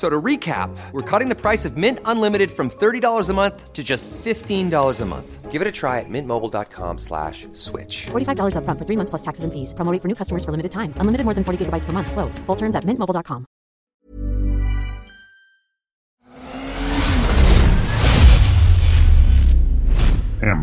F- 0.00 0.06
So 0.06 0.08
to 0.08 0.22
recap, 0.24 0.70
we're 0.92 1.18
cutting 1.18 1.28
the 1.28 1.34
price 1.34 1.68
of 1.68 1.76
Mint 1.76 1.98
Unlimited 2.06 2.50
from 2.50 2.70
$30 2.70 3.28
a 3.28 3.34
month 3.34 3.72
to 3.74 3.82
just 3.82 4.08
$15 4.24 5.00
a 5.00 5.04
month. 5.04 5.52
Give 5.52 5.60
it 5.60 5.68
a 5.68 5.72
try 5.72 5.98
at 5.98 6.08
mintmobile.com 6.08 6.98
slash 6.98 7.46
switch. 7.52 8.06
$45 8.12 8.54
upfront 8.56 8.78
for 8.78 8.86
three 8.86 8.96
months 8.96 9.10
plus 9.10 9.22
taxes 9.22 9.44
and 9.44 9.52
fees. 9.52 9.74
Promo 9.74 9.92
rate 9.92 10.00
for 10.00 10.08
new 10.08 10.14
customers 10.14 10.44
for 10.44 10.52
limited 10.52 10.70
time. 10.72 10.94
Unlimited 11.00 11.24
more 11.26 11.34
than 11.34 11.44
40 11.44 11.58
gigabytes 11.64 11.84
per 11.86 11.92
month. 11.92 12.10
Slows. 12.12 12.38
Full 12.46 12.56
terms 12.56 12.76
at 12.76 12.84
mintmobile.com. 12.84 13.46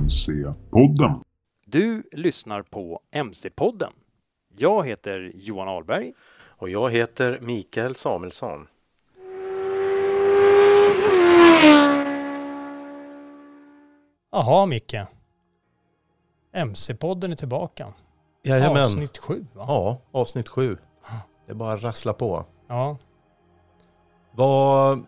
MC-podden. 0.07 1.21
Du 1.65 2.03
lyssnar 2.11 2.61
på 2.61 2.99
MC-podden. 3.11 3.93
Jag 4.57 4.87
heter 4.87 5.31
Johan 5.35 5.67
Ahlberg. 5.67 6.13
Och 6.47 6.69
jag 6.69 6.89
heter 6.91 7.39
Mikael 7.41 7.95
Samuelsson. 7.95 8.67
Jaha 14.37 14.65
Micke. 14.65 14.95
MC-podden 16.53 17.31
är 17.31 17.35
tillbaka. 17.35 17.93
Jajamän. 18.43 18.83
Avsnitt 18.83 19.17
sju 19.17 19.45
va? 19.53 19.65
Ja, 19.67 20.01
avsnitt 20.11 20.49
sju. 20.49 20.77
Det 21.45 21.51
är 21.51 21.55
bara 21.55 21.73
att 21.73 21.83
rassla 21.83 22.13
på. 22.13 22.45
Ja. 22.67 22.97
Vad... 24.31 25.05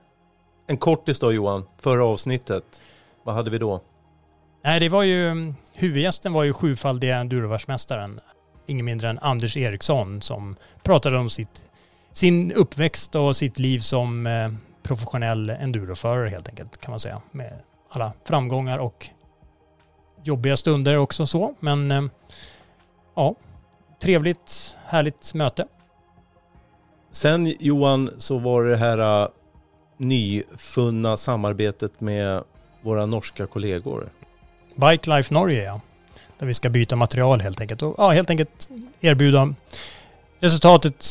En 0.67 0.77
kortis 0.77 1.19
då 1.19 1.31
Johan, 1.31 1.65
förra 1.77 2.05
avsnittet. 2.05 2.81
Vad 3.23 3.35
hade 3.35 3.51
vi 3.51 3.57
då? 3.57 3.81
Nej, 4.63 4.79
det 4.79 4.89
var 4.89 5.03
ju... 5.03 5.53
Huvudgästen 5.73 6.33
var 6.33 6.43
ju 6.43 6.53
sjufaldiga 6.53 7.17
endurovärldsmästaren. 7.17 8.19
Ingen 8.65 8.85
mindre 8.85 9.09
än 9.09 9.19
Anders 9.19 9.57
Eriksson 9.57 10.21
som 10.21 10.55
pratade 10.83 11.17
om 11.17 11.29
sitt, 11.29 11.65
sin 12.11 12.51
uppväxt 12.51 13.15
och 13.15 13.35
sitt 13.35 13.59
liv 13.59 13.79
som 13.79 14.27
eh, 14.27 14.51
professionell 14.83 15.49
enduroförare 15.49 16.29
helt 16.29 16.47
enkelt 16.47 16.77
kan 16.77 16.91
man 16.91 16.99
säga. 16.99 17.21
Med 17.31 17.53
alla 17.89 18.13
framgångar 18.23 18.77
och 18.77 19.09
jobbiga 20.23 20.57
stunder 20.57 20.97
också 20.97 21.25
så. 21.25 21.53
Men 21.59 21.91
eh, 21.91 22.03
ja, 23.15 23.35
trevligt, 24.01 24.77
härligt 24.85 25.33
möte. 25.33 25.65
Sen 27.11 27.55
Johan 27.59 28.09
så 28.17 28.37
var 28.37 28.63
det 28.63 28.77
här 28.77 29.23
uh, 29.23 29.29
nyfunna 29.97 31.17
samarbetet 31.17 32.01
med 32.01 32.43
våra 32.81 33.05
norska 33.05 33.47
kollegor. 33.47 34.09
Bike 34.75 35.09
Life 35.09 35.33
Norge 35.33 35.63
ja. 35.63 35.81
Där 36.39 36.45
vi 36.45 36.53
ska 36.53 36.69
byta 36.69 36.95
material 36.95 37.41
helt 37.41 37.61
enkelt. 37.61 37.81
Och 37.81 37.95
ja, 37.97 38.09
helt 38.11 38.29
enkelt 38.29 38.69
erbjuda. 39.01 39.53
Resultatet 40.39 41.05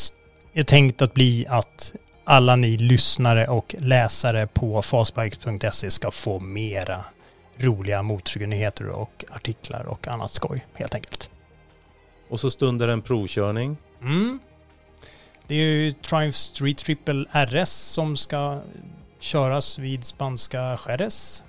är 0.53 0.63
tänkt 0.63 1.01
att 1.01 1.13
bli 1.13 1.45
att 1.49 1.95
alla 2.23 2.55
ni 2.55 2.77
lyssnare 2.77 3.47
och 3.47 3.75
läsare 3.79 4.47
på 4.47 4.81
fastbikes.se 4.81 5.91
ska 5.91 6.11
få 6.11 6.39
mera 6.39 7.05
roliga 7.59 8.01
motorcykelnyheter 8.03 8.87
och 8.87 9.25
artiklar 9.31 9.83
och 9.83 10.07
annat 10.07 10.31
skoj 10.33 10.65
helt 10.73 10.95
enkelt. 10.95 11.29
Och 12.29 12.39
så 12.39 12.51
stundar 12.51 12.87
en 12.87 13.01
provkörning. 13.01 13.77
Mm. 14.01 14.39
Det 15.47 15.55
är 15.55 15.59
ju 15.59 15.91
Triumph 15.91 16.35
Street 16.37 16.77
Triple 16.77 17.25
RS 17.33 17.69
som 17.69 18.17
ska 18.17 18.59
köras 19.19 19.79
vid 19.79 20.03
spanska 20.05 20.77
Jerez. 20.87 21.43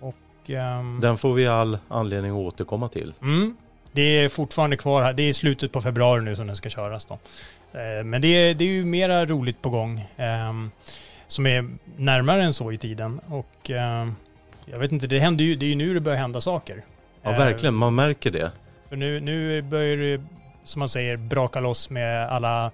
Och... 0.00 0.50
ehm, 0.50 0.98
Den 1.00 1.18
får 1.18 1.34
vi 1.34 1.46
all 1.46 1.78
anledning 1.88 2.30
att 2.30 2.36
återkomma 2.54 2.88
till. 2.88 3.14
Mm. 3.22 3.56
Det 3.92 4.02
är 4.02 4.28
fortfarande 4.28 4.76
kvar 4.76 5.02
här. 5.02 5.12
Det 5.12 5.22
är 5.22 5.32
slutet 5.32 5.72
på 5.72 5.80
februari 5.82 6.22
nu 6.22 6.36
som 6.36 6.46
den 6.46 6.56
ska 6.56 6.68
köras 6.70 7.04
då. 7.04 7.14
Eh, 7.78 8.04
Men 8.04 8.20
det 8.22 8.28
är, 8.28 8.54
det 8.54 8.64
är 8.64 8.68
ju 8.68 8.84
mera 8.84 9.24
roligt 9.26 9.62
på 9.62 9.70
gång. 9.70 10.06
ehm, 10.16 10.70
Som 11.30 11.46
är 11.46 11.68
närmare 11.96 12.42
än 12.42 12.52
så 12.52 12.72
i 12.72 12.78
tiden. 12.78 13.20
Och 13.28 13.70
ehm, 13.70 14.14
jag 14.64 14.78
vet 14.78 14.92
inte, 14.92 15.06
det 15.06 15.18
händer 15.18 15.44
ju, 15.44 15.56
det 15.56 15.66
är 15.66 15.70
ju 15.70 15.74
nu 15.74 15.94
det 15.94 16.00
börjar 16.00 16.18
hända 16.18 16.40
saker. 16.40 16.84
Ja 17.22 17.32
Eh, 17.32 17.38
verkligen, 17.38 17.74
man 17.74 17.94
märker 17.94 18.30
det. 18.30 18.52
För 18.88 18.96
nu, 18.96 19.20
nu 19.20 19.62
börjar 19.62 19.96
det, 19.96 20.22
som 20.64 20.78
man 20.78 20.88
säger, 20.88 21.16
braka 21.16 21.60
loss 21.60 21.90
med 21.90 22.28
alla 22.28 22.70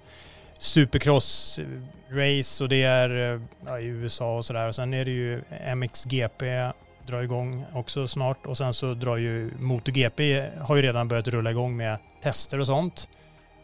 supercross-race 0.59 2.63
och 2.63 2.69
det 2.69 2.83
är 2.83 3.33
eh, 3.33 3.41
ja, 3.65 3.79
i 3.79 3.85
USA 3.85 4.37
och 4.37 4.45
sådär. 4.45 4.67
Och 4.67 4.75
sen 4.75 4.93
är 4.93 5.05
det 5.05 5.11
ju 5.11 5.41
MXGP 5.75 6.71
drar 7.07 7.21
igång 7.21 7.65
också 7.73 8.07
snart 8.07 8.45
och 8.45 8.57
sen 8.57 8.73
så 8.73 8.93
drar 8.93 9.17
ju 9.17 9.51
MotoGP 9.59 10.47
har 10.59 10.75
ju 10.75 10.81
redan 10.81 11.07
börjat 11.07 11.27
rulla 11.27 11.51
igång 11.51 11.77
med 11.77 11.97
tester 12.21 12.59
och 12.59 12.65
sånt. 12.65 13.09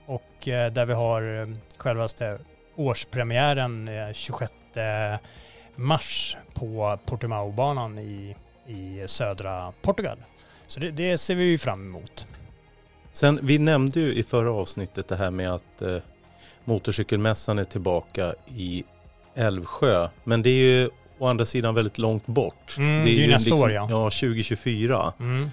Och 0.05 0.47
eh, 0.47 0.71
där 0.71 0.85
vi 0.85 0.93
har 0.93 1.41
eh, 1.41 1.47
självaste 1.77 2.39
årspremiären 2.75 3.87
eh, 3.87 4.13
26 4.13 4.53
mars 5.75 6.37
på 6.53 6.99
Portimao-banan 7.05 7.99
i, 7.99 8.35
i 8.67 9.03
södra 9.07 9.73
Portugal. 9.81 10.17
Så 10.67 10.79
det, 10.79 10.91
det 10.91 11.17
ser 11.17 11.35
vi 11.35 11.43
ju 11.43 11.57
fram 11.57 11.87
emot. 11.87 12.27
Sen, 13.11 13.39
vi 13.43 13.57
nämnde 13.57 13.99
ju 13.99 14.13
i 14.13 14.23
förra 14.23 14.51
avsnittet 14.51 15.07
det 15.07 15.15
här 15.15 15.31
med 15.31 15.49
att 15.53 15.81
eh, 15.81 15.97
motorcykelmässan 16.65 17.59
är 17.59 17.63
tillbaka 17.63 18.33
i 18.55 18.83
Älvsjö. 19.35 20.07
Men 20.23 20.41
det 20.41 20.49
är 20.49 20.81
ju 20.81 20.89
å 21.17 21.27
andra 21.27 21.45
sidan 21.45 21.75
väldigt 21.75 21.97
långt 21.97 22.25
bort. 22.25 22.75
Mm, 22.77 23.05
det 23.05 23.11
är 23.11 23.15
ju 23.15 23.27
nästa 23.27 23.55
år, 23.55 23.71
ja. 23.71 23.87
Ja, 23.89 24.03
2024. 24.09 25.13
Mm. 25.19 25.49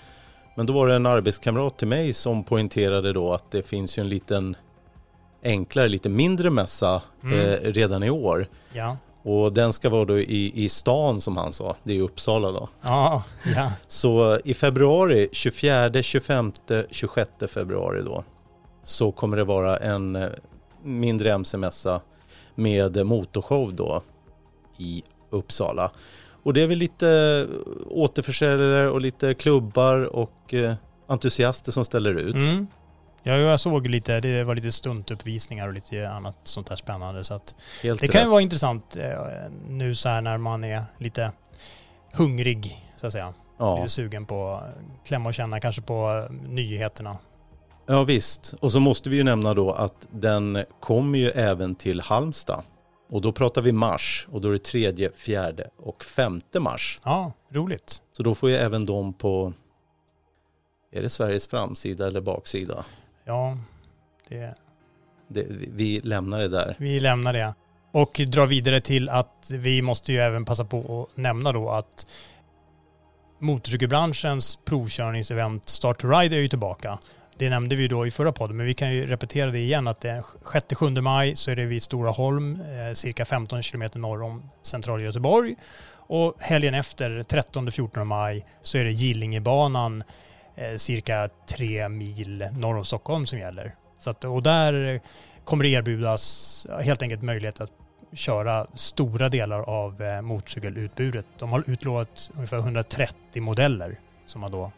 Men 0.55 0.67
då 0.67 0.73
var 0.73 0.89
det 0.89 0.95
en 0.95 1.07
arbetskamrat 1.07 1.77
till 1.79 1.89
mig 1.89 2.13
som 2.13 2.45
poängterade 2.45 3.13
då 3.13 3.33
att 3.33 3.51
det 3.51 3.63
finns 3.63 3.99
ju 3.99 4.01
en 4.01 4.09
liten 4.09 4.57
enklare, 5.45 5.89
lite 5.89 6.09
mindre 6.09 6.51
mässa 6.51 7.03
Mm. 7.23 7.39
eh, 7.41 7.55
redan 7.73 8.03
i 8.03 8.11
år. 8.11 8.47
Ja. 8.73 8.97
Och 9.23 9.53
den 9.53 9.73
ska 9.73 9.91
vara 9.91 10.05
då 10.05 10.19
i, 10.19 10.65
i 10.65 10.69
stan 10.69 11.21
som 11.21 11.37
han 11.37 11.53
sa, 11.53 11.77
det 11.83 11.99
är 11.99 12.03
Uppsala 12.03 12.53
då. 12.53 12.69
Ja, 12.83 13.23
ja. 13.57 13.73
Så 13.89 14.39
i 14.45 14.55
februari, 14.55 15.29
24, 15.33 16.03
25, 16.03 16.53
26 16.91 17.31
februari 17.49 18.03
då, 18.03 18.25
så 18.83 19.13
kommer 19.13 19.37
det 19.37 19.45
vara 19.45 19.77
en 19.77 20.17
eh, 20.17 20.29
mindre 20.83 21.33
MC-mässa 21.33 22.01
med 22.55 23.07
motorshow 23.07 23.75
då 23.75 24.03
i 24.79 25.03
Uppsala. 25.31 25.91
Och 26.43 26.55
det 26.55 26.63
är 26.63 26.67
väl 26.67 26.79
lite 26.79 27.47
återförsäljare 27.87 28.91
och 28.91 29.01
lite 29.01 29.35
klubbar 29.35 30.17
och 30.17 30.55
eh, 30.55 30.75
entusiaster 31.07 31.73
som 31.73 31.85
ställer 31.85 32.15
ut. 32.15 32.35
Mm. 32.35 32.67
Ja, 33.23 33.37
jag 33.37 33.61
såg 33.61 33.87
lite, 33.87 34.21
det 34.21 34.45
var 34.45 34.55
lite 34.55 34.73
stuntuppvisningar 34.73 35.69
och 35.69 35.75
lite 35.75 36.09
annat 36.11 36.39
sånt 36.45 36.67
där 36.67 36.77
spännande. 36.77 37.25
Så 37.25 37.35
att 37.35 37.55
Helt 37.83 38.01
det 38.01 38.09
kan 38.09 38.21
ju 38.21 38.25
rätt. 38.25 38.31
vara 38.31 38.41
intressant 38.41 38.97
eh, 38.97 39.11
nu 39.69 39.95
så 39.95 40.09
här 40.09 40.21
när 40.21 40.39
man 40.39 40.65
är 40.65 40.85
lite 40.99 41.33
hungrig, 42.13 42.87
så 42.97 43.07
att 43.07 43.13
säga. 43.13 43.35
Ja. 43.59 43.77
Lite 43.77 43.89
sugen 43.89 44.27
på 44.27 44.51
att 44.51 44.75
klämma 45.07 45.29
och 45.29 45.35
känna 45.35 45.61
kanske 45.61 45.83
på 45.83 46.27
eh, 46.31 46.35
nyheterna. 46.49 47.19
ja 47.87 48.05
visst. 48.05 48.55
Och 48.61 48.73
så 48.73 48.81
måste 48.81 49.11
vi 49.11 49.17
ju 49.17 49.23
nämna 49.25 49.55
då 49.55 49.71
att 49.71 50.07
den 50.11 50.65
kommer 50.81 51.19
ju 51.19 51.29
även 51.29 51.75
till 51.75 52.01
Halmstad. 52.01 52.63
Och 53.11 53.21
då 53.21 53.33
pratar 53.33 53.63
vi 53.63 53.73
mars 53.73 54.29
och 54.33 54.41
då 54.41 54.49
är 54.49 54.53
det 54.53 54.59
tredje, 54.65 55.11
fjärde 55.17 55.71
och 55.77 56.05
femte 56.05 56.61
mars. 56.61 56.99
Ja, 57.05 57.33
roligt. 57.53 58.03
Så 58.13 58.23
då 58.23 58.35
får 58.35 58.51
ju 58.51 58.57
även 58.57 58.87
de 58.87 59.13
på, 59.13 59.53
är 60.93 61.03
det 61.03 61.09
Sveriges 61.11 61.49
framsida 61.49 62.07
eller 62.07 62.21
baksida? 62.21 62.85
Ja, 63.31 63.57
det, 64.29 64.55
Det, 65.29 65.47
vi- 65.49 66.01
lämnar 66.01 66.39
det 66.39 66.49
där. 66.49 66.75
vi 66.79 67.01
lämnar 67.01 67.33
det. 67.33 67.55
Och 67.93 68.21
drar 68.27 68.47
vidare 68.47 68.81
till 68.81 69.09
att 69.09 69.51
vi 69.55 69.83
måste 69.83 70.13
ju 70.13 70.19
även 70.19 70.45
passa 70.45 70.65
på 70.65 71.09
att 71.11 71.17
nämna 71.17 71.53
då 71.53 71.71
att 71.71 72.07
motorcykelbranschens 73.39 74.59
provkörningsevent 74.65 75.69
Start 75.69 75.99
to 76.01 76.09
Ride 76.09 76.37
är 76.37 76.41
ju 76.41 76.49
tillbaka. 76.49 76.99
det 77.39 77.51
nämnde 77.51 77.77
vi 77.77 77.89
då 77.89 78.07
i 78.07 78.11
förra 78.11 78.33
podden, 78.33 78.57
men 78.57 78.67
vi 78.67 78.75
kan 78.75 78.93
ju 78.95 79.07
repetera 79.07 79.51
det 79.51 79.59
igen 79.59 79.89
att 79.89 80.01
det 80.01 80.23
6-7 80.45 81.01
maj 81.01 81.37
så 81.37 81.51
är 81.51 81.57
det 81.57 81.65
vid 81.65 81.83
Stora 81.83 82.11
Holm, 82.11 82.61
eh, 82.61 82.95
cirka 82.95 83.25
15 83.25 83.63
kilometer 83.63 83.99
norr 83.99 84.23
om 84.23 84.51
centrala 84.63 85.03
Göteborg. 85.03 85.57
Och 85.93 86.35
helgen 86.41 86.75
efter, 86.75 87.23
13-14 87.23 88.05
maj, 88.05 88.47
så 88.63 88.79
är 88.79 88.85
det 88.85 88.91
Gillingebanan 88.93 90.03
Eh, 90.61 90.77
cirka 90.77 91.29
tre 91.47 91.89
mil 91.89 92.49
norr 92.53 92.77
om 92.77 92.85
Stockholm 92.85 93.27
som 93.27 93.39
gäller. 93.39 93.75
Så 93.99 94.11
att, 94.11 94.25
och 94.25 94.43
där 94.43 95.01
kommer 95.45 95.65
det 95.65 95.71
erbjudas 95.71 96.67
helt 96.83 97.03
enkelt 97.03 97.23
möjlighet 97.23 97.61
att 97.61 97.73
köra 98.13 98.67
stora 98.75 99.29
delar 99.29 99.61
av 99.61 100.03
eh, 100.03 100.23
motorcykelutbudet. 100.23 101.27
De 101.39 101.53
har 101.53 101.65
utlovat 101.67 102.31
ungefär 102.35 102.59
130 102.59 103.43
modeller 103.43 104.01
som 104.25 104.41
man 104.41 104.51
då 104.51 104.73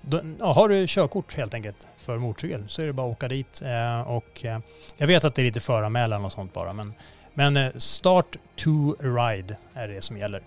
då, 0.00 0.20
ja, 0.38 0.52
har 0.52 0.68
du 0.68 0.86
körkort 0.88 1.34
helt 1.34 1.54
enkelt 1.54 1.86
för 1.96 2.18
motorcykel 2.18 2.64
så 2.66 2.82
är 2.82 2.86
det 2.86 2.92
bara 2.92 3.06
att 3.06 3.16
åka 3.16 3.28
dit. 3.28 3.62
Eh, 3.62 4.00
och, 4.00 4.44
eh, 4.44 4.58
jag 4.96 5.06
vet 5.06 5.24
att 5.24 5.34
det 5.34 5.42
är 5.42 5.44
lite 5.44 5.60
föranmälan 5.60 6.24
och 6.24 6.32
sånt 6.32 6.52
bara, 6.52 6.72
men, 6.72 6.94
men 7.34 7.56
eh, 7.56 7.72
start 7.76 8.36
to 8.56 8.94
ride 9.00 9.56
är 9.74 9.88
det 9.88 10.02
som 10.02 10.18
gäller. 10.18 10.42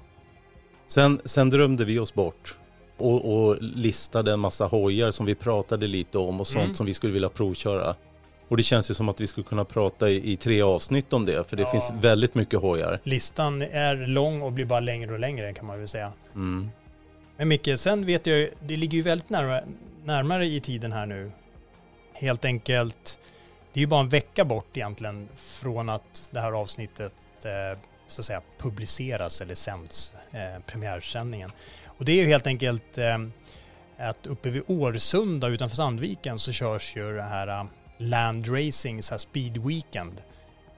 Sen, 0.88 1.22
sen 1.26 1.50
drömde 1.50 1.86
vi 1.86 2.00
oss 2.00 2.14
bort 2.14 2.58
och, 3.00 3.34
och 3.48 3.58
listade 3.62 4.34
en 4.34 4.40
massa 4.40 4.66
hojar 4.66 5.12
som 5.12 5.26
vi 5.26 5.36
pratade 5.36 5.88
lite 5.88 6.18
om 6.18 6.40
och 6.40 6.48
sånt 6.48 6.64
Mm. 6.64 6.76
som 6.76 6.86
vi 6.86 6.94
skulle 6.94 7.14
vilja 7.14 7.30
provköra. 7.30 7.96
Och 8.48 8.58
det 8.58 8.64
känns 8.64 8.90
ju 8.92 8.94
som 8.94 9.10
att 9.10 9.22
vi 9.22 9.28
skulle 9.28 9.44
kunna 9.44 9.66
prata 9.66 10.10
i, 10.10 10.32
i 10.32 10.38
tre 10.38 10.62
avsnitt 10.62 11.14
om 11.14 11.26
det, 11.26 11.50
för 11.50 11.58
det 11.58 11.64
Ja. 11.64 11.72
finns 11.72 11.92
väldigt 12.02 12.36
mycket 12.36 12.60
hojar. 12.60 13.00
Listan 13.04 13.62
är 13.62 13.96
lång 13.96 14.42
och 14.42 14.52
blir 14.52 14.66
bara 14.66 14.80
längre 14.80 15.14
och 15.14 15.20
längre 15.20 15.54
kan 15.54 15.66
man 15.66 15.78
väl 15.80 15.88
säga. 15.88 16.12
Mm. 16.36 16.70
Men 17.38 17.48
Micke, 17.48 17.70
sen 17.80 18.06
vet 18.06 18.28
jag 18.28 18.38
ju, 18.38 18.52
det 18.62 18.76
ligger 18.76 18.96
ju 18.96 19.02
väldigt 19.02 19.30
närmare, 19.30 19.64
närmare 20.04 20.46
i 20.46 20.60
tiden 20.60 20.92
här 20.92 21.06
nu. 21.06 21.32
Helt 22.14 22.46
enkelt, 22.46 23.20
det 23.74 23.80
är 23.80 23.82
ju 23.82 23.88
bara 23.88 24.00
en 24.02 24.10
vecka 24.10 24.46
bort 24.46 24.78
egentligen 24.78 25.28
från 25.38 25.90
att 25.90 26.30
det 26.32 26.40
här 26.40 26.52
avsnittet 26.52 27.14
eh, 27.46 27.80
så 28.08 28.22
att 28.22 28.26
säga 28.26 28.42
publiceras 28.58 29.42
eller 29.42 29.56
sänds, 29.56 30.14
eh, 30.32 30.62
premiärsändningen. 30.66 31.52
Och 32.00 32.06
det 32.06 32.12
är 32.12 32.16
ju 32.16 32.26
helt 32.28 32.48
enkelt 32.48 32.98
eh, 32.98 33.18
att 33.98 34.28
uppe 34.28 34.50
vid 34.50 34.64
Årsunda 34.68 35.48
utanför 35.48 35.76
Sandviken 35.76 36.40
så 36.40 36.52
körs 36.52 36.96
ju 36.98 37.16
det 37.16 37.24
här 37.24 37.48
eh, 37.48 37.64
Land 37.98 38.48
Racing, 38.48 39.04
så 39.04 39.14
här 39.14 39.20
Speed 39.20 39.58
Weekend. 39.58 40.22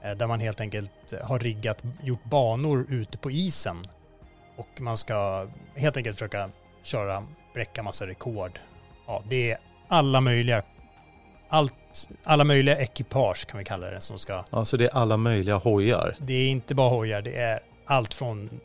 Eh, 0.02 0.10
där 0.12 0.26
man 0.26 0.40
helt 0.40 0.60
enkelt 0.60 1.14
har 1.22 1.38
riggat, 1.38 1.78
gjort 2.02 2.24
banor 2.24 2.86
ute 2.88 3.18
på 3.18 3.30
isen. 3.30 3.76
Och 4.56 4.80
man 4.80 4.98
ska 4.98 5.48
helt 5.74 5.96
enkelt 5.96 6.16
försöka 6.16 6.50
köra, 6.82 7.26
bräcka 7.54 7.82
massa 7.82 8.06
rekord. 8.06 8.58
Ja, 9.06 9.22
det 9.28 9.50
är 9.50 9.58
alla 9.88 10.20
möjliga, 10.20 10.62
allt, 11.48 12.08
alla 12.24 12.44
möjliga 12.44 12.76
ekipage 12.78 13.46
kan 13.46 13.58
vi 13.58 13.64
kalla 13.64 13.90
det 13.90 14.00
som 14.00 14.18
ska, 14.18 14.44
Alltså 14.50 14.76
det 14.76 14.84
är 14.84 14.94
alla 14.94 15.16
möjliga 15.16 15.56
hojar. 15.56 16.16
det 16.20 16.32
är 16.34 16.48
inte 16.48 16.74
bara 16.74 16.90
hojar, 16.90 17.22
det 17.22 17.36
är 17.36 17.60
allt 17.86 18.14
från 18.14 18.60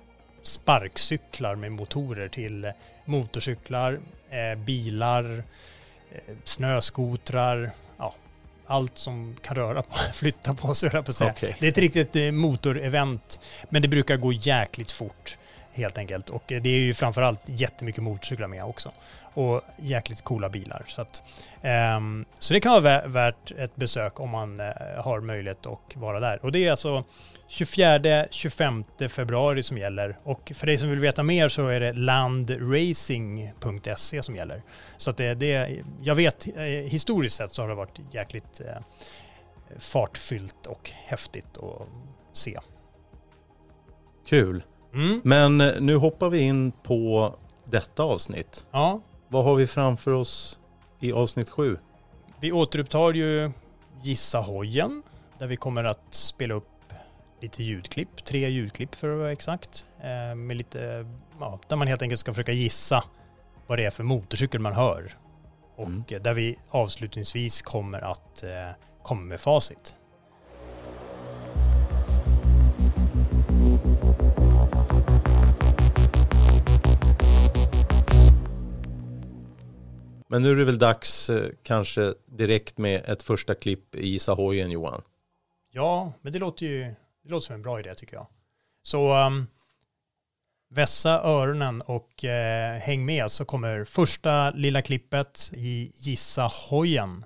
sparkcyklar 0.47 1.55
med 1.55 1.71
motorer 1.71 2.27
till 2.27 2.71
motorcyklar, 3.05 3.99
eh, 4.29 4.57
bilar, 4.57 5.43
eh, 6.11 6.35
snöskotrar, 6.43 7.71
ja, 7.97 8.15
allt 8.65 8.97
som 8.97 9.35
kan 9.41 9.55
röra 9.55 9.81
på, 9.81 9.95
flytta 10.13 10.53
på 10.55 10.75
sig, 10.75 10.89
på 11.03 11.13
säga. 11.13 11.31
Okej. 11.31 11.55
Det 11.59 11.67
är 11.67 11.71
ett 11.71 11.77
riktigt 11.77 12.15
eh, 12.15 12.31
motorevent, 12.31 13.39
men 13.69 13.81
det 13.81 13.87
brukar 13.87 14.17
gå 14.17 14.33
jäkligt 14.33 14.91
fort 14.91 15.37
helt 15.77 15.97
enkelt. 15.97 16.29
Och 16.29 16.51
eh, 16.51 16.61
det 16.61 16.69
är 16.69 16.79
ju 16.79 16.93
framförallt 16.93 17.41
jättemycket 17.45 18.03
motorcyklar 18.03 18.47
med 18.47 18.63
också. 18.63 18.91
Och 19.33 19.61
jäkligt 19.77 20.21
coola 20.21 20.49
bilar. 20.49 20.83
Så, 20.87 21.01
att, 21.01 21.21
um, 21.97 22.25
så 22.39 22.53
det 22.53 22.59
kan 22.59 22.83
vara 22.83 23.07
värt 23.07 23.51
ett 23.51 23.75
besök 23.75 24.19
om 24.19 24.29
man 24.29 24.59
uh, 24.59 24.71
har 24.97 25.21
möjlighet 25.21 25.65
att 25.65 25.95
vara 25.95 26.19
där. 26.19 26.45
Och 26.45 26.51
det 26.51 26.65
är 26.65 26.71
alltså 26.71 27.03
24-25 27.49 29.07
februari 29.07 29.63
som 29.63 29.77
gäller. 29.77 30.17
Och 30.23 30.51
för 30.55 30.67
dig 30.67 30.77
som 30.77 30.89
vill 30.89 30.99
veta 30.99 31.23
mer 31.23 31.49
så 31.49 31.67
är 31.67 31.79
det 31.79 31.93
landracing.se 31.93 34.23
som 34.23 34.35
gäller. 34.35 34.63
Så 34.97 35.09
att 35.09 35.17
det, 35.17 35.33
det, 35.33 35.79
jag 36.01 36.15
vet, 36.15 36.47
eh, 36.47 36.63
historiskt 36.63 37.35
sett 37.35 37.51
så 37.51 37.61
har 37.61 37.69
det 37.69 37.75
varit 37.75 37.99
jäkligt 38.11 38.61
uh, 38.61 38.67
fartfyllt 39.79 40.65
och 40.65 40.91
häftigt 41.05 41.57
att 41.57 41.87
se. 42.31 42.59
Kul. 44.27 44.63
Mm. 44.97 45.21
Men 45.23 45.61
eh, 45.61 45.73
nu 45.81 45.95
hoppar 45.95 46.29
vi 46.29 46.39
in 46.39 46.71
på 46.71 47.35
detta 47.65 48.03
avsnitt. 48.03 48.67
Ja, 48.71 49.01
Vad 49.27 49.43
har 49.43 49.55
vi 49.55 49.67
framför 49.67 50.11
oss 50.11 50.59
i 50.99 51.11
avsnitt 51.13 51.49
sju? 51.49 51.77
vi 52.39 52.51
återupptar 52.51 53.13
ju 53.13 53.51
Gissa 54.01 54.39
hojen 54.39 55.03
där 55.39 55.47
vi 55.47 55.55
kommer 55.55 55.83
att 55.83 56.01
spela 56.13 56.53
upp 56.53 56.67
lite 57.41 57.63
ljudklipp, 57.63 58.25
tre 58.25 58.49
ljudklipp 58.49 58.95
för 58.95 59.09
att 59.13 59.17
vara 59.19 59.31
exakt. 59.31 59.85
Eh, 59.99 60.35
med 60.35 60.57
lite, 60.57 61.05
ja, 61.39 61.59
där 61.67 61.75
man 61.75 61.87
helt 61.87 62.01
enkelt 62.01 62.19
ska 62.19 62.33
försöka 62.33 62.51
gissa 62.51 63.03
vad 63.67 63.77
det 63.79 63.85
är 63.85 63.89
för 63.89 64.03
motorcykel 64.03 64.59
man 64.61 64.73
hör. 64.73 65.11
Och 65.75 65.87
Mm. 65.87 66.03
eh, 66.09 66.21
där 66.21 66.33
vi 66.33 66.59
avslutningsvis 66.69 67.61
kommer 67.61 68.01
att 68.01 68.43
komma 69.03 69.21
med 69.21 69.39
facit. 69.41 69.95
Men 80.27 80.41
nu 80.41 80.51
är 80.51 80.55
det 80.55 80.65
väl 80.65 80.77
dags 80.77 81.29
eh, 81.29 81.49
kanske 81.63 82.13
direkt 82.25 82.77
med 82.77 83.01
ett 83.05 83.23
första 83.23 83.55
klipp 83.55 83.95
i 83.95 84.07
Gissa 84.07 84.33
hojen 84.33 84.71
Johan. 84.71 85.01
Ja, 85.71 86.13
men 86.21 86.33
det 86.33 86.39
låter 86.39 86.65
ju 86.65 86.93
det 87.23 87.29
låter 87.29 87.45
som 87.45 87.55
en 87.55 87.61
bra 87.61 87.79
idé 87.79 87.95
tycker 87.95 88.15
jag. 88.15 88.27
Så 88.83 89.25
um, 89.25 89.47
vässa 90.69 91.21
öronen 91.23 91.81
och 91.81 92.25
eh, 92.25 92.79
häng 92.79 93.05
med 93.05 93.31
så 93.31 93.45
kommer 93.45 93.83
första 93.83 94.51
lilla 94.51 94.81
klippet 94.81 95.51
i 95.53 95.91
Gissa 95.95 96.49
hojen. 96.69 97.25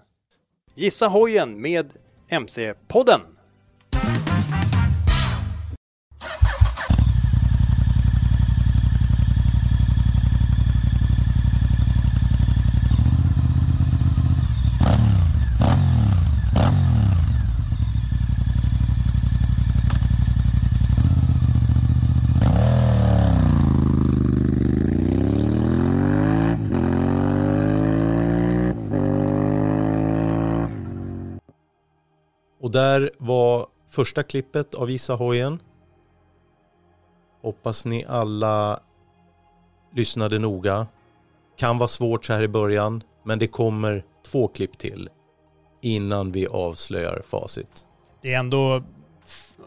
Gissa 0.75 1.07
hojen 1.07 1.61
med 1.61 1.93
MC-podden. 2.29 3.21
Och 32.71 32.75
där 32.75 33.11
var 33.17 33.67
första 33.89 34.23
klippet 34.23 34.75
av 34.75 34.91
Gissa 34.91 35.13
hojen. 35.13 35.59
Hoppas 37.41 37.85
ni 37.85 38.05
alla 38.07 38.79
lyssnade 39.95 40.39
noga. 40.39 40.87
Kan 41.57 41.77
vara 41.77 41.87
svårt 41.87 42.25
så 42.25 42.33
här 42.33 42.41
i 42.41 42.47
början, 42.47 43.03
men 43.23 43.39
det 43.39 43.47
kommer 43.47 44.03
två 44.25 44.47
klipp 44.47 44.77
till 44.77 45.09
innan 45.81 46.31
vi 46.31 46.47
avslöjar 46.47 47.21
facit. 47.27 47.85
Det 48.21 48.33
är 48.33 48.39
ändå, 48.39 48.83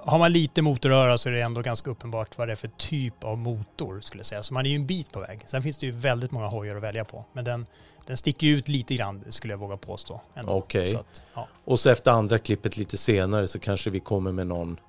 har 0.00 0.18
man 0.18 0.32
lite 0.32 0.62
motoröra 0.62 1.18
så 1.18 1.28
är 1.28 1.32
det 1.32 1.40
ändå 1.40 1.60
ganska 1.60 1.90
uppenbart 1.90 2.38
vad 2.38 2.48
det 2.48 2.52
är 2.52 2.56
för 2.56 2.70
typ 2.76 3.24
av 3.24 3.38
motor 3.38 4.00
skulle 4.00 4.18
jag 4.18 4.26
säga. 4.26 4.42
Så 4.42 4.54
man 4.54 4.66
är 4.66 4.70
ju 4.70 4.76
en 4.76 4.86
bit 4.86 5.12
på 5.12 5.20
väg. 5.20 5.42
Sen 5.46 5.62
finns 5.62 5.78
det 5.78 5.86
ju 5.86 5.92
väldigt 5.92 6.30
många 6.30 6.46
hojar 6.46 6.76
att 6.76 6.82
välja 6.82 7.04
på. 7.04 7.24
Men 7.32 7.44
den, 7.44 7.66
den 8.06 8.16
sticker 8.16 8.46
ut 8.46 8.68
lite 8.68 8.94
grann 8.94 9.24
skulle 9.28 9.52
jag 9.52 9.58
våga 9.58 9.76
påstå. 9.76 10.20
Okej. 10.46 10.88
Så 10.88 10.98
att, 10.98 11.22
ja. 11.34 11.48
Och 11.64 11.80
så 11.80 11.90
efter 11.90 12.10
andra 12.10 12.38
klippet 12.38 12.76
lite 12.76 12.96
senare 12.96 13.48
så 13.48 13.58
kanske 13.58 13.90
vi 13.90 14.00
kommer 14.00 14.32
med 14.32 14.46
någon 14.46 14.80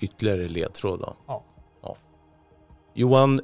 ytterligare 0.00 0.48
ledtråd 0.48 1.00
då. 1.00 1.14
Ja. 1.26 1.42
ja. 1.82 1.96
Johan, 2.94 3.40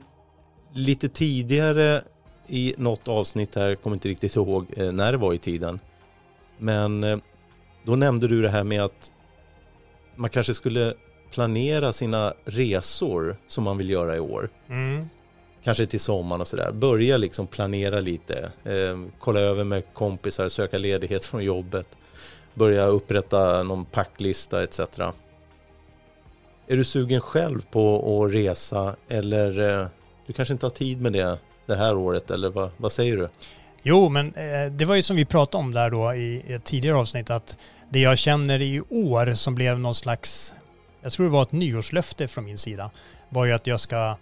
lite 0.72 1.08
tidigare 1.08 2.02
i 2.46 2.74
något 2.78 3.08
avsnitt 3.08 3.54
här, 3.54 3.74
kommer 3.74 3.96
inte 3.96 4.08
riktigt 4.08 4.36
ihåg 4.36 4.66
eh, 4.76 4.92
när 4.92 5.12
det 5.12 5.18
var 5.18 5.32
i 5.32 5.38
tiden. 5.38 5.80
Men 6.58 7.04
eh, 7.04 7.18
då 7.84 7.96
nämnde 7.96 8.28
du 8.28 8.42
det 8.42 8.48
här 8.48 8.64
med 8.64 8.82
att 8.82 9.12
man 10.16 10.30
kanske 10.30 10.54
skulle 10.54 10.94
planera 11.30 11.92
sina 11.92 12.34
resor 12.44 13.36
som 13.46 13.64
man 13.64 13.78
vill 13.78 13.90
göra 13.90 14.16
i 14.16 14.20
år. 14.20 14.50
Mm. 14.68 15.08
Kanske 15.62 15.86
till 15.86 16.00
sommaren 16.00 16.40
och 16.40 16.48
sådär. 16.48 16.72
Börja 16.72 17.16
liksom 17.16 17.46
planera 17.46 18.00
lite. 18.00 18.52
Eh, 18.64 18.98
kolla 19.18 19.40
över 19.40 19.64
med 19.64 19.82
kompisar, 19.92 20.48
söka 20.48 20.78
ledighet 20.78 21.24
från 21.24 21.44
jobbet. 21.44 21.88
Börja 22.54 22.86
upprätta 22.86 23.62
någon 23.62 23.84
packlista 23.84 24.62
etc. 24.62 24.80
Är 26.66 26.76
du 26.76 26.84
sugen 26.84 27.20
själv 27.20 27.60
på 27.70 28.24
att 28.24 28.34
resa 28.34 28.96
eller 29.08 29.80
eh, 29.80 29.86
du 30.26 30.32
kanske 30.32 30.54
inte 30.54 30.66
har 30.66 30.70
tid 30.70 31.00
med 31.00 31.12
det 31.12 31.38
det 31.70 31.76
här 31.76 31.96
året 31.96 32.30
eller 32.30 32.50
vad, 32.50 32.70
vad 32.76 32.92
säger 32.92 33.16
du? 33.16 33.28
Jo, 33.82 34.08
men 34.08 34.34
eh, 34.34 34.72
det 34.72 34.84
var 34.84 34.94
ju 34.94 35.02
som 35.02 35.16
vi 35.16 35.24
pratade 35.24 35.64
om 35.64 35.72
där 35.72 35.90
då 35.90 36.14
i 36.14 36.42
ett 36.54 36.64
tidigare 36.64 36.96
avsnitt 36.96 37.30
att 37.30 37.56
det 37.90 37.98
jag 37.98 38.18
känner 38.18 38.62
i 38.62 38.80
år 38.80 39.34
som 39.34 39.54
blev 39.54 39.78
någon 39.78 39.94
slags, 39.94 40.54
jag 41.02 41.12
tror 41.12 41.26
det 41.26 41.32
var 41.32 41.42
ett 41.42 41.52
nyårslöfte 41.52 42.28
från 42.28 42.44
min 42.44 42.58
sida, 42.58 42.90
var 43.28 43.44
ju 43.44 43.52
att 43.52 43.66
jag 43.66 43.80
ska 43.80 44.16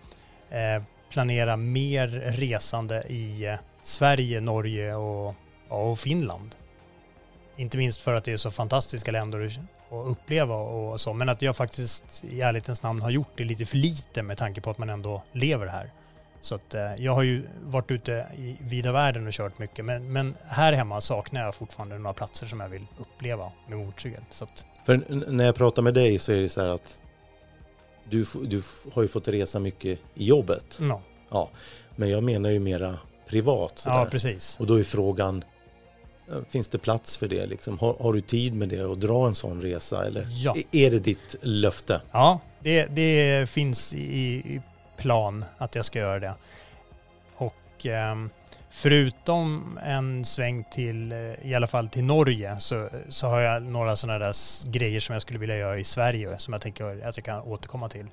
eh, 0.50 0.82
planera 1.10 1.56
mer 1.56 2.08
resande 2.08 3.02
i 3.08 3.46
eh, 3.46 3.54
Sverige, 3.82 4.40
Norge 4.40 4.94
och, 4.94 5.34
och 5.68 5.98
Finland. 5.98 6.54
Inte 7.56 7.76
minst 7.76 8.00
för 8.00 8.14
att 8.14 8.24
det 8.24 8.32
är 8.32 8.36
så 8.36 8.50
fantastiska 8.50 9.10
länder 9.10 9.44
att 9.90 10.08
uppleva 10.08 10.54
och 10.56 11.00
så, 11.00 11.12
men 11.12 11.28
att 11.28 11.42
jag 11.42 11.56
faktiskt 11.56 12.24
i 12.24 12.40
ärlighetens 12.40 12.82
namn 12.82 13.02
har 13.02 13.10
gjort 13.10 13.32
det 13.36 13.44
lite 13.44 13.66
för 13.66 13.76
lite 13.76 14.22
med 14.22 14.38
tanke 14.38 14.60
på 14.60 14.70
att 14.70 14.78
man 14.78 14.90
ändå 14.90 15.22
lever 15.32 15.66
här. 15.66 15.90
Så 16.40 16.54
att 16.54 16.74
eh, 16.74 16.94
jag 16.98 17.14
har 17.14 17.22
ju 17.22 17.42
varit 17.64 17.90
ute 17.90 18.26
i 18.36 18.56
vida 18.60 18.92
världen 18.92 19.26
och 19.26 19.32
kört 19.32 19.58
mycket, 19.58 19.84
men, 19.84 20.12
men 20.12 20.34
här 20.46 20.72
hemma 20.72 21.00
saknar 21.00 21.44
jag 21.44 21.54
fortfarande 21.54 21.98
några 21.98 22.14
platser 22.14 22.46
som 22.46 22.60
jag 22.60 22.68
vill 22.68 22.86
uppleva 22.98 23.52
med 23.68 23.78
motorcykel. 23.78 24.22
Så 24.30 24.44
att, 24.44 24.64
För 24.84 25.04
när 25.30 25.44
jag 25.44 25.54
pratar 25.54 25.82
med 25.82 25.94
dig 25.94 26.18
så 26.18 26.32
är 26.32 26.36
det 26.36 26.48
så 26.48 26.60
här 26.60 26.68
att 26.68 26.98
du, 28.10 28.24
du 28.46 28.62
har 28.92 29.02
ju 29.02 29.08
fått 29.08 29.28
resa 29.28 29.58
mycket 29.58 29.98
i 30.14 30.26
jobbet. 30.26 30.76
no. 30.80 31.00
Ja, 31.30 31.50
men 31.96 32.08
jag 32.10 32.22
menar 32.24 32.50
ju 32.50 32.58
mera 32.60 32.98
privat. 33.28 33.78
sådär. 33.78 33.96
Ja, 33.96 34.06
precis. 34.10 34.56
Och 34.60 34.66
då 34.66 34.74
är 34.78 34.82
frågan, 34.82 35.44
eh, 36.30 36.36
finns 36.48 36.68
det 36.68 36.78
plats 36.78 37.16
för 37.16 37.28
det? 37.28 37.46
Liksom? 37.46 37.78
Har, 37.78 37.96
har 38.00 38.12
du 38.12 38.20
tid 38.20 38.54
med 38.54 38.68
det 38.68 38.84
och 38.84 38.98
dra 38.98 39.26
en 39.26 39.34
sån 39.34 39.62
resa? 39.62 40.06
Eller 40.06 40.26
Ja. 40.30 40.56
är- 40.56 40.86
är 40.86 40.90
det 40.90 40.98
ditt 40.98 41.36
löfte? 41.42 42.00
Ja, 42.12 42.40
det, 42.60 42.86
det 42.86 43.48
finns 43.50 43.94
i, 43.94 43.98
i 43.98 44.60
plan 44.96 45.44
att 45.58 45.74
jag 45.74 45.84
ska 45.84 45.98
göra 45.98 46.18
det. 46.18 46.34
Och 47.36 47.86
ehm, 47.86 48.30
förutom 48.70 49.78
en 49.82 50.24
sväng 50.24 50.64
till, 50.64 51.12
eh, 51.12 51.18
i 51.48 51.54
alla 51.54 51.66
fall 51.66 51.88
till 51.88 52.04
Norge, 52.04 52.60
så, 52.60 52.88
så 53.08 53.26
har 53.26 53.40
jag 53.40 53.62
några 53.62 53.96
sådana 53.96 54.18
där 54.18 54.34
grejer 54.70 55.00
som 55.00 55.12
jag 55.12 55.22
skulle 55.22 55.38
vilja 55.38 55.56
göra 55.56 55.78
i 55.78 55.84
Sverige 55.84 56.38
som 56.38 56.52
jag 56.52 56.60
tänker 56.60 57.06
att 57.06 57.16
jag 57.16 57.24
kan 57.24 57.42
återkomma 57.42 57.88
till. 57.88 58.06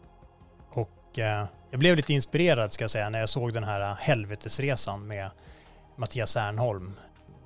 Och 0.69 1.19
eh, 1.19 1.45
jag 1.71 1.79
blev 1.79 1.95
lite 1.95 2.13
inspirerad 2.13 2.73
ska 2.73 2.83
jag 2.83 2.91
säga 2.91 3.09
när 3.09 3.19
jag 3.19 3.29
såg 3.29 3.53
den 3.53 3.63
här 3.63 3.81
eh, 3.81 3.95
helvetesresan 3.99 5.07
med 5.07 5.29
Mattias 5.95 6.37
Ernholm. 6.37 6.93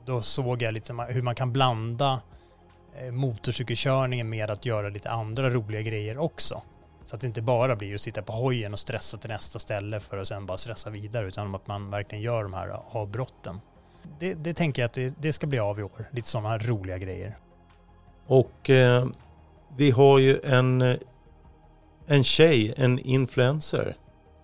Då 0.06 0.22
såg 0.22 0.62
jag 0.62 0.74
lite 0.74 0.94
hur 1.10 1.22
man 1.22 1.36
kan 1.36 1.54
blanda 1.54 2.22
eh, 3.00 3.12
motorcykelkörningen 3.12 4.30
med 4.30 4.50
att 4.50 4.66
göra 4.66 4.89
lite 4.89 5.10
andra 5.10 5.50
roliga 5.50 5.82
grejer 5.82 6.18
också. 6.18 6.62
Så 7.10 7.16
att 7.16 7.22
det 7.22 7.28
inte 7.28 7.42
bara 7.42 7.75
blir 7.75 7.96
att 7.96 8.01
sitta 8.01 8.22
på 8.22 8.34
hojen 8.34 8.74
och 8.74 8.80
stressa 8.80 9.18
till 9.18 9.30
nästa 9.30 9.60
ställe 9.60 10.00
för 10.00 10.18
att 10.18 10.28
sen 10.28 10.46
bara 10.46 10.58
stressa 10.58 10.89
vidare 10.89 11.28
utan 11.28 11.56
att 11.56 11.68
man 11.68 11.89
verkligen 11.92 12.22
gör 12.24 12.44
de 12.44 12.54
här 12.54 12.80
avbrotten. 12.92 13.60
Det, 14.20 14.34
det 14.34 14.54
tänker 14.54 14.82
jag 14.82 14.88
att 14.88 14.94
det, 14.94 15.16
det 15.20 15.34
ska 15.34 15.48
bli 15.48 15.60
av 15.60 15.80
i 15.80 15.84
år. 15.84 16.10
Lite 16.12 16.28
sådana 16.28 16.50
här 16.50 16.60
roliga 16.60 16.98
grejer. 16.98 17.38
Och 18.28 18.70
eh, 18.70 19.06
vi 19.78 19.92
har 19.92 20.20
ju 20.20 20.39
en, 20.44 20.82
eh, 20.82 20.96
en 22.08 22.24
tjej, 22.24 22.74
en 22.78 23.00
influencer, 23.00 23.96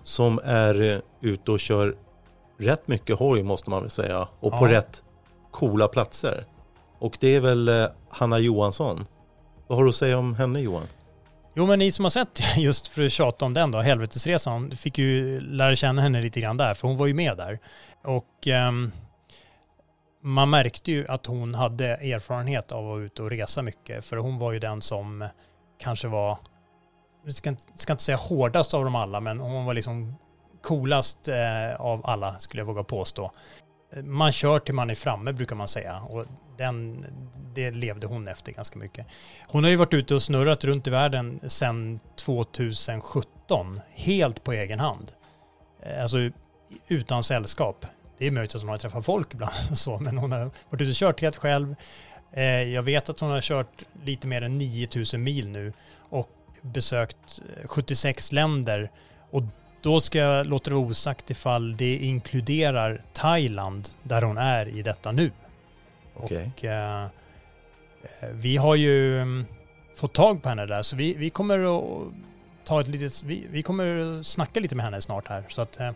som 0.04 0.40
är 0.44 0.82
eh, 0.82 1.00
ute 1.22 1.52
och 1.52 1.60
kör 1.60 1.96
rätt 2.58 2.88
mycket 2.88 3.20
hoj 3.20 3.44
måste 3.44 3.70
man 3.70 3.82
väl 3.82 3.90
säga. 3.90 4.28
Och 4.40 4.52
på 4.52 4.68
Ja. 4.68 4.72
rätt 4.72 5.04
coola 5.52 5.88
platser. 5.88 6.46
Och 7.00 7.18
det 7.20 7.36
är 7.36 7.42
väl 7.42 7.68
eh, 7.68 7.86
Hanna 8.10 8.40
Johansson. 8.40 9.06
Vad 9.68 9.78
har 9.78 9.84
du 9.84 9.90
att 9.90 9.96
säga 9.96 10.18
om 10.18 10.34
henne 10.36 10.60
Johan? 10.60 10.88
Jo 11.58 11.66
men 11.66 11.80
ni 11.80 11.92
som 11.92 12.06
har 12.06 12.10
sett, 12.10 12.42
just 12.58 12.88
för 12.88 13.06
att 13.06 13.12
tjata 13.12 13.46
om 13.46 13.54
den 13.54 13.72
då, 13.72 13.80
Helvetesresan, 13.82 14.72
fick 14.72 14.98
ju 14.98 15.40
lära 15.40 15.76
känna 15.76 16.02
henne 16.02 16.22
lite 16.22 16.42
grann 16.42 16.58
där, 16.58 16.74
för 16.74 16.88
hon 16.88 16.98
var 16.98 17.08
ju 17.08 17.14
med 17.14 17.38
där. 17.38 17.60
Och 18.04 18.48
ehm, 18.48 18.92
man 20.22 20.50
märkte 20.50 20.92
ju 20.92 21.08
att 21.08 21.26
hon 21.26 21.56
hade 21.56 21.88
erfarenhet 21.88 22.72
av 22.72 22.80
att 22.80 22.86
vara 22.86 23.02
ute 23.02 23.24
och 23.24 23.30
resa 23.30 23.62
mycket, 23.62 24.06
för 24.06 24.18
hon 24.18 24.40
var 24.40 24.52
ju 24.52 24.60
den 24.60 24.82
som 24.82 25.28
kanske 25.80 26.08
var, 26.08 26.38
jag 27.24 27.34
ska, 27.34 27.50
inte- 27.50 27.64
ska 27.76 27.94
inte 27.94 28.04
säga 28.04 28.18
hårdast 28.18 28.74
av 28.74 28.84
dem 28.84 28.96
alla, 28.96 29.20
men 29.20 29.40
hon 29.40 29.66
var 29.66 29.74
liksom 29.74 30.16
coolast 30.64 31.28
eh, 31.28 31.82
av 31.82 32.02
alla, 32.06 32.40
skulle 32.40 32.62
jag 32.62 32.68
våga 32.68 32.84
påstå. 32.84 33.32
Man 34.04 34.32
kör 34.32 34.60
till 34.60 34.74
man 34.74 34.90
är 34.90 34.96
framme, 34.96 35.34
brukar 35.34 35.56
man 35.56 35.68
säga. 35.68 36.00
Och 36.00 36.26
den, 36.58 37.06
det 37.56 37.72
levde 37.72 38.08
hon 38.08 38.28
efter 38.28 38.52
ganska 38.52 38.80
mycket. 38.80 39.08
Hon 39.48 39.64
har 39.64 39.72
ju 39.72 39.78
varit 39.78 39.94
ute 39.94 40.16
och 40.16 40.24
snurrat 40.24 40.64
runt 40.64 40.88
i 40.88 40.90
världen 40.90 41.40
sedan 41.48 42.00
2017, 42.16 43.82
helt 43.94 44.44
på 44.44 44.54
egen 44.54 44.80
hand. 44.80 45.12
Eh, 45.82 46.02
alltså 46.02 46.18
utan 46.88 47.24
sällskap. 47.24 47.86
Det 48.18 48.28
är 48.28 48.32
möjligt 48.32 48.56
att 48.56 48.62
hon 48.62 48.70
har 48.70 48.78
träffat 48.78 49.06
folk 49.06 49.34
ibland 49.34 49.54
och 49.72 49.78
så, 49.78 50.00
men 50.00 50.18
hon 50.18 50.32
har 50.32 50.52
varit 50.70 50.82
ute 50.82 50.90
och 50.90 50.96
kört 50.96 51.22
helt 51.22 51.36
själv. 51.36 51.76
Eh, 52.32 52.44
jag 52.46 52.84
vet 52.84 53.10
att 53.10 53.20
hon 53.20 53.30
har 53.30 53.42
kört 53.42 53.84
lite 54.04 54.28
mer 54.28 54.42
än 54.42 54.58
9000 54.58 55.24
mil 55.24 55.50
nu 55.50 55.74
och 55.98 56.32
besökt 56.62 57.42
eh, 57.62 57.68
76 57.68 58.32
länder. 58.32 58.92
Och 59.32 59.44
då 59.82 60.00
ska 60.00 60.18
jag 60.18 60.46
låta 60.46 60.70
det 60.70 60.76
vara 60.76 60.86
osagt 60.86 61.30
ifall 61.30 61.78
det 61.78 61.98
inkluderar 61.98 63.02
Thailand, 63.14 63.90
där 64.04 64.22
hon 64.22 64.38
är 64.38 64.68
i 64.68 64.82
detta 64.82 65.12
nu. 65.12 65.32
Okej. 66.16 66.52
Och 66.58 66.66
eh, 66.66 67.04
eh, 67.04 68.30
vi 68.32 68.58
har 68.58 68.76
ju 68.76 69.22
mm, 69.22 69.46
fått 69.96 70.14
tag 70.14 70.44
på 70.44 70.50
henne 70.50 70.66
där, 70.66 70.82
så 70.82 70.96
vi, 70.96 71.14
vi 71.14 71.30
kommer 71.30 71.78
att 71.78 72.14
ta 72.64 72.82
ett 72.82 72.88
litet, 72.88 73.24
vi, 73.24 73.48
vi 73.52 73.62
kommer 73.62 74.20
att 74.20 74.26
snacka 74.26 74.60
lite 74.60 74.76
med 74.76 74.86
henne 74.86 75.02
snart 75.02 75.28
här. 75.28 75.44
Så 75.50 75.62
att, 75.62 75.80
eh, 75.80 75.92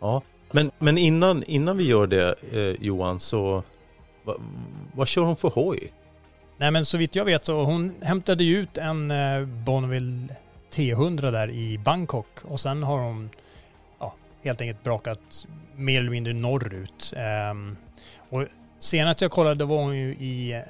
Ja. 0.00 0.22
Men, 0.52 0.70
men 0.78 0.98
innan, 0.98 1.44
innan 1.44 1.76
vi 1.76 1.84
gör 1.84 2.06
det 2.06 2.34
eh, 2.52 2.84
Johan 2.84 3.20
så 3.20 3.62
vad, 4.24 4.36
vad 4.94 5.08
kör 5.08 5.22
hon 5.22 5.36
för 5.36 5.48
hoj? 5.48 5.92
nej 6.58 6.70
men 6.70 6.84
så 6.84 6.98
vitt 6.98 7.14
jag 7.14 7.24
vet 7.24 7.44
så 7.44 7.62
hon 7.62 7.94
hämtade 8.02 8.44
ju 8.44 8.58
ut 8.58 8.78
en 8.78 9.10
eh, 9.10 9.44
Bonneville 9.44 10.28
T100 10.70 11.30
där 11.30 11.50
i 11.50 11.78
Bangkok 11.78 12.28
och 12.42 12.60
sen 12.60 12.82
har 12.82 12.98
hon 12.98 13.30
ja, 13.98 14.14
helt 14.42 14.60
enkelt 14.60 14.82
brakat 14.82 15.46
mer 15.76 16.00
eller 16.00 16.10
mindre 16.10 16.32
norrut. 16.32 17.12
Ehm, 17.16 17.76
och 18.28 18.44
senast 18.78 19.20
jag 19.20 19.30
kollade 19.30 19.64
var 19.64 19.82
hon 19.82 19.96
ju 19.96 20.14
i 20.14 20.52
eh, 20.52 20.60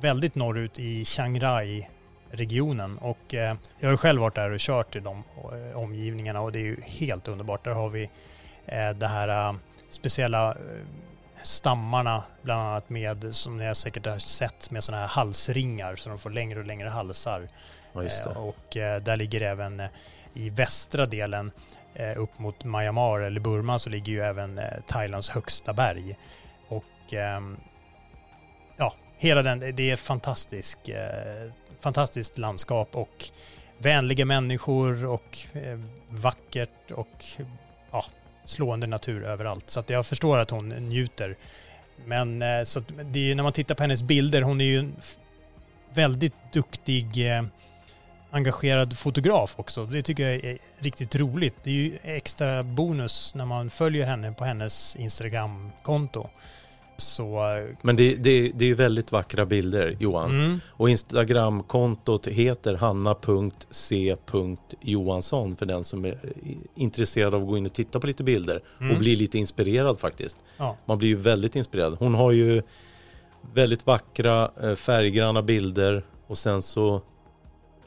väldigt 0.00 0.34
norrut 0.34 0.78
i 0.78 1.04
Chiang 1.04 1.40
Rai-regionen 1.40 2.98
och 2.98 3.34
eh, 3.34 3.56
jag 3.78 3.88
har 3.90 3.96
själv 3.96 4.20
varit 4.20 4.34
där 4.34 4.50
och 4.50 4.58
kört 4.58 4.96
i 4.96 5.00
de 5.00 5.24
eh, 5.36 5.78
omgivningarna 5.78 6.40
och 6.40 6.52
det 6.52 6.58
är 6.58 6.64
ju 6.64 6.76
helt 6.82 7.28
underbart. 7.28 7.64
Där 7.64 7.70
har 7.70 7.88
vi 7.88 8.10
eh, 8.66 8.90
det 8.90 9.06
här 9.06 9.56
speciella 9.88 10.56
stammarna 11.42 12.22
bland 12.42 12.60
annat 12.60 12.90
med, 12.90 13.34
som 13.34 13.56
ni 13.56 13.74
säkert 13.74 14.06
har 14.06 14.18
sett, 14.18 14.70
med 14.70 14.84
sådana 14.84 15.00
här 15.00 15.08
halsringar 15.08 15.96
så 15.96 16.08
de 16.08 16.18
får 16.18 16.30
längre 16.30 16.60
och 16.60 16.66
längre 16.66 16.88
halsar. 16.88 17.48
Ja. 17.92 18.38
Och 18.38 18.66
där 19.02 19.16
ligger 19.16 19.40
även 19.40 19.82
i 20.34 20.50
västra 20.50 21.06
delen 21.06 21.50
upp 22.16 22.38
mot 22.38 22.64
Myanmar 22.64 23.20
eller 23.20 23.40
Burma 23.40 23.78
så 23.78 23.90
ligger 23.90 24.12
ju 24.12 24.20
även 24.20 24.60
Thailands 24.86 25.30
högsta 25.30 25.72
berg. 25.72 26.16
Ehm, 27.16 27.56
ja, 28.76 28.94
hela 29.18 29.42
den, 29.42 29.58
det 29.76 29.90
är 29.90 29.96
fantastisk, 29.96 30.88
eh, 30.88 31.50
fantastiskt 31.80 32.38
landskap 32.38 32.96
och 32.96 33.24
vänliga 33.78 34.24
människor 34.24 35.06
och 35.06 35.38
eh, 35.52 35.78
vackert 36.08 36.90
och 36.90 37.24
ja, 37.90 38.04
slående 38.44 38.86
natur 38.86 39.24
överallt. 39.24 39.70
Så 39.70 39.80
att 39.80 39.90
jag 39.90 40.06
förstår 40.06 40.38
att 40.38 40.50
hon 40.50 40.68
njuter. 40.68 41.36
Men 42.06 42.42
eh, 42.42 42.62
så 42.62 42.78
att 42.78 42.92
det 43.04 43.18
är, 43.18 43.24
ju- 43.24 43.34
när 43.34 43.42
man 43.42 43.52
tittar 43.52 43.74
på 43.74 43.82
hennes 43.82 44.02
bilder, 44.02 44.42
hon 44.42 44.60
är 44.60 44.64
ju 44.64 44.78
en 44.78 44.96
väldigt 45.94 46.34
duktig 46.52 47.06
engagerad 48.30 48.98
fotograf 48.98 49.54
också. 49.58 49.86
Det 49.86 50.02
tycker 50.02 50.28
jag 50.30 50.44
är 50.44 50.58
riktigt 50.78 51.14
roligt. 51.16 51.54
Det 51.62 51.70
är 51.70 51.74
ju 51.74 51.98
extra 52.02 52.62
bonus 52.62 53.34
när 53.34 53.44
man 53.44 53.70
följer 53.70 54.06
henne 54.06 54.32
på 54.32 54.44
hennes 54.44 54.96
Instagram-konto. 54.96 56.28
Så... 56.96 57.38
Men 57.82 57.96
det, 57.96 58.14
det, 58.14 58.48
det 58.54 58.64
är 58.64 58.68
ju 58.68 58.74
väldigt 58.74 59.12
vackra 59.12 59.46
bilder 59.46 59.96
Johan. 60.00 60.30
Mm, 60.30 60.60
Och 60.70 60.90
Instagramkontot 60.90 62.26
heter 62.26 62.74
hanna.c.johansson 62.74 65.56
för 65.56 65.66
den 65.66 65.84
som 65.84 66.04
är 66.04 66.18
intresserad 66.74 67.34
av 67.34 67.42
att 67.42 67.48
gå 67.48 67.58
in 67.58 67.66
och 67.66 67.72
titta 67.72 68.00
på 68.00 68.06
lite 68.06 68.22
bilder 68.24 68.60
Mm. 68.80 68.92
och 68.92 68.98
bli 68.98 69.16
lite 69.16 69.38
inspirerad 69.38 70.00
faktiskt. 70.00 70.36
ja. 70.56 70.76
Man 70.84 70.98
blir 70.98 71.08
ju 71.08 71.16
väldigt 71.16 71.56
inspirerad. 71.56 71.96
Hon 71.98 72.14
har 72.14 72.32
ju 72.32 72.62
väldigt 73.54 73.86
vackra 73.86 74.50
eh, 74.62 74.74
färggranna 74.74 75.42
bilder 75.42 76.04
och 76.26 76.38
sen 76.38 76.62
så 76.62 77.00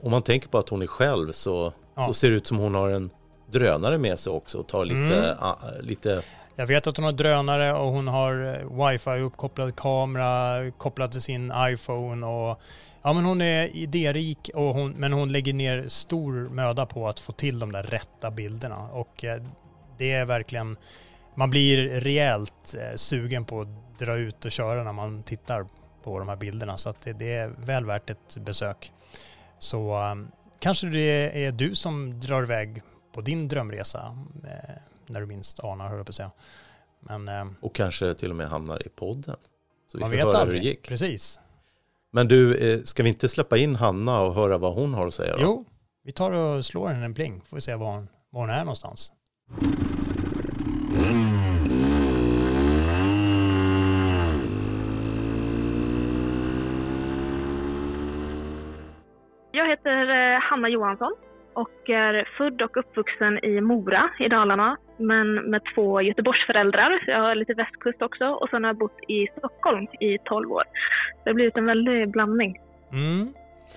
om 0.02 0.12
man 0.12 0.22
tänker 0.22 0.50
på 0.50 0.58
att 0.58 0.70
hon 0.70 0.82
är 0.82 0.88
själv 0.88 1.32
så, 1.32 1.74
Ja. 1.96 2.06
så 2.08 2.14
ser 2.14 2.30
det 2.30 2.36
ut 2.36 2.48
som 2.48 2.58
hon 2.58 2.76
har 2.76 2.90
en 2.90 3.10
drönare 3.52 3.98
med 3.98 4.20
sig 4.20 4.34
också 4.34 4.58
och 4.58 4.68
tar 4.68 4.86
lite, 4.86 4.98
Mm. 5.18 5.36
ah, 5.40 5.56
lite 5.82 6.22
jag 6.60 6.68
vet 6.68 6.88
att 6.88 6.98
hon 6.98 7.04
har 7.06 7.12
drönare 7.12 7.74
och 7.74 7.92
hon 7.92 8.08
har 8.08 8.56
eh, 8.56 8.88
wifi 8.88 9.20
uppkopplad 9.20 9.76
kamera 9.76 10.72
kopplad 10.72 11.12
till 11.12 11.22
sin 11.22 11.54
iPhone 11.58 12.26
och 12.26 12.62
ja 13.02 13.14
men 13.14 13.26
hon 13.26 13.42
är 13.42 13.76
idérik 13.76 14.50
och 14.54 14.74
hon, 14.74 14.92
men 14.92 15.14
hon 15.14 15.32
lägger 15.32 15.54
ner 15.54 15.86
stor 15.88 16.50
möda 16.50 16.86
på 16.86 17.08
att 17.08 17.20
få 17.20 17.32
till 17.32 17.60
de 17.60 17.72
där 17.72 17.84
rätta 17.84 18.32
bilderna 18.32 18.90
och 18.92 19.24
eh, 19.24 19.44
det 19.98 20.12
är 20.12 20.26
verkligen 20.26 20.78
man 21.36 21.50
blir 21.50 21.88
rejält 21.90 22.76
eh, 22.80 22.96
sugen 22.96 23.46
på 23.46 23.62
att 23.62 24.00
dra 24.00 24.18
ut 24.18 24.46
och 24.46 24.52
köra 24.52 24.84
när 24.84 24.94
man 24.94 25.24
tittar 25.24 25.66
på 26.04 26.20
de 26.20 26.30
här 26.30 26.36
bilderna. 26.36 26.78
Så 26.78 26.90
att 26.90 27.08
det, 27.18 27.34
är 27.34 27.48
väl 27.48 27.86
värt 27.86 28.10
ett 28.10 28.38
besök. 28.38 28.92
Så 29.60 30.00
kanske 30.60 30.88
det 30.88 31.46
är 31.46 31.52
du 31.52 31.76
som 31.76 32.20
drar 32.20 32.44
iväg 32.44 32.82
på 33.14 33.22
din 33.22 33.48
drömresa 33.48 34.18
när 35.10 35.20
du 35.20 35.26
minst 35.26 35.60
anar, 35.64 35.88
höll 35.88 35.98
jag 35.98 36.06
på 36.06 36.10
att 36.10 36.16
säga. 36.16 36.32
Men, 37.00 37.28
eh, 37.28 37.46
Och 37.62 37.76
kanske 37.76 38.14
till 38.14 38.30
och 38.30 38.36
med 38.36 38.48
hamnar 38.48 38.88
i 38.88 38.90
podden. 38.90 39.36
Så 39.92 39.98
vi 39.98 40.02
man 40.02 40.10
får 40.10 40.18
vet 40.18 40.26
höra 40.26 40.38
aldrig. 40.38 40.58
hur 40.60 40.64
det 40.64 40.70
gick. 40.70 40.88
Precis. 40.88 41.40
Men 42.12 42.28
du, 42.28 42.56
eh, 42.74 42.80
ska 42.84 43.04
vi 43.04 43.10
inte 43.10 43.30
släppa 43.30 43.58
in 43.58 43.76
Hanna 43.76 44.22
och 44.22 44.34
höra 44.34 44.58
vad 44.58 44.74
hon 44.74 44.94
har 44.94 45.08
att 45.08 45.14
säga 45.14 45.34
då? 45.38 45.44
Jo, 45.44 45.66
vi 46.04 46.12
tar 46.12 46.32
och 46.32 46.66
slår 46.66 46.88
henne 46.90 47.06
en 47.06 47.14
pling. 47.14 47.42
Får 47.46 47.58
vi 47.58 47.62
se 47.62 47.76
var 47.76 47.92
hon, 47.92 48.08
var 48.30 48.42
hon 48.42 48.50
är 48.50 48.60
någonstans. 48.60 49.12
Jag 59.52 59.70
heter 59.70 60.10
eh, 60.10 60.40
Hanna 60.42 60.70
Johansson 60.70 61.16
och 61.62 61.90
är 61.90 62.28
född 62.38 62.62
och 62.62 62.78
uppvuxen 62.78 63.46
i 63.46 63.62
Mora 63.62 64.10
i 64.20 64.28
Dalarna, 64.28 64.78
men 64.98 65.36
med 65.52 65.62
två 65.76 66.02
Göteborgsföräldrar. 66.02 67.04
Jag 67.08 67.22
har 67.22 67.36
lite 67.36 67.54
västkust 67.54 68.02
också 68.02 68.26
och 68.26 68.50
sen 68.50 68.64
har 68.64 68.70
jag 68.70 68.78
bott 68.78 69.00
i 69.08 69.28
Stockholm 69.38 69.88
i 70.00 70.18
12 70.18 70.52
år. 70.52 70.64
Det 71.24 71.30
har 71.30 71.36
blivit 71.36 71.58
en 71.58 71.66
väldig 71.66 72.12
blandning. 72.12 72.60
Mm. 72.92 73.34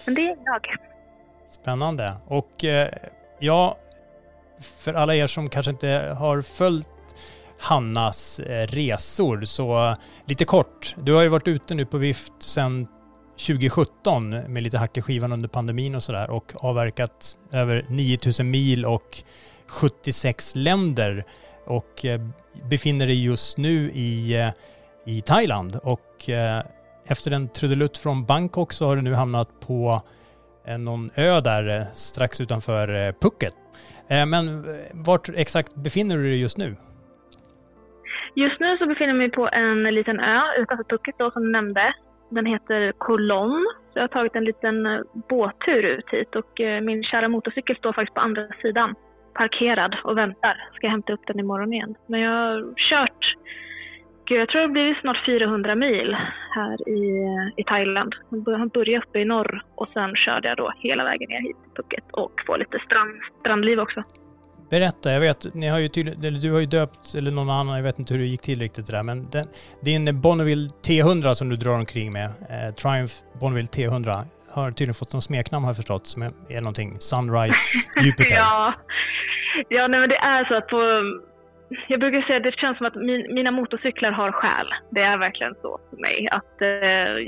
Men 0.07 0.15
det 0.15 0.21
är 0.21 0.37
jag. 0.45 0.67
Spännande. 1.49 2.13
Och 2.27 2.65
eh, 2.65 2.89
ja, 3.39 3.77
för 4.85 4.95
alla 4.95 5.15
er 5.15 5.27
som 5.27 5.49
kanske 5.49 5.71
inte 5.71 6.17
har 6.19 6.43
följt 6.43 6.89
Hannas 7.61 8.41
eh, 8.41 8.67
resor 8.67 9.41
så 9.41 9.97
lite 10.25 10.45
kort. 10.45 10.95
Du 10.97 11.13
har 11.13 11.23
ju 11.23 11.29
varit 11.29 11.49
ute 11.49 11.75
nu 11.75 11.87
på 11.87 11.99
vift 11.99 12.43
sedan 12.43 12.89
2017 13.47 14.31
med 14.31 14.63
lite 14.63 14.79
hack 14.79 14.97
i 14.97 15.03
skivan 15.03 15.33
under 15.33 15.49
pandemin 15.49 15.95
och 15.95 16.03
sådär 16.03 16.31
och 16.31 16.53
avverkat 16.57 17.39
över 17.53 17.85
9000 17.89 18.51
mil 18.51 18.87
och 18.87 19.19
76 19.67 20.57
länder 20.57 21.25
och 21.65 22.05
eh, 22.05 22.21
befinner 22.71 23.07
dig 23.07 23.25
just 23.25 23.59
nu 23.59 23.91
i, 23.91 24.41
eh, 24.41 24.49
i 25.07 25.21
Thailand 25.21 25.77
och 25.83 26.31
eh, 26.31 26.63
efter 27.07 27.31
en 27.31 27.49
trudelutt 27.49 27.99
från 27.99 28.25
Bangkok 28.25 28.73
så 28.73 28.87
har 28.87 28.97
du 28.97 29.03
nu 29.03 29.15
hamnat 29.15 29.49
på 29.67 30.03
någon 30.79 31.11
ö 31.15 31.41
där 31.41 31.85
strax 31.95 32.41
utanför 32.41 33.13
Phuket. 33.13 33.55
Men 34.09 34.65
vart 34.93 35.29
exakt 35.29 35.75
befinner 35.75 36.17
du 36.17 36.23
dig 36.23 36.41
just 36.41 36.59
nu? 36.59 36.77
Just 38.35 38.61
nu 38.61 38.77
så 38.79 38.87
befinner 38.87 39.09
jag 39.09 39.17
mig 39.17 39.31
på 39.31 39.49
en 39.53 39.95
liten 39.95 40.21
ö 40.21 40.41
utanför 40.59 40.85
Phuket 40.85 41.15
då, 41.19 41.31
som 41.31 41.43
du 41.43 41.51
nämnde. 41.51 41.95
Den 42.31 42.47
heter 42.47 42.93
Kolon. 42.99 43.67
Så 43.93 43.99
jag 43.99 44.03
har 44.03 44.09
tagit 44.09 44.37
en 44.37 44.45
liten 44.45 44.87
eh, 44.87 45.01
båttur 45.29 45.83
ut 45.83 46.09
hit 46.11 46.37
och 46.37 46.61
eh, 46.61 46.81
min 46.81 47.03
kära 47.03 47.29
motorcykel 47.29 47.77
står 47.77 47.93
faktiskt 47.93 48.15
på 48.15 48.21
andra 48.21 48.47
sidan. 48.63 48.95
Parkerad 49.35 49.97
och 50.05 50.19
väntar. 50.19 50.69
Ska 50.75 50.87
jag 50.87 50.91
hämta 50.91 51.13
upp 51.13 51.27
den 51.27 51.41
imorgon 51.41 51.73
igen. 51.73 51.95
Men 52.07 52.21
jag 52.21 52.31
har 52.31 52.75
kört, 52.77 53.35
gud 54.25 54.41
jag 54.41 54.49
tror 54.49 54.63
det 54.63 54.69
blir 54.69 54.95
snart 55.01 55.27
400 55.27 55.75
mil 55.75 56.17
här 56.51 56.89
i, 56.89 57.25
eh, 57.25 57.49
i 57.57 57.65
Thailand. 57.65 58.15
Jag 58.31 58.43
började 58.43 58.99
uppe 58.99 59.19
i 59.19 59.25
norr 59.25 59.63
och 59.75 59.89
sen 59.89 60.17
körde 60.17 60.49
jag 60.49 60.57
då 60.57 60.73
hela 60.77 61.05
vägen 61.05 61.29
ner 61.29 61.41
hit 61.41 61.57
till 61.63 61.73
Phuket 61.75 62.05
och 62.13 62.33
får 62.47 62.59
lite 62.59 62.79
strand, 62.79 63.21
strandliv 63.41 63.81
också. 63.81 64.03
Berätta, 64.71 65.13
jag 65.13 65.21
vet, 65.21 65.55
ni 65.55 65.69
har 65.69 65.79
ju 65.79 65.89
tydlig, 65.89 66.25
eller 66.25 66.41
du 66.41 66.53
har 66.53 66.61
ju 66.61 66.67
döpt, 66.67 67.15
eller 67.15 67.31
någon 67.31 67.51
annan, 67.51 67.77
jag 67.77 67.83
vet 67.83 67.99
inte 67.99 68.15
hur 68.15 68.21
det 68.21 68.27
gick 68.27 68.41
till 68.43 68.61
riktigt 68.61 68.87
det 68.87 68.93
där, 68.93 69.03
men 69.03 69.31
den, 69.31 69.47
din 69.81 70.21
Bonneville 70.21 70.69
T100 70.87 71.35
som 71.35 71.49
du 71.49 71.57
drar 71.57 71.75
omkring 71.75 72.13
med, 72.13 72.25
eh, 72.25 72.75
Triumph 72.75 73.15
Bonneville 73.41 73.69
T100, 73.69 74.25
har 74.51 74.71
tydligen 74.71 74.95
fått 74.95 75.13
någon 75.13 75.23
smeknamn 75.23 75.65
har 75.65 75.71
jag 75.71 75.77
förstått, 75.77 76.07
som 76.07 76.23
är, 76.23 76.33
är 76.49 76.61
någonting 76.61 76.97
Sunrise 76.99 77.59
Jupiter. 78.03 78.37
ja, 78.37 78.75
ja 79.69 79.87
nej, 79.89 80.01
men 80.01 80.09
det 80.09 80.17
är 80.17 80.45
så 80.45 80.55
att 80.55 80.67
på, 80.69 81.03
jag 81.89 82.01
brukar 82.01 82.23
säga 82.23 82.37
att 82.37 82.43
det 82.43 82.53
känns 82.59 82.79
som 82.79 82.87
att 82.87 82.95
min, 82.95 83.35
mina 83.35 83.51
motorcyklar 83.51 84.11
har 84.11 84.33
själ. 84.33 84.67
Det 84.91 85.01
är 85.01 85.19
verkligen 85.19 85.55
så 85.55 85.81
för 85.91 85.97
mig. 85.97 86.29
Att 86.31 86.63
eh, 86.63 86.69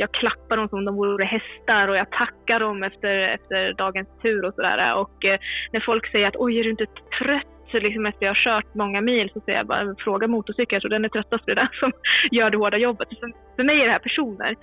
jag 0.01 0.13
klappar 0.13 0.57
dem 0.57 0.69
som 0.69 0.85
de 0.85 0.95
vore 0.95 1.25
hästar 1.25 1.89
och 1.89 1.97
jag 1.97 2.11
tackar 2.11 2.61
dem 2.61 2.83
efter, 2.83 3.19
efter 3.19 3.73
dagens 3.73 4.09
tur 4.23 4.45
och 4.45 4.55
sådär. 4.55 4.95
Och 4.95 5.25
eh, 5.25 5.39
när 5.73 5.81
folk 5.81 6.11
säger 6.11 6.29
att 6.29 6.37
oj, 6.37 6.59
är 6.59 6.65
du 6.65 6.71
inte 6.71 6.87
trött? 7.19 7.47
Så 7.71 7.79
liksom 7.79 8.07
efter 8.07 8.27
jag 8.27 8.31
har 8.31 8.45
kört 8.45 8.75
många 8.75 9.01
mil 9.01 9.31
så 9.33 9.41
säger 9.41 9.59
jag 9.59 9.67
bara 9.67 9.95
fråga 9.99 10.27
motorcykeln, 10.27 10.81
så 10.81 10.89
den 10.89 11.05
är 11.05 11.09
tröttast, 11.09 11.47
det 11.47 11.53
är 11.53 11.57
den 11.57 11.69
som 11.81 11.93
gör 12.31 12.51
det 12.51 12.57
hårda 12.57 12.77
jobbet. 12.77 13.09
För, 13.09 13.33
för 13.57 13.65
mig 13.65 13.81
är 13.81 13.85
det 13.85 13.93
här 13.93 13.99
personer. 13.99 14.57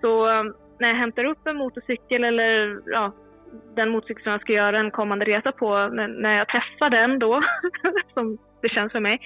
Så 0.00 0.28
eh, 0.30 0.44
när 0.80 0.88
jag 0.88 0.96
hämtar 0.96 1.24
upp 1.24 1.46
en 1.46 1.56
motorcykel 1.56 2.24
eller 2.24 2.78
ja, 2.86 3.12
den 3.76 3.88
motorcykel 3.88 4.22
som 4.22 4.32
jag 4.32 4.40
ska 4.40 4.52
göra 4.52 4.78
en 4.78 4.90
kommande 4.90 5.24
resa 5.24 5.52
på, 5.52 5.88
när, 5.88 6.38
jag 6.38 6.48
träffar 6.48 6.90
den 6.90 7.18
då, 7.18 7.42
som 8.14 8.38
det 8.62 8.68
känns 8.68 8.92
för 8.92 9.00
mig, 9.00 9.20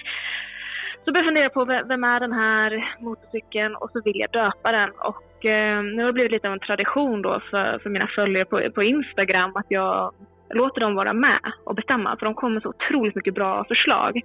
så 1.04 1.12
börjar 1.12 1.24
jag 1.24 1.30
fundera 1.30 1.50
på 1.50 1.64
vem 1.64 2.04
är 2.04 2.20
den 2.20 2.32
här 2.32 2.94
motorcykeln 3.00 3.74
och 3.76 3.90
så 3.90 4.02
vill 4.04 4.20
jag 4.20 4.30
döpa 4.30 4.72
den. 4.72 4.90
Och 4.90 5.44
eh, 5.44 5.82
nu 5.82 6.02
har 6.02 6.06
det 6.06 6.12
blivit 6.12 6.32
lite 6.32 6.48
av 6.48 6.52
en 6.52 6.60
tradition 6.60 7.22
då 7.22 7.40
för, 7.50 7.78
för 7.78 7.90
mina 7.90 8.06
följare 8.06 8.44
på, 8.44 8.70
på 8.74 8.82
Instagram 8.82 9.56
att 9.56 9.66
jag 9.68 10.14
låter 10.50 10.80
dem 10.80 10.94
vara 10.94 11.12
med 11.12 11.40
och 11.64 11.74
bestämma, 11.74 12.16
för 12.16 12.26
de 12.26 12.34
kommer 12.34 12.60
så 12.60 12.68
otroligt 12.68 13.14
mycket 13.14 13.34
bra 13.34 13.64
förslag. 13.64 14.20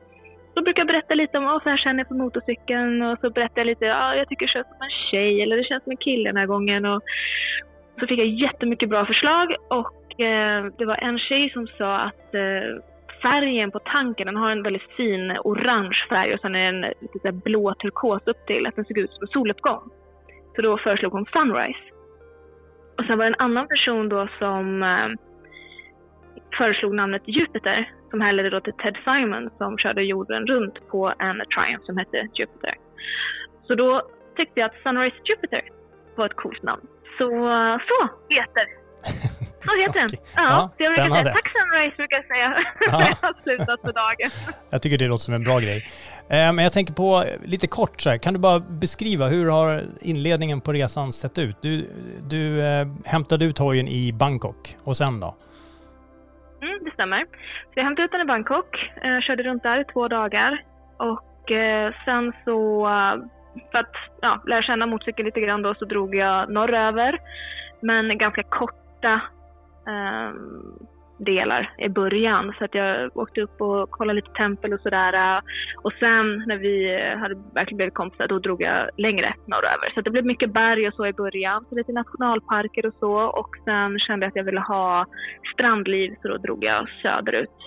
Så 0.53 0.61
brukar 0.61 0.79
jag 0.79 0.87
berätta 0.87 1.13
lite 1.13 1.37
om 1.37 1.43
vad 1.43 1.63
så 1.63 1.69
här 1.69 1.77
känner 1.77 1.99
jag 1.99 2.07
för 2.07 2.15
motorcykeln 2.15 3.01
och 3.01 3.19
så 3.19 3.29
berättar 3.29 3.59
jag 3.59 3.67
lite, 3.67 3.85
ja 3.85 4.15
jag 4.15 4.27
tycker 4.29 4.45
det 4.45 4.51
känns 4.51 4.67
som 4.67 4.81
en 4.81 5.11
tjej 5.11 5.41
eller 5.41 5.57
det 5.57 5.63
känns 5.63 5.83
som 5.83 5.91
en 5.91 5.97
kille 5.97 6.29
den 6.29 6.37
här 6.37 6.45
gången. 6.45 6.85
Och 6.85 7.01
så 8.01 8.07
fick 8.07 8.19
jag 8.19 8.27
jättemycket 8.27 8.89
bra 8.89 9.05
förslag 9.05 9.55
och 9.67 10.21
eh, 10.21 10.65
det 10.77 10.85
var 10.85 10.95
en 10.95 11.19
tjej 11.19 11.49
som 11.49 11.67
sa 11.67 11.97
att 11.97 12.35
eh, 12.35 12.83
färgen 13.21 13.71
på 13.71 13.79
tanken, 13.79 14.25
den 14.25 14.35
har 14.35 14.51
en 14.51 14.63
väldigt 14.63 14.91
fin 14.97 15.37
orange 15.43 16.05
färg 16.09 16.33
och 16.33 16.39
sen 16.39 16.55
är 16.55 16.71
den 16.71 16.81
lite 16.81 17.19
så 17.23 17.31
blå 17.31 17.73
turkos 17.73 18.21
upp 18.25 18.45
till, 18.47 18.67
att 18.67 18.75
den 18.75 18.85
såg 18.85 18.97
ut 18.97 19.11
som 19.11 19.23
en 19.23 19.27
soluppgång. 19.27 19.89
Så 20.55 20.61
då 20.61 20.77
föreslog 20.77 21.11
hon 21.13 21.25
Sunrise. 21.25 21.79
Och 22.97 23.05
sen 23.05 23.17
var 23.17 23.25
det 23.25 23.31
en 23.31 23.45
annan 23.45 23.67
person 23.67 24.09
då 24.09 24.27
som 24.39 24.83
eh, 24.83 25.07
föreslog 26.57 26.93
namnet 26.93 27.27
Jupiter, 27.27 27.91
som 28.09 28.21
härledde 28.21 28.49
då 28.49 28.59
till 28.59 28.73
Ted 28.73 28.97
Simon 29.03 29.49
som 29.57 29.77
körde 29.77 30.03
jorden 30.03 30.47
runt 30.47 30.87
på 30.87 31.13
en 31.19 31.41
Triumph 31.55 31.85
som 31.85 31.97
hette 31.97 32.27
Jupiter. 32.33 32.75
Så 33.63 33.75
då 33.75 34.01
tyckte 34.35 34.59
jag 34.59 34.67
att 34.67 34.81
Sunrise 34.83 35.17
Jupiter 35.25 35.61
var 36.15 36.25
ett 36.25 36.35
coolt 36.35 36.63
namn. 36.63 36.87
Så, 37.17 37.25
så 37.89 38.09
heter 38.29 38.65
så 39.67 39.81
heter 39.81 39.99
den. 39.99 40.09
Ja, 40.35 40.43
Ja, 40.43 40.69
så 40.77 40.83
jag 40.83 40.87
brukar 40.87 41.03
spännande. 41.05 41.23
säga 41.23 41.33
tack 41.33 41.49
Sunrise 41.51 41.95
brukar 41.97 42.15
jag 42.17 42.25
säga 42.25 42.49
när 42.49 42.99
jag 43.09 43.15
har 43.27 43.43
slutat 43.43 43.81
för 43.81 43.93
dagen. 43.93 44.29
Jag 44.69 44.81
tycker 44.81 44.97
det 44.97 45.07
låter 45.07 45.21
som 45.23 45.33
en 45.33 45.43
bra 45.43 45.59
grej. 45.59 45.77
Eh, 46.29 46.53
Men 46.53 46.57
jag 46.57 46.73
tänker 46.73 46.93
på, 46.93 47.23
eh, 47.23 47.39
lite 47.49 47.67
kort 47.67 48.01
så 48.01 48.09
här, 48.09 48.17
kan 48.17 48.33
du 48.33 48.39
bara 48.39 48.59
beskriva 48.59 49.27
hur 49.27 49.49
har 49.49 49.83
inledningen 50.01 50.61
på 50.61 50.73
resan 50.73 51.11
sett 51.11 51.37
ut? 51.37 51.57
Du, 51.61 51.87
du 52.29 52.61
eh, 52.65 52.87
hämtade 53.05 53.45
ut 53.45 53.57
hojen 53.57 53.87
i 53.87 54.13
Bangkok 54.13 54.75
och 54.83 54.97
sen 54.97 55.19
då? 55.19 55.35
Mm, 56.61 56.83
det 56.85 56.91
stämmer. 56.91 57.19
Så 57.73 57.73
jag 57.75 57.83
hämtade 57.83 58.05
ut 58.05 58.11
den 58.11 58.21
i 58.21 58.25
Bangkok, 58.25 58.75
eh, 59.03 59.19
körde 59.21 59.43
runt 59.43 59.63
där 59.63 59.81
i 59.81 59.85
två 59.93 60.07
dagar 60.07 60.63
och 60.97 61.51
eh, 61.51 61.93
sen 62.05 62.33
så 62.45 62.87
för 63.71 63.77
att 63.77 63.95
ja, 64.21 64.41
lära 64.47 64.63
känna 64.63 64.85
motorcykeln 64.85 65.25
lite 65.25 65.41
grann 65.41 65.61
då 65.61 65.73
så 65.75 65.85
drog 65.85 66.15
jag 66.15 66.51
norröver. 66.51 67.19
Men 67.81 68.17
ganska 68.17 68.43
korta 68.43 69.21
eh, 69.87 70.31
delar 71.25 71.73
i 71.77 71.89
början. 71.89 72.53
Så 72.57 72.65
att 72.65 72.75
jag 72.75 73.17
åkte 73.17 73.41
upp 73.41 73.61
och 73.61 73.91
kollade 73.91 74.15
lite 74.15 74.31
tempel 74.31 74.73
och 74.73 74.79
sådär. 74.79 75.41
Och 75.83 75.93
sen 75.93 76.43
när 76.47 76.57
vi 76.57 76.99
hade 77.21 77.35
verkligen 77.53 77.77
blivit 77.77 77.93
kompisar 77.93 78.27
då 78.27 78.39
drog 78.39 78.61
jag 78.61 78.89
längre 78.97 79.33
norröver. 79.45 79.91
Så 79.93 79.99
att 79.99 80.05
det 80.05 80.11
blev 80.11 80.25
mycket 80.25 80.53
berg 80.53 80.87
och 80.87 80.93
så 80.93 81.05
i 81.05 81.13
början. 81.13 81.65
Så 81.69 81.75
lite 81.75 81.91
nationalparker 81.91 82.85
och 82.85 82.93
så. 82.99 83.13
Och 83.13 83.49
sen 83.65 83.99
kände 83.99 84.25
jag 84.25 84.29
att 84.29 84.35
jag 84.35 84.43
ville 84.43 84.61
ha 84.61 85.05
strandliv 85.53 86.15
så 86.21 86.27
då 86.27 86.37
drog 86.37 86.63
jag 86.63 86.89
söderut. 87.01 87.57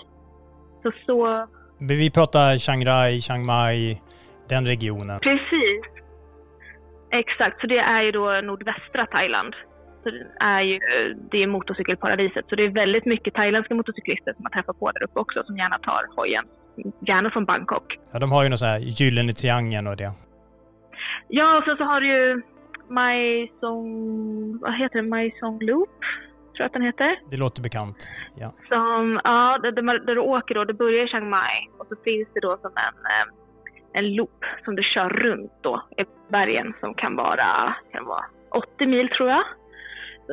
Så 0.83 0.91
så 1.05 1.47
Vi 1.79 2.11
pratar 2.11 2.57
Chiang 2.57 2.85
Rai, 2.85 3.21
Chiang 3.21 3.45
Mai, 3.45 4.01
den 4.49 4.65
regionen. 4.65 5.19
Precis. 5.19 5.81
Exakt, 7.11 7.61
så 7.61 7.67
det 7.67 7.77
är 7.77 8.01
ju 8.01 8.11
då 8.11 8.41
nordvästra 8.43 9.05
Thailand. 9.05 9.55
Så 10.03 10.09
det 10.11 10.25
är 10.39 10.61
ju 10.61 10.79
det 11.31 11.43
är 11.43 11.47
motorcykelparadiset. 11.47 12.45
Så 12.49 12.55
det 12.55 12.63
är 12.63 12.69
väldigt 12.69 13.05
mycket 13.05 13.33
thailändska 13.33 13.75
motorcyklister 13.75 14.33
som 14.33 14.43
man 14.43 14.51
träffar 14.51 14.73
på 14.73 14.91
där 14.91 15.03
uppe 15.03 15.19
också 15.19 15.43
som 15.43 15.57
gärna 15.57 15.77
tar 15.79 16.15
hojen. 16.15 16.45
Gärna 17.07 17.29
från 17.29 17.45
Bangkok. 17.45 17.97
Ja, 18.13 18.19
de 18.19 18.31
har 18.31 18.43
ju 18.43 18.49
någon 18.49 18.57
sån 18.57 18.67
här 18.67 18.79
gyllene 18.79 19.31
triangeln 19.31 19.87
och 19.87 19.97
det. 19.97 20.11
Ja, 21.27 21.57
och 21.57 21.63
sen 21.63 21.77
så 21.77 21.83
har 21.83 22.01
du 22.01 22.07
ju 22.07 22.41
Mai 22.89 23.51
Song... 23.59 24.59
Vad 24.61 24.77
heter 24.77 25.01
det? 25.01 25.07
Mai 25.07 25.31
Song 25.39 25.59
Loop? 25.61 25.89
Tror 26.55 26.63
jag 26.63 26.65
att 26.65 26.73
den 26.73 26.81
heter. 26.81 27.19
Det 27.31 27.37
låter 27.37 27.61
bekant. 27.61 28.11
Ja. 28.35 28.53
Som, 28.69 29.21
ja, 29.23 29.59
där, 29.63 30.05
där 30.05 30.15
du 30.15 30.21
åker 30.21 30.55
då, 30.55 30.63
det 30.63 30.73
börjar 30.73 31.05
i 31.05 31.07
Chiang 31.07 31.29
Mai 31.29 31.69
och 31.77 31.87
så 31.87 31.95
finns 32.03 32.27
det 32.33 32.39
då 32.39 32.57
som 32.61 32.71
en, 32.75 32.97
eh, 33.05 33.25
en 33.95 34.15
loop 34.15 34.45
som 34.65 34.75
du 34.75 34.83
kör 34.83 35.09
runt 35.09 35.51
då 35.61 35.83
i 35.97 36.03
bergen 36.31 36.73
som 36.79 36.93
kan 36.93 37.15
vara, 37.15 37.75
kan 37.91 38.05
vara 38.05 38.25
80 38.51 38.85
mil 38.85 39.09
tror 39.09 39.29
jag. 39.29 39.43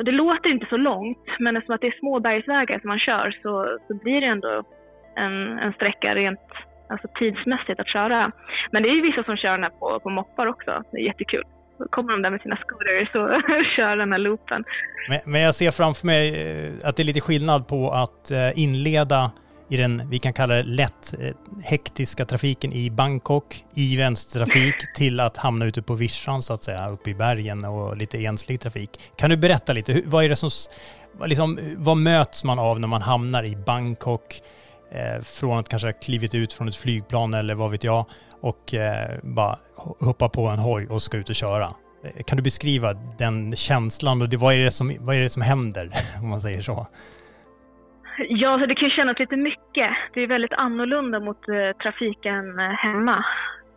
Det 0.04 0.12
låter 0.12 0.50
inte 0.50 0.66
så 0.70 0.76
långt, 0.76 1.26
men 1.38 1.56
eftersom 1.56 1.74
att 1.74 1.80
det 1.80 1.86
är 1.86 1.98
små 1.98 2.20
bergsvägar 2.20 2.78
som 2.78 2.88
man 2.88 2.98
kör 2.98 3.38
så, 3.42 3.78
så 3.88 3.94
blir 3.94 4.20
det 4.20 4.26
ändå 4.26 4.62
en, 5.16 5.58
en 5.58 5.72
sträcka 5.72 6.14
rent 6.14 6.40
alltså 6.88 7.08
tidsmässigt 7.18 7.80
att 7.80 7.88
köra. 7.88 8.32
Men 8.70 8.82
det 8.82 8.88
är 8.88 8.94
ju 8.94 9.02
vissa 9.02 9.24
som 9.24 9.36
kör 9.36 9.50
den 9.50 9.62
här 9.62 9.70
på, 9.70 10.00
på 10.00 10.10
moppar 10.10 10.46
också. 10.46 10.82
Det 10.92 10.98
är 10.98 11.06
jättekul. 11.06 11.44
Då 11.78 11.88
kommer 11.88 12.12
de 12.12 12.22
där 12.22 12.30
med 12.30 12.40
sina 12.40 12.56
scooters 12.56 13.14
och 13.14 13.30
kör 13.76 13.96
den 13.96 14.12
här 14.12 14.18
loopen. 14.18 14.64
Men, 15.08 15.18
men 15.24 15.40
jag 15.40 15.54
ser 15.54 15.70
framför 15.70 16.06
mig 16.06 16.24
eh, 16.28 16.88
att 16.88 16.96
det 16.96 17.02
är 17.02 17.04
lite 17.04 17.20
skillnad 17.20 17.68
på 17.68 17.90
att 17.90 18.30
eh, 18.30 18.62
inleda 18.64 19.30
i 19.72 19.76
den, 19.76 20.02
vi 20.10 20.18
kan 20.18 20.32
kalla 20.32 20.54
det 20.54 20.62
lätt 20.62 21.14
eh, 21.20 21.34
hektiska 21.62 22.24
trafiken 22.24 22.72
i 22.72 22.90
Bangkok 22.90 23.64
i 23.74 23.96
vänstertrafik 23.96 24.74
till 24.94 25.20
att 25.20 25.36
hamna 25.36 25.64
ute 25.64 25.82
på 25.82 25.94
vischan 25.94 26.42
så 26.42 26.54
att 26.54 26.62
säga, 26.62 26.88
uppe 26.88 27.10
i 27.10 27.14
bergen 27.14 27.64
och 27.64 27.96
lite 27.96 28.18
enslig 28.18 28.60
trafik. 28.60 29.00
Kan 29.16 29.30
du 29.30 29.36
berätta 29.36 29.72
lite, 29.72 30.02
vad 30.04 30.24
är 30.24 30.28
det 30.28 30.36
som, 30.36 30.50
liksom, 31.24 31.58
vad 31.76 31.96
möts 31.96 32.44
man 32.44 32.58
av 32.58 32.80
när 32.80 32.88
man 32.88 33.02
hamnar 33.02 33.44
i 33.44 33.56
Bangkok 33.56 34.42
eh, 34.90 35.22
från 35.22 35.58
att 35.58 35.68
kanske 35.68 35.88
ha 35.88 35.92
klivit 35.92 36.34
ut 36.34 36.52
från 36.52 36.68
ett 36.68 36.76
flygplan 36.76 37.34
eller 37.34 37.54
vad 37.54 37.70
vet 37.70 37.84
jag 37.84 38.06
och 38.40 38.74
eh, 38.74 39.18
bara 39.22 39.58
hoppa 40.00 40.28
på 40.28 40.46
en 40.46 40.58
hoj 40.58 40.86
och 40.86 41.02
ska 41.02 41.16
ut 41.16 41.28
och 41.28 41.34
köra? 41.34 41.74
Eh, 42.04 42.22
kan 42.22 42.36
du 42.36 42.42
beskriva 42.42 42.94
den 42.94 43.56
känslan 43.56 44.22
och 44.22 44.28
det, 44.28 44.36
vad, 44.36 44.54
är 44.54 44.64
det 44.64 44.70
som, 44.70 44.96
vad 45.00 45.16
är 45.16 45.20
det 45.20 45.28
som 45.28 45.42
händer 45.42 45.90
om 46.20 46.28
man 46.28 46.40
säger 46.40 46.60
så? 46.60 46.86
Ja, 48.18 48.58
så 48.58 48.66
det 48.66 48.74
kan 48.74 48.88
ju 48.88 48.94
kännas 48.94 49.18
lite 49.18 49.36
mycket. 49.36 49.90
Det 50.12 50.20
är 50.20 50.26
väldigt 50.26 50.52
annorlunda 50.52 51.20
mot 51.20 51.48
eh, 51.48 51.76
trafiken 51.82 52.58
eh, 52.58 52.70
hemma. 52.70 53.24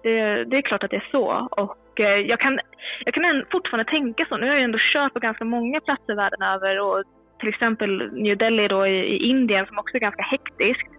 Det, 0.03 0.43
det, 0.43 0.57
är 0.57 0.61
klart 0.61 0.83
att 0.83 0.91
det 0.91 0.95
är 0.95 1.07
så. 1.11 1.47
Och 1.51 1.99
eh, 1.99 2.19
jag 2.19 2.39
kan, 2.39 2.59
jag 3.05 3.13
kan 3.13 3.45
fortfarande 3.51 3.91
tänka 3.91 4.25
så. 4.29 4.37
Nu 4.37 4.47
har 4.47 4.53
jag 4.53 4.63
ändå 4.63 4.79
kört 4.93 5.13
på 5.13 5.19
ganska 5.19 5.45
många 5.45 5.79
platser 5.79 6.15
världen 6.15 6.41
över 6.41 6.79
och 6.79 7.03
till 7.39 7.49
exempel 7.49 8.11
New 8.13 8.37
Delhi 8.37 8.67
då 8.67 8.87
i, 8.87 8.99
i 8.99 9.17
Indien 9.29 9.65
som 9.65 9.79
också 9.79 9.95
är 9.95 9.99
ganska 9.99 10.23
hektiskt. 10.23 10.91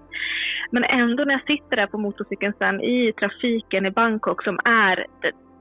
Men 0.70 0.84
ändå 0.84 1.24
när 1.24 1.32
jag 1.32 1.46
sitter 1.46 1.76
där 1.76 1.86
på 1.86 1.98
motorcykeln 1.98 2.52
sen 2.58 2.80
i 2.80 3.12
trafiken 3.12 3.86
i 3.86 3.90
Bangkok 3.90 4.44
som 4.44 4.58
är 4.64 5.06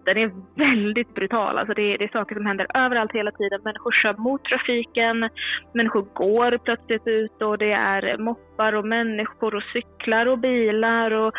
den 0.05 0.17
är 0.17 0.31
väldigt 0.55 1.13
brutal. 1.13 1.57
Alltså 1.57 1.73
det, 1.73 1.93
är, 1.93 1.97
det 1.97 2.03
är 2.03 2.09
saker 2.09 2.35
som 2.35 2.45
händer 2.45 2.67
överallt 2.73 3.11
hela 3.13 3.31
tiden. 3.31 3.61
Människor 3.63 3.91
kör 3.91 4.13
mot 4.13 4.43
trafiken, 4.45 5.29
människor 5.73 6.05
går 6.13 6.57
plötsligt 6.57 7.07
ut 7.07 7.41
och 7.41 7.57
det 7.57 7.71
är 7.71 8.17
moppar 8.17 8.73
och 8.73 8.85
människor 8.85 9.55
och 9.55 9.63
cyklar 9.63 10.25
och 10.25 10.39
bilar 10.39 11.11
och 11.11 11.33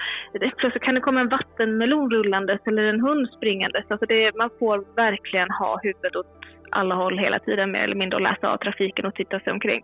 plötsligt 0.56 0.82
kan 0.82 0.94
det 0.94 1.00
komma 1.00 1.20
en 1.20 1.28
vattenmelon 1.28 2.10
rullandes 2.10 2.60
eller 2.66 2.82
en 2.82 3.00
hund 3.00 3.28
springandes. 3.36 3.84
Alltså 3.88 4.06
det, 4.06 4.36
man 4.36 4.50
får 4.58 4.84
verkligen 4.96 5.50
ha 5.50 5.80
huvudet 5.82 6.16
åt 6.16 6.26
alla 6.70 6.94
håll 6.94 7.18
hela 7.18 7.38
tiden 7.38 7.70
mer 7.70 7.82
eller 7.82 7.94
mindre 7.94 8.16
och 8.16 8.22
läsa 8.22 8.48
av 8.48 8.56
trafiken 8.56 9.06
och 9.06 9.14
titta 9.14 9.40
sig 9.40 9.52
omkring. 9.52 9.82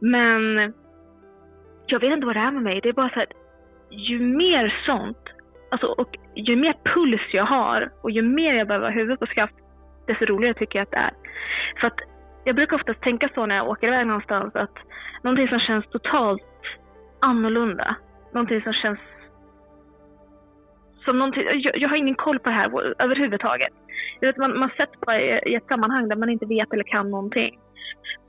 Men 0.00 0.72
jag 1.86 2.00
vet 2.00 2.12
inte 2.12 2.26
vad 2.26 2.36
det 2.36 2.40
är 2.40 2.50
med 2.50 2.62
mig. 2.62 2.80
Det 2.82 2.88
är 2.88 2.92
bara 2.92 3.08
så 3.08 3.18
här, 3.18 3.28
ju 3.90 4.18
mer 4.20 4.82
sånt 4.86 5.31
Alltså, 5.72 5.86
och 5.86 6.16
ju 6.34 6.56
mer 6.56 6.74
puls 6.94 7.22
jag 7.32 7.44
har 7.44 7.90
och 8.02 8.10
ju 8.10 8.22
mer 8.22 8.54
jag 8.54 8.68
behöver 8.68 8.86
ha 8.86 8.94
huvudet 8.94 9.20
på 9.20 9.26
skaft, 9.26 9.54
desto 10.06 10.24
roligare 10.24 10.54
tycker 10.54 10.78
jag 10.78 10.82
att 10.86 10.90
det 10.90 10.96
är. 10.96 11.12
För 11.80 11.86
att 11.86 12.00
jag 12.44 12.56
brukar 12.56 12.76
oftast 12.76 13.00
tänka 13.00 13.28
så 13.34 13.46
när 13.46 13.56
jag 13.56 13.68
åker 13.68 13.86
iväg 13.86 14.06
någonstans 14.06 14.56
att 14.56 14.76
någonting 15.22 15.48
som 15.48 15.58
känns 15.58 15.86
totalt 15.86 16.42
annorlunda, 17.20 17.96
någonting 18.32 18.62
som 18.62 18.72
känns 18.72 18.98
som 21.04 21.18
någonting, 21.18 21.42
jag, 21.46 21.76
jag 21.76 21.88
har 21.88 21.96
ingen 21.96 22.14
koll 22.14 22.38
på 22.38 22.48
det 22.48 22.54
här 22.54 23.02
överhuvudtaget. 23.02 23.72
Jag 24.20 24.28
vet, 24.28 24.36
man, 24.36 24.58
man 24.58 24.70
sätts 24.76 25.00
bara 25.00 25.20
i, 25.20 25.52
i 25.52 25.54
ett 25.54 25.66
sammanhang 25.66 26.08
där 26.08 26.16
man 26.16 26.30
inte 26.30 26.46
vet 26.46 26.72
eller 26.72 26.84
kan 26.84 27.10
någonting. 27.10 27.58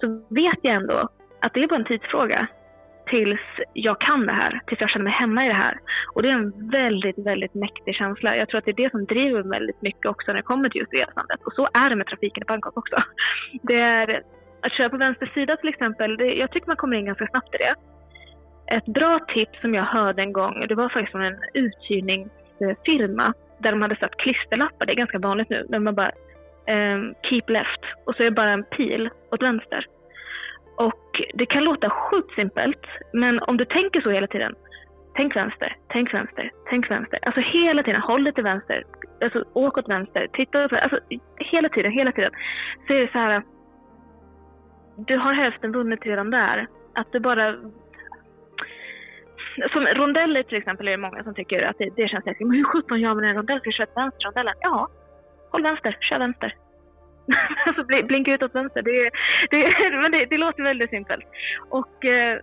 Så 0.01 0.07
vet 0.29 0.59
jag 0.61 0.75
ändå 0.75 1.09
att 1.41 1.53
det 1.53 1.63
är 1.63 1.67
bara 1.67 1.79
en 1.79 1.85
tidsfråga 1.85 2.47
tills 3.13 3.39
jag 3.73 3.99
kan 4.01 4.25
det 4.25 4.33
här, 4.33 4.61
tills 4.67 4.81
jag 4.81 4.89
känner 4.89 5.03
mig 5.03 5.13
hemma 5.13 5.45
i 5.45 5.47
det 5.47 5.61
här. 5.65 5.79
Och 6.13 6.21
det 6.21 6.29
är 6.29 6.33
en 6.33 6.69
väldigt, 6.69 7.17
väldigt 7.17 7.53
mäktig 7.53 7.95
känsla. 7.95 8.35
Jag 8.35 8.49
tror 8.49 8.57
att 8.57 8.65
det 8.65 8.71
är 8.71 8.83
det 8.83 8.91
som 8.91 9.05
driver 9.05 9.43
mig 9.43 9.59
väldigt 9.59 9.81
mycket 9.81 10.05
också 10.05 10.27
när 10.27 10.35
det 10.35 10.41
kommer 10.41 10.69
till 10.69 10.81
just 10.81 10.93
resandet. 10.93 11.43
Och 11.43 11.53
så 11.53 11.69
är 11.73 11.89
det 11.89 11.95
med 11.95 12.07
trafiken 12.07 12.43
i 12.43 12.45
Bangkok 12.45 12.77
också. 12.77 12.95
Det 13.61 13.79
är 13.79 14.21
att 14.61 14.73
köra 14.73 14.89
på 14.89 14.97
vänster 14.97 15.31
sida 15.33 15.57
till 15.57 15.69
exempel, 15.69 16.17
det, 16.17 16.33
jag 16.33 16.51
tycker 16.51 16.67
man 16.67 16.75
kommer 16.75 16.97
in 16.97 17.05
ganska 17.05 17.27
snabbt 17.27 17.55
i 17.55 17.57
det. 17.57 17.75
Ett 18.75 18.85
bra 18.85 19.19
tips 19.33 19.61
som 19.61 19.73
jag 19.73 19.83
hörde 19.83 20.21
en 20.21 20.33
gång, 20.33 20.65
det 20.67 20.75
var 20.75 20.89
faktiskt 20.89 21.11
från 21.11 21.23
en 21.23 21.39
uthyrningsfirma 21.53 23.33
där 23.57 23.71
de 23.71 23.81
hade 23.81 23.95
satt 23.95 24.17
klisterlappar, 24.17 24.85
det 24.85 24.93
är 24.93 25.03
ganska 25.03 25.19
vanligt 25.19 25.49
nu, 25.49 25.65
där 25.69 25.79
man 25.79 25.95
bara 25.95 26.11
um, 26.67 27.15
“keep 27.23 27.47
left” 27.47 27.83
och 28.05 28.15
så 28.15 28.23
är 28.23 28.25
det 28.25 28.31
bara 28.31 28.51
en 28.51 28.63
pil 28.63 29.09
åt 29.31 29.41
vänster. 29.41 29.85
Och 30.77 31.02
det 31.33 31.45
kan 31.45 31.63
låta 31.63 31.89
sjukt 31.89 32.35
simpelt, 32.35 32.85
men 33.13 33.39
om 33.39 33.57
du 33.57 33.65
tänker 33.65 34.01
så 34.01 34.09
hela 34.09 34.27
tiden. 34.27 34.55
Tänk 35.15 35.35
vänster, 35.35 35.75
tänk 35.87 36.13
vänster, 36.13 36.51
tänk 36.69 36.91
vänster. 36.91 37.19
Alltså 37.21 37.41
hela 37.41 37.83
tiden, 37.83 38.01
håll 38.01 38.23
dig 38.23 38.33
till 38.33 38.43
vänster. 38.43 38.83
Alltså 39.21 39.43
åk 39.53 39.77
åt 39.77 39.89
vänster, 39.89 40.27
titta 40.33 40.65
åt 40.65 40.71
vänster. 40.71 40.77
Alltså 40.77 40.99
hela 41.37 41.69
tiden, 41.69 41.91
hela 41.91 42.11
tiden. 42.11 42.31
Så 42.87 42.93
är 42.93 42.99
det 42.99 43.11
så 43.11 43.17
här. 43.17 43.43
Du 44.97 45.17
har 45.17 45.33
hälften 45.33 45.71
vunnit 45.71 46.05
redan 46.05 46.29
där. 46.29 46.67
Att 46.93 47.11
du 47.11 47.19
bara 47.19 47.55
som 49.71 49.85
rondeller 49.85 50.43
till 50.43 50.57
exempel 50.57 50.87
är 50.87 50.91
det 50.91 50.97
många 50.97 51.23
som 51.23 51.33
tycker 51.33 51.61
att 51.61 51.77
det, 51.77 51.89
det 51.95 52.07
känns 52.07 52.25
läskigt. 52.25 52.47
Men 52.47 52.57
hur 52.57 52.63
sjutton 52.63 53.01
gör 53.01 53.13
man 53.13 53.23
en 53.23 53.35
rondell? 53.35 53.59
Ska 53.59 53.67
jag 53.67 53.75
köra 53.75 53.87
vänster 53.95 54.25
rondellen? 54.25 54.53
Ja, 54.59 54.87
håll 55.51 55.63
vänster, 55.63 55.97
kör 56.01 56.19
vänster. 56.19 56.55
alltså 57.65 57.83
blinka 57.83 58.33
ut 58.33 58.43
åt 58.43 58.55
vänster. 58.55 58.81
Det, 58.81 59.09
det, 59.51 59.91
men 60.01 60.11
det, 60.11 60.25
det 60.25 60.37
låter 60.37 60.63
väldigt 60.63 60.89
simpelt. 60.89 61.25
Och 61.69 62.05
eh, 62.05 62.39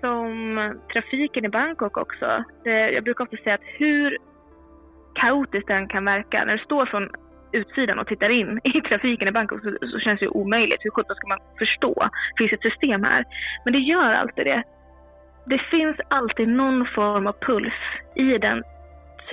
som 0.00 0.74
trafiken 0.92 1.44
i 1.44 1.48
Bangkok 1.48 1.96
också. 1.96 2.44
Det, 2.64 2.90
jag 2.90 3.04
brukar 3.04 3.24
ofta 3.24 3.36
säga 3.36 3.54
att 3.54 3.78
hur 3.78 4.18
kaotiskt 5.14 5.68
den 5.68 5.88
kan 5.88 6.04
verka, 6.04 6.44
när 6.44 6.56
du 6.56 6.64
står 6.64 6.86
från 6.86 7.08
utsidan 7.52 7.98
och 7.98 8.06
tittar 8.06 8.28
in 8.28 8.60
i 8.64 8.80
trafiken 8.80 9.28
i 9.28 9.32
Bangkok 9.32 9.60
så, 9.62 9.86
så 9.92 9.98
känns 9.98 10.20
det 10.20 10.24
ju 10.24 10.30
omöjligt. 10.30 10.84
Hur 10.84 10.90
sjutton 10.90 11.16
ska 11.16 11.28
man 11.28 11.38
förstå? 11.58 11.94
Det 11.98 12.38
finns 12.38 12.52
ett 12.52 12.72
system 12.72 13.04
här. 13.04 13.24
Men 13.64 13.72
det 13.72 13.78
gör 13.78 14.12
alltid 14.12 14.46
det. 14.46 14.62
Det 15.46 15.58
finns 15.58 15.96
alltid 16.08 16.48
någon 16.48 16.86
form 16.86 17.26
av 17.26 17.32
puls 17.32 17.74
i 18.14 18.38
den 18.38 18.62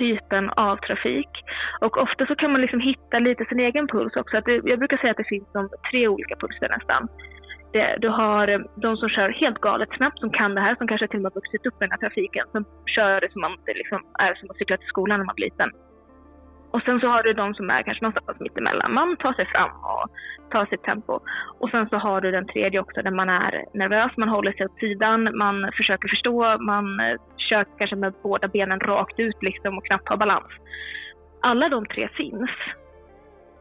typen 0.02 0.44
av 0.50 0.76
trafik. 0.76 1.32
Och 1.80 1.94
ofta 2.06 2.26
så 2.26 2.34
kan 2.36 2.52
man 2.52 2.60
liksom 2.60 2.80
hitta 2.80 3.18
lite 3.18 3.44
sin 3.44 3.60
egen 3.60 3.86
puls 3.88 4.16
också. 4.16 4.36
Att 4.36 4.44
det, 4.44 4.60
jag 4.64 4.78
brukar 4.78 4.96
säga 4.96 5.10
att 5.10 5.22
det 5.22 5.34
finns 5.34 5.52
som 5.52 5.68
tre 5.90 6.08
olika 6.08 6.36
pulser 6.36 6.68
nästan. 6.76 7.08
Det, 7.72 7.96
du 8.04 8.08
har 8.08 8.48
eh, 8.48 8.60
de 8.84 8.96
som 8.96 9.08
kör 9.08 9.28
helt 9.42 9.60
galet 9.60 9.88
snabbt, 9.96 10.20
som 10.20 10.30
kan 10.30 10.54
det 10.54 10.60
här, 10.60 10.74
som 10.74 10.86
kanske 10.88 11.08
till 11.08 11.18
och 11.18 11.22
med 11.22 11.32
vuxit 11.34 11.66
upp 11.66 11.74
i 11.74 11.84
den 11.84 11.90
här 11.90 11.98
trafiken, 12.04 12.44
som 12.52 12.64
kör 12.94 13.20
det 13.20 13.32
som 13.32 13.40
man 13.40 13.52
det 13.66 13.74
liksom 13.74 14.00
är 14.18 14.34
som 14.34 14.50
att 14.50 14.56
cykla 14.56 14.76
till 14.76 14.92
skolan 14.94 15.18
när 15.18 15.26
man 15.26 15.34
blir 15.34 15.46
liten. 15.50 15.70
Och 16.70 16.82
sen 16.82 17.00
så 17.00 17.06
har 17.06 17.22
du 17.22 17.32
de 17.32 17.54
som 17.54 17.70
är 17.70 17.82
kanske 17.82 18.04
någonstans 18.04 18.40
mittemellan. 18.40 18.94
Man 18.94 19.16
tar 19.16 19.32
sig 19.32 19.46
fram 19.46 19.70
och 19.70 20.08
tar 20.50 20.66
sitt 20.66 20.82
tempo. 20.82 21.20
Och 21.58 21.70
sen 21.70 21.88
så 21.88 21.96
har 21.96 22.20
du 22.20 22.30
den 22.30 22.46
tredje 22.46 22.80
också 22.80 23.02
där 23.02 23.10
man 23.10 23.28
är 23.28 23.64
nervös, 23.74 24.12
man 24.16 24.28
håller 24.28 24.52
sig 24.52 24.66
åt 24.66 24.78
sidan, 24.78 25.38
man 25.38 25.70
försöker 25.76 26.08
förstå, 26.08 26.58
man 26.58 27.00
eh, 27.00 27.16
försöker 27.36 27.50
kör 27.50 27.78
kanske 27.78 27.96
med 27.96 28.12
båda 28.22 28.48
benen 28.48 28.80
rakt 28.80 29.18
ut 29.20 29.42
liksom 29.42 29.78
och 29.78 29.86
knappt 29.86 30.08
har 30.08 30.16
balans. 30.16 30.52
Alla 31.42 31.68
de 31.68 31.86
tre 31.86 32.08
finns. 32.08 32.50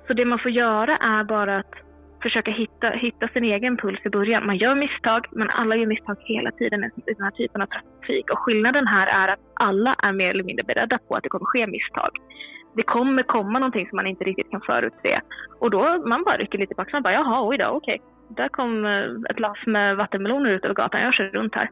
Så 0.07 0.13
det 0.13 0.25
man 0.25 0.39
får 0.39 0.51
göra 0.51 0.97
är 0.97 1.23
bara 1.23 1.57
att 1.57 1.73
försöka 2.21 2.51
hitta, 2.51 2.89
hitta 2.89 3.27
sin 3.27 3.43
egen 3.43 3.77
puls 3.77 3.99
i 4.05 4.09
början. 4.09 4.45
Man 4.45 4.57
gör 4.57 4.75
misstag, 4.75 5.25
men 5.31 5.49
alla 5.49 5.75
gör 5.75 5.85
misstag 5.85 6.17
hela 6.19 6.51
tiden 6.51 6.83
i 6.83 7.13
den 7.13 7.23
här 7.23 7.31
typen 7.31 7.61
av 7.61 7.65
trafik. 7.65 8.31
Och 8.31 8.39
skillnaden 8.39 8.87
här 8.87 9.07
är 9.07 9.27
att 9.33 9.39
alla 9.53 9.95
är 10.03 10.11
mer 10.11 10.29
eller 10.29 10.43
mindre 10.43 10.63
beredda 10.63 10.97
på 11.07 11.15
att 11.15 11.23
det 11.23 11.29
kommer 11.29 11.45
ske 11.45 11.67
misstag 11.67 12.11
det 12.75 12.83
kommer 12.83 13.23
komma 13.23 13.59
någonting 13.59 13.89
som 13.89 13.95
man 13.95 14.07
inte 14.07 14.23
riktigt 14.23 14.51
kan 14.51 14.61
förutse. 14.61 15.21
Och 15.59 15.71
då 15.71 15.97
man 16.05 16.23
bara 16.23 16.37
rycker 16.37 16.57
lite 16.57 16.75
på 16.75 16.81
axlarna. 16.81 17.03
Bara, 17.03 17.13
Jaha, 17.13 17.47
oj 17.47 17.57
då, 17.57 17.65
okej. 17.65 18.01
Där 18.27 18.47
kom 18.47 18.85
eh, 18.85 19.29
ett 19.29 19.39
lass 19.39 19.65
med 19.65 19.97
vattenmeloner 19.97 20.49
ut 20.49 20.65
över 20.65 20.75
gatan. 20.75 21.01
Jag 21.01 21.13
kör 21.13 21.29
runt 21.29 21.55
här. 21.55 21.69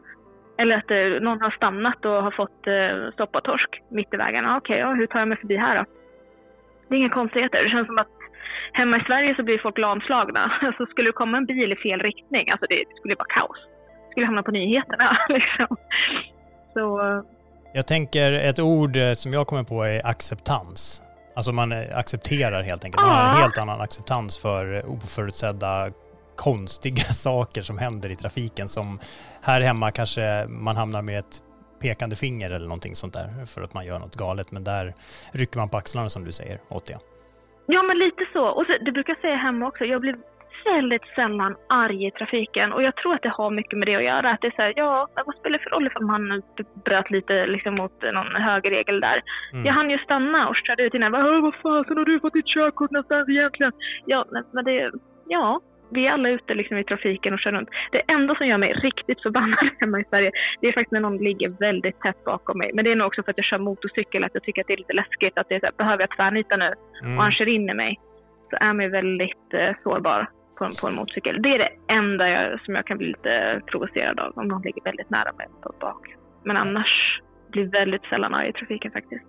Eller 0.58 0.78
att 0.78 0.92
eh, 0.92 1.22
någon 1.22 1.42
har 1.42 1.52
stannat 1.52 2.06
och 2.06 2.24
har 2.24 2.32
fått 2.32 2.68
eh, 2.68 3.12
stoppa 3.14 3.42
torsk 3.42 3.82
mitt 3.90 4.14
i 4.14 4.18
vägen. 4.18 4.44
Ja, 4.46 4.58
okej, 4.58 4.80
ja, 4.80 4.94
hur 4.94 5.08
tar 5.08 5.20
jag 5.20 5.28
mig 5.28 5.38
förbi 5.38 5.58
här 5.58 5.78
då? 5.78 5.86
Det 6.88 6.96
är 6.96 7.00
inga 7.00 7.10
konstigheter. 7.10 7.64
Det 7.64 7.70
känns 7.70 7.88
som 7.88 7.98
att 7.98 8.18
hemma 8.72 8.98
i 8.98 9.04
Sverige 9.04 9.36
så 9.36 9.44
blir 9.44 9.58
folk 9.58 9.78
lamslagna. 9.78 10.52
Alltså, 10.62 10.86
skulle 10.86 11.10
det 11.10 11.14
komma 11.14 11.38
en 11.38 11.46
bil 11.46 11.72
i 11.72 11.76
fel 11.76 12.00
riktning, 12.00 12.50
alltså 12.50 12.66
det 12.70 12.84
skulle 12.96 13.16
vara 13.16 13.28
kaos. 13.28 13.58
Det 14.06 14.12
skulle 14.12 14.26
hamna 14.26 14.44
på 14.44 14.52
nyheterna 14.52 15.18
liksom. 15.30 15.78
Så 16.74 17.02
eh, 17.02 17.22
jag 17.78 17.88
tänker 17.88 18.32
ett 18.32 18.60
ord 18.60 18.98
eh, 18.98 19.14
som 19.14 19.34
jag 19.34 19.48
kommer 19.48 19.64
på 19.64 19.84
är 19.84 20.06
acceptans. 20.06 21.04
Alltså 21.36 21.52
man 21.52 21.72
eh, 21.72 21.98
accepterar 21.98 22.64
helt 22.64 22.86
enkelt. 22.86 23.06
Man 23.06 23.16
har 23.16 23.36
en 23.36 23.42
helt 23.42 23.58
annan 23.58 23.82
acceptans 23.82 24.40
för 24.40 24.74
eh, 24.74 24.94
oförutsedda 24.94 25.90
konstiga 26.36 27.04
saker 27.14 27.62
som 27.62 27.78
händer 27.78 28.10
i 28.10 28.16
trafiken 28.16 28.68
som 28.68 29.00
här 29.42 29.62
hemma 29.62 29.92
kanske 29.92 30.46
man 30.48 30.76
hamnar 30.76 31.02
med 31.02 31.20
ett 31.20 31.42
pekande 31.82 32.16
finger 32.16 32.50
eller 32.50 32.68
någonting 32.68 32.96
sånt 32.96 33.14
där 33.14 33.46
för 33.46 33.62
att 33.64 33.74
man 33.74 33.86
gör 33.86 34.00
något 34.00 34.16
galet. 34.16 34.52
Men 34.52 34.64
där 34.64 34.94
rycker 35.32 35.60
man 35.60 35.70
på 35.70 35.78
axlarna 35.78 36.10
som 36.10 36.24
du 36.26 36.32
säger 36.32 36.60
åt 36.70 36.86
det. 36.86 36.98
Ja, 37.66 37.84
men 37.84 37.98
lite 37.98 38.26
så. 38.34 38.46
Och 38.48 38.66
så, 38.66 38.78
det 38.86 38.92
brukar 38.92 39.16
säga 39.16 39.36
hemma 39.36 39.68
också. 39.68 39.84
Jag 39.84 40.02
blir 40.02 40.16
väldigt 40.74 41.06
sällan 41.16 41.56
arg 41.70 42.08
i 42.08 42.12
trafiken 42.12 42.74
och 42.74 42.84
jag 42.84 42.96
tror 42.96 43.14
att 43.14 43.22
det 43.22 43.30
har 43.30 43.52
mycket 43.52 43.80
med 43.80 43.88
det 43.88 43.96
att 43.96 44.04
göra. 44.04 44.32
Att 44.32 44.42
det 44.42 44.48
är 44.48 44.56
så 44.56 44.62
här, 44.62 44.74
ja, 44.76 45.08
vad 45.26 45.36
spelar 45.36 45.58
det 45.58 45.64
för 45.64 45.70
roll 45.70 45.88
ifall 45.88 46.06
man 46.06 46.42
bröt 46.86 47.12
lite 47.12 47.46
liksom 47.46 47.76
mot 47.76 48.02
någon 48.14 48.36
högerregel 48.36 49.00
där. 49.00 49.22
Mm. 49.54 49.66
Jag 49.66 49.74
hann 49.74 49.90
ju 49.90 49.98
stanna 49.98 50.50
och 50.50 50.56
körde 50.56 50.84
ut 50.84 50.94
innan. 50.94 51.12
Vad, 51.12 51.42
vad 51.42 51.56
fasen 51.56 51.98
har 51.98 52.06
du 52.06 52.20
fått 52.20 52.34
ditt 52.34 52.48
körkort 52.48 52.92
någonstans 52.92 53.30
egentligen? 53.30 53.72
Ja, 54.06 54.26
men 54.54 54.66
det, 54.66 54.92
ja, 55.28 55.62
vi 55.90 56.08
är 56.08 56.12
alla 56.12 56.30
ute 56.30 56.54
liksom 56.54 56.78
i 56.78 56.84
trafiken 56.84 57.34
och 57.34 57.40
kör 57.40 57.52
runt. 57.52 57.70
Det 57.92 58.02
enda 58.08 58.36
som 58.36 58.48
gör 58.48 58.58
mig 58.58 58.74
riktigt 58.74 59.22
förbannad 59.22 59.70
hemma 59.80 60.00
i 60.00 60.04
Sverige, 60.10 60.32
det 60.62 60.68
är 60.68 60.74
faktiskt 60.74 60.92
när 60.92 61.00
någon 61.00 61.18
ligger 61.18 61.50
väldigt 61.50 62.00
tätt 62.00 62.24
bakom 62.24 62.58
mig. 62.58 62.72
Men 62.74 62.86
det 62.86 62.92
är 62.92 62.96
nog 62.96 63.08
också 63.08 63.24
för 63.24 63.32
att 63.32 63.38
jag 63.38 63.46
kör 63.46 63.58
motorcykel, 63.60 64.24
att 64.24 64.34
jag 64.34 64.44
tycker 64.44 64.62
att 64.62 64.68
det 64.68 64.74
är 64.74 64.78
lite 64.78 64.94
läskigt. 64.94 65.38
Att 65.38 65.50
det 65.50 65.56
är 65.56 65.60
så 65.60 65.66
här, 65.66 65.74
behöver 65.78 66.04
jag 66.04 66.16
tvärnita 66.18 66.56
nu 66.56 66.74
mm. 67.04 67.18
och 67.18 67.24
han 67.24 67.32
kör 67.32 67.48
in 67.48 67.70
i 67.70 67.74
mig, 67.74 68.00
så 68.50 68.58
är 68.60 68.74
man 68.74 68.92
väldigt 68.92 69.54
eh, 69.54 69.76
sårbar 69.84 70.28
på 70.58 70.66
en, 70.66 70.72
på 70.82 70.88
en 70.88 70.96
motorcykel. 70.96 71.42
Det 71.42 71.50
är 71.50 71.60
det 71.60 71.72
enda 71.88 72.30
jag, 72.30 72.62
som 72.62 72.76
jag 72.76 72.86
kan 72.86 72.98
bli 72.98 73.08
lite 73.08 73.62
provocerad 73.66 74.20
av, 74.20 74.32
om 74.36 74.48
någon 74.48 74.62
ligger 74.62 74.84
väldigt 74.84 75.10
nära 75.10 75.34
mig 75.34 75.48
på 75.64 75.74
bak. 75.80 76.16
Men 76.44 76.58
annars 76.58 77.22
blir 77.52 77.66
väldigt 77.66 78.04
sällan 78.04 78.34
arg 78.34 78.50
i 78.50 78.54
trafiken 78.54 78.92
faktiskt. 78.92 79.26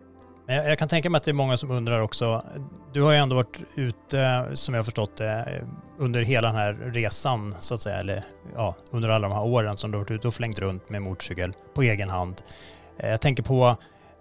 Jag, 0.47 0.71
jag 0.71 0.79
kan 0.79 0.89
tänka 0.89 1.11
mig 1.11 1.17
att 1.17 1.25
det 1.25 1.31
är 1.31 1.43
många 1.45 1.57
som 1.57 1.71
undrar 1.71 2.01
också. 2.01 2.45
Du 2.93 3.03
har 3.03 3.13
ju 3.13 3.19
ändå 3.19 3.37
varit 3.37 3.59
ute, 3.75 4.47
som 4.53 4.75
jag 4.75 4.79
har 4.79 4.85
förstått 4.85 5.17
det, 5.17 5.63
under 5.99 6.23
hela 6.23 6.49
den 6.49 6.57
här 6.57 6.73
resan 6.73 7.55
så 7.61 7.75
att 7.75 7.81
säga, 7.81 7.97
eller 7.97 8.23
ja, 8.55 8.77
under 8.93 9.09
alla 9.09 9.29
de 9.29 9.35
här 9.35 9.45
åren 9.45 9.77
som 9.77 9.91
du 9.91 9.99
har 9.99 10.05
varit 10.05 10.11
ute 10.11 10.29
och 10.29 10.35
flängt 10.35 10.59
runt 10.59 10.89
med 10.89 11.03
motorcykel 11.03 11.53
på 11.75 11.83
egen 11.83 12.09
hand. 12.09 12.43
Eh, 12.99 13.11
jag 13.11 13.21
tänker 13.21 13.43
på 13.43 13.77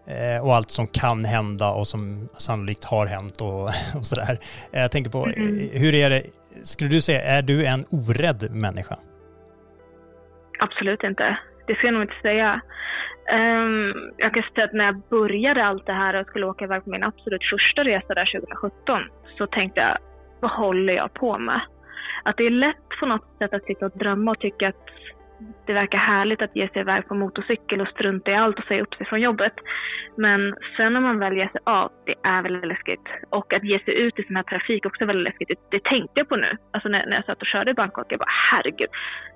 eh, 0.07 0.45
och 0.45 0.55
allt 0.55 0.71
som 0.71 0.87
kan 0.87 1.25
hända 1.25 1.71
och 1.71 1.87
som 1.87 2.29
sannolikt 2.37 2.83
har 2.83 3.05
hänt 3.05 3.41
och, 3.41 3.63
och 3.97 4.05
sådär. 4.05 4.39
Eh, 4.71 4.81
jag 4.81 4.91
tänker 4.91 5.11
på, 5.11 5.25
mm. 5.25 5.69
hur 5.73 5.95
är 5.95 6.09
det, 6.09 6.23
skulle 6.63 6.89
du 6.89 7.01
säga, 7.01 7.21
är 7.21 7.41
du 7.41 7.65
en 7.65 7.85
orädd 7.91 8.41
människa? 8.51 8.95
Absolut 10.59 11.03
inte. 11.03 11.37
Det 11.67 11.75
ska 11.75 11.87
jag 11.87 11.93
nog 11.93 12.03
inte 12.03 12.21
säga. 12.21 12.61
Um, 13.33 13.93
jag 14.17 14.33
kan 14.33 14.43
säga 14.43 14.65
att 14.65 14.73
när 14.73 14.85
jag 14.85 15.01
började 15.09 15.65
allt 15.65 15.85
det 15.85 15.93
här 15.93 16.13
och 16.21 16.27
skulle 16.27 16.45
åka 16.45 16.65
iväg 16.65 16.83
på 16.83 16.89
min 16.89 17.03
absolut 17.03 17.43
första 17.43 17.83
resa 17.83 18.13
där 18.13 18.39
2017 18.39 19.01
så 19.37 19.47
tänkte 19.47 19.79
jag, 19.79 19.97
vad 20.39 20.51
håller 20.51 20.93
jag 20.93 21.13
på 21.13 21.37
med? 21.37 21.61
Att 22.23 22.37
det 22.37 22.43
är 22.43 22.49
lätt 22.49 22.89
på 22.99 23.05
något 23.05 23.37
sätt 23.37 23.53
att 23.53 23.63
sitta 23.63 23.85
och 23.85 23.97
drömma 23.97 24.31
och 24.31 24.39
tycka 24.39 24.67
att 24.67 24.89
det 25.65 25.73
verkar 25.73 25.97
härligt 25.97 26.41
att 26.41 26.55
ge 26.55 26.67
sig 26.69 26.81
iväg 26.81 27.07
på 27.07 27.15
motorcykel 27.15 27.81
och 27.81 27.87
strunta 27.87 28.31
i 28.31 28.35
allt 28.35 28.59
och 28.59 28.65
säga 28.65 28.81
upp 28.81 28.95
sig 28.95 29.05
från 29.05 29.21
jobbet. 29.21 29.53
Men 30.15 30.55
sen 30.77 30.93
när 30.93 30.99
man 30.99 31.19
väl 31.19 31.37
ger 31.37 31.47
sig 31.47 31.61
av, 31.63 31.91
det 32.05 32.15
är 32.23 32.41
väldigt 32.41 32.67
läskigt. 32.67 33.07
Och 33.29 33.53
att 33.53 33.63
ge 33.63 33.79
sig 33.79 33.93
ut 33.93 34.19
i 34.19 34.23
sån 34.23 34.35
här 34.35 34.43
trafik 34.43 34.85
också 34.85 35.03
är 35.03 35.07
väldigt 35.07 35.23
läskigt. 35.23 35.47
Det, 35.47 35.77
det 35.77 35.83
tänkte 35.83 36.19
jag 36.19 36.29
på 36.29 36.35
nu, 36.35 36.57
alltså 36.71 36.89
när, 36.89 37.05
när 37.05 37.15
jag 37.15 37.25
satt 37.25 37.41
och 37.41 37.47
körde 37.47 37.71
i 37.71 37.73
Bangkok. 37.73 38.05
Jag 38.09 38.19
bara 38.19 38.35
herregud, 38.51 38.89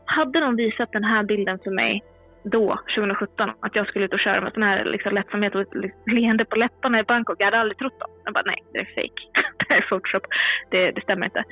hade 0.05 0.39
de 0.39 0.55
visat 0.55 0.91
den 0.91 1.03
här 1.03 1.23
bilden 1.23 1.59
för 1.63 1.71
mig 1.71 2.01
då, 2.43 2.79
2017, 2.95 3.51
att 3.59 3.75
jag 3.75 3.87
skulle 3.87 4.05
ut 4.05 4.13
och 4.13 4.19
köra 4.19 4.41
med 4.41 4.53
sån 4.53 4.63
här 4.63 4.85
liksom, 4.85 5.13
lättsamhet 5.13 5.55
och 5.55 5.65
leende 6.05 6.45
på 6.45 6.55
läpparna 6.55 6.99
i 6.99 7.03
Bangkok. 7.03 7.35
Jag 7.39 7.45
hade 7.45 7.59
aldrig 7.59 7.77
trott 7.77 7.99
dem. 7.99 8.09
Jag 8.25 8.33
bara, 8.33 8.43
nej, 8.45 8.63
det 8.73 8.79
är 8.79 8.85
fake. 8.85 9.21
det 9.67 9.73
är 9.73 9.81
Photoshop. 9.81 10.23
Det, 10.69 10.91
det 10.91 11.01
stämmer 11.01 11.25
inte. 11.25 11.43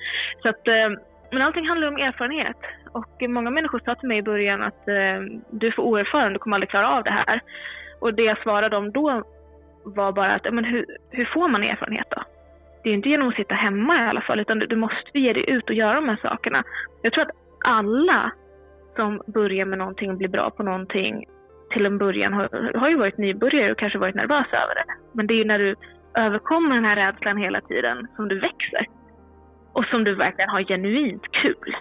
Så 0.41 0.49
att, 0.49 0.67
eh, 0.67 0.89
men 1.31 1.41
allting 1.41 1.67
handlar 1.67 1.87
om 1.87 1.97
erfarenhet. 1.97 2.57
Och 2.91 3.29
många 3.29 3.49
människor 3.49 3.81
sa 3.85 3.95
till 3.95 4.07
mig 4.07 4.17
i 4.17 4.23
början 4.23 4.63
att 4.63 4.87
eh, 4.87 5.19
du 5.51 5.67
är 5.67 5.71
för 5.71 5.83
oerfaren, 5.83 6.33
du 6.33 6.39
kommer 6.39 6.55
aldrig 6.55 6.69
klara 6.69 6.89
av 6.89 7.03
det 7.03 7.11
här. 7.11 7.41
Och 7.99 8.13
det 8.13 8.23
jag 8.23 8.41
svarade 8.41 8.69
dem 8.69 8.91
då 8.91 9.23
var 9.83 10.11
bara 10.11 10.35
att, 10.35 10.53
men 10.53 10.65
hur, 10.65 10.85
hur 11.09 11.25
får 11.25 11.47
man 11.47 11.63
erfarenhet 11.63 12.07
då? 12.09 12.23
Det 12.83 12.89
är 12.89 12.91
ju 12.91 12.97
inte 12.97 13.09
genom 13.09 13.29
att 13.29 13.35
sitta 13.35 13.55
hemma 13.55 14.05
i 14.05 14.07
alla 14.07 14.21
fall, 14.21 14.39
utan 14.39 14.59
du, 14.59 14.65
du 14.65 14.75
måste 14.75 15.19
ge 15.19 15.33
dig 15.33 15.49
ut 15.49 15.69
och 15.69 15.75
göra 15.75 15.93
de 15.93 16.09
här 16.09 16.19
sakerna. 16.21 16.63
Jag 17.01 17.13
tror 17.13 17.23
att 17.23 17.35
alla 17.65 18.31
som 18.95 19.21
börjar 19.27 19.65
med 19.65 19.77
någonting 19.77 20.11
och 20.11 20.17
blir 20.17 20.27
bra 20.27 20.49
på 20.49 20.63
någonting 20.63 21.25
till 21.69 21.85
en 21.85 21.97
början 21.97 22.33
har, 22.33 22.77
har 22.79 22.89
ju 22.89 22.95
varit 22.95 23.17
nybörjare 23.17 23.71
och 23.71 23.77
kanske 23.77 23.99
varit 23.99 24.15
nervös 24.15 24.47
över 24.53 24.75
det. 24.75 24.85
Men 25.13 25.27
det 25.27 25.33
är 25.33 25.37
ju 25.37 25.45
när 25.45 25.59
du 25.59 25.75
överkommer 26.15 26.75
den 26.75 26.85
här 26.85 26.95
rädslan 26.95 27.37
hela 27.37 27.61
tiden 27.61 28.07
som 28.15 28.27
du 28.27 28.39
växer. 28.39 28.85
Och 29.73 29.85
som 29.85 30.03
du 30.03 30.15
verkligen 30.15 30.49
har 30.49 30.63
genuint 30.63 31.31
kul. 31.31 31.75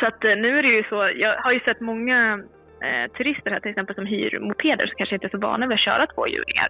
Så 0.00 0.06
att 0.06 0.24
eh, 0.24 0.36
nu 0.36 0.58
är 0.58 0.62
det 0.62 0.68
ju 0.68 0.84
så, 0.88 1.10
jag 1.16 1.36
har 1.36 1.52
ju 1.52 1.60
sett 1.60 1.80
många 1.80 2.40
eh, 2.82 3.12
turister 3.16 3.50
här 3.50 3.60
till 3.60 3.70
exempel 3.70 3.94
som 3.94 4.06
hyr 4.06 4.38
mopeder 4.38 4.86
som 4.86 4.94
kanske 4.96 5.14
inte 5.14 5.26
är 5.26 5.36
så 5.36 5.38
vana 5.38 5.66
vid 5.66 5.74
att 5.74 5.80
köra 5.80 6.06
tvåhjulingar. 6.06 6.68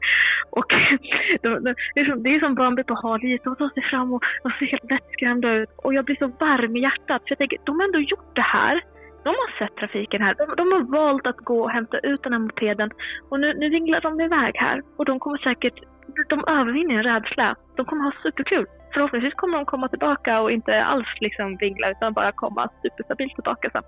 Och 0.50 0.66
de, 1.42 1.48
de, 1.64 1.74
det, 1.94 2.00
är 2.00 2.04
som, 2.04 2.22
det 2.22 2.34
är 2.34 2.40
som 2.40 2.54
Bambi 2.54 2.84
på 2.84 2.94
hal 2.94 3.24
is, 3.24 3.40
de 3.44 3.56
tar 3.56 3.68
sig 3.68 3.82
fram 3.82 4.12
och 4.12 4.22
de 4.42 4.52
ser 4.52 4.66
helt 4.66 4.90
vettskrämda 4.90 5.52
ut. 5.52 5.70
Och 5.76 5.94
jag 5.94 6.04
blir 6.04 6.16
så 6.16 6.26
varm 6.26 6.76
i 6.76 6.80
hjärtat 6.80 7.22
för 7.22 7.30
jag 7.30 7.38
tänker, 7.38 7.58
de 7.64 7.78
har 7.78 7.84
ändå 7.86 8.00
gjort 8.00 8.34
det 8.34 8.48
här 8.56 8.82
de 9.24 9.28
har 9.28 9.58
sett 9.58 9.76
trafiken 9.76 10.22
här. 10.22 10.34
De, 10.34 10.56
de, 10.56 10.72
har 10.72 10.80
valt 10.80 11.26
att 11.26 11.36
gå 11.36 11.62
och 11.62 11.70
hämta 11.70 11.98
ut 11.98 12.22
den 12.22 12.32
här 12.32 12.40
mopeden 12.40 12.90
och 13.28 13.40
nu, 13.40 13.54
nu 13.54 13.68
vinglar 13.68 14.00
de 14.00 14.20
iväg 14.20 14.56
här 14.56 14.82
och 14.96 15.04
de 15.04 15.20
kommer 15.20 15.38
säkert, 15.38 15.74
de 16.28 16.44
övervinner 16.46 16.94
en 16.94 17.02
rädsla. 17.02 17.56
De 17.76 17.86
kommer 17.86 18.04
ha 18.04 18.12
superkul. 18.22 18.66
Förhoppningsvis 18.94 19.34
kommer 19.34 19.56
de 19.58 19.64
komma 19.64 19.88
tillbaka 19.88 20.40
och 20.40 20.52
inte 20.52 20.84
alls 20.84 21.06
liksom 21.20 21.56
vingla 21.56 21.90
utan 21.90 22.12
bara 22.12 22.32
komma 22.32 22.70
superstabilt 22.82 23.34
tillbaka 23.34 23.70
sen. 23.70 23.82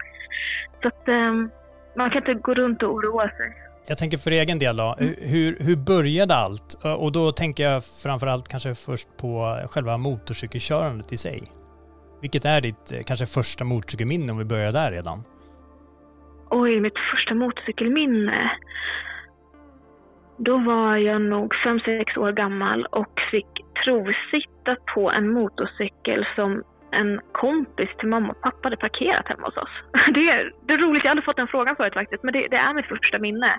Så 0.83 0.89
att 0.89 1.09
um, 1.09 1.51
man 1.97 2.11
kan 2.11 2.19
inte 2.19 2.35
gå 2.35 2.55
runt 2.55 2.83
och 2.83 2.93
oroa 2.95 3.29
sig. 3.29 3.65
Jag 3.89 3.99
tänker 3.99 4.19
för 4.19 4.31
egen 4.31 4.59
del 4.59 4.77
då, 4.77 4.97
mm. 4.99 5.15
hur, 5.19 5.57
hur 5.61 5.77
började 5.77 6.35
allt? 6.35 6.85
Och 6.99 7.13
då 7.13 7.33
tänker 7.33 7.65
jag 7.65 7.85
framförallt 8.03 8.49
kanske 8.49 8.75
först 8.75 9.09
på 9.17 9.59
själva 9.71 9.97
motorcykelkörandet 9.99 11.13
i 11.13 11.17
sig. 11.17 11.41
Vilket 12.21 12.45
är 12.45 12.61
ditt 12.61 12.93
eh, 12.93 12.99
kanske 13.07 13.27
första 13.27 13.65
motorcykelminne 13.65 14.33
om 14.33 14.39
vi 14.39 14.45
börjar 14.45 14.73
där 14.73 14.91
redan? 14.91 15.25
Oj, 16.51 16.81
mitt 16.81 16.99
första 17.13 17.35
motorcykelminne. 17.35 18.51
Då 20.37 20.59
var 20.59 20.97
jag 20.97 21.23
nog 21.23 21.55
5-6 21.55 22.19
år 22.19 22.33
gammal 22.33 22.87
och 22.91 23.21
fick 23.31 23.47
provsitta 23.85 24.77
på 24.95 25.11
en 25.11 25.33
motorcykel 25.33 26.27
som 26.35 26.63
en 26.93 27.21
kompis 27.33 27.89
till 27.99 28.09
mamma 28.09 28.29
och 28.29 28.41
pappa 28.41 28.61
hade 28.63 28.77
parkerat 28.77 29.29
hemma 29.29 29.47
hos 29.47 29.57
oss. 29.57 29.71
Det 30.15 30.29
är, 30.29 30.53
det 30.67 30.73
är 30.73 30.79
roligt, 30.79 31.05
jag 31.05 31.09
har 31.09 31.11
aldrig 31.11 31.25
fått 31.25 31.37
den 31.37 31.49
frågan 31.49 31.77
förut 31.77 31.95
faktiskt, 31.95 32.23
men 32.23 32.33
det, 32.33 32.49
det 32.49 32.57
är 32.57 32.75
mitt 32.75 32.87
första 32.87 33.19
minne. 33.19 33.59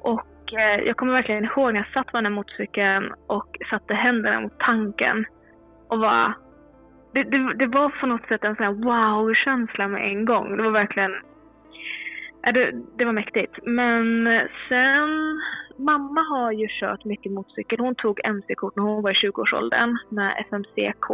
Och 0.00 0.52
eh, 0.52 0.80
jag 0.86 0.96
kommer 0.96 1.12
verkligen 1.12 1.44
ihåg 1.44 1.72
när 1.72 1.80
jag 1.80 1.92
satt 1.92 2.06
på 2.06 2.16
den 2.16 2.26
här 2.26 2.32
motorcykeln 2.32 3.12
och 3.26 3.56
satte 3.70 3.94
händerna 3.94 4.40
mot 4.40 4.58
tanken 4.58 5.24
och 5.88 5.98
var 5.98 6.34
det, 7.12 7.22
det, 7.22 7.54
det, 7.54 7.66
var 7.66 7.88
på 7.88 8.06
något 8.06 8.26
sätt 8.28 8.44
en 8.44 8.56
sån 8.56 8.64
här 8.64 8.72
wow-känsla 8.72 9.88
med 9.88 10.08
en 10.08 10.24
gång. 10.24 10.56
Det 10.56 10.62
var 10.62 10.70
verkligen... 10.70 11.12
Det, 12.42 12.72
det 12.98 13.04
var 13.04 13.12
mäktigt. 13.12 13.58
Men 13.62 14.28
sen... 14.68 15.40
Mamma 15.80 16.20
har 16.20 16.52
ju 16.52 16.66
kört 16.80 17.04
mycket 17.04 17.32
motorcykel. 17.32 17.78
Hon 17.78 17.94
tog 17.94 18.20
mc-kort 18.24 18.76
när 18.76 18.82
hon 18.82 19.02
var 19.02 19.10
i 19.10 19.14
20-årsåldern 19.14 19.98
med 20.08 20.44
FMCK. 20.48 21.06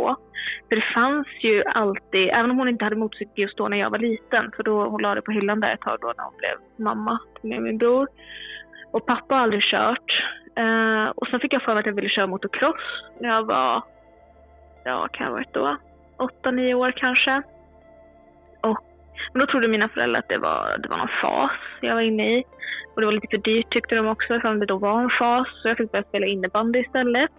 Så 0.69 0.75
det 0.75 0.85
fanns 0.95 1.27
ju 1.41 1.65
alltid, 1.65 2.29
även 2.29 2.51
om 2.51 2.59
hon 2.59 2.69
inte 2.69 2.85
hade 2.85 2.97
motorcykel 2.97 3.43
just 3.43 3.57
då 3.57 3.69
när 3.69 3.77
jag 3.77 3.91
var 3.91 3.99
liten, 3.99 4.51
för 4.57 4.63
då 4.63 4.85
hon 4.89 5.03
la 5.03 5.15
det 5.15 5.23
på 5.23 5.33
hyllan 5.33 5.61
där 5.61 5.75
ett 5.75 5.81
tag 5.81 5.99
då 6.01 6.13
när 6.17 6.25
hon 6.25 6.37
blev 6.39 6.85
mamma 6.87 7.19
med 7.43 7.63
min 7.63 7.79
bror. 7.79 8.09
Och 8.91 9.07
pappa 9.07 9.35
har 9.35 9.43
aldrig 9.43 9.63
kört. 9.63 10.11
Eh, 10.57 11.07
och 11.17 11.29
sen 11.29 11.41
fick 11.41 11.53
jag 11.53 11.63
för 11.63 11.75
mig 11.75 11.81
att 11.81 11.87
jag 11.87 11.95
ville 11.95 12.09
köra 12.09 12.27
motocross 12.27 12.85
när 13.21 13.29
jag 13.29 13.43
var, 13.47 13.83
ja, 14.85 15.09
kan 15.13 15.25
jag 15.25 15.31
ha 15.31 15.39
varit 15.39 15.55
då? 15.55 15.77
åtta, 16.19 16.51
nio 16.51 16.75
år 16.75 16.93
kanske. 16.97 17.43
Men 19.33 19.41
då 19.41 19.47
trodde 19.47 19.69
mina 19.69 19.89
föräldrar 19.89 20.19
att 20.19 20.29
det 20.29 20.39
var, 20.39 20.79
det 20.79 20.89
var 20.89 20.97
någon 20.97 21.17
fas 21.23 21.51
jag 21.81 21.95
var 21.95 22.03
inne 22.03 22.39
i. 22.39 22.45
Och 22.95 23.01
det 23.01 23.07
var 23.07 23.13
lite 23.13 23.27
för 23.31 23.39
dyrt 23.39 23.71
tyckte 23.71 23.95
de 23.95 24.07
också, 24.07 24.35
eftersom 24.35 24.61
det 24.61 24.67
då 24.67 24.79
var 24.79 25.01
en 25.03 25.11
fas. 25.19 25.49
Så 25.63 25.69
jag 25.69 25.77
fick 25.77 25.93
börja 25.93 26.05
spela 26.05 26.27
innebandy 26.27 26.79
istället. 26.79 27.31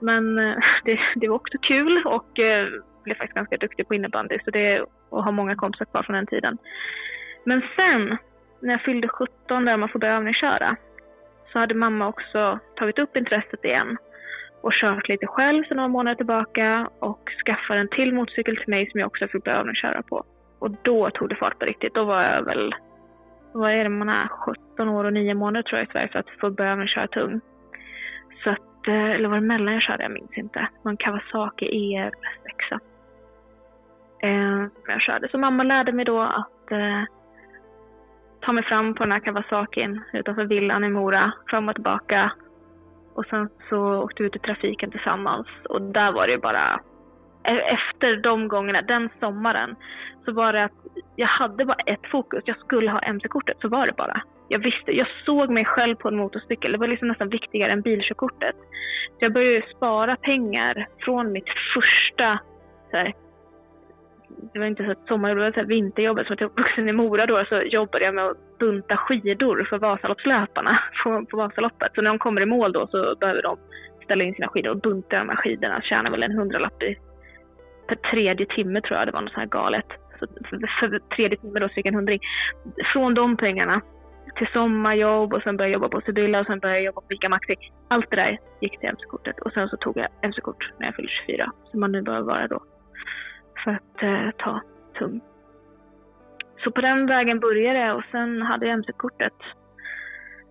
Men 0.00 0.38
eh, 0.38 0.56
det, 0.84 0.98
det 1.14 1.28
var 1.28 1.36
också 1.36 1.58
kul 1.58 2.02
och 2.06 2.38
eh, 2.38 2.68
blev 3.04 3.14
faktiskt 3.14 3.34
ganska 3.34 3.56
duktig 3.56 3.88
på 3.88 3.94
innebandy. 3.94 4.38
Så 4.44 4.50
det, 4.50 4.84
och 5.10 5.24
har 5.24 5.32
många 5.32 5.56
kompisar 5.56 5.84
kvar 5.84 6.02
från 6.02 6.16
den 6.16 6.26
tiden. 6.26 6.58
Men 7.44 7.62
sen, 7.76 8.16
när 8.60 8.72
jag 8.72 8.82
fyllde 8.82 9.08
17 9.08 9.64
där 9.64 9.76
man 9.76 9.88
får 9.88 9.98
börja 9.98 10.16
övningsköra, 10.16 10.76
så 11.52 11.58
hade 11.58 11.74
mamma 11.74 12.08
också 12.08 12.58
tagit 12.76 12.98
upp 12.98 13.16
intresset 13.16 13.64
igen 13.64 13.96
och 14.62 14.72
kört 14.72 15.08
lite 15.08 15.26
själv 15.26 15.64
sedan 15.64 15.76
några 15.76 15.88
månader 15.88 16.16
tillbaka 16.16 16.88
och 16.98 17.30
skaffade 17.46 17.80
en 17.80 17.88
till 17.88 18.14
motorcykel 18.14 18.56
till 18.56 18.68
mig 18.68 18.90
som 18.90 19.00
jag 19.00 19.06
också 19.06 19.28
fick 19.28 19.44
börja 19.44 19.58
övningsköra 19.58 20.02
på. 20.02 20.24
Och 20.64 20.70
då 20.82 21.10
tog 21.10 21.28
det 21.28 21.36
fart 21.36 21.58
på 21.58 21.64
riktigt. 21.64 21.94
Då 21.94 22.04
var 22.04 22.22
jag 22.22 22.42
väl, 22.42 22.74
vad 23.52 23.72
är 23.72 23.84
det 23.84 23.90
man 23.90 24.08
är, 24.08 24.28
17 24.28 24.88
år 24.88 25.04
och 25.04 25.12
9 25.12 25.34
månader 25.34 25.62
tror 25.62 25.78
jag 25.78 25.88
i 25.88 25.92
Sverige 25.92 26.08
för 26.08 26.18
att 26.18 26.30
få 26.40 26.50
börja 26.50 26.76
med 26.76 26.84
att 26.84 26.90
köra 26.90 27.06
tung. 27.06 27.40
Så 28.44 28.50
att, 28.50 28.88
eh, 28.88 29.10
eller 29.10 29.28
var 29.28 29.36
det 29.36 29.46
mellan 29.46 29.74
jag 29.74 29.82
körde, 29.82 30.02
jag 30.02 30.12
minns 30.12 30.36
inte. 30.36 30.68
Någon 30.82 30.96
Kawasaki 30.96 31.66
ER6. 31.66 32.80
Eh, 34.22 34.66
jag 34.86 35.00
körde. 35.00 35.28
Så 35.28 35.38
mamma 35.38 35.62
lärde 35.62 35.92
mig 35.92 36.04
då 36.04 36.20
att 36.20 36.70
eh, 36.70 37.02
ta 38.40 38.52
mig 38.52 38.64
fram 38.64 38.94
på 38.94 39.02
den 39.02 39.12
här 39.12 39.20
Kawasakin 39.20 40.00
utanför 40.12 40.44
villan 40.44 40.84
i 40.84 40.88
Mora, 40.88 41.32
fram 41.46 41.68
och 41.68 41.74
tillbaka. 41.74 42.32
Och 43.14 43.26
sen 43.26 43.48
så 43.68 44.02
åkte 44.02 44.22
vi 44.22 44.26
ut 44.26 44.36
i 44.36 44.38
trafiken 44.38 44.90
tillsammans 44.90 45.46
och 45.68 45.82
där 45.82 46.12
var 46.12 46.26
det 46.26 46.38
bara 46.38 46.80
Eh, 47.44 47.74
efter 47.74 48.16
de 48.16 48.48
gångerna, 48.48 48.82
den 48.82 49.08
sommaren, 49.20 49.76
så 50.24 50.32
var 50.32 50.52
det 50.52 50.64
att 50.64 50.72
jag 51.16 51.26
hade 51.26 51.64
bara 51.64 51.82
ett 51.86 52.06
fokus. 52.10 52.42
Jag 52.46 52.58
skulle 52.58 52.90
ha 52.90 53.00
mc-kortet, 53.00 53.56
så 53.60 53.68
var 53.68 53.86
det 53.86 53.92
bara. 53.92 54.22
Jag 54.48 54.58
visste, 54.58 54.92
jag 54.92 55.06
såg 55.24 55.50
mig 55.50 55.64
själv 55.64 55.96
på 55.96 56.08
en 56.08 56.16
motorcykel. 56.16 56.72
Det 56.72 56.78
var 56.78 56.88
liksom 56.88 57.08
nästan 57.08 57.28
viktigare 57.28 57.72
än 57.72 57.80
bilkörkortet. 57.80 58.56
Så 59.18 59.18
jag 59.18 59.32
började 59.32 59.66
spara 59.76 60.16
pengar 60.16 60.86
från 60.98 61.32
mitt 61.32 61.48
första 61.74 62.38
så 62.90 62.96
här, 62.96 63.12
det 64.52 64.58
var 64.58 64.66
inte 64.66 64.84
så 64.84 64.90
ett 64.90 65.08
sommarjobb, 65.08 65.38
det 65.38 65.42
var 65.42 65.62
ett 65.62 65.68
vinterjobbet. 65.68 66.26
Som 66.26 66.36
jag 66.38 66.48
var 66.48 66.62
vuxen 66.62 66.88
i 66.88 66.92
Mora 66.92 67.26
då 67.26 67.44
så 67.48 67.62
jobbade 67.62 68.04
jag 68.04 68.14
med 68.14 68.24
att 68.24 68.58
bunta 68.58 68.96
skidor 68.96 69.66
för 69.70 69.78
Vasaloppslöparna 69.78 70.78
på, 71.04 71.24
på 71.30 71.36
Vasaloppet. 71.36 71.94
Så 71.94 72.02
när 72.02 72.10
de 72.10 72.18
kommer 72.18 72.40
i 72.40 72.46
mål 72.46 72.72
då 72.72 72.86
så 72.86 73.14
behöver 73.20 73.42
de 73.42 73.56
ställa 74.04 74.24
in 74.24 74.34
sina 74.34 74.48
skidor 74.48 74.70
och 74.70 74.80
bunta 74.80 75.18
de 75.18 75.28
här 75.28 75.36
skidorna. 75.36 75.80
Tjänar 75.82 76.10
väl 76.10 76.22
en 76.22 76.38
hundralapp 76.38 76.82
i, 76.82 76.96
per 77.86 77.96
tredje 77.96 78.46
timme 78.46 78.80
tror 78.80 78.98
jag 78.98 79.08
det 79.08 79.12
var 79.12 79.20
något 79.20 79.32
så 79.32 79.40
här 79.40 79.46
galet. 79.46 79.86
Så 80.18 80.26
för, 80.80 80.98
tredje 81.16 81.38
timme 81.38 81.60
då 81.60 81.68
så 81.68 81.74
fick 81.74 81.86
jag 81.86 81.92
en 81.92 81.98
hundring. 81.98 82.20
Från 82.92 83.14
de 83.14 83.36
pengarna 83.36 83.80
till 84.36 84.46
sommarjobb 84.52 85.34
och 85.34 85.42
sen 85.42 85.56
började 85.56 85.72
jag 85.72 85.82
jobba 85.82 85.88
på 85.88 86.00
Sibylla 86.00 86.40
och 86.40 86.46
sen 86.46 86.58
började 86.58 86.78
jag 86.78 86.86
jobba 86.86 87.00
på 87.00 87.12
Ica 87.12 87.28
Maxi. 87.28 87.54
Allt 87.88 88.10
det 88.10 88.16
där 88.16 88.38
gick 88.60 88.80
till 88.80 88.88
mc-kortet 88.88 89.38
och 89.40 89.52
sen 89.52 89.68
så 89.68 89.76
tog 89.76 89.96
jag 89.96 90.08
mc-kort 90.22 90.72
när 90.78 90.86
jag 90.86 90.94
fyllde 90.94 91.12
24 91.26 91.52
som 91.70 91.80
man 91.80 91.92
nu 91.92 92.02
behöver 92.02 92.26
vara 92.26 92.48
då 92.48 92.62
för 93.64 93.70
att 93.70 94.02
eh, 94.02 94.30
ta 94.38 94.60
tung. 94.98 95.20
Så 96.64 96.70
på 96.70 96.80
den 96.80 97.06
vägen 97.06 97.40
började 97.40 97.78
jag 97.78 97.96
och 97.96 98.04
sen 98.10 98.42
hade 98.42 98.66
jag 98.66 98.74
mc-kortet. 98.74 99.38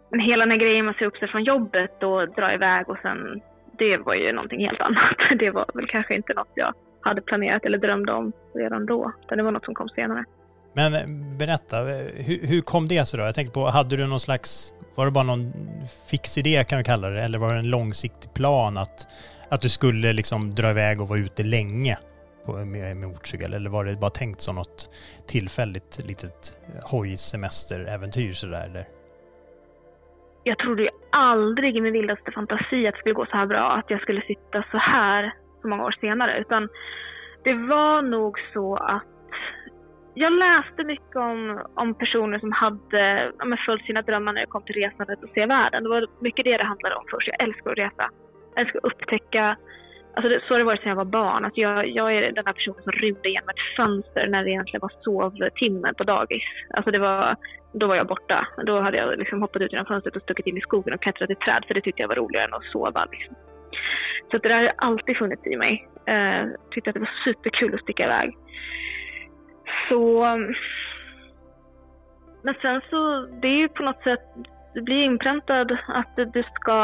Men 0.10 0.20
hela 0.20 0.46
den 0.46 0.52
här 0.52 0.58
grejen 0.58 0.86
med 0.86 0.92
att 0.92 0.98
se 0.98 1.06
upp 1.06 1.18
sig 1.18 1.28
från 1.28 1.44
jobbet 1.44 2.04
och 2.04 2.30
dra 2.30 2.54
iväg 2.54 2.90
och 2.90 2.98
sen, 3.02 3.42
det 3.78 3.98
var 3.98 4.14
ju 4.14 4.32
någonting 4.32 4.66
helt 4.66 4.82
annat. 4.82 5.18
Det 5.40 5.52
var 5.52 5.66
väl 5.74 5.88
kanske 5.88 6.16
inte 6.16 6.34
något 6.34 6.52
jag 6.56 6.74
hade 7.04 7.22
planerat 7.22 7.66
eller 7.66 7.78
drömde 7.78 8.12
om 8.12 8.32
redan 8.54 8.86
då. 8.86 9.12
Utan 9.24 9.38
det 9.38 9.44
var 9.44 9.52
något 9.52 9.66
som 9.66 9.76
kom 9.76 9.90
senare. 9.90 10.26
Men 10.74 10.94
eh, 10.94 11.38
berätta, 11.38 11.78
hur, 12.16 12.48
hur 12.48 12.62
kom 12.62 12.88
det 12.88 13.06
sig 13.06 13.20
då? 13.20 13.26
Jag 13.26 13.36
tänkte 13.36 13.54
på, 13.54 13.66
hade 13.66 13.98
du 13.98 14.08
någon 14.08 14.20
slags, 14.20 14.74
var 14.96 15.06
det 15.06 15.12
bara 15.12 15.24
någon 15.24 15.54
fix 16.10 16.38
idé 16.38 16.64
kan 16.64 16.78
vi 16.78 16.84
kalla 16.84 17.10
det, 17.10 17.22
eller 17.22 17.40
var 17.40 17.54
det 17.54 17.60
en 17.60 17.70
långsiktig 17.70 18.34
plan 18.34 18.78
att, 18.78 19.08
att 19.50 19.62
du 19.62 19.70
skulle 19.70 20.14
liksom 20.14 20.56
dra 20.56 20.70
iväg 20.70 21.02
och 21.02 21.08
vara 21.08 21.20
ute 21.20 21.44
länge 21.44 21.98
på, 22.46 22.52
med, 22.54 22.98
med 22.98 23.10
motorcykel? 23.10 23.54
Eller 23.54 23.70
var 23.70 23.86
det 23.86 24.00
bara 24.00 24.10
tänkt 24.10 24.42
som 24.42 24.56
något 24.56 24.90
tillfälligt 25.28 26.00
litet 26.06 26.62
hojsemesteräventyr 26.92 28.32
sådär 28.32 28.66
eller? 28.66 28.88
Jag 30.44 30.58
trodde 30.58 30.82
ju 30.82 30.90
aldrig 31.12 31.78
i 31.78 31.82
min 31.82 31.94
vildaste 31.94 32.32
fantasi 32.32 32.88
att 32.88 32.94
det 32.94 33.00
skulle 33.00 33.14
gå 33.14 33.26
så 33.26 33.38
här 33.38 33.46
bra, 33.46 33.72
att 33.72 33.90
jag 33.90 34.02
skulle 34.02 34.22
sitta 34.22 34.66
så 34.72 34.78
här 34.78 35.34
så 35.64 35.70
många 35.70 35.86
år 35.86 35.96
senare, 36.02 36.40
utan 36.40 36.70
det 37.44 37.54
var 37.54 38.02
nog 38.02 38.40
så 38.54 38.76
att 38.76 39.04
jag 40.14 40.34
läste 40.34 40.84
mycket 40.84 41.16
om, 41.16 41.62
om 41.76 41.94
personer 41.94 42.40
som 42.40 42.52
hade 42.52 43.32
ja, 43.40 43.58
följt 43.66 43.86
sina 43.86 44.02
drömmar 44.02 44.34
när 44.34 44.42
det 44.42 44.48
kom 44.48 44.64
till 44.64 44.76
resandet 44.76 45.24
och 45.24 45.30
se 45.34 45.46
världen. 45.46 45.84
Det 45.84 45.90
var 45.90 46.08
mycket 46.20 46.46
det 46.46 46.58
det 46.58 46.64
handlade 46.64 46.96
om 46.96 47.06
först. 47.12 47.28
Jag 47.28 47.42
älskar 47.48 47.72
att 47.72 47.78
resa. 47.78 48.10
Jag 48.56 48.62
älskar 48.62 48.80
att 48.80 48.86
upptäcka. 48.86 49.58
Alltså 50.16 50.30
det, 50.30 50.42
så 50.48 50.54
har 50.54 50.60
det 50.60 50.66
varit 50.66 50.80
sedan 50.80 50.90
jag 50.90 50.96
var 50.96 51.06
barn. 51.06 51.46
Alltså 51.46 51.62
jag, 51.62 51.88
jag 51.88 52.14
är 52.14 52.32
den 52.32 52.46
här 52.46 52.54
personen 52.54 52.84
som 52.84 52.92
rymde 52.92 53.30
genom 53.30 53.50
ett 53.50 53.76
fönster 53.78 54.28
när 54.28 54.44
det 54.44 54.50
egentligen 54.50 54.82
var 54.82 54.94
sovtimme 55.02 55.94
på 55.94 56.04
dagis. 56.04 56.44
Alltså 56.74 56.92
det 56.92 57.00
var, 57.00 57.36
då 57.74 57.88
var 57.88 57.96
jag 57.96 58.08
borta. 58.08 58.48
Då 58.66 58.80
hade 58.80 58.98
jag 58.98 59.18
liksom 59.18 59.42
hoppat 59.42 59.62
ut 59.62 59.72
genom 59.72 59.86
fönstret 59.86 60.16
och 60.16 60.22
stuckit 60.22 60.48
in 60.48 60.58
i 60.58 60.62
skogen 60.62 60.94
och 60.94 61.02
klättrat 61.02 61.30
i 61.30 61.36
träd. 61.36 61.64
För 61.68 61.74
det 61.74 61.82
tyckte 61.82 62.02
jag 62.02 62.08
var 62.08 62.16
roligare 62.16 62.46
än 62.46 62.54
att 62.54 62.64
sova. 62.64 63.08
Liksom. 63.12 63.36
Så 64.32 64.38
det 64.38 64.50
där 64.50 64.64
har 64.64 64.74
alltid 64.78 65.18
funnits 65.18 65.48
i 65.48 65.56
mig. 65.56 65.88
Eh, 66.06 66.48
tyckte 66.72 66.90
att 66.90 66.94
det 66.94 67.00
var 67.00 67.24
superkul 67.24 67.76
att 67.76 67.82
sticka 67.82 68.04
iväg. 68.04 68.38
Så... 69.90 70.24
Ehm, 70.24 70.54
men 72.44 72.56
sen 72.62 72.82
så, 72.90 73.28
det 73.42 73.48
är 73.48 73.58
ju 73.58 73.68
på 73.68 73.84
något 73.84 74.04
sätt, 74.04 74.20
du 74.74 74.82
blir 74.82 75.04
inpräntad 75.04 75.78
att 75.88 76.16
du 76.34 76.44
ska 76.44 76.78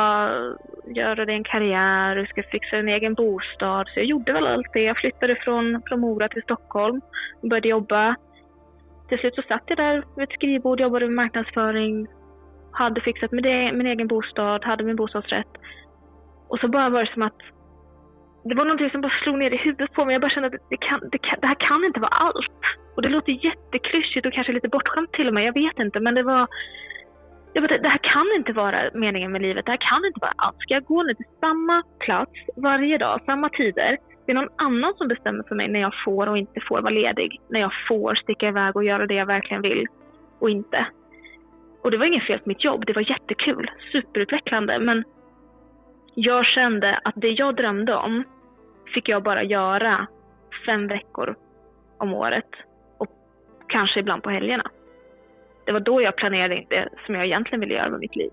göra 0.86 1.26
dig 1.26 1.36
en 1.36 1.44
karriär, 1.44 2.16
du 2.16 2.26
ska 2.26 2.44
fixa 2.44 2.78
en 2.78 2.88
egen 2.88 3.14
bostad. 3.14 3.88
Så 3.88 4.00
jag 4.00 4.06
gjorde 4.06 4.34
väl 4.34 4.48
allt 4.48 4.74
det. 4.74 4.82
Jag 4.82 4.98
flyttade 4.98 5.36
från, 5.36 5.82
från 5.88 6.00
Mora 6.00 6.28
till 6.28 6.42
Stockholm 6.42 7.02
och 7.42 7.50
började 7.50 7.68
jobba. 7.68 8.16
Till 9.10 9.20
slut 9.20 9.36
så 9.36 9.42
satt 9.42 9.64
jag 9.66 9.78
där 9.78 10.04
vid 10.16 10.24
ett 10.24 10.34
skrivbord, 10.34 10.80
jobbade 10.80 11.06
med 11.06 11.16
marknadsföring, 11.16 12.08
hade 12.72 13.02
fixat 13.02 13.32
min, 13.32 13.46
e-, 13.46 13.72
min 13.72 13.88
egen 13.88 14.08
bostad, 14.08 14.66
hade 14.66 14.84
min 14.84 14.96
bostadsrätt. 14.96 15.58
Och 16.50 16.60
så 16.60 16.68
bara 16.68 16.90
var 16.90 17.04
det 17.04 17.14
som 17.14 17.22
att 17.22 17.42
det 18.44 18.56
var 18.56 18.66
någonting 18.66 18.90
som 18.90 19.02
bara 19.02 19.20
slog 19.24 19.38
ner 19.38 19.54
i 19.54 19.58
huvudet 19.58 19.94
på 19.94 20.06
mig. 20.06 20.14
Jag 20.14 20.22
bara 20.22 20.32
kände 20.32 20.48
att 20.48 20.70
det, 20.70 20.78
kan, 20.78 21.00
det, 21.12 21.18
kan, 21.18 21.40
det 21.42 21.48
här 21.48 21.56
kan 21.60 21.84
inte 21.84 22.00
vara 22.00 22.12
allt. 22.12 22.62
Och 22.96 23.02
det 23.02 23.10
låter 23.10 23.46
jätteklyschigt 23.46 24.26
och 24.26 24.34
kanske 24.34 24.54
lite 24.54 24.68
bortskämt 24.68 25.12
till 25.12 25.28
och 25.28 25.34
med. 25.34 25.44
Jag 25.44 25.54
vet 25.54 25.80
inte, 25.80 26.00
men 26.00 26.16
det 26.16 26.24
var... 26.24 26.48
Jag 27.54 27.64
bara, 27.64 27.78
det 27.78 27.90
här 27.90 28.00
kan 28.04 28.28
inte 28.36 28.54
vara 28.54 28.90
meningen 28.94 29.32
med 29.32 29.42
livet. 29.42 29.66
Det 29.66 29.72
här 29.72 29.90
kan 29.92 30.06
inte 30.06 30.20
vara 30.22 30.34
allt. 30.36 30.60
Ska 30.60 30.74
jag 30.74 30.84
gå 30.84 31.04
nu 31.04 31.14
till 31.14 31.26
samma 31.40 31.84
plats 32.00 32.32
varje 32.56 32.98
dag, 32.98 33.22
samma 33.26 33.50
tider? 33.50 33.98
Det 34.26 34.32
är 34.32 34.36
någon 34.36 34.56
annan 34.56 34.94
som 34.98 35.08
bestämmer 35.08 35.44
för 35.44 35.56
mig 35.56 35.68
när 35.68 35.80
jag 35.80 35.94
får 36.06 36.28
och 36.28 36.38
inte 36.38 36.60
får 36.68 36.82
vara 36.82 36.94
ledig. 36.94 37.42
När 37.50 37.60
jag 37.60 37.72
får 37.88 38.16
sticka 38.16 38.48
iväg 38.48 38.76
och 38.76 38.84
göra 38.84 39.06
det 39.06 39.14
jag 39.14 39.26
verkligen 39.26 39.62
vill 39.62 39.88
och 40.40 40.50
inte. 40.50 40.86
Och 41.82 41.92
det 41.92 41.98
var 41.98 42.06
inget 42.06 42.28
fel 42.28 42.40
på 42.40 42.50
mitt 42.50 42.64
jobb. 42.64 42.86
Det 42.86 42.94
var 42.94 43.12
jättekul. 43.12 43.72
Superutvecklande. 43.92 44.80
Men 44.80 45.04
jag 46.22 46.46
kände 46.46 47.00
att 47.04 47.14
det 47.18 47.30
jag 47.30 47.56
drömde 47.56 47.96
om 47.96 48.24
fick 48.94 49.10
jag 49.10 49.24
bara 49.24 49.44
göra 49.44 50.08
fem 50.66 50.88
veckor 50.88 51.36
om 51.98 52.14
året 52.14 52.50
och 52.98 53.08
kanske 53.68 54.00
ibland 54.00 54.24
på 54.24 54.30
helgerna. 54.30 54.64
Det 55.66 55.72
var 55.72 55.80
då 55.80 56.02
jag 56.02 56.16
planerade 56.16 56.66
det 56.70 56.90
som 57.06 57.16
jag 57.16 57.26
egentligen 57.26 57.60
ville 57.60 57.74
göra 57.74 57.90
med 57.90 58.00
mitt 58.00 58.16
liv. 58.16 58.32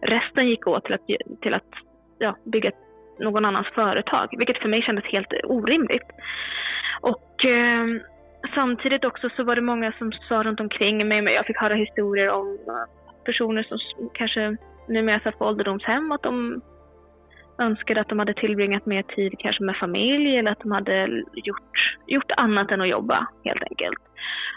Resten 0.00 0.48
gick 0.48 0.66
åt 0.66 0.84
till 0.84 0.94
att, 0.94 1.06
till 1.40 1.54
att 1.54 1.72
ja, 2.18 2.36
bygga 2.44 2.70
någon 3.18 3.44
annans 3.44 3.66
företag, 3.74 4.28
vilket 4.38 4.58
för 4.58 4.68
mig 4.68 4.82
kändes 4.82 5.04
helt 5.04 5.32
orimligt. 5.44 6.08
Och 7.00 7.44
eh, 7.44 7.86
samtidigt 8.54 9.04
också 9.04 9.30
så 9.36 9.44
var 9.44 9.54
det 9.54 9.62
många 9.62 9.92
som 9.92 10.12
sa 10.12 10.42
runt 10.42 10.60
omkring 10.60 11.08
mig, 11.08 11.22
men 11.22 11.34
jag 11.34 11.46
fick 11.46 11.56
höra 11.56 11.74
historier 11.74 12.30
om 12.30 12.58
personer 13.24 13.62
som 13.62 13.78
kanske 14.14 14.56
numera 14.88 15.20
satt 15.20 15.38
på 15.38 15.44
ålderdomshem, 15.44 16.12
att 16.12 16.22
de 16.22 16.62
önskade 17.58 18.00
att 18.00 18.08
de 18.08 18.18
hade 18.18 18.34
tillbringat 18.34 18.86
mer 18.86 19.02
tid 19.02 19.34
kanske 19.38 19.64
med 19.64 19.76
familj 19.76 20.38
eller 20.38 20.50
att 20.50 20.60
de 20.60 20.72
hade 20.72 21.22
gjort, 21.34 21.96
gjort 22.06 22.30
annat 22.36 22.70
än 22.70 22.80
att 22.80 22.88
jobba 22.88 23.26
helt 23.44 23.62
enkelt. 23.62 23.98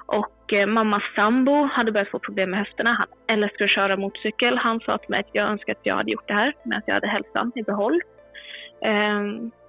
Och 0.06 0.54
eh, 0.54 0.68
mammas 0.68 1.04
sambo 1.16 1.66
hade 1.66 1.92
börjat 1.92 2.10
få 2.10 2.20
problem 2.20 2.50
med 2.50 2.60
höfterna. 2.60 2.94
Han 2.94 3.08
älskar 3.28 3.66
att 3.66 3.72
köra 3.72 3.98
motorcykel. 3.98 4.58
Han 4.58 4.80
sa 4.80 4.98
till 4.98 5.10
mig 5.10 5.20
att 5.20 5.30
jag 5.32 5.48
önskar 5.48 5.74
att 5.74 5.86
jag 5.86 5.96
hade 5.96 6.12
gjort 6.12 6.28
det 6.28 6.34
här, 6.34 6.54
men 6.64 6.78
att 6.78 6.84
jag 6.88 6.94
hade 6.94 7.08
hälsan 7.08 7.52
i 7.56 7.64
behåll. 7.64 8.02
Eh, 8.82 9.22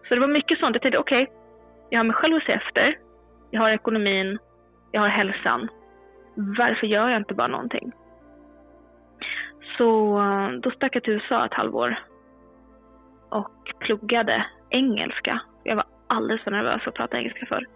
så 0.09 0.15
det 0.15 0.21
var 0.21 0.29
mycket 0.29 0.59
sånt. 0.59 0.75
Jag 0.75 0.83
tänkte 0.83 0.99
okej, 0.99 1.23
okay, 1.23 1.35
jag 1.91 1.99
har 1.99 2.05
mig 2.05 2.17
själv 2.17 2.37
att 2.37 2.43
se 2.43 2.53
efter. 2.53 2.99
Jag 3.51 3.61
har 3.61 3.71
ekonomin, 3.71 4.39
jag 4.93 5.01
har 5.01 5.09
hälsan. 5.09 5.69
Varför 6.35 6.87
gör 6.87 7.09
jag 7.09 7.21
inte 7.21 7.35
bara 7.35 7.49
någonting? 7.49 7.93
Så 9.79 10.19
eh, 10.19 10.49
då 10.49 10.71
stack 10.71 10.97
jag 10.97 11.03
till 11.03 11.13
USA 11.13 11.47
ett 11.47 11.55
halvår 11.55 11.97
och 13.37 13.75
pluggade 13.79 14.47
engelska. 14.71 15.41
Jag 15.65 15.77
var 15.77 15.85
alldeles 16.07 16.43
för 16.43 16.51
nervös 16.51 16.83
för 16.83 16.91
att 16.91 16.97
prata 16.97 17.19
engelska 17.19 17.47
för. 17.47 17.67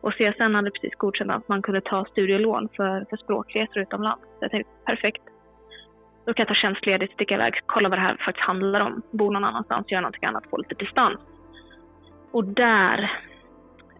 Och 0.00 0.14
CSN 0.14 0.54
hade 0.54 0.70
precis 0.70 0.94
godkänt 0.94 1.30
att 1.30 1.48
man 1.48 1.62
kunde 1.62 1.80
ta 1.80 2.04
studielån 2.04 2.68
för, 2.76 3.06
för 3.10 3.16
språkresor 3.16 3.78
utomlands. 3.78 4.22
Så 4.22 4.38
jag 4.40 4.50
tänkte 4.50 4.72
perfekt. 4.84 5.22
Då 6.26 6.34
kan 6.34 6.42
jag 6.42 6.48
ta 6.48 6.54
tjänstledigt, 6.54 7.12
sticka 7.12 7.34
iväg, 7.34 7.54
kolla 7.66 7.88
vad 7.88 7.98
det 7.98 8.02
här 8.02 8.16
faktiskt 8.16 8.46
handlar 8.46 8.80
om. 8.80 9.02
Bo 9.10 9.30
någon 9.30 9.44
annanstans, 9.44 9.90
göra 9.90 10.00
någonting 10.00 10.24
annat, 10.24 10.44
få 10.50 10.56
lite 10.56 10.74
distans. 10.74 11.20
Och 12.30 12.44
där, 12.44 13.10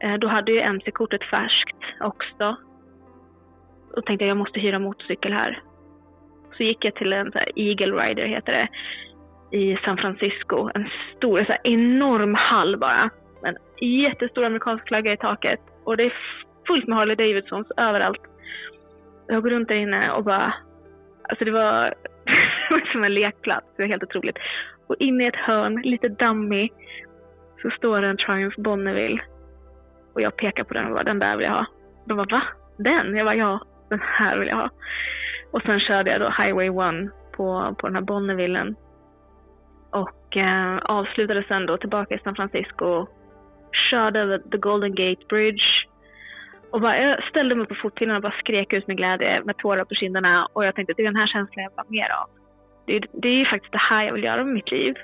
eh, 0.01 0.15
då 0.15 0.29
hade 0.29 0.53
ju 0.53 0.61
MC-kortet 0.61 1.25
färskt 1.25 1.83
också. 2.01 2.57
Och 3.97 4.07
tänkte 4.07 4.25
jag, 4.25 4.31
jag 4.31 4.37
måste 4.37 4.61
hyra 4.61 4.79
motorcykel 4.79 5.33
här. 5.33 5.63
Så 6.57 6.63
gick 6.63 6.85
jag 6.85 6.95
till 6.95 7.13
en 7.13 7.33
så 7.33 7.39
Eagle 7.57 8.03
Rider, 8.03 8.27
heter 8.27 8.53
det, 8.53 8.69
i 9.55 9.79
San 9.85 9.97
Francisco. 9.97 10.71
En 10.75 10.89
stor, 11.17 11.45
så 11.45 11.53
här, 11.53 11.61
enorm 11.65 12.35
hall 12.35 12.77
bara. 12.77 13.11
En 13.45 13.57
jättestor 13.89 14.45
amerikansk 14.45 14.89
flagga 14.89 15.13
i 15.13 15.17
taket. 15.17 15.61
Och 15.85 15.97
det 15.97 16.05
är 16.05 16.13
fullt 16.67 16.87
med 16.87 16.99
Harley 16.99 17.17
Davidsons 17.17 17.67
överallt. 17.77 18.21
Jag 19.27 19.43
går 19.43 19.51
runt 19.51 19.69
där 19.69 19.75
inne 19.75 20.11
och 20.11 20.25
bara... 20.25 20.55
Alltså 21.29 21.45
det 21.45 21.51
var, 21.51 21.85
det 22.69 22.75
var 22.75 22.93
som 22.93 23.05
en 23.05 23.15
lekplats. 23.15 23.67
Det 23.77 23.83
var 23.83 23.89
helt 23.89 24.03
otroligt. 24.03 24.39
Och 24.87 24.97
inne 24.99 25.25
i 25.25 25.27
ett 25.27 25.37
hörn, 25.37 25.83
lite 25.83 26.09
dammig, 26.09 26.73
så 27.63 27.71
står 27.71 28.01
det 28.01 28.09
en 28.09 28.17
Triumph 28.17 28.61
Bonneville. 28.61 29.23
Och 30.15 30.21
jag 30.21 30.37
pekar 30.37 30.65
på 30.65 30.75
den 30.75 30.87
och 30.87 30.93
bara, 30.93 31.05
den 31.05 31.19
där 31.19 31.37
vill 31.37 31.47
jag 31.47 31.53
ha. 31.53 31.67
De 32.07 32.17
bara, 32.17 32.27
va? 32.31 32.43
Den? 32.79 33.17
Jag 33.17 33.27
bara, 33.27 33.35
ja, 33.35 33.61
den 33.91 34.01
här 34.03 34.39
vill 34.39 34.49
jag 34.49 34.57
ha. 34.57 34.71
Och 35.51 35.63
sen 35.63 35.81
körde 35.81 36.11
jag 36.11 36.21
då 36.21 36.31
Highway 36.31 36.69
1 36.69 37.11
på, 37.37 37.75
på 37.79 37.87
den 37.87 37.97
här 37.97 38.03
Bonnevillen. 38.03 38.77
Och 39.95 40.37
eh, 40.37 40.79
avslutade 40.79 41.45
sen 41.49 41.67
då 41.67 41.77
tillbaka 41.77 42.15
i 42.15 42.19
San 42.19 42.35
Francisco. 42.35 43.07
Körde 43.91 44.21
över 44.21 44.39
The 44.39 44.59
Golden 44.59 44.95
Gate 44.95 45.25
Bridge. 45.29 45.65
Och 46.71 46.81
bara, 46.81 47.03
jag 47.03 47.25
ställde 47.25 47.55
mig 47.55 47.67
på 47.67 47.75
fotpinnen 47.75 48.17
och 48.17 48.23
bara 48.23 48.39
skrek 48.39 48.73
ut 48.73 48.87
med 48.87 48.97
glädje 48.97 49.43
med 49.45 49.57
tårar 49.57 49.85
på 49.85 49.95
kinderna. 49.95 50.49
Och 50.53 50.65
jag 50.65 50.75
tänkte 50.75 50.91
att 50.91 50.97
det 50.97 51.03
är 51.03 51.13
den 51.13 51.17
här 51.17 51.27
känslan 51.27 51.65
jag 51.65 51.71
vill 51.71 51.79
ha 51.79 51.85
mer 51.89 52.11
av. 52.11 52.29
Det, 52.87 53.07
det 53.13 53.29
är 53.29 53.39
ju 53.39 53.47
faktiskt 53.47 53.73
det 53.73 53.79
här 53.91 54.05
jag 54.05 54.13
vill 54.13 54.25
göra 54.25 54.45
med 54.45 54.55
mitt 54.55 54.71
liv. 54.71 54.95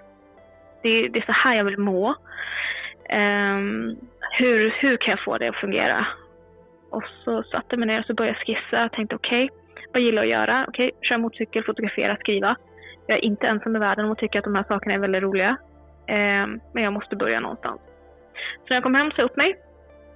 Det, 0.82 1.08
det 1.08 1.18
är 1.18 1.26
så 1.26 1.32
här 1.32 1.54
jag 1.56 1.64
vill 1.64 1.78
må. 1.78 2.08
Um, 3.12 3.96
hur, 4.38 4.70
hur 4.80 4.96
kan 4.96 5.10
jag 5.10 5.24
få 5.24 5.38
det 5.38 5.48
att 5.48 5.56
fungera? 5.56 6.06
Och 6.90 7.04
så 7.24 7.42
satte 7.42 7.66
jag 7.68 7.78
mig 7.78 7.86
ner 7.86 8.00
och 8.00 8.06
så 8.06 8.14
började 8.14 8.38
jag 8.38 8.46
skissa. 8.46 8.80
Jag 8.82 8.92
tänkte 8.92 9.16
okej, 9.16 9.44
okay, 9.44 9.84
vad 9.92 10.02
gillar 10.02 10.24
jag 10.24 10.42
att 10.42 10.48
göra? 10.48 10.64
Okej, 10.68 10.88
okay, 10.88 11.08
köra 11.08 11.18
motorcykel, 11.18 11.64
fotografera, 11.64 12.16
skriva. 12.16 12.56
Jag 13.10 13.18
är 13.18 13.24
inte 13.24 13.46
ensam 13.46 13.76
i 13.76 13.78
världen 13.78 14.04
om 14.04 14.12
att 14.12 14.18
tycka 14.18 14.38
att 14.38 14.44
de 14.44 14.54
här 14.54 14.64
sakerna 14.68 14.94
är 14.94 14.98
väldigt 14.98 15.22
roliga. 15.22 15.56
Eh, 16.06 16.46
men 16.72 16.82
jag 16.82 16.92
måste 16.92 17.16
börja 17.16 17.40
någonstans. 17.40 17.80
Så 18.34 18.66
när 18.68 18.76
jag 18.76 18.82
kom 18.82 18.94
hem 18.94 19.10
sa 19.10 19.16
jag 19.16 19.30
upp 19.30 19.36
mig. 19.36 19.56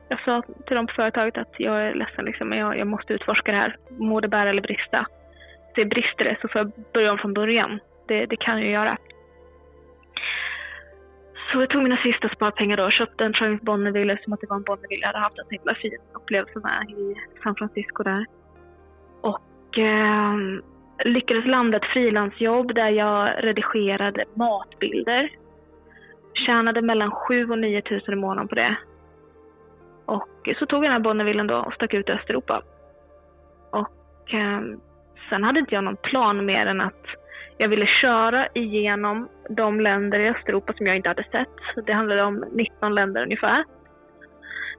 Jag 0.08 0.20
sa 0.20 0.42
till 0.66 0.76
dem 0.76 0.86
på 0.86 0.92
företaget 0.92 1.38
att 1.38 1.54
jag 1.58 1.82
är 1.82 1.94
ledsen, 1.94 2.24
liksom, 2.24 2.48
men 2.48 2.58
jag, 2.58 2.78
jag 2.78 2.86
måste 2.86 3.12
utforska 3.12 3.52
det 3.52 3.58
här. 3.58 3.76
Må 3.88 4.20
det 4.20 4.28
bära 4.28 4.50
eller 4.50 4.62
brista. 4.62 5.06
Det 5.74 5.84
brister 5.84 6.24
det 6.24 6.36
så 6.40 6.48
får 6.48 6.60
jag 6.60 6.72
börja 6.92 7.12
om 7.12 7.18
från 7.18 7.34
början. 7.34 7.80
Det, 8.06 8.26
det 8.26 8.36
kan 8.36 8.60
jag 8.60 8.70
göra. 8.70 8.98
Så 11.52 11.60
jag 11.60 11.70
tog 11.70 11.82
mina 11.82 11.96
sista 11.96 12.28
sparpengar 12.28 12.76
då 12.76 12.84
och 12.84 12.92
köpte 12.92 13.24
en 13.24 13.32
Triumph 13.32 13.64
Bonneville 13.64 14.12
eftersom 14.12 14.32
att 14.32 14.40
det 14.40 14.46
var 14.46 14.56
en 14.56 14.62
Bonneville 14.62 15.00
jag 15.00 15.08
hade 15.08 15.18
haft 15.18 15.38
en 15.38 15.44
så 15.44 15.50
himla 15.50 15.74
fin 15.74 15.98
upplevelse 16.12 16.58
med 16.58 16.90
i 16.90 17.14
San 17.42 17.54
Francisco 17.54 18.02
där. 18.02 18.26
Och 19.20 19.78
eh, 19.78 20.34
lyckades 21.04 21.46
landa 21.46 21.76
ett 21.76 21.92
frilansjobb 21.92 22.74
där 22.74 22.88
jag 22.88 23.44
redigerade 23.44 24.24
matbilder. 24.34 25.30
Tjänade 26.46 26.82
mellan 26.82 27.10
7 27.10 27.50
och 27.50 27.58
9 27.58 27.82
000 27.90 28.00
i 28.08 28.14
månaden 28.14 28.48
på 28.48 28.54
det. 28.54 28.76
Och 30.06 30.48
så 30.58 30.66
tog 30.66 30.78
jag 30.78 30.82
den 30.82 30.92
här 30.92 30.98
Bonnevillen 30.98 31.46
då 31.46 31.56
och 31.56 31.72
stack 31.72 31.94
ut 31.94 32.08
i 32.08 32.12
Östeuropa. 32.12 32.62
Och 33.70 34.34
eh, 34.34 34.60
sen 35.30 35.44
hade 35.44 35.60
inte 35.60 35.74
jag 35.74 35.84
någon 35.84 35.96
plan 35.96 36.46
mer 36.46 36.66
än 36.66 36.80
att 36.80 37.06
jag 37.58 37.68
ville 37.68 37.86
köra 37.86 38.46
igenom 38.54 39.28
de 39.48 39.80
länder 39.80 40.20
i 40.20 40.28
Östeuropa 40.28 40.72
som 40.72 40.86
jag 40.86 40.96
inte 40.96 41.08
hade 41.08 41.24
sett. 41.24 41.86
Det 41.86 41.92
handlade 41.92 42.22
om 42.22 42.44
19 42.52 42.94
länder 42.94 43.22
ungefär. 43.22 43.64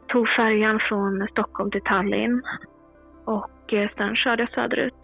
Tog 0.08 0.30
färjan 0.30 0.80
från 0.80 1.28
Stockholm 1.32 1.72
till 1.72 1.82
Tallinn 1.82 2.44
och 3.26 3.74
eh, 3.74 3.90
sen 3.98 4.16
körde 4.16 4.44
jag 4.44 4.52
söderut. 4.52 5.04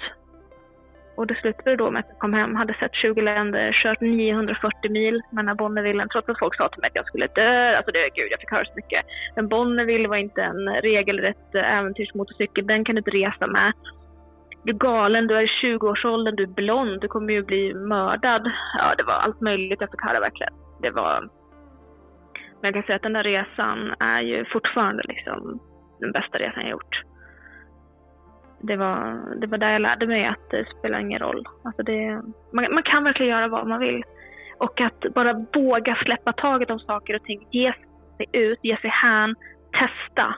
Och 1.15 1.27
det 1.27 1.35
slutade 1.35 1.75
då 1.75 1.91
med 1.91 1.99
att 1.99 2.09
jag 2.09 2.19
kom 2.19 2.33
hem, 2.33 2.55
hade 2.55 2.73
sett 2.73 2.95
20 2.95 3.21
länder, 3.21 3.71
kört 3.83 4.01
940 4.01 4.91
mil 4.91 5.21
med 5.31 5.57
Bonneville, 5.57 6.07
trots 6.11 6.29
att 6.29 6.39
folk 6.39 6.55
sa 6.55 6.69
till 6.69 6.81
mig 6.81 6.87
att 6.87 6.95
jag 6.95 7.05
skulle 7.05 7.27
dö. 7.27 7.77
Alltså 7.77 7.91
det, 7.91 8.09
gud, 8.15 8.31
jag 8.31 8.39
fick 8.39 8.51
höra 8.51 8.65
så 8.65 8.75
mycket. 8.75 9.05
Men 9.35 9.47
Bonneville 9.47 10.07
var 10.07 10.17
inte 10.17 10.41
en 10.43 10.69
regelrätt 10.81 11.55
eh, 11.55 11.77
äventyrsmotorcykel, 11.77 12.67
den 12.67 12.85
kan 12.85 12.95
du 12.95 12.99
inte 12.99 13.11
resa 13.11 13.47
med 13.47 13.73
du 14.63 14.71
är 14.71 14.77
galen, 14.77 15.27
du 15.27 15.35
är 15.35 15.41
i 15.41 15.47
20-årsåldern, 15.63 16.35
du 16.35 16.43
är 16.43 16.47
blond, 16.47 17.01
du 17.01 17.07
kommer 17.07 17.33
ju 17.33 17.43
bli 17.43 17.73
mördad. 17.73 18.51
Ja, 18.77 18.95
det 18.97 19.03
var 19.03 19.13
allt 19.13 19.41
möjligt 19.41 19.81
jag 19.81 19.91
fick 19.91 20.03
höra 20.03 20.19
verkligen. 20.19 20.53
Det 20.81 20.91
var... 20.91 21.21
Men 22.61 22.67
jag 22.67 22.73
kan 22.73 22.83
säga 22.83 22.95
att 22.95 23.01
den 23.01 23.13
där 23.13 23.23
resan 23.23 23.95
är 23.99 24.21
ju 24.21 24.45
fortfarande 24.45 25.03
liksom 25.07 25.59
den 25.99 26.11
bästa 26.11 26.37
resan 26.37 26.63
jag 26.63 26.71
gjort. 26.71 27.10
Det 28.63 28.75
var, 28.75 29.21
det 29.35 29.47
var 29.47 29.57
där 29.57 29.71
jag 29.71 29.81
lärde 29.81 30.07
mig 30.07 30.25
att 30.25 30.49
det 30.49 30.65
spelar 30.79 30.99
ingen 30.99 31.19
roll. 31.19 31.47
Alltså 31.63 31.83
det, 31.83 32.21
man, 32.51 32.73
man 32.73 32.83
kan 32.83 33.03
verkligen 33.03 33.31
göra 33.31 33.47
vad 33.47 33.67
man 33.67 33.79
vill. 33.79 34.03
Och 34.57 34.81
att 34.81 35.13
bara 35.13 35.45
våga 35.53 35.95
släppa 35.95 36.33
taget 36.33 36.69
om 36.69 36.79
saker 36.79 37.15
och 37.15 37.23
ting, 37.23 37.47
ge 37.51 37.73
sig 38.17 38.25
ut, 38.31 38.59
ge 38.61 38.77
sig 38.77 38.89
hän, 38.89 39.35
testa 39.71 40.35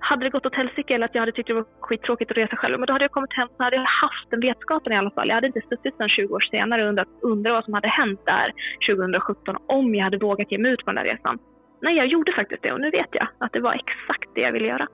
hade 0.00 0.24
det 0.24 0.30
gått 0.30 0.46
åt 0.46 0.54
helsike 0.54 0.94
eller 0.94 1.06
att 1.06 1.14
jag 1.14 1.22
hade 1.22 1.32
tyckt 1.32 1.46
det 1.46 1.54
var 1.54 1.64
skittråkigt 1.80 2.30
att 2.30 2.36
resa 2.36 2.56
själv, 2.56 2.78
men 2.78 2.86
då 2.86 2.92
hade 2.92 3.04
jag 3.04 3.10
kommit 3.10 3.32
hem 3.32 3.48
så 3.56 3.62
hade 3.62 3.76
jag 3.76 3.82
haft 3.82 4.30
den 4.30 4.40
vetskapen 4.40 4.92
i 4.92 4.96
alla 4.96 5.10
fall. 5.10 5.28
Jag 5.28 5.34
hade 5.34 5.46
inte 5.46 5.60
suttit 5.60 5.96
sedan 5.96 6.08
20 6.08 6.34
år 6.34 6.40
senare 6.40 6.82
och 6.82 6.88
undrat, 6.88 7.08
undrat 7.22 7.52
vad 7.52 7.64
som 7.64 7.74
hade 7.74 7.88
hänt 7.88 8.20
där 8.24 8.52
2017 8.94 9.56
om 9.66 9.94
jag 9.94 10.04
hade 10.04 10.18
vågat 10.18 10.52
ge 10.52 10.58
mig 10.58 10.72
ut 10.72 10.84
på 10.84 10.92
den 10.92 11.04
där 11.04 11.12
resan. 11.12 11.38
Nej, 11.80 11.96
jag 11.96 12.06
gjorde 12.06 12.32
faktiskt 12.32 12.62
det 12.62 12.72
och 12.72 12.80
nu 12.80 12.90
vet 12.90 13.08
jag 13.10 13.28
att 13.38 13.52
det 13.52 13.60
var 13.60 13.74
exakt 13.74 14.28
det 14.34 14.40
jag 14.40 14.52
ville 14.52 14.68
göra. 14.68 14.86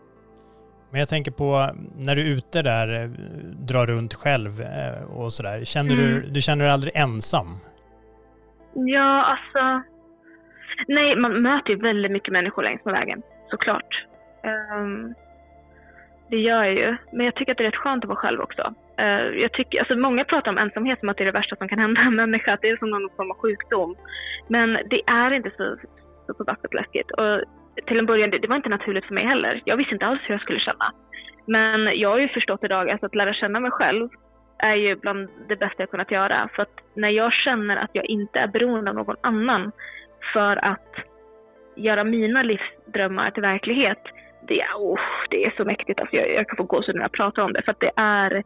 Men 0.90 0.98
jag 1.00 1.08
tänker 1.08 1.30
på 1.30 1.70
när 1.98 2.16
du 2.16 2.22
är 2.22 2.36
ute 2.36 2.62
där, 2.62 3.02
eh, 3.02 3.08
drar 3.68 3.86
runt 3.86 4.14
själv 4.14 4.60
eh, 4.60 5.18
och 5.18 5.32
sådär. 5.32 5.64
Känner 5.64 5.94
mm. 5.94 6.06
du, 6.06 6.20
du 6.20 6.40
känner 6.40 6.64
dig 6.64 6.72
aldrig 6.72 6.96
ensam? 6.96 7.46
Ja, 8.74 9.24
alltså. 9.24 9.82
Nej, 10.88 11.16
man 11.16 11.42
möter 11.42 11.70
ju 11.70 11.76
väldigt 11.76 12.12
mycket 12.12 12.32
människor 12.32 12.62
längs 12.62 12.84
med 12.84 12.94
vägen, 12.94 13.22
såklart. 13.50 14.06
Um, 14.72 15.14
det 16.30 16.36
gör 16.36 16.64
jag 16.64 16.74
ju, 16.74 16.96
men 17.12 17.26
jag 17.26 17.34
tycker 17.34 17.52
att 17.52 17.58
det 17.58 17.64
är 17.64 17.70
rätt 17.70 17.76
skönt 17.76 18.04
att 18.04 18.08
vara 18.08 18.18
själv 18.18 18.40
också. 18.40 18.74
Uh, 19.00 19.40
jag 19.42 19.52
tycker, 19.52 19.78
alltså 19.78 19.96
många 19.96 20.24
pratar 20.24 20.50
om 20.50 20.58
ensamhet 20.58 21.00
som 21.00 21.08
att 21.08 21.16
det 21.16 21.22
är 21.22 21.32
det 21.32 21.38
värsta 21.40 21.56
som 21.56 21.68
kan 21.68 21.78
hända 21.78 22.00
en 22.00 22.16
människa, 22.16 22.52
att 22.52 22.60
det 22.60 22.68
är 22.68 22.76
som 22.76 22.90
någon 22.90 23.10
form 23.16 23.30
av 23.30 23.36
sjukdom. 23.36 23.96
Men 24.48 24.72
det 24.72 25.00
är 25.06 25.30
inte 25.30 25.50
så, 25.56 25.76
så 26.26 26.34
förbaskat 26.34 26.74
läskigt. 26.74 27.10
Och 27.10 27.44
till 27.86 27.98
en 27.98 28.06
början, 28.06 28.30
det, 28.30 28.38
det, 28.38 28.48
var 28.48 28.56
inte 28.56 28.68
naturligt 28.68 29.04
för 29.04 29.14
mig 29.14 29.24
heller. 29.24 29.62
Jag 29.64 29.76
visste 29.76 29.94
inte 29.94 30.06
alls 30.06 30.20
hur 30.24 30.34
jag 30.34 30.40
skulle 30.40 30.60
känna. 30.60 30.92
Men 31.46 31.98
jag 31.98 32.08
har 32.10 32.18
ju 32.18 32.28
förstått 32.28 32.64
idag 32.64 32.90
alltså 32.90 33.06
att 33.06 33.14
lära 33.14 33.34
känna 33.34 33.60
mig 33.60 33.70
själv 33.70 34.08
är 34.58 34.74
ju 34.74 34.96
bland 34.96 35.28
det 35.48 35.56
bästa 35.56 35.82
jag 35.82 35.90
kunnat 35.90 36.10
göra. 36.10 36.48
För 36.54 36.62
att 36.62 36.80
när 36.94 37.08
jag 37.08 37.32
känner 37.32 37.76
att 37.76 37.90
jag 37.92 38.04
inte 38.04 38.38
är 38.38 38.46
beroende 38.46 38.90
av 38.90 38.96
någon 38.96 39.16
annan 39.20 39.72
för 40.32 40.64
att 40.64 40.94
göra 41.76 42.04
mina 42.04 42.42
livsdrömmar 42.42 43.30
till 43.30 43.42
verklighet, 43.42 44.02
det, 44.48 44.64
oh, 44.76 45.00
det 45.30 45.44
är 45.44 45.54
så 45.56 45.64
mäktigt. 45.64 46.00
Alltså 46.00 46.16
jag, 46.16 46.34
jag 46.34 46.48
kan 46.48 46.56
få 46.56 46.62
gåshud 46.62 46.94
när 46.94 47.02
jag 47.02 47.12
pratar 47.12 47.42
om 47.42 47.52
det. 47.52 47.62
För 47.62 47.72
att 47.72 47.80
det 47.80 47.92
är, 47.96 48.42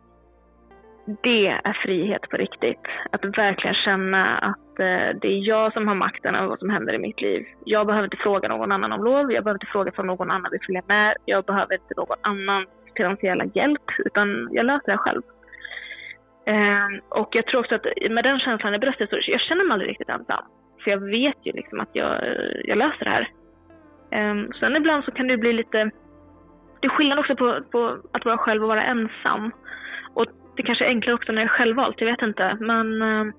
det 1.23 1.47
är 1.47 1.73
frihet 1.85 2.29
på 2.31 2.37
riktigt. 2.37 2.87
Att 3.11 3.25
verkligen 3.25 3.75
känna 3.75 4.39
att 4.39 4.70
Eh, 4.81 5.17
det 5.21 5.29
är 5.29 5.49
jag 5.49 5.73
som 5.73 5.89
har 5.89 5.95
makten 5.95 6.35
över 6.35 6.49
vad 6.49 6.59
som 6.59 6.71
händer 6.71 6.95
i 6.95 6.99
mitt 6.99 7.21
liv. 7.21 7.47
Jag 7.65 7.87
behöver 7.87 8.05
inte 8.05 8.17
fråga 8.17 8.49
någon 8.49 8.73
annan 8.73 8.93
om 8.93 9.05
lov. 9.05 9.33
Jag 9.33 9.45
behöver 9.45 9.61
inte 9.63 9.73
fråga 9.73 9.93
om 9.97 10.07
någon 10.07 10.31
annan 10.31 10.51
vill 10.51 10.61
följa 10.67 10.83
med. 10.87 11.17
Jag 11.25 11.45
behöver 11.45 11.75
inte 11.75 11.95
någon 11.97 12.19
annan 12.23 12.67
finansiella 12.97 13.45
hjälp. 13.45 13.83
Utan 13.99 14.49
jag 14.53 14.67
löser 14.67 14.93
det 14.93 14.99
själv. 14.99 15.23
Eh, 16.47 16.89
och 17.09 17.35
jag 17.35 17.47
tror 17.47 17.61
också 17.61 17.75
att 17.75 17.87
med 18.11 18.25
den 18.25 18.39
känslan 18.39 18.75
i 18.75 18.79
bröstet 18.79 19.11
så 19.11 19.17
jag 19.27 19.41
känner 19.41 19.65
mig 19.65 19.73
aldrig 19.73 19.91
riktigt 19.91 20.09
ensam. 20.09 20.45
För 20.85 20.91
jag 20.91 20.99
vet 20.99 21.37
ju 21.43 21.53
liksom 21.53 21.81
att 21.81 21.91
jag, 21.93 22.21
jag 22.65 22.79
löser 22.79 23.05
det 23.05 23.11
här. 23.11 23.29
Um, 24.31 24.53
sen 24.61 24.77
ibland 24.77 25.05
så 25.05 25.11
kan 25.11 25.27
det 25.27 25.37
bli 25.37 25.53
lite... 25.53 25.91
Det 26.81 26.87
är 26.87 26.89
skillnad 26.89 27.19
också 27.19 27.37
på, 27.37 27.61
på 27.71 27.97
att 28.13 28.25
vara 28.25 28.39
själv 28.39 28.63
och 28.63 28.69
vara 28.69 28.85
ensam. 28.85 29.51
Och 30.15 30.27
det 30.57 30.63
kanske 30.63 30.85
är 30.85 30.89
enklare 30.89 31.15
också 31.15 31.33
när 31.33 31.41
det 31.41 31.47
är 31.47 31.59
självvalt, 31.59 32.01
jag 32.01 32.11
vet 32.11 32.23
inte. 32.23 32.57
Men... 32.61 33.03
Ehm, 33.03 33.33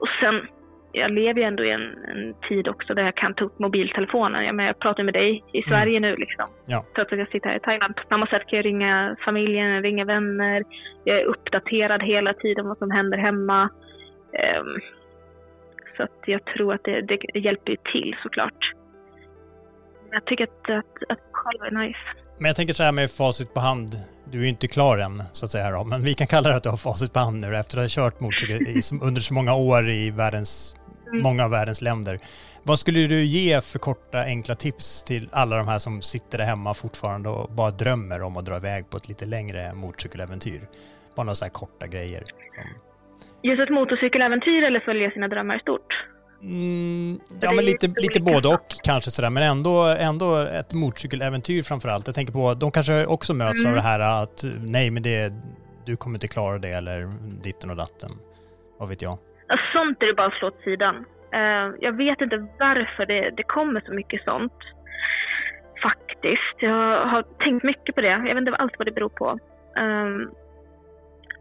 och 0.00 0.08
sen, 0.20 0.48
jag 0.92 1.10
lever 1.10 1.40
ju 1.40 1.46
ändå 1.46 1.64
i 1.64 1.70
en, 1.70 2.04
en, 2.04 2.34
tid 2.48 2.68
också 2.68 2.94
där 2.94 3.02
jag 3.02 3.16
kan 3.16 3.34
ta 3.34 3.44
upp 3.44 3.58
mobiltelefonen. 3.58 4.44
Jag, 4.44 4.54
menar, 4.54 4.68
jag 4.68 4.78
pratar 4.78 5.02
med 5.02 5.14
dig 5.14 5.44
i 5.52 5.58
mm. 5.58 5.70
Sverige 5.70 5.96
mm. 5.96 6.10
nu 6.10 6.16
liksom. 6.16 6.46
Ja. 6.66 6.84
Trots 6.94 7.12
att 7.12 7.18
jag 7.18 7.28
sitter 7.28 7.48
här 7.48 7.56
i 7.56 7.60
Thailand. 7.60 7.96
På 7.96 8.02
samma 8.08 8.26
sätt 8.26 8.46
kan 8.46 8.56
jag 8.56 8.66
ringa 8.66 9.16
familjen, 9.24 9.82
ringa 9.82 10.04
vänner. 10.04 10.64
Jag 11.04 11.20
är 11.20 11.24
uppdaterad 11.24 12.02
hela 12.02 12.34
tiden 12.34 12.64
om 12.64 12.68
vad 12.68 12.78
som 12.78 12.90
händer 12.90 13.18
hemma. 13.18 13.62
Um, 14.32 14.80
så 15.96 16.02
att 16.02 16.22
jag 16.26 16.44
tror 16.44 16.74
att 16.74 16.84
det, 16.84 17.00
det 17.00 17.38
hjälper 17.38 17.76
till 17.92 18.16
såklart. 18.22 18.72
Jag 20.10 20.24
tycker 20.24 20.44
att, 20.44 20.70
att, 20.70 21.02
att 21.08 21.20
själv 21.32 21.62
är 21.62 21.70
nice. 21.70 21.98
Men 22.40 22.48
jag 22.48 22.56
tänker 22.56 22.74
så 22.74 22.82
här 22.82 22.92
med 22.92 23.10
facit 23.10 23.54
på 23.54 23.60
hand. 23.60 23.90
Du 24.24 24.38
är 24.38 24.42
ju 24.42 24.48
inte 24.48 24.66
klar 24.66 24.98
än, 24.98 25.22
så 25.32 25.44
att 25.44 25.50
säga. 25.50 25.70
Då. 25.70 25.84
Men 25.84 26.02
vi 26.02 26.14
kan 26.14 26.26
kalla 26.26 26.48
det 26.48 26.56
att 26.56 26.62
du 26.62 26.68
har 26.70 26.76
facit 26.76 27.12
på 27.12 27.18
hand 27.18 27.40
nu 27.40 27.56
efter 27.56 27.78
att 27.78 27.84
ha 27.84 27.88
kört 27.88 28.20
motorcykel 28.20 28.80
under 29.02 29.20
så 29.20 29.34
många 29.34 29.54
år 29.54 29.88
i 29.88 30.10
världens, 30.10 30.76
mm. 31.08 31.22
många 31.22 31.44
av 31.44 31.50
världens 31.50 31.82
länder. 31.82 32.18
Vad 32.62 32.78
skulle 32.78 33.06
du 33.06 33.24
ge 33.24 33.60
för 33.60 33.78
korta, 33.78 34.18
enkla 34.18 34.54
tips 34.54 35.04
till 35.04 35.28
alla 35.32 35.56
de 35.56 35.68
här 35.68 35.78
som 35.78 36.02
sitter 36.02 36.38
där 36.38 36.44
hemma 36.44 36.74
fortfarande 36.74 37.28
och 37.28 37.50
bara 37.50 37.70
drömmer 37.70 38.22
om 38.22 38.36
att 38.36 38.44
dra 38.44 38.56
iväg 38.56 38.90
på 38.90 38.96
ett 38.96 39.08
lite 39.08 39.26
längre 39.26 39.74
motorcykeläventyr? 39.74 40.60
Bara 41.16 41.24
några 41.24 41.34
så 41.34 41.44
här 41.44 41.52
korta 41.52 41.86
grejer. 41.86 42.24
Just 43.42 43.60
ett 43.60 43.70
motorcykeläventyr 43.70 44.62
eller 44.62 44.80
följa 44.80 45.10
sina 45.10 45.28
drömmar 45.28 45.56
i 45.56 45.60
stort? 45.60 46.09
Mm, 46.42 47.20
ja, 47.40 47.52
men 47.52 47.64
lite, 47.64 47.86
lite 47.86 48.20
både 48.20 48.48
och 48.48 48.66
kanske 48.84 49.10
sådär, 49.10 49.30
men 49.30 49.42
ändå, 49.42 49.84
ändå 49.84 50.36
ett 50.36 50.72
motorcykeläventyr 50.72 51.62
framför 51.62 51.88
allt. 51.88 52.06
Jag 52.06 52.14
tänker 52.14 52.32
på, 52.32 52.54
de 52.54 52.70
kanske 52.70 53.06
också 53.06 53.34
möts 53.34 53.64
mm. 53.64 53.70
av 53.72 53.76
det 53.76 53.82
här 53.82 54.22
att 54.22 54.44
nej, 54.58 54.90
men 54.90 55.02
det, 55.02 55.32
du 55.86 55.96
kommer 55.96 56.16
inte 56.16 56.28
klara 56.28 56.58
det 56.58 56.70
eller 56.70 57.12
ditten 57.42 57.70
och 57.70 57.76
datten. 57.76 58.10
Vad 58.78 58.88
vet 58.88 59.02
jag? 59.02 59.18
Sånt 59.72 60.02
är 60.02 60.06
det 60.06 60.14
bara 60.14 60.26
att 60.26 60.34
slå 60.34 60.48
åt 60.48 60.62
sidan. 60.64 60.96
Uh, 61.34 61.74
jag 61.80 61.92
vet 61.92 62.20
inte 62.20 62.36
varför 62.58 63.06
det, 63.06 63.30
det 63.30 63.42
kommer 63.42 63.80
så 63.80 63.92
mycket 63.92 64.24
sånt. 64.24 64.58
Faktiskt. 65.82 66.56
Jag 66.58 67.06
har 67.06 67.22
tänkt 67.22 67.64
mycket 67.64 67.94
på 67.94 68.00
det. 68.00 68.08
Jag 68.08 68.34
vet 68.34 68.36
inte 68.36 68.56
alls 68.56 68.72
vad 68.78 68.86
det 68.86 68.92
beror 68.92 69.08
på. 69.08 69.38
Um, 69.80 70.30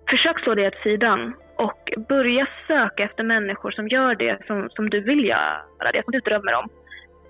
försök 0.09 0.39
slå 0.39 0.55
det 0.55 0.67
åt 0.67 0.83
sidan 0.83 1.33
och 1.55 1.91
börja 2.07 2.47
söka 2.67 3.03
efter 3.03 3.23
människor 3.23 3.71
som 3.71 3.87
gör 3.87 4.15
det 4.15 4.45
som, 4.47 4.69
som 4.69 4.89
du 4.89 4.99
vill 4.99 5.25
göra, 5.25 5.91
det 5.93 6.03
som 6.03 6.11
du 6.11 6.19
drömmer 6.19 6.53
om. 6.53 6.69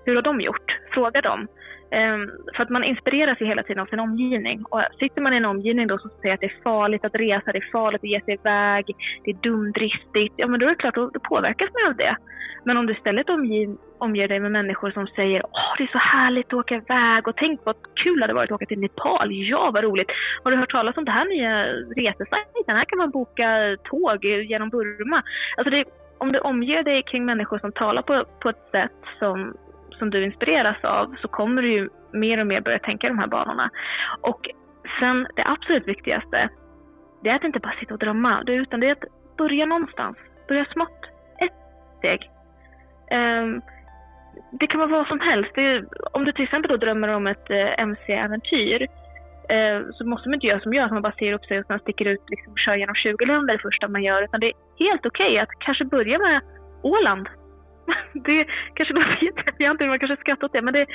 Hur 0.04 0.14
har 0.14 0.22
de 0.22 0.40
gjort? 0.40 0.78
Fråga 0.90 1.20
dem. 1.20 1.48
Ehm, 1.90 2.30
för 2.56 2.62
att 2.62 2.70
man 2.70 2.84
inspireras 2.84 3.40
ju 3.40 3.46
hela 3.46 3.62
tiden 3.62 3.82
av 3.82 3.86
sin 3.86 4.00
omgivning. 4.00 4.64
Och 4.70 4.82
sitter 4.98 5.20
man 5.20 5.34
i 5.34 5.36
en 5.36 5.44
omgivning 5.44 5.86
då 5.86 5.98
som 5.98 6.10
säger 6.10 6.34
att 6.34 6.40
det 6.40 6.46
är 6.46 6.62
farligt 6.62 7.04
att 7.04 7.14
resa, 7.14 7.52
det 7.52 7.58
är 7.58 7.72
farligt 7.72 8.04
att 8.04 8.10
ge 8.10 8.20
sig 8.20 8.34
iväg, 8.34 8.84
det 9.24 9.30
är 9.30 9.34
dumdristigt, 9.34 10.34
ja 10.36 10.46
men 10.46 10.60
då 10.60 10.66
är 10.66 10.70
det 10.70 10.76
klart, 10.76 10.94
då, 10.94 11.10
då 11.14 11.20
påverkas 11.20 11.70
man 11.74 11.90
av 11.90 11.96
det. 11.96 12.16
Men 12.64 12.76
om 12.76 12.86
du 12.86 12.92
istället 12.92 13.30
omger, 13.30 13.76
omger 13.98 14.28
dig 14.28 14.40
med 14.40 14.52
människor 14.52 14.90
som 14.90 15.06
säger 15.06 15.42
åh 15.44 15.74
det 15.78 15.84
är 15.84 15.92
så 15.92 15.98
härligt 15.98 16.46
att 16.46 16.52
åka 16.52 16.74
iväg 16.74 17.28
och 17.28 17.36
tänk 17.36 17.60
vad 17.64 17.76
kul 17.94 18.18
det 18.18 18.24
hade 18.24 18.34
varit 18.34 18.50
att 18.50 18.54
åka 18.54 18.66
till 18.66 18.80
Nepal, 18.80 19.28
ja 19.32 19.70
vad 19.74 19.84
roligt. 19.84 20.10
Har 20.44 20.50
du 20.50 20.56
hört 20.56 20.72
talas 20.72 20.96
om 20.96 21.04
det 21.04 21.10
här 21.10 21.24
nya 21.24 21.64
resesajten? 21.96 22.76
Här 22.76 22.84
kan 22.84 22.98
man 22.98 23.10
boka 23.10 23.76
tåg 23.84 24.24
genom 24.24 24.68
Burma. 24.68 25.22
Alltså 25.56 25.70
det, 25.70 25.84
om 26.18 26.32
du 26.32 26.38
omger 26.38 26.82
dig 26.82 27.02
kring 27.02 27.24
människor 27.24 27.58
som 27.58 27.72
talar 27.72 28.02
på, 28.02 28.24
på 28.40 28.48
ett 28.48 28.68
sätt 28.72 29.00
som 29.18 29.54
som 30.00 30.10
du 30.10 30.24
inspireras 30.24 30.84
av 30.84 31.16
så 31.22 31.28
kommer 31.28 31.62
du 31.62 31.68
ju 31.72 31.88
mer 32.12 32.40
och 32.40 32.46
mer 32.46 32.60
börja 32.60 32.78
tänka 32.78 33.06
i 33.06 33.10
de 33.10 33.18
här 33.18 33.26
banorna. 33.26 33.70
Och 34.20 34.40
sen 35.00 35.26
det 35.36 35.44
absolut 35.46 35.88
viktigaste, 35.88 36.48
det 37.22 37.30
är 37.30 37.34
att 37.34 37.44
inte 37.44 37.58
bara 37.58 37.80
sitta 37.80 37.94
och 37.94 38.00
drömma, 38.00 38.42
utan 38.46 38.80
det 38.80 38.88
är 38.88 38.92
att 38.92 39.36
börja 39.36 39.66
någonstans. 39.66 40.16
Börja 40.48 40.64
smått. 40.64 41.00
Ett 41.38 41.58
steg. 41.98 42.30
Um, 43.10 43.62
det 44.60 44.66
kan 44.66 44.80
vara 44.80 44.90
vad 44.90 45.06
som 45.06 45.20
helst. 45.20 45.58
Är, 45.58 45.84
om 46.12 46.24
du 46.24 46.32
till 46.32 46.44
exempel 46.44 46.70
då 46.70 46.76
drömmer 46.76 47.08
om 47.08 47.26
ett 47.26 47.50
eh, 47.50 47.80
MC-äventyr 47.80 48.82
eh, 49.48 49.78
så 49.92 50.06
måste 50.06 50.28
man 50.28 50.34
inte 50.34 50.46
göra 50.46 50.60
som 50.60 50.74
jag, 50.74 50.84
att 50.84 50.92
man 50.92 51.02
bara 51.02 51.12
ser 51.12 51.32
upp 51.32 51.44
sig 51.44 51.58
och 51.58 51.66
sen 51.66 51.78
sticker 51.78 52.04
ut 52.04 52.24
liksom, 52.28 52.52
och 52.52 52.58
kör 52.58 52.74
genom 52.74 52.94
20 52.94 53.24
länder 53.24 53.54
det 53.54 53.62
första 53.62 53.88
man 53.88 54.02
gör. 54.02 54.22
Utan 54.22 54.40
det 54.40 54.46
är 54.46 54.54
helt 54.78 55.06
okej 55.06 55.32
okay 55.32 55.38
att 55.38 55.58
kanske 55.58 55.84
börja 55.84 56.18
med 56.18 56.40
Åland 56.82 57.28
det 58.14 58.46
kanske 58.74 58.94
låter 58.94 59.24
jättefjantigt, 59.24 59.88
man 59.88 59.98
kanske 59.98 60.16
skrattar 60.16 60.44
åt 60.44 60.52
det, 60.52 60.62
men 60.62 60.74
det 60.74 60.86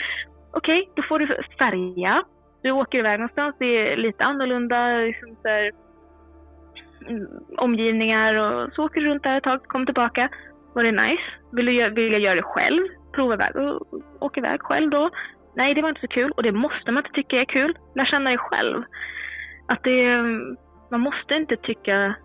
okej, 0.56 0.82
okay, 0.82 0.92
då 0.96 1.04
får 1.04 1.20
du 1.20 1.28
färja. 1.60 2.24
Du 2.64 2.72
åker 2.72 2.98
iväg 2.98 3.20
någonstans, 3.20 3.56
det 3.60 3.66
är 3.66 3.98
lite 3.98 4.24
annorlunda 4.24 4.98
liksom 4.98 5.36
så 5.42 5.48
här, 5.48 5.72
mm, 7.10 7.28
omgivningar 7.58 8.34
och 8.36 8.74
så 8.74 8.86
åker 8.86 9.02
du 9.02 9.08
runt 9.08 9.24
där 9.24 9.38
ett 9.38 9.44
tag, 9.44 9.64
kommer 9.64 9.86
tillbaka. 9.86 10.30
Var 10.74 10.84
det 10.84 10.92
nice? 10.92 11.24
Vill, 11.52 11.66
du, 11.66 11.90
vill 11.90 12.12
jag 12.12 12.22
göra 12.22 12.36
det 12.36 12.44
själv? 12.44 12.84
Prova 13.14 13.34
iväg 13.34 13.56
och 13.56 13.88
åka 14.20 14.40
iväg 14.40 14.62
själv 14.62 14.90
då? 14.90 15.10
Nej, 15.56 15.74
det 15.74 15.82
var 15.82 15.90
inte 15.90 16.02
så 16.02 16.08
kul 16.08 16.32
och 16.32 16.44
det 16.44 16.52
måste 16.52 16.92
man 16.92 17.04
inte 17.04 17.16
tycka 17.16 17.36
är 17.36 17.46
kul. 17.46 17.78
Lär 17.96 18.06
känna 18.06 18.30
dig 18.30 18.38
själv. 18.38 18.84
Att 19.68 19.84
det, 19.84 20.06
mm, 20.06 20.58
man 20.92 21.00
måste 21.00 21.36
inte 21.36 21.56
tycka 21.56 22.16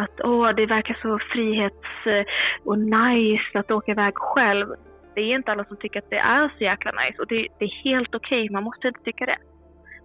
att 0.00 0.20
åh, 0.24 0.50
det 0.56 0.66
verkar 0.66 0.98
så 1.02 1.18
frihets 1.32 2.06
eh, 2.06 2.24
och 2.64 2.78
nice 2.78 3.58
att 3.58 3.70
åka 3.70 3.92
iväg 3.92 4.14
själv. 4.14 4.66
Det 5.14 5.20
är 5.20 5.34
inte 5.34 5.52
alla 5.52 5.64
som 5.64 5.76
tycker 5.76 5.98
att 5.98 6.10
det 6.10 6.18
är 6.18 6.48
så 6.58 6.64
jäkla 6.64 6.90
nice 6.92 7.22
och 7.22 7.28
det, 7.28 7.46
det 7.58 7.64
är 7.64 7.84
helt 7.84 8.14
okej, 8.14 8.42
okay. 8.44 8.52
man 8.52 8.64
måste 8.64 8.88
inte 8.88 9.00
tycka 9.00 9.26
det. 9.26 9.38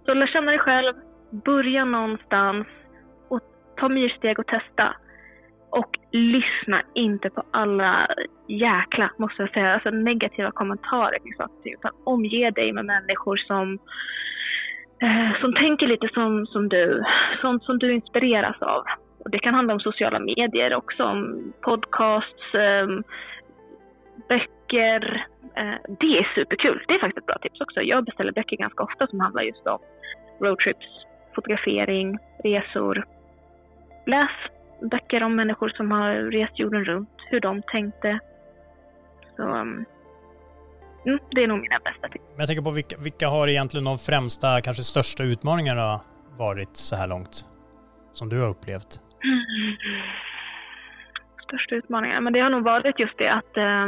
Så 0.06 0.14
lär 0.14 0.28
känna 0.28 0.52
dig 0.52 0.60
själv, 0.60 0.94
börja 1.46 1.86
någonstans 1.86 2.68
och 3.30 3.42
ta 3.78 3.90
myrsteg 3.90 4.40
och 4.40 4.48
testa. 4.48 4.96
Och 5.70 5.98
lyssna 6.12 6.82
inte 6.94 7.30
på 7.30 7.44
alla 7.52 8.08
jäkla, 8.48 9.12
måste 9.18 9.42
jag 9.42 9.52
säga, 9.52 9.74
alltså 9.74 9.90
negativa 9.90 10.52
kommentarer 10.52 11.20
kring 11.20 11.34
saker 11.34 11.56
och 11.58 11.64
ting. 11.64 11.74
Utan 11.74 11.92
omge 12.04 12.52
dig 12.52 12.74
med 12.74 12.86
människor 12.86 13.38
som, 13.38 13.80
eh, 15.02 15.42
som 15.42 15.54
tänker 15.54 15.88
lite 15.88 16.10
som, 16.14 16.46
som 16.46 16.70
du, 16.70 17.04
sånt 17.42 17.64
som 17.64 17.80
du 17.80 17.94
inspireras 17.94 18.62
av. 18.62 18.84
Och 19.26 19.32
det 19.32 19.40
kan 19.40 19.54
handla 19.54 19.74
om 19.74 19.80
sociala 19.80 20.20
medier 20.20 20.76
också, 20.76 21.04
om 21.04 21.54
podcasts, 21.62 22.54
eh, 22.54 22.88
böcker. 24.30 25.28
Eh, 25.56 25.78
det 26.00 26.18
är 26.20 26.34
superkul. 26.36 26.84
Det 26.88 26.94
är 26.94 27.00
faktiskt 27.00 27.18
ett 27.18 27.26
bra 27.26 27.38
tips 27.42 27.62
också. 27.62 27.82
Jag 27.82 28.06
beställer 28.06 28.32
böcker 28.32 28.58
ganska 28.58 28.84
ofta 28.84 29.08
som 29.08 29.20
handlar 29.20 29.42
just 29.42 29.68
om 29.68 29.80
roadtrips, 30.40 30.86
fotografering, 31.36 32.18
resor. 32.44 33.06
Läs 34.06 34.32
böcker 34.92 35.24
om 35.24 35.36
människor 35.36 35.70
som 35.70 35.92
har 35.92 36.14
rest 36.16 36.60
jorden 36.60 36.86
runt, 36.86 37.10
hur 37.30 37.40
de 37.40 37.62
tänkte. 37.62 38.20
Så, 39.36 39.44
um, 39.44 39.86
det 41.32 41.44
är 41.44 41.48
nog 41.48 41.60
mina 41.60 41.80
bästa 41.80 42.08
tips. 42.08 42.26
Men 42.32 42.40
jag 42.40 42.48
tänker 42.48 42.64
på 42.64 42.72
vilka, 42.72 42.98
vilka 42.98 43.28
har 43.28 43.48
egentligen 43.48 43.84
de 43.84 43.98
främsta, 43.98 44.62
kanske 44.62 44.84
största 44.84 45.24
utmaningarna 45.24 46.02
varit 46.38 46.78
så 46.78 46.96
här 46.96 47.08
långt? 47.08 47.46
Som 48.12 48.30
du 48.30 48.42
har 48.42 48.50
upplevt? 48.50 49.02
Största 51.44 51.76
utmaningen? 51.76 52.24
Men 52.24 52.34
det 52.34 52.40
har 52.40 52.50
nog 52.50 52.64
varit 52.64 53.00
just 53.00 53.18
det 53.18 53.34
att, 53.34 53.58
eh, 53.58 53.88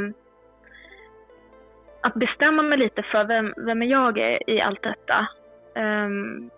att 2.02 2.14
bestämma 2.14 2.62
mig 2.62 2.78
lite 2.78 3.04
för 3.04 3.24
vem, 3.24 3.54
vem 3.58 3.82
är 3.82 3.86
jag 3.86 4.18
är 4.18 4.50
i 4.50 4.62
allt 4.62 4.84
detta. 4.84 5.28
Um, 5.76 6.50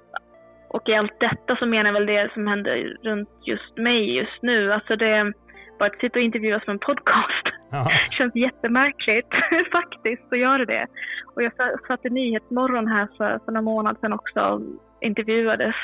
och 0.69 0.89
i 0.89 0.95
allt 0.95 1.19
detta 1.19 1.55
så 1.55 1.65
menar 1.65 1.85
jag 1.85 1.93
väl 1.93 2.05
det 2.05 2.33
som 2.33 2.47
händer 2.47 2.97
runt 3.03 3.29
just 3.45 3.77
mig 3.77 4.15
just 4.17 4.41
nu. 4.41 4.73
Alltså 4.73 4.95
det, 4.95 5.33
bara 5.79 5.89
att 5.89 5.99
sitta 5.99 6.19
och 6.19 6.23
intervjuas 6.23 6.67
med 6.67 6.73
en 6.73 6.79
podcast 6.79 7.45
ja. 7.71 7.89
känns 8.11 8.35
jättemärkligt 8.35 9.27
faktiskt, 9.71 10.29
så 10.29 10.35
gör 10.35 10.65
det 10.65 10.87
Och 11.35 11.43
jag 11.43 11.51
satt 11.87 12.05
i 12.05 12.09
Nyhetsmorgon 12.09 12.87
här 12.87 13.07
för, 13.17 13.39
för 13.45 13.51
några 13.51 13.61
månader 13.61 13.99
sedan 14.01 14.13
också 14.13 14.39
och 14.39 14.61
intervjuades 15.01 15.75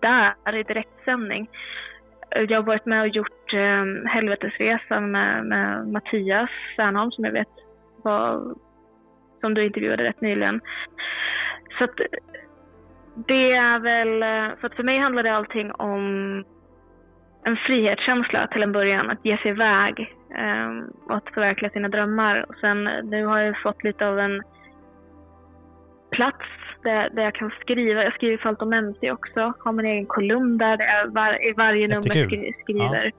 där 0.00 0.54
i 0.54 0.62
direktsändning 0.62 1.48
Eh, 2.34 2.42
jag 2.42 2.58
har 2.58 2.62
varit 2.62 2.86
med 2.86 3.00
och 3.00 3.08
gjort 3.08 3.54
eh, 3.54 4.10
Helvetesresan 4.10 5.10
med, 5.10 5.46
med 5.46 5.88
Mattias 5.88 6.50
Särnholm 6.76 7.10
som 7.10 7.24
jag 7.24 7.32
vet 7.32 7.48
var, 8.02 8.54
som 9.40 9.54
du 9.54 9.66
intervjuade 9.66 10.04
rätt 10.04 10.20
nyligen. 10.20 10.60
Så 11.78 11.84
att 11.84 12.00
det 13.14 13.52
är 13.52 13.78
väl, 13.78 14.22
eh, 14.22 14.56
för 14.60 14.66
att 14.66 14.74
för 14.74 14.82
mig 14.82 14.98
handlar 14.98 15.22
det 15.22 15.34
allting 15.34 15.72
om 15.72 16.04
en 17.44 17.56
frihetskänsla 17.56 18.46
till 18.46 18.62
en 18.62 18.72
början, 18.72 19.10
att 19.10 19.24
ge 19.24 19.36
sig 19.36 19.50
iväg 19.50 20.14
eh, 20.36 20.70
och 21.08 21.16
att 21.16 21.34
förverkliga 21.34 21.70
sina 21.70 21.88
drömmar. 21.88 22.46
Och 22.48 22.54
sen 22.60 22.84
nu 22.84 23.26
har 23.26 23.38
jag 23.38 23.62
fått 23.62 23.84
lite 23.84 24.08
av 24.08 24.18
en 24.18 24.42
plats 26.14 26.46
där, 26.82 27.10
där 27.10 27.22
jag 27.22 27.34
kan 27.34 27.50
skriva. 27.60 28.04
Jag 28.04 28.14
skriver 28.14 28.36
för 28.36 28.48
allt 28.48 28.62
om 28.62 28.72
MC 28.72 29.12
också. 29.12 29.52
Har 29.58 29.72
min 29.72 29.86
egen 29.86 30.06
kolumn 30.06 30.58
där, 30.58 30.76
där 30.76 30.84
jag 30.84 31.14
var, 31.14 31.48
i 31.48 31.52
varje 31.52 31.88
nummer 31.88 32.02
skri, 32.02 32.52
skriver. 32.62 33.04
Ja, 33.04 33.10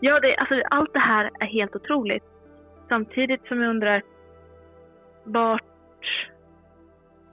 ja 0.00 0.20
det, 0.20 0.36
alltså, 0.36 0.62
allt 0.70 0.92
det 0.92 0.98
här 0.98 1.30
är 1.40 1.46
helt 1.46 1.76
otroligt. 1.76 2.24
Samtidigt 2.88 3.46
som 3.46 3.62
jag 3.62 3.70
undrar 3.70 4.02
vart, 5.24 5.62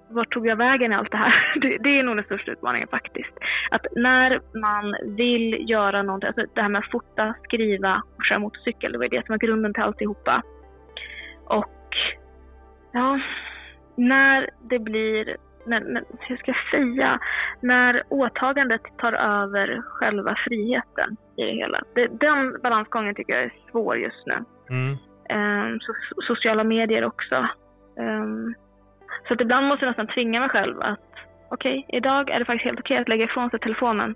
vart 0.10 0.34
tog 0.34 0.48
jag 0.48 0.56
vägen 0.56 0.92
i 0.92 0.96
allt 0.96 1.12
det 1.12 1.18
här? 1.18 1.54
Det, 1.62 1.78
det, 1.78 2.00
är 2.00 2.04
nog 2.04 2.16
den 2.16 2.26
största 2.26 2.52
utmaningen 2.52 2.88
faktiskt. 2.88 3.34
Att 3.72 3.86
när 3.96 4.42
man 4.60 5.16
vill 5.16 5.70
göra 5.70 6.04
någonting, 6.04 6.28
alltså 6.28 6.46
det 6.54 6.62
här 6.62 6.70
med 6.70 6.80
att 6.80 6.92
fota, 6.92 7.36
skriva 7.44 8.04
och 8.18 8.26
köra 8.26 8.40
motorcykel, 8.40 8.92
det 8.92 8.98
var 8.98 9.08
det 9.08 9.26
som 9.26 9.34
var 9.34 9.38
grunden 9.38 9.74
till 9.74 9.84
alltihopa. 9.84 10.42
Och 11.46 11.96
ja, 12.92 13.20
när 13.98 14.50
det 14.70 14.80
blir 14.80 15.38
när, 15.68 15.80
när, 15.80 16.04
hur 16.20 16.38
ska 16.38 16.52
jag 16.52 16.70
säga, 16.72 17.20
när 17.62 18.04
åtagandet 18.10 18.82
tar 18.98 19.14
över 19.14 19.82
själva 19.82 20.36
friheten 20.48 21.18
i 21.38 21.44
det 21.44 21.52
hela. 21.52 21.82
Det, 21.96 22.08
den 22.08 22.62
balansgången 22.64 23.16
tycker 23.16 23.34
jag 23.34 23.44
är 23.44 23.54
svår 23.72 23.98
just 23.98 24.26
nu. 24.26 24.44
Mm. 24.70 24.98
Um, 25.30 25.80
so, 25.80 25.94
sociala 26.28 26.64
medier 26.64 27.06
också. 27.06 27.48
Um, 27.96 28.56
så 29.28 29.34
att 29.34 29.42
ibland 29.42 29.68
måste 29.68 29.86
jag 29.86 29.90
nästan 29.90 30.08
tvinga 30.08 30.40
mig 30.40 30.50
själv 30.50 30.82
att 30.82 31.00
okej, 31.50 31.86
okay, 31.88 31.98
idag 31.98 32.30
är 32.30 32.40
det 32.40 32.46
faktiskt 32.46 32.66
helt 32.66 32.80
okej 32.80 32.96
okay 32.96 33.02
att 33.02 33.10
lägga 33.10 33.26
ifrån 33.26 33.50
sig 33.50 33.60
telefonen. 33.60 34.16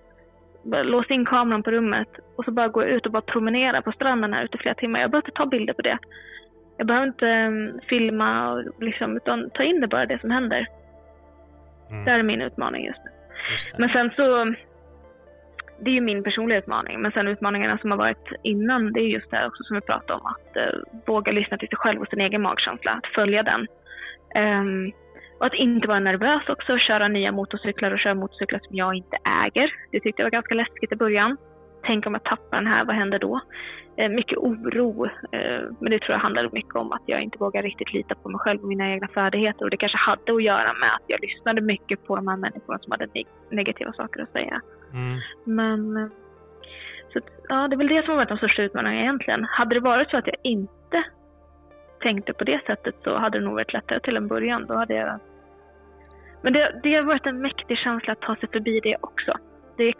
Låsa 0.63 1.13
in 1.13 1.25
kameran 1.25 1.63
på 1.63 1.71
rummet 1.71 2.09
och 2.35 2.45
så 2.45 2.51
bara 2.51 2.67
gå 2.67 2.83
ut 2.83 3.05
och 3.05 3.11
bara 3.11 3.21
promenera 3.21 3.81
på 3.81 3.91
stranden 3.91 4.33
här 4.33 4.43
ute 4.43 4.57
flera 4.57 4.75
timmar. 4.75 4.99
Jag 4.99 5.11
behöver 5.11 5.27
inte 5.27 5.37
ta 5.37 5.45
bilder 5.45 5.73
på 5.73 5.81
det. 5.81 5.97
Jag 6.77 6.87
behöver 6.87 7.07
inte 7.07 7.25
um, 7.25 7.79
filma 7.89 8.51
och 8.51 8.63
liksom, 8.79 9.17
utan 9.17 9.49
ta 9.49 9.63
in 9.63 9.81
det 9.81 9.87
bara, 9.87 10.05
det 10.05 10.21
som 10.21 10.31
händer. 10.31 10.67
Mm. 11.91 12.05
Det 12.05 12.11
är 12.11 12.23
min 12.23 12.41
utmaning 12.41 12.85
just 12.85 12.99
nu. 13.05 13.11
Just 13.51 13.77
men 13.77 13.89
sen 13.89 14.11
så, 14.15 14.45
det 15.79 15.89
är 15.89 15.93
ju 15.93 16.01
min 16.01 16.23
personliga 16.23 16.59
utmaning. 16.59 17.01
Men 17.01 17.11
sen 17.11 17.27
utmaningarna 17.27 17.77
som 17.77 17.91
har 17.91 17.97
varit 17.97 18.27
innan, 18.43 18.93
det 18.93 18.99
är 18.99 19.07
just 19.07 19.31
det 19.31 19.47
också 19.47 19.63
som 19.63 19.75
vi 19.75 19.81
pratade 19.81 20.13
om. 20.13 20.25
Att 20.25 20.57
uh, 20.57 20.79
våga 21.05 21.31
lyssna 21.31 21.57
till 21.57 21.67
sig 21.67 21.77
själv 21.77 22.01
och 22.01 22.07
sin 22.07 22.21
egen 22.21 22.41
magkänsla. 22.41 22.91
Att 22.91 23.13
följa 23.15 23.43
den. 23.43 23.67
Um, 24.35 24.91
och 25.39 25.45
att 25.47 25.53
inte 25.53 25.87
vara 25.87 25.99
nervös 25.99 26.49
också, 26.49 26.77
köra 26.77 27.07
nya 27.07 27.31
motorcyklar 27.31 27.91
och 27.91 27.99
köra 27.99 28.13
motorcyklar 28.13 28.59
som 28.59 28.75
jag 28.75 28.95
inte 28.95 29.17
äger. 29.45 29.73
Det 29.91 29.99
tyckte 29.99 30.21
jag 30.21 30.25
var 30.25 30.31
ganska 30.31 30.55
läskigt 30.55 30.91
i 30.91 30.95
början. 30.95 31.37
Tänk 31.83 32.07
om 32.07 32.13
jag 32.13 32.23
tappar 32.23 32.57
den 32.57 32.67
här, 32.67 32.85
vad 32.85 32.95
händer 32.95 33.19
då? 33.19 33.41
Eh, 33.95 34.09
mycket 34.09 34.37
oro. 34.37 35.05
Eh, 35.05 35.61
men 35.79 35.91
det 35.91 35.99
tror 35.99 36.11
jag 36.11 36.19
handlar 36.19 36.49
mycket 36.51 36.75
om 36.75 36.91
att 36.91 37.01
jag 37.05 37.21
inte 37.21 37.37
vågar 37.37 37.61
riktigt 37.63 37.93
lita 37.93 38.15
på 38.15 38.29
mig 38.29 38.39
själv 38.39 38.61
och 38.61 38.67
mina 38.67 38.91
egna 38.91 39.07
färdigheter. 39.07 39.63
Och 39.63 39.69
det 39.69 39.77
kanske 39.77 39.97
hade 39.97 40.33
att 40.33 40.43
göra 40.43 40.73
med 40.73 40.93
att 40.95 41.03
jag 41.07 41.21
lyssnade 41.21 41.61
mycket 41.61 42.07
på 42.07 42.15
de 42.15 42.27
här 42.27 42.37
människorna 42.37 42.79
som 42.79 42.91
hade 42.91 43.07
negativa 43.49 43.93
saker 43.93 44.21
att 44.21 44.31
säga. 44.31 44.61
Mm. 44.93 45.19
Men 45.43 45.97
eh, 45.97 46.07
Så 47.13 47.19
ja, 47.49 47.67
det 47.67 47.75
är 47.75 47.77
väl 47.77 47.87
det 47.87 48.01
som 48.01 48.09
har 48.09 48.15
varit 48.15 48.29
de 48.29 48.37
största 48.37 48.61
utmaningarna 48.61 49.01
egentligen. 49.01 49.43
Hade 49.43 49.75
det 49.75 49.79
varit 49.79 50.09
så 50.09 50.17
att 50.17 50.27
jag 50.27 50.37
inte 50.43 51.03
tänkte 51.99 52.33
på 52.33 52.43
det 52.43 52.61
sättet 52.65 52.95
så 53.03 53.17
hade 53.17 53.39
det 53.39 53.45
nog 53.45 53.53
varit 53.53 53.73
lättare 53.73 53.99
till 53.99 54.17
en 54.17 54.27
början. 54.27 54.65
Då 54.65 54.73
hade 54.73 54.93
jag... 54.93 55.19
Men 56.41 56.53
det, 56.53 56.79
det 56.83 56.95
har 56.95 57.03
varit 57.03 57.25
en 57.25 57.41
mäktig 57.41 57.77
känsla 57.77 58.13
att 58.13 58.21
ta 58.21 58.35
sig 58.35 58.49
förbi 58.49 58.79
det 58.79 58.97
också. 59.01 59.33
Det 59.77 59.83
är 59.83 59.93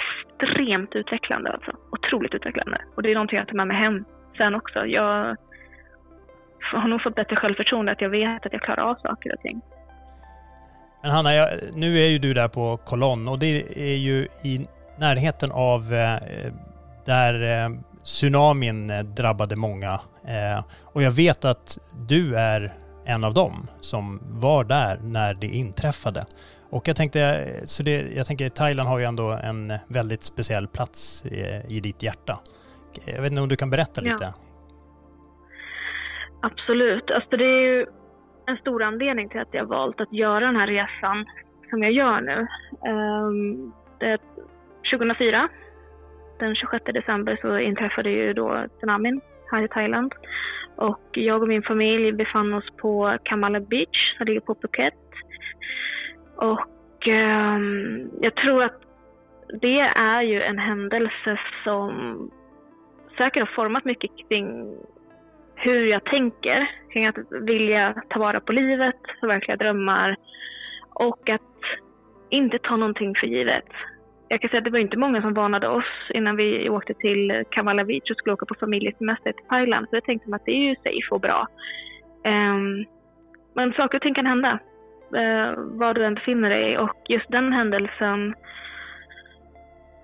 extremt 0.43 0.95
utvecklande 0.95 1.51
alltså. 1.51 1.71
Otroligt 1.91 2.33
utvecklande. 2.33 2.81
Och 2.95 3.03
det 3.03 3.11
är 3.11 3.13
någonting 3.13 3.37
jag 3.37 3.47
tar 3.47 3.55
med 3.55 3.67
mig 3.67 3.77
hem 3.77 4.05
sen 4.37 4.55
också. 4.55 4.85
Jag 4.85 5.37
har 6.61 6.87
nog 6.87 7.01
fått 7.01 7.15
bättre 7.15 7.35
självförtroende 7.35 7.91
att 7.91 8.01
jag 8.01 8.09
vet 8.09 8.45
att 8.45 8.53
jag 8.53 8.61
klarar 8.61 8.81
av 8.81 8.95
saker 8.95 9.33
och 9.33 9.41
ting. 9.41 9.61
Men 11.01 11.11
Hanna, 11.11 11.33
jag, 11.33 11.49
nu 11.75 11.97
är 11.97 12.07
ju 12.07 12.19
du 12.19 12.33
där 12.33 12.47
på 12.47 12.77
kolonn 12.77 13.27
och 13.27 13.39
det 13.39 13.63
är 13.75 13.97
ju 13.97 14.27
i 14.43 14.67
närheten 14.97 15.51
av 15.51 15.93
eh, 15.93 16.53
där 17.05 17.63
eh, 17.63 17.69
tsunamin 18.03 18.89
eh, 18.89 18.99
drabbade 18.99 19.55
många. 19.55 19.99
Eh, 20.27 20.63
och 20.83 21.03
jag 21.03 21.11
vet 21.11 21.45
att 21.45 21.77
du 22.07 22.35
är 22.35 22.73
en 23.05 23.23
av 23.23 23.33
dem 23.33 23.67
som 23.81 24.19
var 24.29 24.63
där 24.63 24.99
när 25.03 25.33
det 25.33 25.47
inträffade. 25.47 26.25
Och 26.71 26.87
jag 26.87 26.95
tänkte, 26.95 27.45
så 27.65 27.83
det, 27.83 28.15
jag 28.15 28.25
tänker 28.25 28.49
Thailand 28.49 28.89
har 28.89 28.99
ju 28.99 29.05
ändå 29.05 29.39
en 29.43 29.73
väldigt 29.87 30.23
speciell 30.23 30.67
plats 30.67 31.25
i, 31.25 31.75
i 31.75 31.79
ditt 31.79 32.03
hjärta. 32.03 32.39
Jag 33.05 33.21
vet 33.21 33.31
inte 33.31 33.41
om 33.41 33.49
du 33.49 33.55
kan 33.55 33.69
berätta 33.69 34.01
lite? 34.01 34.23
Ja. 34.23 34.33
Absolut. 36.41 37.11
Alltså 37.11 37.37
det 37.37 37.43
är 37.43 37.61
ju 37.61 37.85
en 38.45 38.57
stor 38.57 38.83
anledning 38.83 39.29
till 39.29 39.39
att 39.39 39.53
jag 39.53 39.65
valt 39.65 40.01
att 40.01 40.13
göra 40.13 40.45
den 40.45 40.55
här 40.55 40.67
resan 40.67 41.25
som 41.69 41.83
jag 41.83 41.91
gör 41.91 42.21
nu. 42.21 42.47
Um, 42.89 43.73
det, 43.99 44.17
2004, 44.91 45.49
den 46.39 46.55
26 46.55 46.85
december, 46.85 47.37
så 47.41 47.59
inträffade 47.59 48.09
ju 48.09 48.33
då 48.33 48.65
tsunamin 48.77 49.21
här 49.51 49.63
i 49.63 49.67
Thailand. 49.67 50.13
Och 50.75 51.09
jag 51.11 51.41
och 51.41 51.47
min 51.47 51.63
familj 51.63 52.11
befann 52.11 52.53
oss 52.53 52.69
på 52.77 53.17
Kamala 53.23 53.59
Beach, 53.59 54.17
som 54.17 54.25
ligger 54.27 54.39
på 54.39 54.55
Phuket. 54.55 54.93
Och 56.41 57.07
eh, 57.07 57.59
jag 58.21 58.35
tror 58.35 58.63
att 58.63 58.81
det 59.61 59.79
är 59.95 60.21
ju 60.21 60.41
en 60.41 60.59
händelse 60.59 61.39
som 61.63 61.91
säkert 63.17 63.39
har 63.39 63.55
format 63.55 63.85
mycket 63.85 64.11
kring 64.29 64.77
hur 65.55 65.85
jag 65.85 66.03
tänker 66.03 66.71
kring 66.93 67.05
att 67.05 67.15
vilja 67.31 68.03
ta 68.09 68.19
vara 68.19 68.39
på 68.39 68.51
livet, 68.51 68.95
förverkliga 69.19 69.57
drömmar 69.57 70.15
och 70.89 71.29
att 71.29 71.41
inte 72.29 72.59
ta 72.59 72.75
någonting 72.75 73.15
för 73.15 73.27
givet. 73.27 73.69
Jag 74.27 74.41
kan 74.41 74.49
säga 74.49 74.57
att 74.57 74.63
det 74.63 74.71
var 74.71 74.79
inte 74.79 74.97
många 74.97 75.21
som 75.21 75.33
varnade 75.33 75.67
oss 75.67 76.11
innan 76.13 76.35
vi 76.35 76.69
åkte 76.69 76.93
till 76.93 77.43
Kamala 77.49 77.85
Beach 77.85 78.11
och 78.11 78.17
skulle 78.17 78.33
åka 78.33 78.45
på 78.45 78.55
familjesemester 78.59 79.31
till 79.31 79.45
Thailand. 79.45 79.87
Så 79.89 79.95
jag 79.95 80.03
tänkte 80.03 80.35
att 80.35 80.45
det 80.45 80.51
är 80.51 80.69
ju 80.69 80.75
safe 80.75 81.15
och 81.15 81.21
bra. 81.21 81.47
Um, 82.25 82.85
men 83.53 83.73
saker 83.73 83.97
och 83.97 84.01
ting 84.01 84.13
kan 84.13 84.25
hända, 84.25 84.59
eh, 85.15 85.53
var 85.57 85.93
du 85.93 86.05
än 86.05 86.15
befinner 86.15 86.49
dig. 86.49 86.77
Och 86.77 86.97
just 87.09 87.31
den 87.31 87.53
händelsen, 87.53 88.35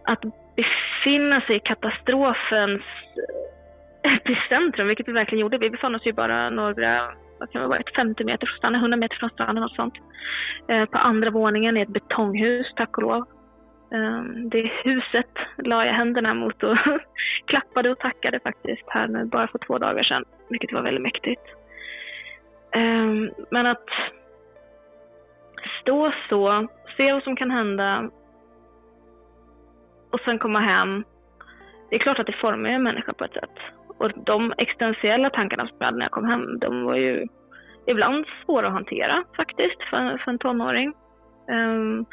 att 0.05 0.21
befinna 0.55 1.41
sig 1.41 1.55
i 1.55 1.59
katastrofens 1.59 2.81
eh, 4.03 4.13
epicentrum, 4.13 4.87
vilket 4.87 5.07
vi 5.07 5.11
verkligen 5.11 5.41
gjorde. 5.41 5.57
Vi 5.57 5.69
befann 5.69 5.95
oss 5.95 6.05
ju 6.05 6.13
bara 6.13 6.49
några, 6.49 7.11
vad 7.39 7.51
kan 7.51 7.61
det 7.61 7.67
vara, 7.67 7.81
50 7.95 8.23
meter 8.23 8.47
från 8.47 8.57
stranden, 8.57 8.81
100 8.81 8.97
meter 8.97 9.15
från 9.15 9.29
stranden 9.29 9.63
och 9.63 9.71
sånt. 9.71 9.93
Eh, 10.67 10.85
på 10.85 10.97
andra 10.97 11.29
våningen 11.29 11.77
i 11.77 11.81
ett 11.81 11.89
betonghus, 11.89 12.73
tack 12.75 12.97
och 12.97 13.03
lov. 13.03 13.25
Eh, 13.91 14.21
det 14.51 14.71
huset 14.83 15.31
la 15.57 15.85
jag 15.85 15.93
händerna 15.93 16.33
mot 16.33 16.63
och 16.63 16.77
klappade 17.45 17.89
och 17.89 17.99
tackade 17.99 18.39
faktiskt 18.39 18.83
här 18.87 19.07
nu, 19.07 19.25
bara 19.25 19.47
för 19.47 19.59
två 19.59 19.77
dagar 19.77 20.03
sedan, 20.03 20.25
vilket 20.49 20.73
var 20.73 20.81
väldigt 20.81 21.03
mäktigt. 21.03 21.41
Eh, 22.75 23.33
men 23.49 23.65
att 23.65 23.89
då 25.87 26.11
så, 26.29 26.67
se 26.97 27.13
vad 27.13 27.23
som 27.23 27.35
kan 27.35 27.51
hända 27.51 28.09
och 30.11 30.19
sen 30.19 30.39
komma 30.39 30.59
hem. 30.59 31.03
Det 31.89 31.95
är 31.95 31.99
klart 31.99 32.19
att 32.19 32.25
det 32.25 32.41
formar 32.41 32.69
en 32.69 32.83
människa 32.83 33.13
på 33.13 33.23
ett 33.23 33.33
sätt. 33.33 33.57
Och 33.99 34.11
de 34.25 34.53
existentiella 34.57 35.29
tankarna 35.29 35.67
som 35.67 35.75
jag 35.79 35.85
hade 35.85 35.97
när 35.97 36.05
jag 36.05 36.11
kom 36.11 36.25
hem, 36.25 36.59
de 36.59 36.83
var 36.83 36.95
ju 36.95 37.27
ibland 37.85 38.25
svåra 38.45 38.67
att 38.67 38.73
hantera 38.73 39.23
faktiskt 39.35 39.83
för, 39.89 40.17
för 40.17 40.31
en 40.31 40.37
tonåring. 40.37 40.93
Um, 41.51 42.05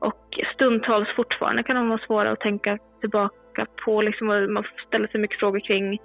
och 0.00 0.38
stundtals 0.54 1.08
fortfarande 1.16 1.62
kan 1.62 1.76
de 1.76 1.88
vara 1.88 2.06
svåra 2.06 2.30
att 2.30 2.40
tänka 2.40 2.78
tillbaka 3.00 3.66
på. 3.84 4.02
Liksom, 4.02 4.26
man 4.26 4.64
ställer 4.86 5.08
sig 5.08 5.20
mycket 5.20 5.38
frågor 5.38 5.60
kring 5.60 5.98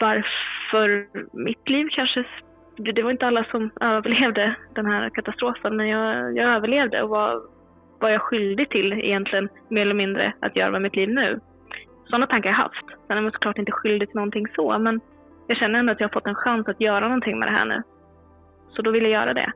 varför 0.00 1.06
mitt 1.36 1.68
liv 1.68 1.88
kanske... 1.90 2.24
Det 2.76 3.02
var 3.02 3.10
inte 3.10 3.26
alla 3.26 3.44
som 3.44 3.70
överlevde 3.80 4.54
den 4.74 4.86
här 4.86 5.10
katastrofen, 5.10 5.76
men 5.76 5.88
jag, 5.88 6.36
jag 6.36 6.54
överlevde 6.56 7.02
och 7.02 7.08
var, 7.08 7.42
var 8.00 8.08
jag 8.08 8.22
skyldig 8.22 8.70
till 8.70 8.92
egentligen, 8.92 9.48
mer 9.68 9.82
eller 9.82 9.94
mindre, 9.94 10.32
att 10.40 10.56
göra 10.56 10.70
med 10.70 10.82
mitt 10.82 10.96
liv 10.96 11.08
nu. 11.08 11.40
Sådana 12.06 12.26
tankar 12.26 12.50
har 12.50 12.58
jag 12.58 12.62
haft. 12.62 12.86
Sen 13.06 13.16
är 13.18 13.22
man 13.22 13.32
såklart 13.32 13.58
inte 13.58 13.72
skyldig 13.72 14.08
till 14.08 14.16
någonting 14.16 14.46
så, 14.56 14.78
men 14.78 15.00
jag 15.46 15.56
känner 15.56 15.78
ändå 15.78 15.92
att 15.92 16.00
jag 16.00 16.08
har 16.08 16.12
fått 16.12 16.26
en 16.26 16.34
chans 16.34 16.68
att 16.68 16.80
göra 16.80 17.00
någonting 17.00 17.38
med 17.38 17.48
det 17.48 17.52
här 17.52 17.64
nu. 17.64 17.82
Så 18.68 18.82
då 18.82 18.90
vill 18.90 19.02
jag 19.02 19.12
göra 19.12 19.34
det. 19.34 19.52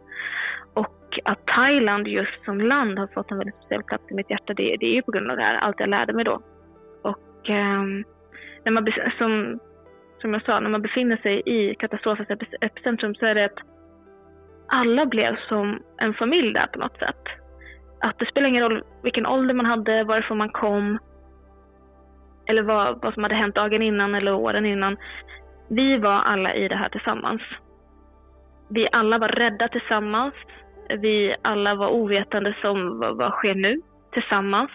Och 0.74 1.18
att 1.24 1.46
Thailand 1.46 2.08
just 2.08 2.44
som 2.44 2.60
land 2.60 2.98
har 2.98 3.06
fått 3.06 3.30
en 3.30 3.38
väldigt 3.38 3.56
speciell 3.56 3.82
plats 3.82 4.10
i 4.10 4.14
mitt 4.14 4.30
hjärta, 4.30 4.54
det, 4.54 4.76
det 4.80 4.86
är 4.86 4.94
ju 4.94 5.02
på 5.02 5.12
grund 5.12 5.30
av 5.30 5.36
det 5.36 5.42
här, 5.42 5.58
allt 5.58 5.80
jag 5.80 5.88
lärde 5.88 6.12
mig 6.12 6.24
då. 6.24 6.40
Och 7.02 7.50
eh, 7.50 7.82
när 8.64 8.70
man, 8.70 8.86
som, 9.18 9.60
som 10.20 10.32
jag 10.32 10.44
sa, 10.44 10.60
när 10.60 10.70
man 10.70 10.82
befinner 10.82 11.16
sig 11.16 11.42
i 11.46 11.74
katastrofens 11.74 12.28
epicentrum 12.60 13.14
så 13.14 13.26
är 13.26 13.34
det 13.34 13.44
att 13.44 13.58
alla 14.68 15.06
blev 15.06 15.36
som 15.48 15.82
en 15.98 16.14
familj 16.14 16.52
där 16.52 16.66
på 16.66 16.78
något 16.78 16.98
sätt. 16.98 17.22
Att 18.00 18.18
det 18.18 18.26
spelar 18.26 18.48
ingen 18.48 18.62
roll 18.62 18.82
vilken 19.02 19.26
ålder 19.26 19.54
man 19.54 19.66
hade, 19.66 20.04
varifrån 20.04 20.38
man 20.38 20.48
kom, 20.48 20.98
eller 22.46 22.62
vad, 22.62 23.02
vad 23.02 23.14
som 23.14 23.22
hade 23.22 23.34
hänt 23.34 23.54
dagen 23.54 23.82
innan 23.82 24.14
eller 24.14 24.34
åren 24.34 24.66
innan. 24.66 24.96
Vi 25.68 25.98
var 25.98 26.18
alla 26.22 26.54
i 26.54 26.68
det 26.68 26.76
här 26.76 26.88
tillsammans. 26.88 27.42
Vi 28.68 28.88
alla 28.92 29.18
var 29.18 29.28
rädda 29.28 29.68
tillsammans. 29.68 30.34
Vi 30.88 31.36
alla 31.42 31.74
var 31.74 31.88
ovetande 31.88 32.56
som 32.60 32.98
vad, 32.98 33.16
vad 33.16 33.32
sker 33.32 33.54
nu 33.54 33.80
tillsammans. 34.12 34.70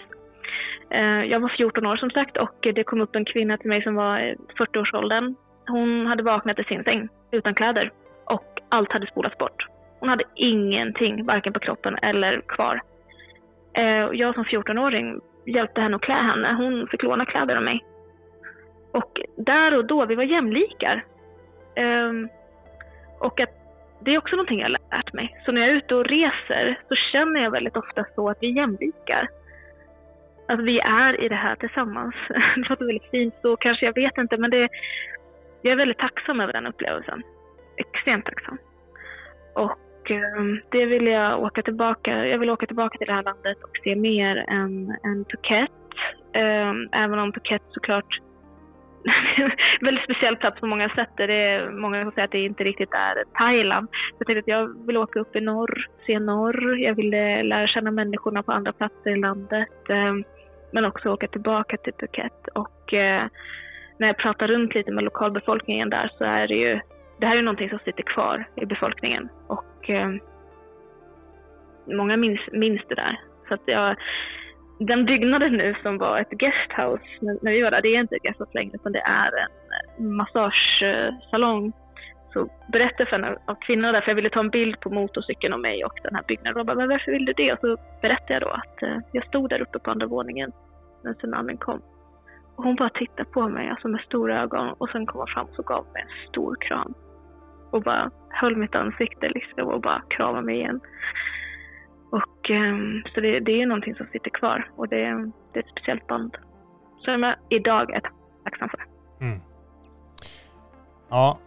Eh, 0.90 1.24
jag 1.24 1.40
var 1.40 1.50
14 1.50 1.86
år 1.86 1.96
som 1.96 2.10
sagt 2.10 2.38
och 2.38 2.56
det 2.62 2.84
kom 2.84 3.02
upp 3.02 3.16
en 3.16 3.26
kvinna 3.26 3.58
till 3.58 3.70
mig 3.70 3.84
som 3.84 3.96
var 3.96 4.20
eh, 4.20 4.36
40-årsåldern. 4.60 5.36
Hon 5.68 6.06
hade 6.06 6.24
vaknat 6.24 6.60
i 6.60 6.64
sin 6.64 6.84
säng 6.84 7.10
utan 7.32 7.56
kläder 7.56 7.92
och 8.26 8.62
allt 8.70 8.92
hade 8.92 9.08
spolats 9.08 9.38
bort. 9.38 9.68
Hon 10.00 10.10
hade 10.10 10.24
ingenting, 10.36 11.26
varken 11.26 11.54
på 11.54 11.60
kroppen 11.60 11.98
eller 12.02 12.42
kvar. 12.42 12.82
Eh, 13.74 14.10
jag 14.14 14.36
som 14.36 14.44
14-åring 14.44 15.22
hjälpte 15.46 15.82
henne 15.82 15.96
att 15.96 16.02
klä 16.02 16.14
henne. 16.14 16.54
Hon 16.54 16.88
fick 16.88 17.04
låna 17.04 17.26
kläder 17.26 17.56
av 17.56 17.64
mig. 17.64 17.86
Och 18.92 19.22
där 19.38 19.78
och 19.78 19.86
då, 19.86 20.06
vi 20.06 20.16
var 20.16 20.24
jämlikar. 20.24 21.06
Ehm, 21.76 22.30
och 23.20 23.40
att 23.40 23.50
det 24.00 24.14
är 24.14 24.18
också 24.18 24.36
någonting 24.36 24.60
jag 24.60 24.66
har 24.66 24.78
lärt 24.92 25.14
mig. 25.14 25.42
Så 25.46 25.52
när 25.52 25.62
jag 25.62 25.70
är 25.70 25.74
ute 25.74 25.96
och 25.96 26.06
reser 26.06 26.80
så 26.88 26.96
känner 26.96 27.44
jag 27.44 27.52
väldigt 27.52 27.78
ofta 27.78 28.06
så 28.16 28.30
att 28.30 28.38
vi 28.42 28.48
är 28.48 28.56
jämlikar. 28.56 29.28
Att 30.48 30.60
vi 30.60 30.80
är 30.80 31.22
i 31.22 31.30
det 31.30 31.36
här 31.36 31.56
tillsammans. 31.56 32.16
det 32.56 32.70
låter 32.70 32.86
väldigt 32.86 33.12
fint 33.12 33.36
så 33.42 33.56
kanske, 33.58 33.86
jag 33.86 33.96
vet 33.96 34.18
inte, 34.18 34.38
men 34.38 34.52
det, 34.52 34.70
jag 35.62 35.72
är 35.72 35.76
väldigt 35.76 35.98
tacksam 35.98 36.40
över 36.40 36.54
den 36.54 36.68
upplevelsen. 36.68 37.24
Extremt 37.78 38.26
tacksam. 38.26 38.58
Och 39.56 40.12
ehm, 40.12 40.62
det 40.70 40.86
vill 40.86 41.08
jag 41.08 41.44
åka 41.44 41.62
tillbaka. 41.62 42.28
Jag 42.28 42.38
vill 42.40 42.50
åka 42.50 42.66
tillbaka 42.66 42.98
till 42.98 43.08
det 43.08 43.14
här 43.14 43.24
landet 43.24 43.58
och 43.64 43.78
se 43.84 43.96
mer 43.96 44.46
än, 44.48 44.98
än 45.04 45.26
Phuket. 45.26 45.72
Ehm, 46.34 46.90
även 46.92 47.20
om 47.20 47.32
Phuket 47.32 47.62
såklart 47.70 48.20
väldigt 49.82 50.04
speciell 50.04 50.38
plats 50.38 50.60
på 50.60 50.68
många 50.68 50.90
sätt. 50.90 51.10
Det 51.18 51.24
är 51.24 51.70
många 51.70 52.04
som 52.04 52.12
säger 52.12 52.26
att 52.26 52.32
det 52.32 52.40
inte 52.40 52.64
riktigt 52.64 52.94
är 52.94 53.24
Thailand. 53.34 53.88
Jag 54.18 54.28
tänkte 54.28 54.40
att 54.40 54.58
jag 54.60 54.88
vill 54.88 54.98
åka 54.98 55.20
upp 55.20 55.36
i 55.36 55.42
norr, 55.42 55.88
se 56.06 56.20
norr. 56.20 56.78
Jag 56.78 56.96
vill 56.96 57.14
eh, 57.14 57.44
lära 57.44 57.68
känna 57.68 57.92
människorna 57.92 58.44
på 58.44 58.52
andra 58.52 58.74
platser 58.74 59.10
i 59.12 59.20
landet. 59.20 59.90
Ehm, 59.90 60.24
men 60.72 60.86
också 60.86 61.10
åka 61.10 61.28
tillbaka 61.28 61.78
till 61.78 61.94
Phuket. 61.94 62.48
Och 62.54 62.94
eh, 62.94 63.24
när 63.98 64.08
jag 64.08 64.18
pratar 64.18 64.48
runt 64.48 64.76
lite 64.76 64.92
med 64.92 65.04
lokalbefolkningen 65.04 65.90
där 65.90 66.12
så 66.18 66.24
är 66.24 66.48
det 66.48 66.56
ju 66.56 66.80
det 67.20 67.26
här 67.26 67.38
är 67.38 67.42
någonting 67.42 67.70
som 67.70 67.80
sitter 67.80 68.04
kvar 68.04 68.46
i 68.56 68.66
befolkningen 68.66 69.30
och 69.48 69.90
ehm, 69.90 70.20
många 71.86 72.18
minns, 72.18 72.40
minns 72.52 72.82
det 72.90 72.96
där. 72.96 73.20
Så 73.48 73.54
att 73.54 73.62
jag, 73.66 73.96
den 74.80 75.06
byggnaden 75.06 75.54
nu 75.54 75.76
som 75.84 75.98
var 75.98 76.20
ett 76.20 76.30
guesthouse 76.30 77.04
när 77.42 77.52
vi 77.52 77.62
var 77.62 77.72
där, 77.72 77.82
det 77.82 77.96
är 77.96 78.00
inte 78.00 78.16
ett 78.16 78.24
guesthouse 78.24 78.52
längre 78.54 78.72
utan 78.76 78.92
det 78.92 79.00
är 79.00 79.32
en 79.38 80.06
eh, 80.06 80.12
massagesalong. 80.12 81.74
Så 82.34 82.50
berättade 82.72 83.04
jag 83.04 83.10
för 83.10 83.16
en 83.16 83.38
av 83.46 83.56
kvinnorna 83.56 83.92
där, 83.92 84.02
för 84.02 84.10
jag 84.12 84.16
ville 84.16 84.30
ta 84.30 84.40
en 84.40 84.50
bild 84.50 84.80
på 84.80 84.90
motorcykeln 84.90 85.54
och 85.54 85.60
mig 85.60 85.86
och 85.86 86.00
den 86.04 86.16
här 86.16 86.24
byggnaden. 86.28 86.60
Och 86.60 86.66
bara, 86.66 86.78
men 86.78 86.90
varför 86.90 87.12
vill 87.12 87.26
du 87.26 87.34
det? 87.34 87.54
Och 87.54 87.60
så 87.60 87.78
berättade 88.02 88.34
jag 88.34 88.42
då 88.42 88.50
att 88.50 88.84
eh, 88.84 88.98
jag 89.12 89.28
stod 89.28 89.50
där 89.50 89.62
uppe 89.62 89.80
på 89.80 89.92
andra 89.92 90.08
våningen 90.08 90.52
när 91.04 91.14
tsunamin 91.14 91.58
kom. 91.58 91.82
Och 92.56 92.64
hon 92.64 92.76
bara 92.76 92.90
tittade 92.90 93.30
på 93.30 93.50
mig 93.50 93.70
alltså 93.70 93.88
med 93.88 94.02
stora 94.02 94.42
ögon 94.42 94.74
och 94.78 94.90
sen 94.90 95.06
kom 95.06 95.18
hon 95.20 95.28
fram 95.28 95.48
och 95.58 95.66
gav 95.66 95.86
mig 95.94 96.02
en 96.02 96.30
stor 96.30 96.56
kram. 96.56 96.94
Och 97.72 97.82
bara 97.84 98.12
höll 98.30 98.56
mitt 98.56 98.76
ansikte 98.76 99.30
liksom 99.30 99.68
och 99.68 99.82
bara 99.82 100.02
kramade 100.10 100.46
mig 100.46 100.56
igen. 100.56 100.80
Och 102.12 102.50
ehm, 102.50 103.04
så 103.14 103.22
det, 103.22 103.40
det 103.40 103.62
är 103.62 103.66
någonting 103.66 103.96
som 103.96 104.08
sitter 104.12 104.30
kvar 104.30 104.70
och 104.76 104.88
det, 104.88 104.96
det 105.54 105.60
är 105.60 105.64
ett 105.64 105.70
speciellt 105.72 106.08
band. 106.08 106.38
Som 106.98 107.24
jag 107.24 107.36
idag 107.50 107.94
är 107.94 108.02
tacksam 108.44 108.70
för. 108.70 108.80
Mm. 109.22 109.40
Ja, 111.10 111.40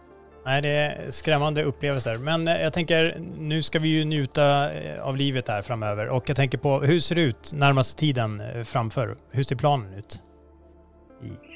Nej, 0.45 0.61
det 0.61 0.69
är 0.69 1.11
skrämmande 1.11 1.63
upplevelser. 1.63 2.17
Men 2.17 2.47
eh, 2.47 2.61
jag 2.61 2.73
tänker, 2.73 3.19
nu 3.37 3.61
ska 3.61 3.79
vi 3.79 3.89
ju 3.89 4.05
njuta 4.05 4.73
eh, 4.73 5.01
av 5.01 5.17
livet 5.17 5.47
här 5.47 5.61
framöver. 5.61 6.09
Och 6.09 6.29
jag 6.29 6.35
tänker 6.35 6.57
på, 6.57 6.79
hur 6.79 6.99
ser 6.99 7.15
det 7.15 7.21
ut 7.21 7.51
närmaste 7.53 7.99
tiden 7.99 8.41
eh, 8.41 8.63
framför? 8.63 9.17
Hur 9.31 9.43
ser 9.43 9.55
planen 9.55 9.93
ut? 9.93 10.21
I... 11.23 11.48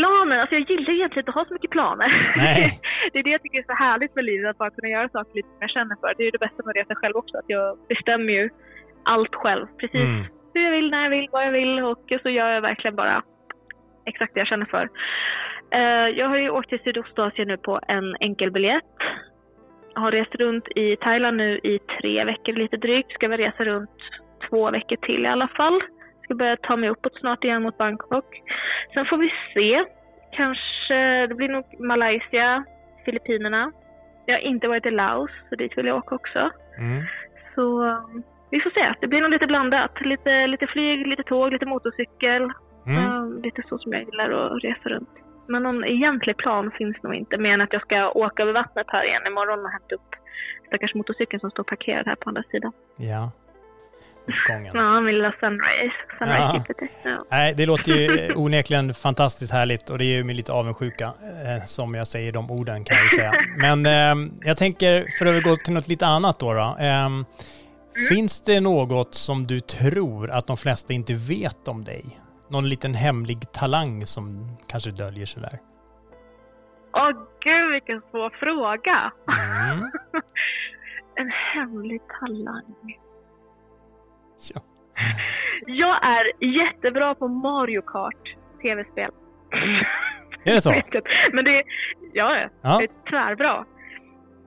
Planen? 0.00 0.40
Alltså 0.40 0.54
jag 0.54 0.70
gillar 0.70 0.92
egentligen 0.92 1.22
inte 1.22 1.30
att 1.30 1.40
ha 1.40 1.44
så 1.44 1.54
mycket 1.54 1.70
planer. 1.70 2.32
Nej. 2.36 2.80
det 3.12 3.18
är 3.18 3.22
det 3.22 3.30
jag 3.30 3.42
tycker 3.42 3.58
är 3.58 3.72
så 3.72 3.84
härligt 3.84 4.14
med 4.14 4.24
livet, 4.24 4.50
att 4.50 4.58
bara 4.58 4.70
kunna 4.70 4.88
göra 4.88 5.08
saker 5.08 5.34
lite 5.34 5.48
som 5.48 5.60
jag 5.60 5.70
känner 5.70 5.96
för. 6.00 6.14
Det 6.16 6.22
är 6.22 6.24
ju 6.24 6.30
det 6.30 6.46
bästa 6.46 6.62
med 6.64 6.70
att 6.70 6.76
resa 6.76 6.94
själv 6.94 7.16
också, 7.16 7.38
att 7.38 7.48
jag 7.56 7.78
bestämmer 7.88 8.32
ju 8.32 8.50
allt 9.04 9.34
själv. 9.34 9.66
Precis 9.80 10.04
mm. 10.10 10.24
hur 10.54 10.62
jag 10.62 10.70
vill, 10.70 10.90
när 10.90 11.02
jag 11.02 11.10
vill, 11.10 11.28
vad 11.32 11.46
jag 11.46 11.52
vill 11.52 11.78
och 11.90 12.12
så 12.22 12.28
gör 12.30 12.48
jag 12.48 12.60
verkligen 12.60 12.96
bara 12.96 13.22
exakt 14.04 14.34
det 14.34 14.40
jag 14.40 14.48
känner 14.48 14.66
för. 14.66 14.88
Eh, 15.70 16.08
jag 16.18 16.28
har 16.28 16.36
ju 16.36 16.50
åkt 16.50 16.68
till 16.68 16.82
Sydostasien 16.84 17.48
nu 17.48 17.56
på 17.56 17.80
en 17.88 18.16
enkelbiljett. 18.20 18.96
Jag 19.94 20.00
har 20.00 20.12
rest 20.12 20.34
runt 20.34 20.68
i 20.76 20.96
Thailand 20.96 21.36
nu 21.36 21.58
i 21.62 21.78
tre 21.78 22.24
veckor 22.24 22.52
lite 22.52 22.76
drygt. 22.76 23.12
Ska 23.12 23.28
väl 23.28 23.38
resa 23.38 23.64
runt 23.64 23.90
två 24.48 24.70
veckor 24.70 24.96
till 24.96 25.24
i 25.24 25.28
alla 25.28 25.48
fall. 25.48 25.80
Ska 26.30 26.34
börja 26.34 26.56
ta 26.56 26.76
mig 26.76 26.90
uppåt 26.90 27.20
snart 27.20 27.44
igen 27.44 27.62
mot 27.62 27.78
Bangkok. 27.78 28.42
Sen 28.94 29.06
får 29.06 29.16
vi 29.16 29.30
se. 29.54 29.84
Kanske, 30.32 31.26
det 31.26 31.34
blir 31.34 31.48
nog 31.48 31.64
Malaysia, 31.80 32.64
Filippinerna. 33.04 33.72
Jag 34.26 34.34
har 34.34 34.40
inte 34.40 34.68
varit 34.68 34.86
i 34.86 34.90
Laos, 34.90 35.30
så 35.48 35.54
dit 35.56 35.78
vill 35.78 35.86
jag 35.86 35.96
åka 35.96 36.14
också. 36.14 36.50
Mm. 36.78 37.04
Så 37.54 37.96
vi 38.50 38.60
får 38.60 38.70
se. 38.70 38.94
Det 39.00 39.06
blir 39.06 39.20
nog 39.20 39.30
lite 39.30 39.46
blandat. 39.46 40.00
Lite, 40.00 40.46
lite 40.46 40.66
flyg, 40.66 41.06
lite 41.06 41.22
tåg, 41.22 41.52
lite 41.52 41.66
motorcykel. 41.66 42.52
Mm. 42.86 43.42
Lite 43.42 43.62
så 43.68 43.78
som 43.78 43.92
jag 43.92 44.02
gillar 44.02 44.30
att 44.30 44.64
resa 44.64 44.88
runt. 44.88 45.14
Men 45.46 45.62
någon 45.62 45.84
egentlig 45.84 46.36
plan 46.36 46.70
finns 46.70 47.02
nog 47.02 47.14
inte 47.14 47.38
mer 47.38 47.54
än 47.54 47.60
att 47.60 47.72
jag 47.72 47.82
ska 47.82 48.10
åka 48.10 48.42
över 48.42 48.52
vattnet 48.52 48.86
här 48.88 49.04
igen 49.04 49.26
imorgon 49.26 49.64
och 49.64 49.70
hämta 49.70 49.94
upp 49.94 50.14
stackars 50.66 50.94
motorcykeln 50.94 51.40
som 51.40 51.50
står 51.50 51.64
parkerad 51.64 52.06
här 52.06 52.14
på 52.14 52.28
andra 52.28 52.42
sidan. 52.42 52.72
Ja. 52.96 53.30
Utgången. 54.32 54.70
Ja, 54.74 55.00
min 55.00 55.14
lilla 55.14 55.32
Sunrise. 55.40 55.94
sunrise 56.18 56.74
ja. 57.02 57.18
Nej, 57.30 57.54
det 57.56 57.66
låter 57.66 57.92
ju 57.92 58.32
onekligen 58.36 58.94
fantastiskt 58.94 59.52
härligt 59.52 59.90
och 59.90 59.98
det 59.98 60.04
är 60.04 60.16
ju 60.16 60.24
med 60.24 60.36
lite 60.36 60.52
avundsjuka 60.52 61.04
eh, 61.04 61.64
som 61.64 61.94
jag 61.94 62.06
säger 62.06 62.32
de 62.32 62.50
orden 62.50 62.84
kan 62.84 62.96
jag 62.96 63.10
säga. 63.10 63.32
Men 63.56 63.86
eh, 63.86 64.30
jag 64.44 64.56
tänker, 64.56 65.18
för 65.18 65.26
att 65.26 65.30
övergå 65.30 65.56
till 65.56 65.74
något 65.74 65.88
lite 65.88 66.06
annat 66.06 66.38
då. 66.38 66.54
då 66.54 66.76
eh, 66.80 67.04
mm. 67.04 67.24
Finns 68.08 68.42
det 68.42 68.60
något 68.60 69.14
som 69.14 69.46
du 69.46 69.60
tror 69.60 70.30
att 70.30 70.46
de 70.46 70.56
flesta 70.56 70.92
inte 70.92 71.14
vet 71.14 71.68
om 71.68 71.84
dig? 71.84 72.04
någon 72.50 72.68
liten 72.68 72.94
hemlig 72.94 73.52
talang 73.52 74.06
som 74.06 74.56
kanske 74.66 74.90
döljer 74.90 75.26
sig 75.26 75.42
där? 75.42 75.58
Åh 76.92 77.10
oh, 77.10 77.22
gud 77.40 77.72
vilken 77.72 78.02
svår 78.10 78.30
fråga. 78.30 79.12
Mm. 79.28 79.90
en 81.14 81.30
hemlig 81.30 82.00
talang. 82.20 82.98
Ja. 84.54 84.60
Jag 85.66 86.04
är 86.04 86.44
jättebra 86.44 87.14
på 87.14 87.28
Mario 87.28 87.82
Kart 87.82 88.36
tv-spel. 88.62 89.10
Är 90.44 90.54
det 90.54 90.60
så? 90.60 90.70
Men 91.32 91.44
det, 91.44 91.62
ja, 92.12 92.36
ja. 92.36 92.48
jag 92.62 92.82
är 92.82 92.88
tvärbra. 93.10 93.64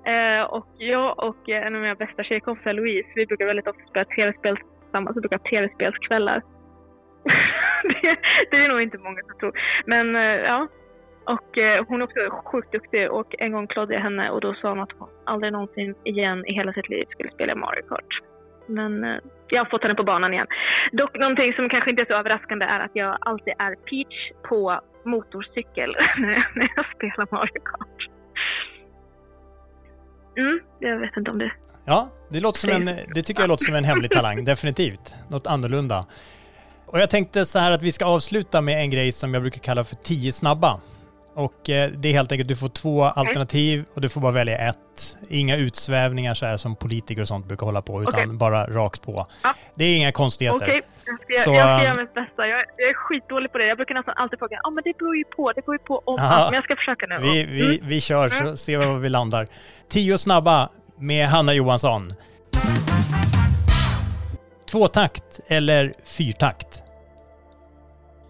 Eh, 0.06 0.44
och 0.44 0.68
jag 0.78 1.24
och 1.24 1.50
en 1.50 1.76
av 1.76 1.82
mina 1.82 1.96
bästa 1.96 2.24
tjejkompisar, 2.24 2.74
Louise, 2.74 3.10
vi 3.16 3.26
brukar 3.26 3.46
väldigt 3.46 3.68
ofta 3.68 3.84
spela 3.89 4.06
tv-spel 4.06 4.58
tillsammans. 4.82 5.18
Vi 5.18 5.22
brukar 5.22 5.38
ha 5.38 5.50
tv-spelskvällar. 5.50 6.41
det, 7.84 8.18
det, 8.52 8.58
är 8.58 8.68
nog 8.68 8.82
inte 8.82 8.98
många 8.98 9.22
som 9.22 9.39
tror. 9.39 9.60
Men 9.86 10.16
eh, 10.16 10.22
ja. 10.22 10.68
Och 11.26 11.58
eh, 11.58 11.86
hon 11.88 12.02
är 12.02 12.06
också 12.06 12.20
sjukt 12.46 12.72
duktig 12.72 13.12
och 13.12 13.36
en 13.39 13.52
gång 13.52 13.68
klodde 13.68 13.94
jag 13.94 14.02
henne 14.02 14.30
och 14.30 14.41
då 14.41 14.54
sa 14.54 14.70
hon 14.70 14.80
att 14.80 14.91
hon 14.98 15.10
aldrig 15.26 15.54
någonsin 15.54 15.96
igen 16.04 16.46
i 16.46 16.54
hela 16.54 16.74
sitt 16.74 16.89
liv 16.89 17.06
skulle 17.10 17.32
spela 17.32 17.56
Mario 17.56 17.82
Kart. 17.88 18.20
Men 18.68 19.04
eh, 19.04 19.18
jag 19.54 19.64
har 19.64 19.70
fått 19.70 19.84
henne 19.84 19.95
på 19.95 20.04
banan 20.04 20.34
igen. 20.34 20.47
Dock 20.91 21.14
någonting 21.18 21.54
som 21.54 21.70
kanske 21.70 21.89
inte 21.89 22.01
är 22.01 22.06
så 22.06 22.14
överraskande 22.14 22.66
är 22.66 22.80
att 22.80 22.91
jag 22.93 23.18
alltid 23.22 23.54
är 23.60 23.76
Peach 23.76 24.32
på 24.49 24.80
motorcykel 25.06 25.95
när 26.56 26.72
jag 26.76 26.86
spelar 26.95 27.28
Mario 27.32 27.62
Kart. 27.72 28.10
Mm, 30.38 30.60
jag 30.80 30.97
vet 30.99 31.18
inte 31.18 31.32
om 31.32 31.39
det... 31.39 31.51
Ja, 31.86 32.10
det, 32.30 32.39
låter 32.39 32.60
som 32.60 32.70
en, 32.70 32.86
det 33.16 33.22
tycker 33.22 33.41
jag 33.41 33.47
låter 33.47 33.66
som 33.66 33.76
en 33.76 33.84
hemlig 33.84 34.12
talang, 34.12 34.45
definitivt. 34.51 35.16
Något 35.30 35.47
annorlunda. 35.47 36.06
Och 36.86 36.99
jag 36.99 37.10
tänkte 37.10 37.45
så 37.45 37.60
här 37.60 37.72
att 37.72 37.82
vi 37.82 37.91
ska 37.91 38.06
avsluta 38.06 38.62
med 38.62 38.82
en 38.82 38.89
grej 38.89 39.12
som 39.12 39.34
jag 39.34 39.43
brukar 39.43 39.60
kalla 39.60 39.84
för 39.84 39.95
tio 39.95 40.32
snabba. 40.32 40.80
Och 41.36 41.70
eh, 41.70 41.92
det 41.92 42.10
är 42.10 42.14
helt 42.14 42.32
enkelt, 42.32 42.48
du 42.48 42.56
får 42.56 42.70
två 42.70 43.04
alternativ 43.04 43.86
och 43.94 44.02
du 44.02 44.10
får 44.10 44.22
bara 44.22 44.32
välja 44.32 44.58
ett. 44.58 45.18
Inga 45.30 45.58
utsvävningar 45.58 46.34
så 46.34 46.46
här 46.46 46.58
som 46.58 46.76
politiker 46.76 47.22
och 47.22 47.28
sånt 47.28 47.46
brukar 47.46 47.66
hålla 47.66 47.82
på, 47.82 48.02
utan 48.02 48.20
okay. 48.20 48.38
bara 48.38 48.66
rakt 48.68 49.02
på. 49.02 49.28
Ja. 49.44 49.54
Det 49.76 49.86
är 49.86 49.98
inga 49.98 50.12
konstigheter. 50.12 50.66
Okej, 50.66 50.80
okay. 50.80 50.90
jag, 51.06 51.20
ska, 51.20 51.44
så, 51.44 51.56
jag 51.56 51.80
ska 51.80 51.88
göra 51.88 52.02
mitt 52.02 52.14
bästa. 52.14 52.48
Jag, 52.48 52.60
jag, 52.78 52.90
är 52.90 52.94
skitdålig 52.94 53.52
på 53.52 53.58
det. 53.58 53.68
Jag 53.68 53.78
brukar 53.78 53.96
nästan 53.96 54.14
alltid 54.18 54.40
fråga, 54.40 54.56
ja 54.56 54.68
ah, 54.68 54.72
men 54.72 54.84
det 54.84 54.98
beror 54.98 55.16
ju 55.16 55.24
på, 55.24 55.52
det 55.52 55.62
beror 55.62 55.76
ju 55.76 55.80
på 55.80 56.02
om 56.06 56.20
Aha. 56.20 56.46
Men 56.46 56.54
jag 56.54 56.64
ska 56.64 56.76
försöka 56.76 57.06
nu. 57.06 57.18
Vi, 57.22 57.46
vi, 57.46 57.76
mm. 57.76 57.88
vi 57.88 58.02
kör, 58.02 58.30
så 58.30 58.44
mm. 58.44 58.58
ser 58.58 58.78
vi 58.78 58.86
var 58.86 58.94
vi 58.94 59.10
landar. 59.10 59.48
Tio 59.90 60.18
snabba 60.18 60.70
med 60.98 61.28
Hanna 61.28 61.54
Johansson. 61.54 62.10
Tvåtakt 64.72 65.40
eller 65.48 65.94
fyrtakt? 66.04 66.84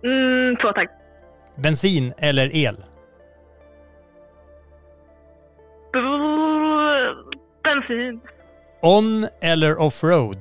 Mm, 0.04 0.58
tvåtakt. 0.58 0.92
Bensin 1.56 2.14
eller 2.18 2.56
el? 2.56 2.78
Bensin. 7.64 8.22
On 8.82 9.28
eller 9.42 9.82
offroad? 9.82 10.38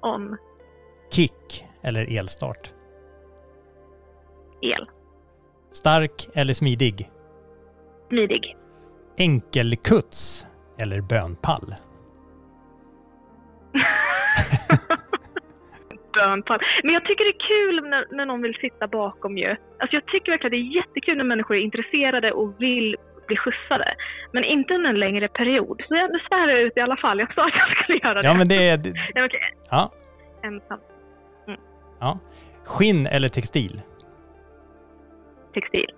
On. 0.00 0.36
Kick 1.10 1.64
eller 1.82 2.18
elstart? 2.18 2.74
El. 4.62 4.88
Stark 5.72 6.28
eller 6.34 6.52
smidig? 6.52 7.10
Smidig. 8.08 8.56
Enkelkuts 9.18 10.46
eller 10.78 11.00
bönpall? 11.00 11.74
bönpall. 16.14 16.60
Men 16.82 16.94
jag 16.94 17.04
tycker 17.04 17.24
det 17.24 17.30
är 17.30 17.48
kul 17.48 17.88
när, 17.90 18.16
när 18.16 18.26
någon 18.26 18.42
vill 18.42 18.54
sitta 18.54 18.88
bakom 18.88 19.38
ju. 19.38 19.56
Alltså 19.78 19.96
jag 19.96 20.06
tycker 20.06 20.32
verkligen 20.32 20.50
det 20.50 20.56
är 20.56 20.76
jättekul 20.76 21.16
när 21.16 21.24
människor 21.24 21.56
är 21.56 21.60
intresserade 21.60 22.32
och 22.32 22.60
vill 22.60 22.96
bli 23.26 23.36
skjutsade. 23.36 23.94
Men 24.32 24.44
inte 24.44 24.74
under 24.74 24.90
en 24.90 25.00
längre 25.00 25.28
period. 25.28 25.82
Så 25.88 25.94
jag, 25.94 26.10
svär 26.28 26.48
ut 26.48 26.72
i 26.76 26.80
alla 26.80 26.96
fall. 26.96 27.18
Jag 27.18 27.34
sa 27.34 27.46
att 27.46 27.52
jag 27.54 27.84
skulle 27.84 27.98
göra 27.98 28.22
det. 28.22 28.28
Ja, 28.28 28.34
men 28.34 28.48
det 28.48 28.68
är... 28.68 28.80
ja, 29.14 29.24
okay. 29.24 29.40
ja. 29.70 29.92
Ensam. 30.42 30.78
Mm. 31.48 31.60
Ja. 32.00 32.18
Skinn 32.64 33.06
eller 33.06 33.28
textil? 33.28 33.80
Textil. 35.54 35.90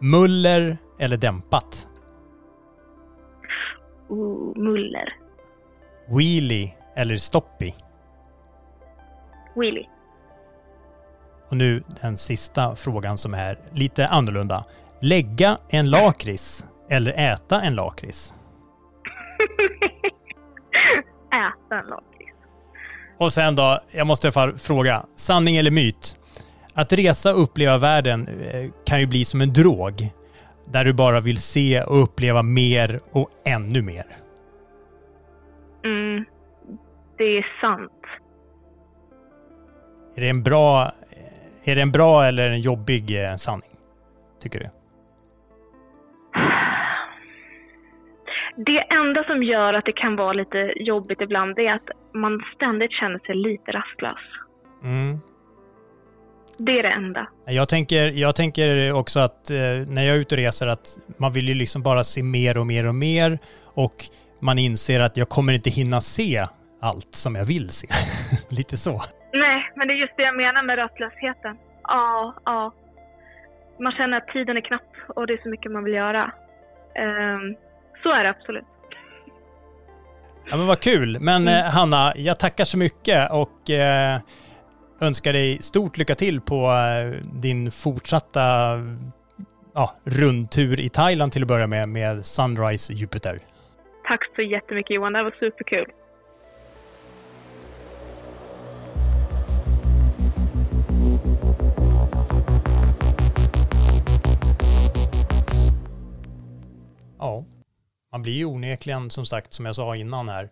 Muller 0.00 0.78
eller 0.98 1.16
dämpat? 1.16 1.86
Oh, 4.08 4.58
muller. 4.58 5.16
Wheelie 6.08 6.74
eller 6.96 7.16
stoppie? 7.16 7.74
Willy. 9.54 9.86
Och 11.50 11.56
nu 11.56 11.82
den 12.02 12.16
sista 12.16 12.76
frågan 12.76 13.18
som 13.18 13.34
är 13.34 13.58
lite 13.72 14.06
annorlunda. 14.06 14.64
Lägga 15.02 15.58
en 15.68 15.90
lakrits 15.90 16.66
eller 16.90 17.12
äta 17.12 17.60
en 17.60 17.74
lakrits? 17.74 18.34
äta 21.26 21.78
en 21.78 21.86
lakrits. 21.86 22.36
Och 23.18 23.32
sen 23.32 23.56
då, 23.56 23.80
jag 23.90 24.06
måste 24.06 24.26
i 24.26 24.28
alla 24.28 24.32
fall 24.32 24.58
fråga, 24.58 25.06
sanning 25.16 25.56
eller 25.56 25.70
myt? 25.70 26.16
Att 26.74 26.92
resa 26.92 27.34
och 27.34 27.42
uppleva 27.42 27.78
världen 27.78 28.28
eh, 28.28 28.70
kan 28.86 29.00
ju 29.00 29.06
bli 29.06 29.24
som 29.24 29.40
en 29.40 29.52
drog. 29.52 30.08
Där 30.66 30.84
du 30.84 30.92
bara 30.92 31.20
vill 31.20 31.36
se 31.36 31.82
och 31.82 32.02
uppleva 32.02 32.42
mer 32.42 33.00
och 33.12 33.30
ännu 33.44 33.82
mer. 33.82 34.06
Mm, 35.84 36.24
det 37.18 37.24
är 37.24 37.60
sant. 37.60 37.92
Är 40.16 40.20
det 40.20 40.28
en 40.28 40.42
bra, 40.42 40.92
är 41.64 41.76
det 41.76 41.82
en 41.82 41.92
bra 41.92 42.24
eller 42.24 42.50
en 42.50 42.60
jobbig 42.60 43.24
eh, 43.24 43.36
sanning? 43.36 43.70
Tycker 44.40 44.58
du? 44.58 44.68
Det 48.56 48.78
enda 48.78 49.24
som 49.24 49.42
gör 49.42 49.74
att 49.74 49.84
det 49.84 49.92
kan 49.92 50.16
vara 50.16 50.32
lite 50.32 50.72
jobbigt 50.76 51.20
ibland 51.20 51.58
är 51.58 51.72
att 51.72 51.88
man 52.14 52.42
ständigt 52.54 52.92
känner 52.92 53.18
sig 53.18 53.34
lite 53.34 53.72
rastlös. 53.72 54.18
Mm. 54.84 55.20
Det 56.58 56.78
är 56.78 56.82
det 56.82 56.88
enda. 56.88 57.26
Jag 57.46 57.68
tänker, 57.68 58.10
jag 58.10 58.36
tänker 58.36 58.92
också 58.92 59.20
att 59.20 59.50
eh, 59.50 59.56
när 59.88 60.02
jag 60.02 60.16
är 60.16 60.20
ute 60.20 60.34
och 60.34 60.38
reser 60.38 60.66
att 60.66 60.98
man 61.18 61.32
vill 61.32 61.48
ju 61.48 61.54
liksom 61.54 61.82
bara 61.82 62.04
se 62.04 62.22
mer 62.22 62.58
och 62.58 62.66
mer 62.66 62.88
och 62.88 62.94
mer 62.94 63.38
och 63.64 64.04
man 64.40 64.58
inser 64.58 65.00
att 65.00 65.16
jag 65.16 65.28
kommer 65.28 65.52
inte 65.52 65.70
hinna 65.70 66.00
se 66.00 66.46
allt 66.80 67.14
som 67.14 67.34
jag 67.34 67.44
vill 67.44 67.70
se. 67.70 67.88
Lite 68.56 68.76
så. 68.76 69.00
Nej, 69.32 69.72
men 69.76 69.88
det 69.88 69.94
är 69.94 69.96
just 69.96 70.16
det 70.16 70.22
jag 70.22 70.36
menar 70.36 70.62
med 70.62 70.78
rastlösheten. 70.78 71.56
Ja, 71.82 72.34
ja. 72.44 72.72
Man 73.78 73.92
känner 73.92 74.16
att 74.16 74.28
tiden 74.28 74.56
är 74.56 74.60
knapp 74.60 74.92
och 75.08 75.26
det 75.26 75.32
är 75.32 75.42
så 75.42 75.48
mycket 75.48 75.72
man 75.72 75.84
vill 75.84 75.94
göra. 75.94 76.32
Ehm, 76.94 77.56
så 78.02 78.12
är 78.12 78.24
det 78.24 78.30
absolut. 78.30 78.64
Ja 80.50 80.56
men 80.56 80.66
vad 80.66 80.80
kul. 80.80 81.20
Men 81.20 81.48
eh, 81.48 81.62
Hanna, 81.62 82.12
jag 82.16 82.38
tackar 82.38 82.64
så 82.64 82.78
mycket 82.78 83.30
och 83.30 83.70
eh, 83.70 84.20
önskar 85.00 85.32
dig 85.32 85.58
stort 85.62 85.98
lycka 85.98 86.14
till 86.14 86.40
på 86.40 86.70
eh, 86.70 87.24
din 87.32 87.70
fortsatta 87.70 88.40
ja, 89.74 89.94
rundtur 90.04 90.80
i 90.80 90.88
Thailand 90.88 91.32
till 91.32 91.42
att 91.42 91.48
börja 91.48 91.66
med, 91.66 91.88
med 91.88 92.26
Sunrise 92.26 92.92
Jupiter. 92.92 93.38
Tack 94.08 94.20
så 94.36 94.42
jättemycket 94.42 94.94
Johan, 94.94 95.12
det 95.12 95.22
var 95.22 95.34
superkul. 95.40 95.86
Ja, 107.18 107.44
man 108.12 108.22
blir 108.22 108.32
ju 108.32 108.44
onekligen 108.44 109.10
som 109.10 109.26
sagt, 109.26 109.52
som 109.52 109.66
jag 109.66 109.76
sa 109.76 109.96
innan 109.96 110.28
här, 110.28 110.50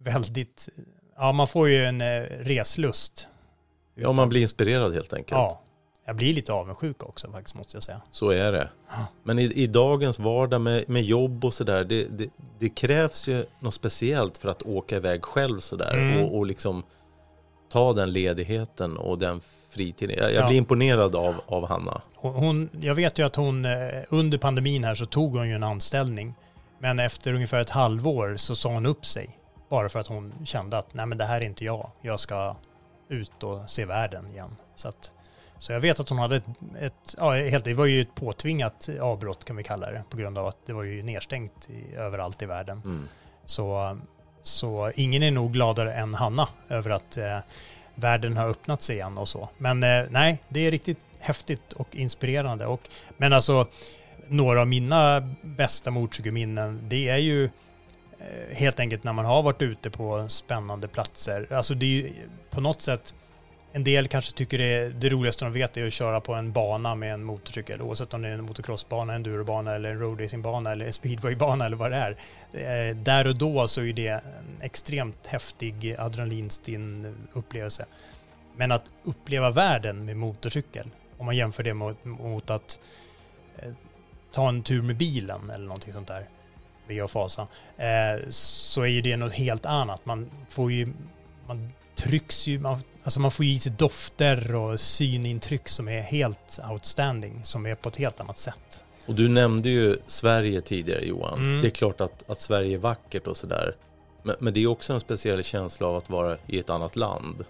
väldigt, 0.00 0.68
ja 1.16 1.32
man 1.32 1.48
får 1.48 1.68
ju 1.68 1.84
en 1.84 2.00
eh, 2.00 2.20
reslust. 2.40 3.28
Ja, 3.94 4.12
man 4.12 4.28
blir 4.28 4.42
inspirerad 4.42 4.94
helt 4.94 5.12
enkelt. 5.12 5.30
Ja, 5.38 5.60
jag 6.06 6.16
blir 6.16 6.34
lite 6.34 6.52
avundsjuk 6.52 7.02
också 7.02 7.30
faktiskt 7.32 7.54
måste 7.54 7.76
jag 7.76 7.82
säga. 7.82 8.00
Så 8.10 8.30
är 8.30 8.52
det. 8.52 8.68
Men 9.22 9.38
i, 9.38 9.42
i 9.44 9.66
dagens 9.66 10.18
vardag 10.18 10.60
med, 10.60 10.88
med 10.88 11.02
jobb 11.02 11.44
och 11.44 11.54
sådär, 11.54 11.84
det, 11.84 12.18
det, 12.18 12.28
det 12.58 12.68
krävs 12.68 13.28
ju 13.28 13.46
något 13.60 13.74
speciellt 13.74 14.38
för 14.38 14.48
att 14.48 14.62
åka 14.62 14.96
iväg 14.96 15.22
själv 15.24 15.60
sådär 15.60 15.94
Mm. 15.98 16.24
och, 16.24 16.38
och 16.38 16.46
liksom 16.46 16.82
ta 17.72 17.92
den 17.92 18.12
ledigheten 18.12 18.96
och 18.96 19.18
den 19.18 19.40
fritiden. 19.70 20.16
Jag, 20.18 20.32
jag 20.32 20.42
Ja. 20.42 20.48
blir 20.48 20.58
imponerad 20.58 21.16
av, 21.16 21.34
av 21.46 21.66
Hanna. 21.68 22.00
Hon, 22.14 22.68
jag 22.80 22.94
vet 22.94 23.18
ju 23.18 23.26
att 23.26 23.36
hon 23.36 23.64
eh, 23.64 23.72
under 24.08 24.38
pandemin 24.38 24.84
här 24.84 24.94
så 24.94 25.06
tog 25.06 25.36
hon 25.36 25.48
ju 25.48 25.54
en 25.54 25.62
anställning. 25.62 26.34
Men 26.84 26.98
efter 26.98 27.34
ungefär 27.34 27.60
ett 27.60 27.70
halvår 27.70 28.36
så 28.36 28.56
sa 28.56 28.68
hon 28.68 28.86
upp 28.86 29.06
sig. 29.06 29.38
Bara 29.68 29.88
för 29.88 29.98
att 30.00 30.06
hon 30.06 30.34
kände 30.44 30.78
att 30.78 30.94
nej 30.94 31.06
men 31.06 31.18
det 31.18 31.24
här 31.24 31.40
är 31.40 31.44
inte 31.44 31.64
jag. 31.64 31.90
Jag 32.02 32.20
ska 32.20 32.56
ut 33.08 33.42
och 33.42 33.70
se 33.70 33.84
världen 33.84 34.26
igen. 34.26 34.56
Så, 34.74 34.88
att, 34.88 35.12
så 35.58 35.72
jag 35.72 35.80
vet 35.80 36.00
att 36.00 36.08
hon 36.08 36.18
hade 36.18 36.36
ett, 36.36 36.44
ett 36.80 37.14
ja, 37.18 37.32
helt, 37.32 37.64
det 37.64 37.74
var 37.74 37.86
ju 37.86 38.00
ett 38.00 38.14
påtvingat 38.14 38.88
avbrott 39.00 39.44
kan 39.44 39.56
vi 39.56 39.62
kalla 39.62 39.90
det. 39.90 40.04
På 40.10 40.16
grund 40.16 40.38
av 40.38 40.46
att 40.46 40.66
det 40.66 40.72
var 40.72 40.82
ju 40.82 41.02
nedstängt 41.02 41.70
i, 41.70 41.94
överallt 41.94 42.42
i 42.42 42.46
världen. 42.46 42.82
Mm. 42.84 43.08
Så, 43.44 43.98
så 44.42 44.92
ingen 44.94 45.22
är 45.22 45.30
nog 45.30 45.52
gladare 45.52 45.94
än 45.94 46.14
Hanna 46.14 46.48
över 46.68 46.90
att 46.90 47.16
eh, 47.16 47.38
världen 47.94 48.36
har 48.36 48.48
öppnat 48.48 48.82
sig 48.82 48.96
igen 48.96 49.18
och 49.18 49.28
så. 49.28 49.48
Men 49.58 49.82
eh, 49.82 50.04
nej, 50.10 50.38
det 50.48 50.60
är 50.60 50.70
riktigt 50.70 51.06
häftigt 51.18 51.72
och 51.72 51.96
inspirerande. 51.96 52.66
Och, 52.66 52.88
men 53.16 53.32
alltså, 53.32 53.66
några 54.28 54.60
av 54.60 54.68
mina 54.68 55.20
bästa 55.42 55.90
motorcykelminnen, 55.90 56.80
det 56.88 57.08
är 57.08 57.18
ju 57.18 57.44
eh, 57.44 58.56
helt 58.56 58.80
enkelt 58.80 59.04
när 59.04 59.12
man 59.12 59.24
har 59.24 59.42
varit 59.42 59.62
ute 59.62 59.90
på 59.90 60.28
spännande 60.28 60.88
platser. 60.88 61.46
Alltså 61.50 61.74
det 61.74 61.86
är 61.86 61.90
ju 61.90 62.12
på 62.50 62.60
något 62.60 62.82
sätt, 62.82 63.14
en 63.72 63.84
del 63.84 64.08
kanske 64.08 64.32
tycker 64.32 64.58
det, 64.58 64.64
är, 64.64 64.90
det 64.90 65.08
roligaste 65.08 65.44
de 65.44 65.52
vet 65.52 65.76
är 65.76 65.86
att 65.86 65.92
köra 65.92 66.20
på 66.20 66.34
en 66.34 66.52
bana 66.52 66.94
med 66.94 67.14
en 67.14 67.24
motorcykel, 67.24 67.82
oavsett 67.82 68.14
om 68.14 68.22
det 68.22 68.28
är 68.28 68.32
en 68.32 68.44
motocrossbana, 68.44 69.12
en 69.12 69.16
endurobana 69.16 69.74
eller 69.74 69.90
en 69.90 69.98
roadracingbana 69.98 70.72
eller 70.72 70.86
en 70.86 70.92
speedwaybana 70.92 71.66
eller 71.66 71.76
vad 71.76 71.90
det 71.90 71.96
är. 71.96 72.16
Eh, 72.52 72.96
där 72.96 73.26
och 73.26 73.36
då 73.36 73.68
så 73.68 73.82
är 73.82 73.92
det 73.92 74.08
en 74.08 74.22
extremt 74.60 75.26
häftig 75.26 75.96
adrenalinstinn 75.98 77.16
upplevelse. 77.32 77.86
Men 78.56 78.72
att 78.72 78.84
uppleva 79.04 79.50
världen 79.50 80.04
med 80.04 80.16
motorcykel, 80.16 80.90
om 81.18 81.26
man 81.26 81.36
jämför 81.36 81.62
det 81.62 81.74
mot, 81.74 82.04
mot 82.04 82.50
att 82.50 82.78
eh, 82.78 83.03
ta 84.34 84.48
en 84.48 84.62
tur 84.62 84.82
med 84.82 84.96
bilen 84.96 85.50
eller 85.50 85.64
någonting 85.64 85.92
sånt 85.92 86.08
där, 86.08 86.28
via 86.86 87.08
fasa, 87.08 87.46
eh, 87.76 88.28
så 88.28 88.82
är 88.82 88.86
ju 88.86 89.00
det 89.00 89.16
något 89.16 89.32
helt 89.32 89.66
annat. 89.66 90.06
Man 90.06 90.30
får 90.48 90.72
ju, 90.72 90.92
man 91.46 91.72
trycks 91.94 92.46
ju, 92.46 92.58
man, 92.58 92.82
alltså 93.02 93.20
man 93.20 93.30
får 93.30 93.46
ju 93.46 93.52
i 93.52 93.58
sig 93.58 93.72
dofter 93.72 94.54
och 94.54 94.80
synintryck 94.80 95.68
som 95.68 95.88
är 95.88 96.02
helt 96.02 96.60
outstanding, 96.70 97.40
som 97.42 97.66
är 97.66 97.74
på 97.74 97.88
ett 97.88 97.96
helt 97.96 98.20
annat 98.20 98.38
sätt. 98.38 98.84
Och 99.06 99.14
du 99.14 99.28
nämnde 99.28 99.68
ju 99.68 99.96
Sverige 100.06 100.60
tidigare 100.60 101.06
Johan. 101.06 101.38
Mm. 101.38 101.62
Det 101.62 101.68
är 101.68 101.70
klart 101.70 102.00
att, 102.00 102.30
att 102.30 102.40
Sverige 102.40 102.74
är 102.74 102.78
vackert 102.78 103.26
och 103.26 103.36
sådär. 103.36 103.76
Men, 104.22 104.36
men 104.38 104.54
det 104.54 104.62
är 104.62 104.66
också 104.66 104.92
en 104.92 105.00
speciell 105.00 105.44
känsla 105.44 105.86
av 105.86 105.96
att 105.96 106.10
vara 106.10 106.36
i 106.46 106.58
ett 106.58 106.70
annat 106.70 106.96
land. 106.96 107.44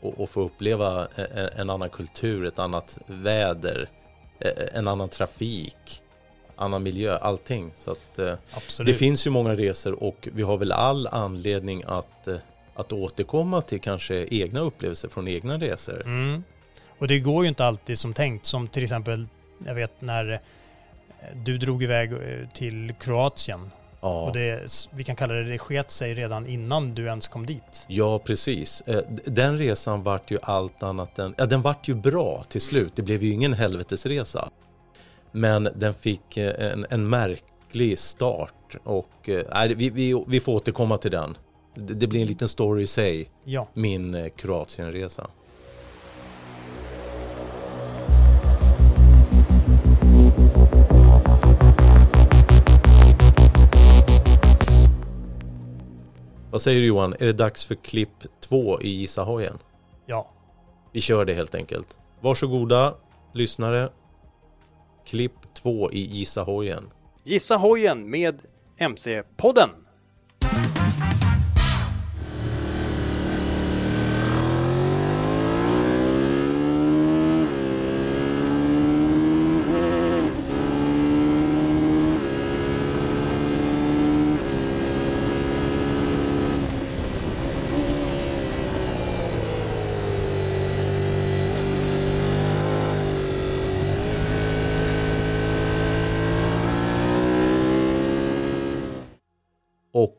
Och, 0.00 0.20
och 0.20 0.30
få 0.30 0.40
uppleva 0.40 1.08
en, 1.14 1.48
en 1.56 1.70
annan 1.70 1.90
kultur, 1.90 2.46
ett 2.46 2.58
annat 2.58 2.98
väder, 3.06 3.88
eh, 4.38 4.50
en 4.72 4.88
annan 4.88 5.08
trafik, 5.08 6.02
annan 6.56 6.82
miljö, 6.82 7.16
allting. 7.16 7.70
Så 7.76 7.90
att, 7.90 8.18
eh, 8.18 8.34
det 8.86 8.94
finns 8.94 9.26
ju 9.26 9.30
många 9.30 9.56
resor 9.56 10.02
och 10.02 10.28
vi 10.32 10.42
har 10.42 10.56
väl 10.56 10.72
all 10.72 11.06
anledning 11.06 11.82
att, 11.86 12.26
eh, 12.26 12.36
att 12.74 12.92
återkomma 12.92 13.60
till 13.60 13.80
kanske 13.80 14.26
egna 14.30 14.60
upplevelser 14.60 15.08
från 15.08 15.28
egna 15.28 15.58
resor. 15.58 16.02
Mm. 16.02 16.44
Och 16.98 17.08
det 17.08 17.18
går 17.18 17.44
ju 17.44 17.48
inte 17.48 17.64
alltid 17.64 17.98
som 17.98 18.14
tänkt, 18.14 18.46
som 18.46 18.68
till 18.68 18.82
exempel, 18.82 19.26
jag 19.66 19.74
vet 19.74 20.00
när 20.00 20.32
eh, 20.32 20.38
du 21.44 21.58
drog 21.58 21.82
iväg 21.82 22.12
eh, 22.12 22.18
till 22.54 22.94
Kroatien. 23.00 23.70
Ja. 24.00 24.22
Och 24.22 24.32
det, 24.32 24.86
vi 24.90 25.04
kan 25.04 25.16
kalla 25.16 25.34
det, 25.34 25.44
det 25.44 25.58
sket 25.58 25.90
sig 25.90 26.14
redan 26.14 26.46
innan 26.46 26.94
du 26.94 27.06
ens 27.06 27.28
kom 27.28 27.46
dit. 27.46 27.84
Ja, 27.88 28.18
precis. 28.18 28.80
Eh, 28.80 29.02
Den 29.24 29.58
resan 29.58 30.02
vart 30.02 30.30
ju 30.30 30.38
allt 30.42 30.82
annat 30.82 31.18
än... 31.18 31.34
Ja, 31.38 31.46
den 31.46 31.62
vart 31.62 31.88
ju 31.88 31.94
bra 31.94 32.44
till 32.48 32.60
slut. 32.60 32.96
Det 32.96 33.02
blev 33.02 33.22
ju 33.22 33.30
ingen 33.30 33.52
helvetesresa. 33.52 34.48
Men 35.36 35.68
den 35.76 35.94
fick 35.94 36.36
eh, 36.36 36.72
en, 36.72 36.86
en 36.90 37.08
märklig 37.08 37.98
start 37.98 38.76
och 38.84 39.28
nej, 39.54 39.74
vi, 39.74 39.90
vi, 39.90 40.24
vi 40.26 40.40
får 40.40 40.52
återkomma 40.54 40.98
till 40.98 41.10
den. 41.10 41.36
Det, 41.74 41.94
det 41.94 42.06
blir 42.06 42.20
en 42.20 42.26
liten 42.26 42.48
story 42.48 42.82
i 42.82 42.86
sig, 42.86 43.30
Ja. 43.44 43.68
min 43.74 44.14
eh, 44.14 44.28
Kroatienresa. 44.28 45.26
Vad 56.50 56.62
säger 56.62 56.80
du 56.80 56.86
Johan, 56.86 57.14
är 57.20 57.26
det 57.26 57.32
dags 57.32 57.64
för 57.64 57.74
klipp 57.74 58.26
två 58.40 58.80
i 58.80 58.88
Gissa 58.88 59.22
hojen? 59.22 59.58
Ja. 60.06 60.30
Vi 60.92 61.00
kör 61.00 61.24
det 61.24 61.34
helt 61.34 61.54
enkelt. 61.54 61.96
Varsågoda, 62.20 62.94
lyssnare. 63.32 63.88
Klipp 65.04 65.54
två 65.54 65.90
i 65.92 65.98
Gissa 65.98 66.42
hojen. 66.42 66.90
Gissa 67.22 67.56
hojen 67.56 68.10
med 68.10 68.42
MC-podden. 68.78 69.68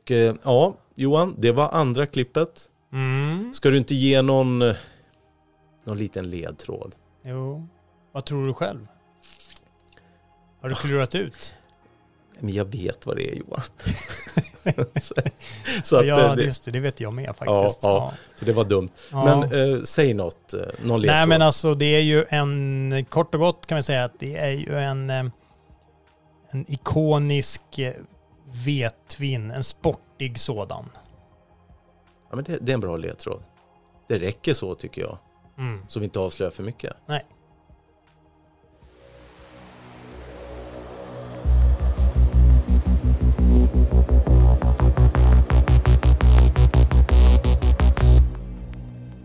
Och 0.06 0.12
eh, 0.12 0.36
ja, 0.44 0.78
Johan, 0.96 1.36
det 1.38 1.52
var 1.52 1.70
andra 1.70 2.06
klippet. 2.06 2.70
Mm. 2.94 3.54
Ska 3.54 3.70
du 3.70 3.78
inte 3.78 3.96
ge 3.96 4.22
någon, 4.22 4.62
eh, 4.62 4.76
någon 5.86 5.98
liten 5.98 6.30
ledtråd? 6.30 6.96
Jo. 7.24 7.68
Vad 8.12 8.26
tror 8.26 8.48
du 8.48 8.54
själv? 8.54 8.88
Har 10.62 10.70
du 10.70 10.76
klurat 10.76 11.16
ut? 11.16 11.56
Men 12.40 12.54
jag 12.54 12.66
vet 12.66 13.06
vad 13.06 13.16
det 13.16 13.32
är 13.32 13.36
Johan. 13.36 13.62
så, 15.02 15.16
så, 15.84 15.98
att, 15.98 16.08
ja, 16.08 16.30
eh, 16.30 16.36
det, 16.36 16.44
just 16.44 16.66
det. 16.66 16.72
Det 16.72 16.80
vet 16.80 17.00
jag 17.00 17.14
med 17.14 17.26
ja, 17.26 17.34
faktiskt. 17.34 17.84
ja, 17.84 18.14
så 18.36 18.46
det 18.46 18.54
var 18.54 18.64
dumt. 18.64 18.90
Ja. 19.12 19.24
Men 19.26 19.44
eh, 19.44 19.80
säg 19.84 20.14
något, 20.14 20.54
någon 20.54 21.02
ledtråd. 21.02 21.18
Nej 21.18 21.28
men 21.28 21.42
alltså 21.42 21.76
det 21.76 21.86
är 21.96 22.02
ju 22.02 22.26
en, 22.30 23.06
kort 23.10 23.34
och 23.34 23.40
gott 23.40 23.66
kan 23.66 23.76
vi 23.76 23.82
säga 23.82 24.04
att 24.04 24.20
det 24.20 24.38
är 24.38 24.52
ju 24.52 24.80
en, 24.80 25.10
en 25.10 25.32
ikonisk 26.68 27.62
vetvin, 28.66 29.52
en 29.52 29.64
sportig 29.64 30.40
sådan. 30.40 30.90
ja, 32.30 32.36
men 32.36 32.44
det, 32.44 32.58
det 32.62 32.72
är 32.72 32.74
en 32.74 32.80
bra 32.80 32.98
ledtråd. 32.98 33.44
Det 34.08 34.18
räcker 34.18 34.54
så 34.54 34.76
tycker 34.76 35.02
jag. 35.02 35.18
Mm. 35.58 35.84
Så 35.88 36.00
vi 36.00 36.06
inte 36.06 36.20
avslöjar 36.20 36.52
för 36.52 36.64
mycket. 36.64 36.94
Nej. 37.06 37.26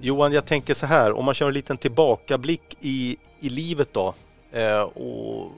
Johan, 0.02 0.32
jag 0.32 0.46
tänker 0.46 0.74
så 0.74 0.86
här, 0.86 1.12
om 1.12 1.24
man 1.24 1.34
kör 1.34 1.48
en 1.48 1.54
liten 1.54 1.76
tillbakablick 1.76 2.76
i, 2.80 3.16
i 3.40 3.48
livet 3.48 3.92
då 3.92 4.14
eh, 4.52 4.80
och, 4.80 5.52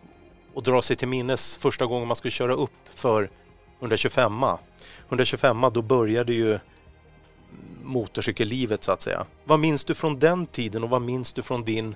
och 0.55 0.63
drar 0.63 0.81
sig 0.81 0.97
till 0.97 1.09
minnes 1.09 1.57
första 1.57 1.87
gången 1.87 2.09
man 2.09 2.17
skulle 2.17 2.33
köra 2.33 2.53
upp 2.53 2.71
för 2.95 3.31
125 3.83 4.45
125 5.09 5.65
då 5.73 5.83
började 5.83 6.33
ju 6.33 6.59
motorcykellivet 7.83 8.85
så 8.85 8.93
att 8.93 9.03
säga. 9.03 9.27
Vad 9.45 9.61
minns 9.61 9.85
du 9.85 9.95
från 9.95 10.19
den 10.19 10.47
tiden 10.47 10.85
och 10.85 10.91
vad 10.91 11.03
minns 11.03 11.33
du 11.33 11.43
från 11.43 11.65
din, 11.65 11.95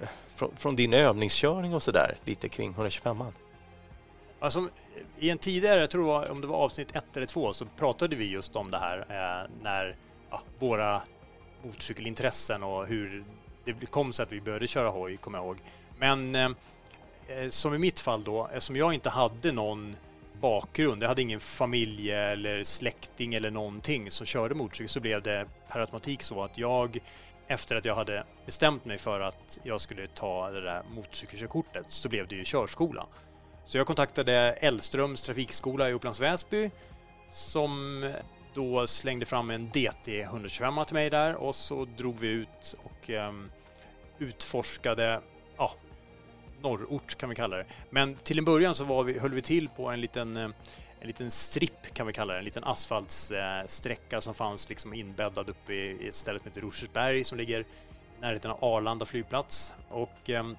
eh, 0.00 0.08
från, 0.28 0.56
från 0.56 0.76
din 0.76 0.94
övningskörning 0.94 1.74
och 1.74 1.82
så 1.82 1.90
där 1.90 2.16
lite 2.24 2.48
kring 2.48 2.70
125 2.70 3.24
Alltså, 4.40 4.68
I 5.18 5.30
en 5.30 5.38
tidigare, 5.38 5.80
jag 5.80 5.90
tror 5.90 6.02
det 6.02 6.08
var, 6.08 6.30
om 6.30 6.40
det 6.40 6.46
var 6.46 6.56
avsnitt 6.56 6.96
ett 6.96 7.16
eller 7.16 7.26
två, 7.26 7.52
så 7.52 7.66
pratade 7.76 8.16
vi 8.16 8.24
just 8.24 8.56
om 8.56 8.70
det 8.70 8.78
här 8.78 8.98
eh, 8.98 9.50
när 9.62 9.96
ja, 10.30 10.42
våra 10.58 11.02
motorcykelintressen 11.62 12.62
och 12.62 12.86
hur 12.86 13.24
det 13.64 13.86
kom 13.86 14.12
sig 14.12 14.22
att 14.22 14.32
vi 14.32 14.40
började 14.40 14.66
köra 14.66 14.88
hoj, 14.88 15.16
kommer 15.16 15.38
jag 15.38 15.46
ihåg. 15.46 15.58
Men 15.98 16.34
eh, 16.34 16.50
eh, 17.28 17.48
som 17.48 17.74
i 17.74 17.78
mitt 17.78 18.00
fall 18.00 18.24
då, 18.24 18.46
eftersom 18.46 18.76
jag 18.76 18.94
inte 18.94 19.10
hade 19.10 19.52
någon 19.52 19.96
bakgrund, 20.44 21.02
jag 21.02 21.08
hade 21.08 21.22
ingen 21.22 21.40
familj 21.40 22.10
eller 22.12 22.62
släkting 22.62 23.34
eller 23.34 23.50
någonting 23.50 24.10
som 24.10 24.26
körde 24.26 24.54
motorcykel, 24.54 24.88
så 24.88 25.00
blev 25.00 25.22
det 25.22 25.46
per 25.68 25.80
automatik 25.80 26.22
så 26.22 26.42
att 26.42 26.58
jag 26.58 26.98
efter 27.46 27.76
att 27.76 27.84
jag 27.84 27.94
hade 27.94 28.24
bestämt 28.46 28.84
mig 28.84 28.98
för 28.98 29.20
att 29.20 29.58
jag 29.62 29.80
skulle 29.80 30.06
ta 30.06 30.50
det 30.50 30.60
där 30.60 30.82
motorcykelkörkortet 30.94 31.90
så 31.90 32.08
blev 32.08 32.28
det 32.28 32.36
ju 32.36 32.42
körskola. 32.44 33.06
Så 33.64 33.78
jag 33.78 33.86
kontaktade 33.86 34.32
Ellströms 34.52 35.22
trafikskola 35.22 35.90
i 35.90 35.92
Upplands 35.92 36.20
Väsby 36.20 36.70
som 37.28 38.12
då 38.54 38.86
slängde 38.86 39.26
fram 39.26 39.50
en 39.50 39.68
DT 39.68 40.22
125 40.22 40.84
till 40.86 40.94
mig 40.94 41.10
där. 41.10 41.34
Och 41.34 41.54
så 41.54 41.84
drog 41.84 42.18
vi 42.18 42.28
ut 42.28 42.76
och 42.82 43.10
um, 43.10 43.50
utforskade 44.18 45.20
ja, 45.56 45.74
norrort 46.64 47.14
kan 47.14 47.28
vi 47.28 47.34
kalla 47.34 47.56
det. 47.56 47.66
Men 47.90 48.14
till 48.14 48.38
en 48.38 48.44
början 48.44 48.74
så 48.74 48.84
var 48.84 49.04
vi, 49.04 49.18
höll 49.18 49.34
vi 49.34 49.42
till 49.42 49.68
på 49.68 49.88
en 49.88 50.00
liten, 50.00 50.36
eh, 50.36 50.48
en 51.00 51.06
liten 51.06 51.30
stripp 51.30 51.94
kan 51.94 52.06
vi 52.06 52.12
kalla 52.12 52.32
det, 52.32 52.38
en 52.38 52.44
liten 52.44 52.64
asfaltsträcka 52.64 54.20
som 54.20 54.34
fanns 54.34 54.68
liksom 54.68 54.94
inbäddad 54.94 55.48
uppe 55.48 55.72
i 55.72 56.08
ett 56.08 56.14
ställe 56.14 56.38
som 56.38 56.48
heter 56.48 56.60
Rosersberg 56.60 57.24
som 57.24 57.38
ligger 57.38 57.60
i 57.60 57.64
närheten 58.20 58.50
av 58.50 58.64
Arlanda 58.64 59.06
flygplats. 59.06 59.74
Och 59.88 60.30
ehm, 60.30 60.56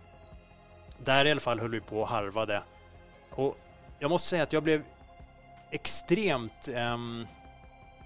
där 0.98 1.26
i 1.26 1.32
alla 1.32 1.40
fall 1.40 1.60
höll 1.60 1.72
vi 1.72 1.82
på 1.82 2.02
och 2.02 2.08
harvade. 2.08 2.64
Och 3.30 3.58
jag 4.00 4.10
måste 4.10 4.30
säga 4.30 4.44
att 4.44 4.54
jag 4.54 4.64
blev 4.64 4.84
extremt 5.72 6.68
ehm, 6.74 7.28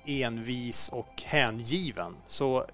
envis 0.06 0.90
och 0.90 1.24
hängiven. 1.26 2.16
Så 2.28 2.66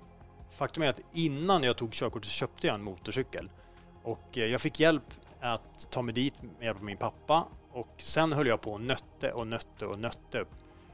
faktum 0.51 0.83
är 0.83 0.89
att 0.89 1.01
innan 1.13 1.63
jag 1.63 1.77
tog 1.77 1.93
körkortet 1.93 2.29
så 2.29 2.33
köpte 2.33 2.67
jag 2.67 2.73
en 2.73 2.83
motorcykel. 2.83 3.49
Och 4.05 4.37
eh, 4.37 4.45
jag 4.45 4.61
fick 4.61 4.79
hjälp 4.79 5.13
att 5.39 5.87
ta 5.91 6.01
mig 6.01 6.13
dit 6.13 6.41
med 6.41 6.65
hjälp 6.65 6.77
av 6.77 6.83
min 6.83 6.97
pappa. 6.97 7.47
Och 7.71 7.89
sen 7.97 8.33
höll 8.33 8.47
jag 8.47 8.61
på 8.61 8.71
och 8.71 8.81
nötte 8.81 9.31
och 9.31 9.47
nötte 9.47 9.85
och 9.85 9.99
nötte. 9.99 10.45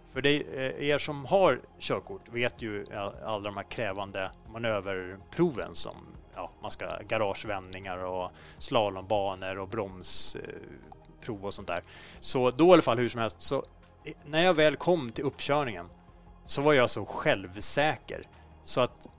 För 0.10 0.22
det, 0.22 0.36
eh, 0.36 0.90
er 0.90 0.98
som 0.98 1.26
har 1.26 1.62
körkort 1.80 2.30
vet 2.30 2.62
ju 2.62 2.86
alla 3.26 3.40
de 3.40 3.58
här 3.58 3.64
krävande 3.64 4.32
manöverproven 4.54 5.76
som 5.76 5.96
ja, 6.36 6.52
man 6.62 6.72
ska 6.72 6.86
garagevändningar 7.08 7.98
och 7.98 8.32
slalombanor 8.58 9.58
och 9.60 9.68
bromsprov 9.68 11.46
och 11.46 11.54
sånt 11.54 11.68
där. 11.68 11.84
Så 12.20 12.52
då 12.52 12.68
i 12.68 12.74
alla 12.74 12.82
fall 12.82 12.98
hur 12.98 13.10
som 13.10 13.22
helst 13.22 13.42
så 13.42 13.66
eh, 14.04 14.14
när 14.26 14.44
jag 14.44 14.54
väl 14.54 14.76
kom 14.76 15.12
till 15.12 15.24
uppkörningen 15.24 15.90
så 16.46 16.62
var 16.62 16.74
jag 16.74 16.90
så 16.90 17.06
självsäker 17.06 18.28
så 18.64 18.82
att 18.82 19.10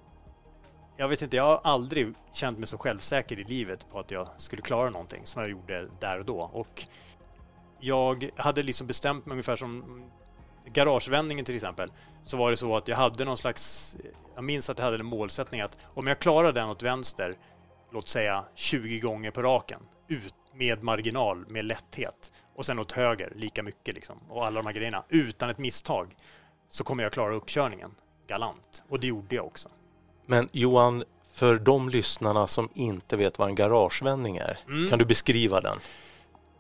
jag 1.03 1.09
vet 1.09 1.23
inte, 1.23 1.37
jag 1.37 1.45
har 1.45 1.61
aldrig 1.65 2.15
känt 2.33 2.59
mig 2.59 2.69
så 2.69 2.79
självsäker 2.79 3.41
i 3.41 3.45
livet 3.45 3.87
på 3.93 3.99
att 3.99 4.11
jag 4.11 4.29
skulle 4.37 4.63
klara 4.63 4.91
någonting 4.91 5.27
som 5.27 5.43
jag 5.43 5.51
gjorde 5.51 5.89
där 6.01 6.19
och 6.19 6.25
då. 6.25 6.51
Och 6.53 6.83
jag 7.81 8.31
hade 8.37 8.63
liksom 8.63 8.87
bestämt 8.87 9.27
mig 9.27 9.33
ungefär 9.33 9.57
som 9.57 10.03
garagevändningen 10.67 11.45
till 11.45 11.55
exempel. 11.55 11.93
Så 12.23 12.37
var 12.37 12.51
det 12.51 12.57
så 12.57 12.77
att 12.77 12.89
jag 12.89 12.97
hade 12.97 13.25
någon 13.25 13.37
slags, 13.37 13.97
jag 14.35 14.45
minns 14.45 14.71
att 14.71 14.79
jag 14.79 14.85
hade 14.85 14.97
en 14.97 15.07
målsättning 15.07 15.61
att 15.61 15.79
om 15.85 16.07
jag 16.07 16.19
klarar 16.19 16.53
den 16.53 16.69
åt 16.69 16.83
vänster, 16.83 17.37
låt 17.93 18.09
säga 18.09 18.45
20 18.55 19.01
gånger 19.01 19.31
på 19.31 19.43
raken, 19.43 19.81
ut 20.09 20.35
med 20.55 20.83
marginal, 20.83 21.47
med 21.49 21.65
lätthet 21.65 22.33
och 22.57 22.67
sen 22.67 22.79
åt 22.79 22.93
höger 22.93 23.33
lika 23.37 23.63
mycket 23.63 23.95
liksom 23.95 24.19
och 24.29 24.47
alla 24.47 24.61
de 24.61 24.67
här 24.67 24.75
grejerna 24.75 25.05
utan 25.09 25.51
ett 25.51 25.59
misstag 25.59 26.17
så 26.69 26.85
kommer 26.85 27.03
jag 27.03 27.13
klara 27.13 27.35
uppkörningen 27.35 27.95
galant. 28.27 28.85
Och 28.89 29.01
det 29.01 29.07
gjorde 29.07 29.35
jag 29.35 29.47
också. 29.47 29.69
Men 30.27 30.49
Johan, 30.53 31.05
för 31.33 31.59
de 31.59 31.89
lyssnarna 31.89 32.47
som 32.47 32.69
inte 32.75 33.17
vet 33.17 33.39
vad 33.39 33.49
en 33.49 33.55
garagevändning 33.55 34.37
är, 34.37 34.59
mm. 34.69 34.91
kan 34.91 34.99
du 34.99 35.05
beskriva 35.05 35.61
den? 35.61 35.79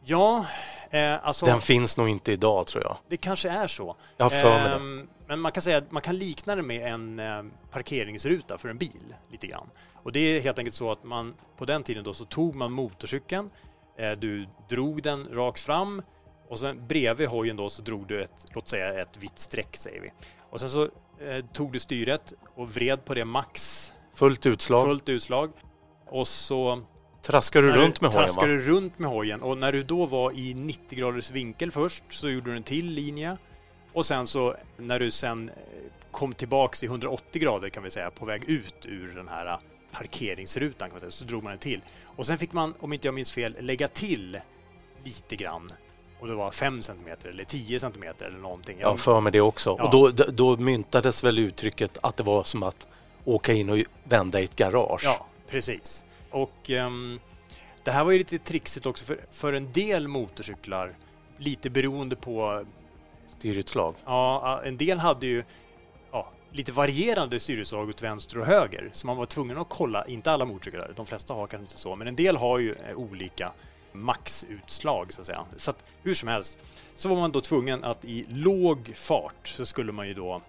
Ja, 0.04 0.46
eh, 0.90 1.26
alltså... 1.26 1.46
Den 1.46 1.60
finns 1.60 1.96
nog 1.96 2.08
inte 2.08 2.32
idag 2.32 2.66
tror 2.66 2.84
jag. 2.84 2.96
Det 3.08 3.16
kanske 3.16 3.48
är 3.48 3.66
så. 3.66 3.96
Jag 4.16 4.24
har 4.24 4.30
för 4.30 4.50
mig 4.50 4.62
eh, 4.62 4.68
det. 4.68 4.74
Ehm, 4.74 5.08
men 5.26 5.40
man 5.40 5.52
kan 5.52 5.62
säga 5.62 5.78
att 5.78 5.90
man 5.90 6.02
kan 6.02 6.18
likna 6.18 6.56
det 6.56 6.62
med 6.62 6.92
en 6.92 7.18
eh, 7.18 7.42
parkeringsruta 7.70 8.58
för 8.58 8.68
en 8.68 8.78
bil 8.78 9.14
lite 9.30 9.46
grann. 9.46 9.70
Och 9.94 10.12
det 10.12 10.20
är 10.20 10.40
helt 10.40 10.58
enkelt 10.58 10.74
så 10.74 10.92
att 10.92 11.04
man 11.04 11.34
på 11.56 11.64
den 11.64 11.82
tiden 11.82 12.04
då 12.04 12.14
så 12.14 12.24
tog 12.24 12.54
man 12.54 12.72
motorcykeln, 12.72 13.50
eh, 13.96 14.10
du 14.10 14.46
drog 14.68 15.02
den 15.02 15.28
rakt 15.32 15.60
fram 15.60 16.02
och 16.48 16.58
sen 16.58 16.86
bredvid 16.86 17.28
hojen 17.28 17.56
då 17.56 17.68
så 17.68 17.82
drog 17.82 18.06
du 18.06 18.22
ett, 18.22 18.46
låt 18.54 18.68
säga 18.68 19.02
ett 19.02 19.16
vitt 19.16 19.38
streck 19.38 19.76
säger 19.76 20.00
vi. 20.00 20.12
Och 20.50 20.60
sen 20.60 20.70
så 20.70 20.88
eh, 21.28 21.44
tog 21.52 21.72
du 21.72 21.78
styret 21.78 22.32
och 22.54 22.74
vred 22.74 23.04
på 23.04 23.14
det 23.14 23.24
max. 23.24 23.92
Fullt 24.14 24.46
utslag. 24.46 24.86
Fullt 24.86 25.08
utslag. 25.08 25.52
Och 26.06 26.28
så 26.28 26.82
Traskar 27.22 27.62
du 27.62 27.72
runt 27.72 28.00
med 28.00 28.12
hojen 28.12 28.26
Traskar 28.26 28.48
du 28.48 28.60
runt 28.60 28.98
med 28.98 29.10
hojen 29.10 29.42
och 29.42 29.58
när 29.58 29.72
du 29.72 29.82
då 29.82 30.06
var 30.06 30.32
i 30.32 30.54
90 30.54 30.98
graders 30.98 31.30
vinkel 31.30 31.70
först 31.70 32.04
så 32.08 32.30
gjorde 32.30 32.50
du 32.50 32.56
en 32.56 32.62
till 32.62 32.86
linje. 32.86 33.36
Och 33.92 34.06
sen 34.06 34.26
så 34.26 34.56
när 34.76 34.98
du 34.98 35.10
sen 35.10 35.48
eh, 35.48 35.54
kom 36.10 36.32
tillbaks 36.32 36.82
i 36.82 36.86
180 36.86 37.42
grader 37.42 37.68
kan 37.68 37.82
vi 37.82 37.90
säga 37.90 38.10
på 38.10 38.24
väg 38.24 38.44
ut 38.44 38.86
ur 38.86 39.14
den 39.14 39.28
här 39.28 39.58
parkeringsrutan 39.92 40.88
kan 40.88 40.94
man 40.94 41.00
säga, 41.00 41.10
så 41.10 41.24
drog 41.24 41.42
man 41.42 41.52
en 41.52 41.58
till. 41.58 41.80
Och 42.16 42.26
sen 42.26 42.38
fick 42.38 42.52
man, 42.52 42.74
om 42.80 42.92
inte 42.92 43.08
jag 43.08 43.14
minns 43.14 43.32
fel, 43.32 43.56
lägga 43.60 43.88
till 43.88 44.40
lite 45.04 45.36
grann 45.36 45.70
och 46.22 46.28
det 46.28 46.34
var 46.34 46.50
5 46.50 46.82
cm 46.82 47.08
eller 47.24 47.44
10 47.44 47.80
cm 47.80 48.04
eller 48.20 48.38
någonting. 48.38 48.78
Jag 48.80 49.00
för 49.00 49.20
mig 49.20 49.32
det 49.32 49.40
också. 49.40 49.76
Ja. 49.78 49.84
Och 49.84 49.90
då, 49.90 50.24
då 50.28 50.56
myntades 50.56 51.24
väl 51.24 51.38
uttrycket 51.38 51.98
att 52.02 52.16
det 52.16 52.22
var 52.22 52.44
som 52.44 52.62
att 52.62 52.86
åka 53.24 53.52
in 53.52 53.70
och 53.70 53.78
vända 54.04 54.40
i 54.40 54.44
ett 54.44 54.56
garage. 54.56 55.02
Ja, 55.04 55.26
precis. 55.48 56.04
Och 56.30 56.70
um, 56.70 57.20
det 57.84 57.90
här 57.90 58.04
var 58.04 58.12
ju 58.12 58.18
lite 58.18 58.38
trixigt 58.38 58.86
också 58.86 59.04
för, 59.04 59.20
för 59.30 59.52
en 59.52 59.72
del 59.72 60.08
motorcyklar, 60.08 60.94
lite 61.38 61.70
beroende 61.70 62.16
på 62.16 62.64
styrutslag. 63.26 63.94
Ja, 64.04 64.62
en 64.64 64.76
del 64.76 64.98
hade 64.98 65.26
ju 65.26 65.44
ja, 66.12 66.32
lite 66.52 66.72
varierande 66.72 67.40
styrutslag 67.40 67.88
åt 67.88 68.02
vänster 68.02 68.38
och 68.38 68.46
höger, 68.46 68.90
så 68.92 69.06
man 69.06 69.16
var 69.16 69.26
tvungen 69.26 69.58
att 69.58 69.68
kolla, 69.68 70.06
inte 70.06 70.32
alla 70.32 70.44
motorcyklar, 70.44 70.92
de 70.96 71.06
flesta 71.06 71.34
har 71.34 71.46
kanske 71.46 71.62
inte 71.62 71.78
så, 71.78 71.96
men 71.96 72.08
en 72.08 72.16
del 72.16 72.36
har 72.36 72.58
ju 72.58 72.74
eh, 72.88 72.96
olika 72.96 73.52
maxutslag 73.92 75.12
så 75.12 75.20
att 75.20 75.26
säga. 75.26 75.44
Så 75.56 75.70
att, 75.70 75.84
hur 76.02 76.14
som 76.14 76.28
helst 76.28 76.58
så 76.94 77.08
var 77.08 77.16
man 77.16 77.32
då 77.32 77.40
tvungen 77.40 77.84
att 77.84 78.04
i 78.04 78.26
låg 78.28 78.92
fart 78.94 79.48
så 79.48 79.66
skulle 79.66 79.92
man 79.92 80.08
ju 80.08 80.14
då 80.14 80.42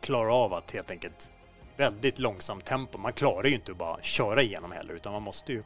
klara 0.00 0.34
av 0.34 0.54
att 0.54 0.70
helt 0.70 0.90
enkelt 0.90 1.32
väldigt 1.76 2.18
långsamt 2.18 2.64
tempo. 2.64 2.98
Man 2.98 3.12
klarar 3.12 3.44
ju 3.44 3.54
inte 3.54 3.72
att 3.72 3.78
bara 3.78 4.02
köra 4.02 4.42
igenom 4.42 4.72
heller 4.72 4.94
utan 4.94 5.12
man 5.12 5.22
måste 5.22 5.52
ju. 5.52 5.62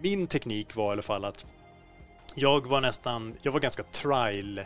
Min 0.00 0.26
teknik 0.26 0.76
var 0.76 0.88
i 0.88 0.92
alla 0.92 1.02
fall 1.02 1.24
att 1.24 1.46
jag 2.34 2.66
var 2.66 2.80
nästan, 2.80 3.36
jag 3.42 3.52
var 3.52 3.60
ganska 3.60 3.82
trial 3.82 4.60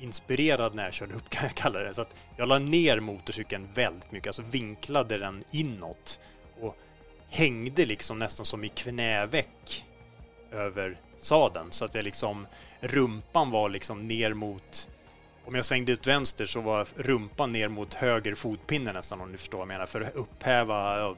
inspirerad 0.00 0.74
när 0.74 0.84
jag 0.84 0.94
körde 0.94 1.14
upp 1.14 1.30
kan 1.30 1.42
jag 1.42 1.54
kalla 1.54 1.78
det. 1.78 1.94
Så 1.94 2.00
att 2.00 2.14
jag 2.36 2.48
la 2.48 2.58
ner 2.58 3.00
motorcykeln 3.00 3.68
väldigt 3.74 4.12
mycket, 4.12 4.26
alltså 4.26 4.42
vinklade 4.42 5.18
den 5.18 5.44
inåt 5.50 6.20
och 6.60 6.76
hängde 7.28 7.86
liksom 7.86 8.18
nästan 8.18 8.46
som 8.46 8.64
i 8.64 8.68
knäveck 8.68 9.84
över 10.52 11.00
sadeln 11.24 11.72
så 11.72 11.84
att 11.84 11.94
jag 11.94 12.04
liksom 12.04 12.46
rumpan 12.80 13.50
var 13.50 13.68
liksom 13.68 14.08
ner 14.08 14.34
mot 14.34 14.88
om 15.44 15.54
jag 15.54 15.64
svängde 15.64 15.92
ut 15.92 16.06
vänster 16.06 16.46
så 16.46 16.60
var 16.60 16.86
rumpan 16.96 17.52
ner 17.52 17.68
mot 17.68 17.94
höger 17.94 18.34
fotpinne 18.34 18.92
nästan 18.92 19.20
om 19.20 19.32
ni 19.32 19.38
förstår 19.38 19.58
vad 19.58 19.62
jag 19.62 19.68
menar 19.68 19.86
för 19.86 20.00
att 20.00 20.14
upphäva 20.14 21.14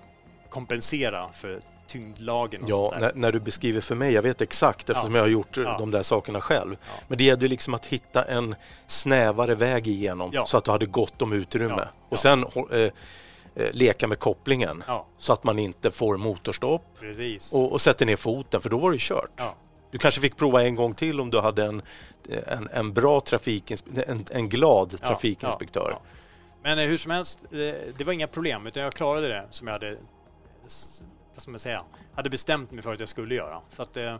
kompensera 0.53 1.33
för 1.33 1.61
tyngdlagen 1.87 2.63
och 2.63 2.71
Ja, 2.71 2.77
sånt 2.77 2.91
där. 2.93 3.01
När, 3.01 3.13
när, 3.15 3.33
du 3.33 3.41
beskriver 3.41 3.81
för 3.81 3.95
mig, 3.95 4.13
jag 4.13 4.23
vet 4.23 4.41
exakt 4.41 4.91
eftersom 4.91 5.15
ja. 5.15 5.19
jag 5.19 5.25
har 5.25 5.31
gjort 5.31 5.57
ja. 5.57 5.77
de 5.79 5.91
där 5.91 6.03
sakerna 6.03 6.41
själv. 6.41 6.77
Ja. 6.81 7.03
Men 7.09 7.19
det 7.19 7.25
gällde 7.25 7.49
liksom 7.49 7.75
att 7.75 7.87
hitta 7.87 8.25
en 8.25 8.55
snävare 8.87 9.55
väg 9.55 9.89
igenom 9.89 10.33
så 10.47 10.57
att 10.57 10.65
du 10.65 10.71
hade 10.71 10.87
gott 10.87 11.23
om 11.23 11.33
utrymme. 11.33 11.89
Och 12.09 12.19
sen 12.19 12.45
eh, 12.71 12.79
eh, 12.81 12.91
leka 13.73 14.07
med 14.07 14.19
kopplingen 14.19 14.85
Ja, 14.87 15.07
så 15.19 15.33
att 15.33 15.45
man 15.45 15.59
inte 15.59 15.91
får 15.91 16.17
motorstopp 16.17 16.99
och, 17.53 17.73
och 17.73 17.81
sätter 17.81 18.07
ner 18.07 18.17
foten 18.17 18.61
för 18.61 18.71
då 18.71 18.79
var 18.79 18.93
det 18.93 19.01
kört. 19.01 19.31
Ja. 19.37 19.55
Du 19.93 19.99
kanske 19.99 20.21
fick 20.21 20.37
prova 20.37 20.63
en 20.65 20.75
gång 20.75 20.95
till 20.95 21.21
om 21.21 21.31
du 21.31 21.41
hade 21.41 21.65
en, 21.65 21.83
en, 22.47 22.69
en 22.73 22.93
bra 22.93 23.21
trafikinspektör, 23.21 24.05
en, 24.13 24.25
en 24.31 24.49
glad 24.49 24.93
Ja, 25.03 25.09
trafikinspektör. 25.09 25.89
ja. 25.91 26.01
Men 26.63 26.79
eh, 26.79 26.85
hur 26.87 26.97
som 26.99 27.11
helst, 27.11 27.45
eh, 27.45 27.59
det 27.97 28.05
var 28.05 28.13
inga 28.13 28.27
problem 28.27 28.67
utan 28.67 28.83
jag 28.83 28.93
klarade 28.93 29.29
det 29.29 29.47
som 29.51 29.67
jag 29.67 29.75
hade, 29.75 29.97
vad 31.35 31.43
ska 31.43 31.51
man 31.51 31.61
säga, 31.61 31.85
hade 32.15 32.31
bestämt 32.31 32.71
mig 32.71 32.83
för 32.83 32.93
att 32.93 33.01
jag 33.01 33.09
skulle 33.09 33.35
göra. 33.35 33.61
Så, 33.69 33.83
att, 33.83 33.97
eh, 33.97 34.17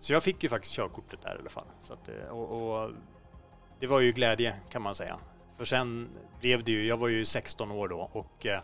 så 0.00 0.12
jag 0.12 0.22
fick 0.22 0.42
ju 0.42 0.48
faktiskt 0.48 0.74
körkortet 0.74 1.22
där 1.22 1.36
i 1.36 1.38
alla 1.40 1.50
fall. 1.50 1.66
Så 1.80 1.92
att, 1.92 2.10
och, 2.30 2.82
och 2.82 2.90
det 3.80 3.86
var 3.86 4.00
ju 4.00 4.12
glädje 4.12 4.54
kan 4.70 4.82
man 4.82 4.94
säga. 4.94 5.18
För 5.56 5.64
sen 5.64 6.08
blev 6.40 6.64
det 6.64 6.72
ju, 6.72 6.86
jag 6.86 6.96
var 6.96 7.08
ju 7.08 7.24
16 7.24 7.70
år 7.70 7.88
då 7.88 8.10
och 8.12 8.46
eh, 8.46 8.60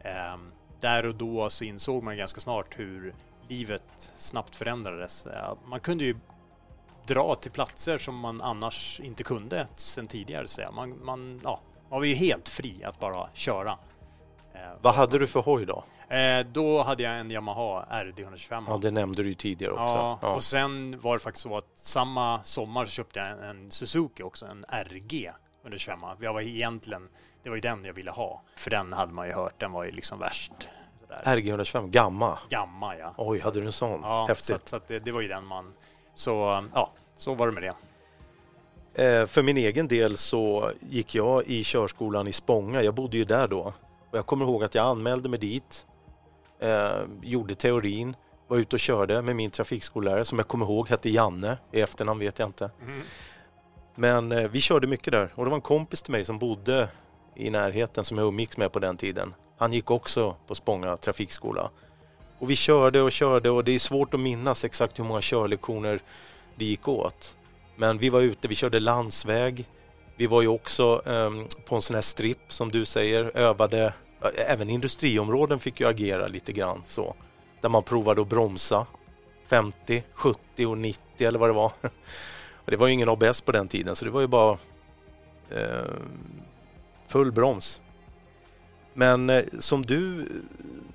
eh, 0.00 0.36
där 0.80 1.06
och 1.06 1.14
då 1.14 1.50
så 1.50 1.64
insåg 1.64 2.02
man 2.02 2.16
ganska 2.16 2.40
snart 2.40 2.78
hur 2.78 3.14
livet 3.52 4.12
snabbt 4.16 4.56
förändrades. 4.56 5.26
Eh, 5.26 5.54
Man 5.66 5.80
kunde 5.80 6.04
ju 6.04 6.16
dra 7.06 7.34
till 7.34 7.50
platser 7.50 7.98
som 7.98 8.16
man 8.16 8.40
annars 8.42 9.00
inte 9.00 9.22
kunde 9.24 9.66
sen 9.76 10.06
tidigare. 10.06 10.46
Så 10.48 10.62
man, 10.72 11.04
man, 11.04 11.40
ja, 11.44 11.60
man 11.90 11.98
var 12.00 12.06
ju 12.06 12.14
helt 12.14 12.48
fri 12.48 12.84
att 12.84 13.00
bara 13.00 13.28
köra. 13.34 13.70
Eh, 14.54 14.60
Vad 14.82 14.94
hade 14.94 15.18
du 15.18 15.26
för 15.26 15.40
hoj 15.40 15.66
då? 15.66 15.84
Eh, 16.14 16.46
då 16.52 16.82
hade 16.82 17.02
jag 17.02 17.18
en 17.20 17.30
Yamaha 17.30 17.86
RD 18.04 18.18
125. 18.20 18.64
Ja, 18.68 18.76
det 18.76 18.90
nämnde 18.90 19.22
du 19.22 19.28
ju 19.28 19.34
tidigare 19.34 19.72
också. 19.72 19.94
Ja, 19.94 20.18
Ja. 20.22 20.34
och 20.34 20.44
sen 20.44 21.00
var 21.00 21.12
det 21.14 21.20
faktiskt 21.20 21.42
så 21.42 21.56
att 21.56 21.70
samma 21.74 22.42
sommar 22.44 22.86
köpte 22.86 23.18
jag 23.18 23.28
en, 23.30 23.38
en 23.42 23.70
Suzuki 23.70 24.22
också, 24.22 24.46
en 24.46 24.64
RG 24.68 25.30
125. 25.62 26.00
Jag 26.20 26.32
var 26.32 26.40
egentligen, 26.40 27.08
det 27.42 27.48
var 27.48 27.56
ju 27.56 27.60
den 27.60 27.84
jag 27.84 27.92
ville 27.92 28.10
ha. 28.10 28.42
För 28.56 28.70
den 28.70 28.92
hade 28.92 29.12
man 29.12 29.26
ju 29.26 29.32
hört, 29.34 29.60
den 29.60 29.72
var 29.72 29.84
ju 29.84 29.90
liksom 29.90 30.18
värst. 30.18 30.52
Sådär. 31.18 31.36
RG 31.36 31.48
125, 31.48 31.90
gamma. 31.90 32.38
Gamma 32.48 32.96
ja. 32.96 33.14
Oj, 33.16 33.40
hade 33.40 33.60
du 33.60 33.66
en 33.66 33.72
sån? 33.72 34.00
Ja, 34.02 34.24
så, 34.26 34.28
Häftigt. 34.28 34.56
att, 34.56 34.68
så 34.68 34.76
att 34.76 34.88
det, 34.88 34.98
det 34.98 35.12
var 35.12 35.20
ju 35.20 35.28
den 35.28 35.46
man... 35.46 35.72
Så 36.14 36.64
ja, 36.74 36.92
så 37.16 37.34
var 37.34 37.46
det 37.46 37.52
med 37.52 37.62
det. 37.62 37.74
Eh, 38.94 39.26
för 39.26 39.42
min 39.42 39.56
egen 39.56 39.88
del 39.88 40.16
så 40.16 40.70
gick 40.80 41.14
jag 41.14 41.46
i 41.46 41.64
körskolan 41.64 42.28
i 42.28 42.32
Spånga. 42.32 42.82
Jag 42.82 42.94
bodde 42.94 43.16
ju 43.16 43.24
där 43.24 43.48
då. 43.48 43.72
Och 44.10 44.18
jag 44.18 44.26
kommer 44.26 44.44
ihåg 44.44 44.64
att 44.64 44.74
jag 44.74 44.86
anmälde 44.86 45.28
mig 45.28 45.38
dit, 45.38 45.86
eh, 46.60 46.90
gjorde 47.22 47.54
teorin, 47.54 48.16
var 48.48 48.56
ute 48.56 48.76
och 48.76 48.80
körde 48.80 49.22
med 49.22 49.36
min 49.36 49.50
trafikskollärare 49.50 50.24
som 50.24 50.38
jag 50.38 50.48
kommer 50.48 50.66
ihåg 50.66 50.88
hette 50.88 51.10
Janne. 51.10 51.58
I 51.72 51.80
efternamn 51.80 52.20
vet 52.20 52.38
jag 52.38 52.48
inte. 52.48 52.70
Men 53.94 54.32
eh, 54.32 54.50
vi 54.50 54.60
körde 54.60 54.86
mycket 54.86 55.12
där 55.12 55.32
och 55.34 55.44
det 55.44 55.50
var 55.50 55.56
en 55.56 55.62
kompis 55.62 56.02
till 56.02 56.12
mig 56.12 56.24
som 56.24 56.38
bodde 56.38 56.88
i 57.36 57.50
närheten 57.50 58.04
som 58.04 58.18
jag 58.18 58.26
umgicks 58.26 58.56
med 58.56 58.72
på 58.72 58.78
den 58.78 58.96
tiden. 58.96 59.34
Han 59.62 59.72
gick 59.72 59.90
också 59.90 60.36
på 60.46 60.54
Spånga 60.54 60.96
trafikskola. 60.96 61.70
Och 62.38 62.50
vi 62.50 62.56
körde 62.56 63.00
och 63.00 63.12
körde 63.12 63.50
och 63.50 63.64
det 63.64 63.72
är 63.72 63.78
svårt 63.78 64.14
att 64.14 64.20
minnas 64.20 64.64
exakt 64.64 64.98
hur 64.98 65.04
många 65.04 65.20
körlektioner 65.20 66.00
det 66.54 66.64
gick 66.64 66.88
åt. 66.88 67.36
Men 67.76 67.98
vi 67.98 68.08
var 68.08 68.20
ute, 68.20 68.48
vi 68.48 68.54
körde 68.54 68.80
landsväg. 68.80 69.68
Vi 70.16 70.26
var 70.26 70.42
ju 70.42 70.48
också 70.48 71.02
um, 71.04 71.46
på 71.66 71.74
en 71.74 71.82
sån 71.82 71.94
här 71.94 72.02
stripp 72.02 72.52
som 72.52 72.70
du 72.70 72.84
säger, 72.84 73.36
övade. 73.36 73.94
Även 74.36 74.70
industriområden 74.70 75.60
fick 75.60 75.80
ju 75.80 75.88
agera 75.88 76.26
lite 76.26 76.52
grann 76.52 76.82
så. 76.86 77.14
Där 77.60 77.68
man 77.68 77.82
provade 77.82 78.22
att 78.22 78.28
bromsa 78.28 78.86
50, 79.46 80.02
70 80.14 80.66
och 80.66 80.78
90 80.78 81.26
eller 81.26 81.38
vad 81.38 81.48
det 81.48 81.54
var. 81.54 81.72
Och 82.54 82.66
det 82.70 82.76
var 82.76 82.86
ju 82.86 82.92
ingen 82.92 83.08
ABS 83.08 83.40
på 83.40 83.52
den 83.52 83.68
tiden 83.68 83.96
så 83.96 84.04
det 84.04 84.10
var 84.10 84.20
ju 84.20 84.26
bara 84.26 84.58
eh, 85.50 85.92
full 87.06 87.32
broms. 87.32 87.81
Men 88.94 89.30
eh, 89.30 89.44
som 89.58 89.86
du 89.86 90.28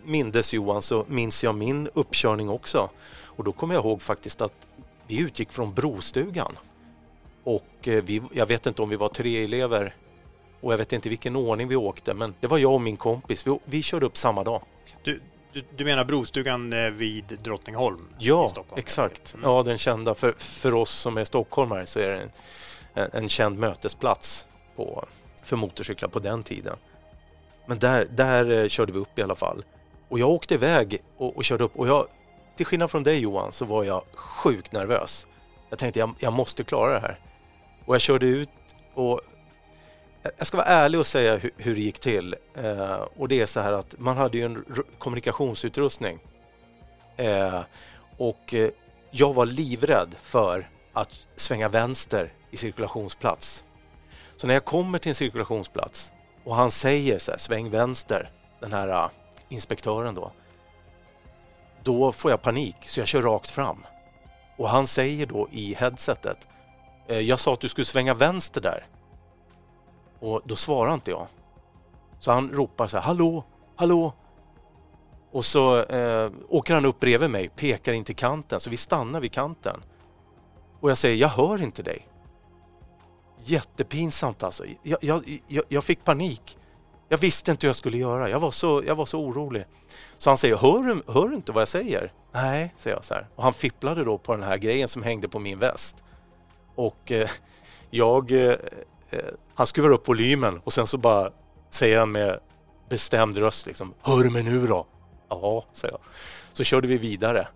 mindes 0.04 0.54
Johan 0.54 0.82
så 0.82 1.06
minns 1.08 1.44
jag 1.44 1.56
min 1.56 1.90
uppkörning 1.94 2.50
också. 2.50 2.90
Och 3.24 3.44
då 3.44 3.52
kommer 3.52 3.76
jag 3.76 3.86
ihåg 3.86 4.02
faktiskt 4.02 4.42
att 4.42 4.68
vi 5.08 5.20
utgick 5.20 5.52
från 5.52 5.74
Brostugan. 5.74 6.58
Och 7.44 7.88
eh, 7.88 8.04
vi, 8.04 8.22
jag 8.34 8.46
vet 8.46 8.66
inte 8.66 8.82
om 8.82 8.90
vi 8.90 8.96
var 8.96 9.10
tre 9.10 9.44
elever 9.44 9.96
och 10.62 10.74
jag 10.74 10.78
vet 10.78 10.94
inte 10.94 11.10
vilken 11.10 11.36
ordning 11.36 11.68
vi 11.68 11.76
åkte 11.76 12.14
men 12.14 12.34
det 12.40 12.48
var 12.48 12.58
jag 12.58 12.74
och 12.74 12.82
min 12.82 12.98
kompis. 12.98 13.48
Vi, 13.48 13.60
vi 13.66 13.84
körde 13.84 14.06
upp 14.06 14.18
samma 14.18 14.44
dag. 14.44 14.62
Du, 15.04 15.22
du, 15.54 15.64
du 15.76 15.86
menar 15.86 16.06
Brostugan 16.06 16.74
eh, 16.74 16.90
vid 16.90 17.40
Drottningholm 17.44 18.08
i 18.20 18.28
Ja, 18.28 18.50
exakt. 18.76 19.34
Mm. 19.34 19.50
Ja, 19.50 19.64
den 19.64 19.78
kända. 19.78 20.16
För, 20.16 20.32
för 20.38 20.74
oss 20.74 20.92
som 20.92 21.18
är 21.18 21.24
stockholmare 21.24 21.86
så 21.86 22.00
är 22.00 22.10
det 22.10 22.16
en, 22.18 22.30
en, 22.94 23.24
en 23.24 23.30
känd 23.30 23.60
mötesplats 23.60 24.46
på, 24.76 25.06
för 25.44 25.56
motorcyklar 25.56 26.10
på 26.10 26.20
den 26.20 26.44
tiden. 26.44 26.76
Men 27.68 27.80
där, 27.80 28.06
där 28.12 28.52
eh, 28.64 28.68
körde 28.68 28.92
vi 28.94 29.00
upp 29.00 29.20
i 29.20 29.22
alla 29.22 29.36
fall. 29.36 29.64
Och 30.10 30.20
jag 30.20 30.30
åkte 30.30 30.54
iväg 30.54 31.02
och, 31.18 31.38
och 31.38 31.44
körde 31.44 31.64
upp 31.64 31.76
och 31.76 31.88
jag, 31.88 32.08
till 32.56 32.66
skillnad 32.66 32.92
från 32.92 33.04
dig 33.04 33.20
Johan, 33.20 33.52
så 33.54 33.66
var 33.66 33.84
jag 33.84 34.04
sjukt 34.16 34.72
nervös. 34.72 35.28
Jag 35.70 35.80
tänkte 35.80 36.00
jag, 36.00 36.14
jag 36.20 36.34
måste 36.34 36.64
klara 36.64 36.94
det 36.94 37.00
här. 37.00 37.20
Och 37.86 37.96
jag 37.96 38.02
körde 38.02 38.26
ut 38.26 38.50
och 38.94 39.22
jag- 40.38 40.48
ska 40.48 40.58
vara 40.58 40.68
ärlig 40.68 41.00
och 41.00 41.08
säga 41.08 41.38
hur, 41.38 41.52
hur 41.58 41.76
det 41.76 41.82
gick 41.82 42.00
till. 42.00 42.36
Eh, 42.56 42.94
och 43.18 43.28
det 43.28 43.42
är 43.42 43.46
så 43.46 43.60
här 43.60 43.74
att 43.74 43.96
man 44.00 44.18
hade 44.18 44.38
ju 44.38 44.44
en 44.46 44.66
kommunikationsutrustning 44.98 46.20
Eh, 47.20 47.62
och 48.18 48.54
eh, 48.54 48.70
jag 49.12 49.34
var 49.34 49.46
livrädd 49.46 50.16
för 50.22 50.70
att 50.94 51.10
svänga 51.36 51.70
vänster 51.70 52.34
i 52.52 52.58
cirkulationsplats. 52.58 53.64
Så 54.38 54.48
när 54.48 54.54
jag 54.54 54.66
kommer 54.66 54.98
till 55.00 55.10
en 55.10 55.16
cirkulationsplats 55.16 56.12
och 56.48 56.56
han 56.56 56.72
säger 56.72 57.20
så 57.20 57.32
här, 57.32 57.38
sväng 57.38 57.70
vänster, 57.70 58.30
den 58.60 58.74
här 58.74 58.88
uh, 58.88 59.10
inspektören 59.50 60.16
då. 60.16 60.32
Då 61.84 62.12
får 62.12 62.32
jag 62.32 62.42
panik 62.42 62.76
så 62.82 63.00
jag 63.00 63.08
kör 63.08 63.22
rakt 63.22 63.50
fram. 63.50 63.86
Och 64.58 64.70
han 64.70 64.88
säger 64.88 65.26
då 65.26 65.48
i 65.52 65.74
headsetet, 65.74 66.48
eh, 67.08 67.20
jag 67.20 67.40
sa 67.40 67.54
att 67.54 67.60
du 67.60 67.70
skulle 67.70 67.86
svänga 67.86 68.14
vänster 68.14 68.62
där. 68.62 68.86
Och 70.20 70.42
då 70.46 70.56
svarar 70.56 70.94
inte 70.94 71.12
jag. 71.12 71.28
Så 72.20 72.32
han 72.32 72.50
ropar 72.52 72.88
så 72.88 72.98
här, 72.98 73.04
hallå, 73.04 73.44
hallå, 73.76 74.14
och 75.32 75.46
så 75.46 75.84
eh, 75.84 76.32
åker 76.50 76.74
han 76.74 76.86
upp 76.86 77.00
bredvid 77.00 77.30
mig, 77.30 77.50
pekar 77.50 77.94
in 77.94 78.04
till 78.04 78.16
kanten, 78.16 78.60
så 78.60 78.70
vi 78.70 78.78
stannar 78.78 79.22
vid 79.22 79.32
kanten. 79.32 79.84
Och 80.80 80.92
jag 80.92 80.98
säger, 80.98 81.16
jag 81.16 81.30
hör 81.30 81.62
inte 81.62 81.84
dig. 81.84 82.08
Jättepinsamt 83.48 84.44
alltså. 84.44 84.64
Jag, 84.84 85.00
jag, 85.02 85.42
jag, 85.48 85.64
jag 85.68 85.84
fick 85.84 86.04
panik. 86.04 86.58
Jag 87.10 87.18
visste 87.18 87.52
inte 87.52 87.66
hur 87.68 87.70
jag 87.70 87.76
skulle 87.76 87.98
göra. 87.98 88.30
Jag 88.30 88.40
var 88.40 88.52
så, 88.52 88.84
jag 88.86 88.96
var 88.96 89.06
så 89.06 89.20
orolig. 89.20 89.66
Så 90.18 90.30
han 90.30 90.38
säger, 90.38 90.56
hör 90.56 90.84
du, 90.84 91.14
hör 91.14 91.28
du 91.28 91.36
inte 91.36 91.52
vad 91.52 91.62
jag 91.62 91.68
säger? 91.68 92.14
Nej, 92.32 92.74
säger 92.78 92.96
jag 92.96 93.06
så 93.06 93.14
här. 93.14 93.28
Och 93.36 93.44
han 93.44 93.54
fipplade 93.54 94.04
då 94.04 94.18
på 94.18 94.36
den 94.36 94.44
här 94.44 94.58
grejen 94.58 94.88
som 94.88 95.04
hängde 95.04 95.30
på 95.30 95.40
min 95.40 95.60
väst. 95.60 96.04
Och 96.76 97.12
eh, 97.12 97.30
jag... 97.90 98.32
Eh, 98.32 98.56
eh, 99.10 99.20
han 99.56 99.68
skruvar 99.68 99.90
upp 99.90 100.08
volymen 100.08 100.62
och 100.64 100.74
sen 100.74 100.88
så 100.88 100.98
bara 100.98 101.32
säger 101.70 102.00
han 102.00 102.12
med 102.12 102.40
bestämd 102.90 103.38
röst 103.38 103.66
liksom, 103.66 103.94
hör 104.02 104.24
du 104.24 104.30
mig 104.30 104.44
nu 104.44 104.68
då? 104.68 104.88
Ja, 105.30 105.66
säger 105.74 105.94
jag. 105.94 106.02
Så 106.54 106.64
körde 106.64 106.88
vi 106.88 106.98
vidare. 106.98 107.48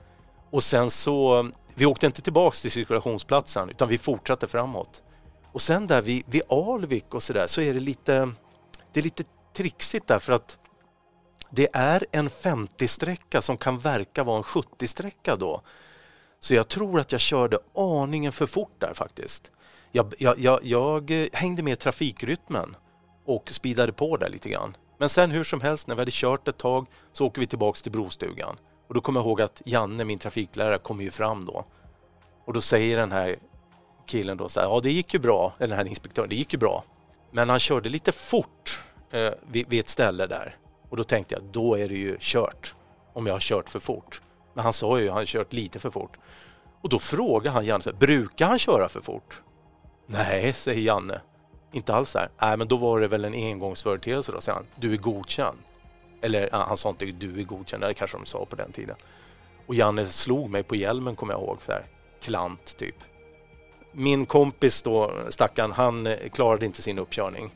Och 0.49 0.63
sen 0.63 0.91
så, 0.91 1.49
vi 1.75 1.85
åkte 1.85 2.05
inte 2.05 2.21
tillbaks 2.21 2.61
till 2.61 2.71
cirkulationsplatsen 2.71 3.69
utan 3.69 3.89
vi 3.89 3.97
fortsatte 3.97 4.47
framåt. 4.47 5.03
Och 5.51 5.61
sen 5.61 5.87
där 5.87 6.01
vid, 6.01 6.23
vid 6.27 6.41
Alvik 6.49 7.13
och 7.13 7.23
sådär 7.23 7.47
så 7.47 7.61
är 7.61 7.73
det 7.73 7.79
lite, 7.79 8.31
det 8.93 8.99
är 8.99 9.03
lite 9.03 9.23
trixigt 9.53 10.07
där 10.07 10.19
för 10.19 10.33
att 10.33 10.57
det 11.49 11.69
är 11.73 12.05
en 12.11 12.29
50-sträcka 12.29 13.41
som 13.41 13.57
kan 13.57 13.79
verka 13.79 14.23
vara 14.23 14.37
en 14.37 14.43
70-sträcka 14.43 15.35
då. 15.37 15.61
Så 16.39 16.53
jag 16.53 16.67
tror 16.67 16.99
att 16.99 17.11
jag 17.11 17.21
körde 17.21 17.59
aningen 17.75 18.31
för 18.31 18.45
fort 18.45 18.75
där 18.79 18.93
faktiskt. 18.93 19.51
Jag, 19.91 20.13
jag, 20.17 20.39
jag, 20.39 20.59
jag 20.63 21.11
hängde 21.33 21.63
med 21.63 21.79
trafikrytmen 21.79 22.75
och 23.25 23.51
speedade 23.51 23.93
på 23.93 24.17
där 24.17 24.29
lite 24.29 24.49
grann. 24.49 24.77
Men 24.97 25.09
sen 25.09 25.31
hur 25.31 25.43
som 25.43 25.61
helst, 25.61 25.87
när 25.87 25.95
vi 25.95 26.01
hade 26.01 26.11
kört 26.13 26.47
ett 26.47 26.57
tag 26.57 26.87
så 27.13 27.25
åker 27.25 27.39
vi 27.39 27.47
tillbaks 27.47 27.81
till 27.81 27.91
Brostugan. 27.91 28.55
Och 28.87 28.93
då 28.93 29.01
kommer 29.01 29.19
jag 29.19 29.27
ihåg 29.27 29.41
att 29.41 29.61
Janne, 29.65 30.05
min 30.05 30.19
trafiklärare, 30.19 30.77
kommer 30.77 31.03
ju 31.03 31.11
fram 31.11 31.45
då. 31.45 31.65
Och 32.45 32.53
då 32.53 32.61
säger 32.61 32.97
den 32.97 33.11
här 33.11 33.35
killen 34.05 34.37
då 34.37 34.49
så 34.49 34.59
här, 34.59 34.67
ja 34.67 34.79
det 34.83 34.91
gick 34.91 35.13
ju 35.13 35.19
bra, 35.19 35.53
eller 35.57 35.67
den 35.67 35.77
här 35.77 35.85
inspektören, 35.85 36.29
det 36.29 36.35
gick 36.35 36.53
ju 36.53 36.59
bra. 36.59 36.83
Men 37.31 37.49
han 37.49 37.59
körde 37.59 37.89
lite 37.89 38.11
fort 38.11 38.81
eh, 39.11 39.31
vid, 39.51 39.69
vid 39.69 39.79
ett 39.79 39.89
ställe 39.89 40.27
där. 40.27 40.57
Och 40.89 40.97
då 40.97 41.03
tänkte 41.03 41.35
jag, 41.35 41.43
då 41.43 41.75
är 41.75 41.89
det 41.89 41.95
ju 41.95 42.17
kört. 42.19 42.75
Om 43.13 43.27
jag 43.27 43.33
har 43.33 43.39
kört 43.39 43.69
för 43.69 43.79
fort. 43.79 44.21
Men 44.53 44.63
han 44.63 44.73
sa 44.73 44.99
ju, 44.99 45.09
han 45.09 45.17
har 45.17 45.25
kört 45.25 45.53
lite 45.53 45.79
för 45.79 45.89
fort. 45.89 46.17
Och 46.81 46.89
då 46.89 46.99
frågar 46.99 47.51
han 47.51 47.65
Janne, 47.65 47.83
så 47.83 47.89
här, 47.89 47.97
brukar 47.97 48.47
han 48.47 48.59
köra 48.59 48.89
för 48.89 49.01
fort? 49.01 49.41
Nej, 50.07 50.53
säger 50.53 50.81
Janne. 50.81 51.21
Inte 51.71 51.93
alls 51.93 52.13
här. 52.13 52.29
Nej, 52.41 52.57
men 52.57 52.67
då 52.67 52.77
var 52.77 52.99
det 52.99 53.07
väl 53.07 53.25
en 53.25 53.33
engångsföreteelse 53.33 54.31
då, 54.31 54.41
säger 54.41 54.55
han. 54.55 54.65
Du 54.75 54.93
är 54.93 54.97
godkänd. 54.97 55.57
Eller 56.21 56.49
ja, 56.51 56.65
han 56.67 56.77
sa 56.77 56.89
inte 56.89 57.05
du 57.05 57.39
är 57.39 57.43
godkänd, 57.43 57.83
det 57.83 57.93
kanske 57.93 58.17
de 58.17 58.25
sa 58.25 58.45
på 58.45 58.55
den 58.55 58.71
tiden. 58.71 58.95
Och 59.67 59.75
Janne 59.75 60.05
slog 60.05 60.49
mig 60.49 60.63
på 60.63 60.75
hjälmen 60.75 61.15
kommer 61.15 61.33
jag 61.33 61.41
ihåg, 61.41 61.57
så 61.61 61.71
här. 61.71 61.85
klant 62.21 62.77
typ. 62.77 62.95
Min 63.91 64.25
kompis 64.25 64.81
då, 64.81 65.11
stackaren, 65.29 65.71
han 65.71 66.07
eh, 66.07 66.17
klarade 66.33 66.65
inte 66.65 66.81
sin 66.81 66.99
uppkörning. 66.99 67.51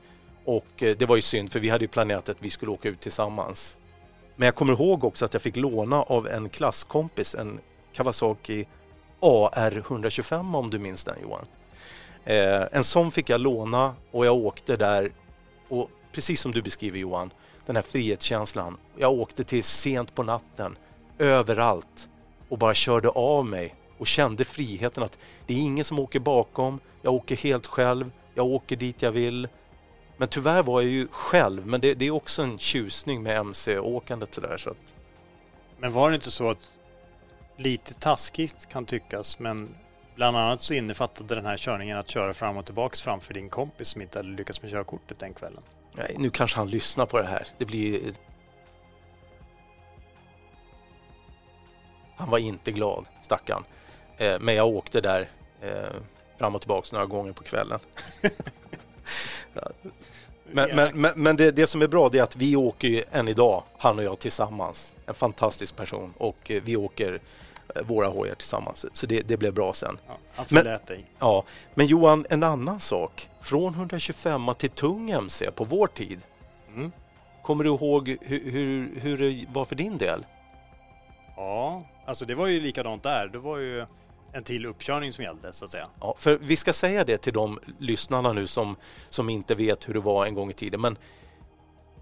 Och 0.46 0.84
eh, 0.84 0.98
det 0.98 1.06
var 1.06 1.16
ju 1.16 1.22
synd 1.22 1.52
för 1.52 1.60
vi 1.60 1.70
hade 1.70 1.84
ju 1.84 1.88
planerat 1.88 2.30
att 2.30 2.38
vi 2.40 2.50
skulle 2.50 2.72
åka 2.72 2.90
ut 2.90 3.00
tillsammans. 3.00 3.78
Men 4.36 4.46
jag 4.46 4.56
kommer 4.56 4.74
ihåg 4.74 5.04
också 5.04 5.26
att 5.26 5.34
jag 5.34 5.42
fick 5.42 5.56
låna 5.56 6.02
av 6.02 6.28
en 6.28 6.50
klasskompis 6.50 7.36
en 7.36 7.60
Kawasaki 7.94 8.66
AR 9.20 9.78
125 9.78 10.56
om 10.56 10.70
du 10.70 10.80
minns 10.80 11.04
den 11.04 11.16
Johan. 11.22 11.46
Eh, 12.26 12.64
en 12.72 12.84
sån 12.84 13.12
fick 13.12 13.30
jag 13.30 13.42
låna 13.42 13.96
och 14.12 14.26
jag 14.26 14.36
åkte 14.36 14.78
där 14.78 15.12
och 15.68 15.90
precis 16.12 16.42
som 16.42 16.52
du 16.52 16.62
beskriver 16.62 17.00
Johan, 17.00 17.34
den 17.66 17.76
här 17.76 17.84
frihetskänslan. 17.84 18.78
Jag 18.98 19.12
åkte 19.12 19.44
till 19.44 19.64
sent 19.64 20.16
på 20.16 20.24
natten, 20.24 20.78
överallt 21.20 22.10
och 22.50 22.58
bara 22.58 22.74
körde 22.74 23.10
av 23.10 23.46
mig 23.46 23.76
och 23.98 24.08
kände 24.08 24.46
friheten 24.46 25.04
att 25.04 25.20
det 25.46 25.54
är 25.54 25.62
ingen 25.62 25.86
som 25.86 26.00
åker 26.00 26.20
bakom, 26.20 26.80
jag 27.02 27.14
åker 27.14 27.36
helt 27.36 27.66
själv, 27.66 28.12
jag 28.34 28.46
åker 28.46 28.76
dit 28.76 29.02
jag 29.02 29.12
vill. 29.12 29.48
Men 30.18 30.28
tyvärr 30.28 30.64
var 30.64 30.82
jag 30.82 30.92
ju 30.92 31.08
själv, 31.12 31.68
men 31.68 31.82
det, 31.82 31.94
det 31.94 32.08
är 32.08 32.12
också 32.12 32.42
en 32.42 32.60
tjusning 32.60 33.24
med 33.24 33.38
MC-åkandet 33.38 34.34
sådär. 34.34 34.58
Så 34.58 34.70
att... 34.70 34.96
Men 35.78 35.94
var 35.94 36.10
det 36.10 36.16
inte 36.16 36.32
så 36.32 36.50
att 36.50 36.70
lite 37.58 37.94
taskigt 37.94 38.70
kan 38.70 38.86
tyckas, 38.86 39.40
men 39.40 39.76
bland 40.16 40.38
annat 40.38 40.62
så 40.62 40.74
innefattade 40.74 41.36
den 41.36 41.46
här 41.46 41.58
körningen 41.58 41.98
att 41.98 42.10
köra 42.10 42.34
fram 42.34 42.58
och 42.58 42.66
tillbaks 42.66 43.02
framför 43.02 43.34
din 43.34 43.50
kompis 43.50 43.88
som 43.88 44.02
inte 44.02 44.20
hade 44.20 44.30
lyckats 44.30 44.62
med 44.62 44.72
körkortet 44.72 45.20
den 45.20 45.34
kvällen? 45.34 45.64
Nej, 45.92 46.16
nu 46.18 46.30
kanske 46.30 46.58
han 46.58 46.70
lyssnar 46.70 47.06
på 47.06 47.18
det 47.18 47.28
här. 47.28 47.48
Det 47.58 47.66
blir... 47.66 48.14
Han 52.16 52.30
var 52.30 52.38
inte 52.38 52.72
glad, 52.72 53.06
stackarn. 53.22 53.64
Eh, 54.18 54.40
men 54.40 54.56
jag 54.56 54.68
åkte 54.68 55.02
där 55.02 55.30
eh, 55.62 55.70
fram 56.38 56.56
och 56.56 56.62
tillbaks 56.62 56.92
några 56.92 57.06
gånger 57.06 57.34
på 57.34 57.44
kvällen. 57.44 57.80
men, 60.52 60.76
men, 60.76 61.02
men, 61.02 61.12
men 61.16 61.36
det, 61.36 61.52
det, 61.52 61.68
som 61.68 61.82
är 61.82 61.88
bra 61.88 62.10
är 62.14 62.22
att 62.22 62.36
vi 62.36 62.56
åker 62.56 62.88
ju 62.88 63.04
än 63.12 63.28
idag, 63.28 63.64
han 63.78 64.00
och 64.00 64.06
jag 64.06 64.20
tillsammans. 64.20 64.96
En 65.06 65.14
fantastisk 65.14 65.76
person 65.76 66.14
och 66.18 66.52
eh, 66.52 66.62
vi 66.66 66.76
åker 66.76 67.20
våra 67.84 68.08
hojar 68.08 68.36
tillsammans. 68.36 68.86
Så 68.94 69.06
det, 69.06 69.22
det 69.22 69.38
blev 69.38 69.54
bra 69.54 69.74
sen. 69.74 69.98
Ja, 70.08 70.18
han 70.36 70.46
förlät 70.46 70.88
dig. 70.88 71.06
Ja, 71.20 71.44
men 71.74 71.88
Johan, 71.88 72.26
en 72.30 72.44
annan 72.44 72.80
sak. 72.80 73.30
Från 73.42 73.74
125 73.74 74.54
till 74.58 74.70
tung 74.70 75.10
MC 75.10 75.52
på 75.52 75.64
vår 75.64 75.88
tid. 75.88 76.22
Mm. 76.76 76.92
Kommer 77.42 77.64
du 77.64 77.70
ihåg 77.70 78.18
hur, 78.22 78.52
hur, 78.52 79.00
hur 79.00 79.18
det 79.18 79.46
var 79.54 79.66
för 79.66 79.76
din 79.76 79.98
del? 79.98 80.26
Ja, 81.36 81.84
alltså 82.06 82.26
det 82.26 82.36
var 82.36 82.48
ju 82.48 82.60
likadant 82.60 83.04
där. 83.04 83.28
Det 83.28 83.38
var 83.38 83.58
ju 83.58 83.86
en 84.36 84.44
till 84.44 84.66
uppkörning 84.66 85.14
som 85.14 85.24
gällde 85.24 85.54
så 85.54 85.66
att 85.66 85.72
säga. 85.72 85.88
Ja, 86.00 86.16
för 86.18 86.38
vi 86.42 86.56
ska 86.56 86.74
säga 86.74 87.04
det 87.04 87.18
till 87.18 87.34
de 87.34 87.60
lyssnarna 87.80 88.34
nu 88.34 88.48
som, 88.48 88.76
som 89.10 89.30
inte 89.30 89.56
vet 89.56 89.90
hur 89.90 89.94
det 89.94 90.00
var 90.00 90.26
en 90.26 90.34
gång 90.34 90.50
i 90.50 90.54
tiden. 90.54 90.82
Men 90.82 90.98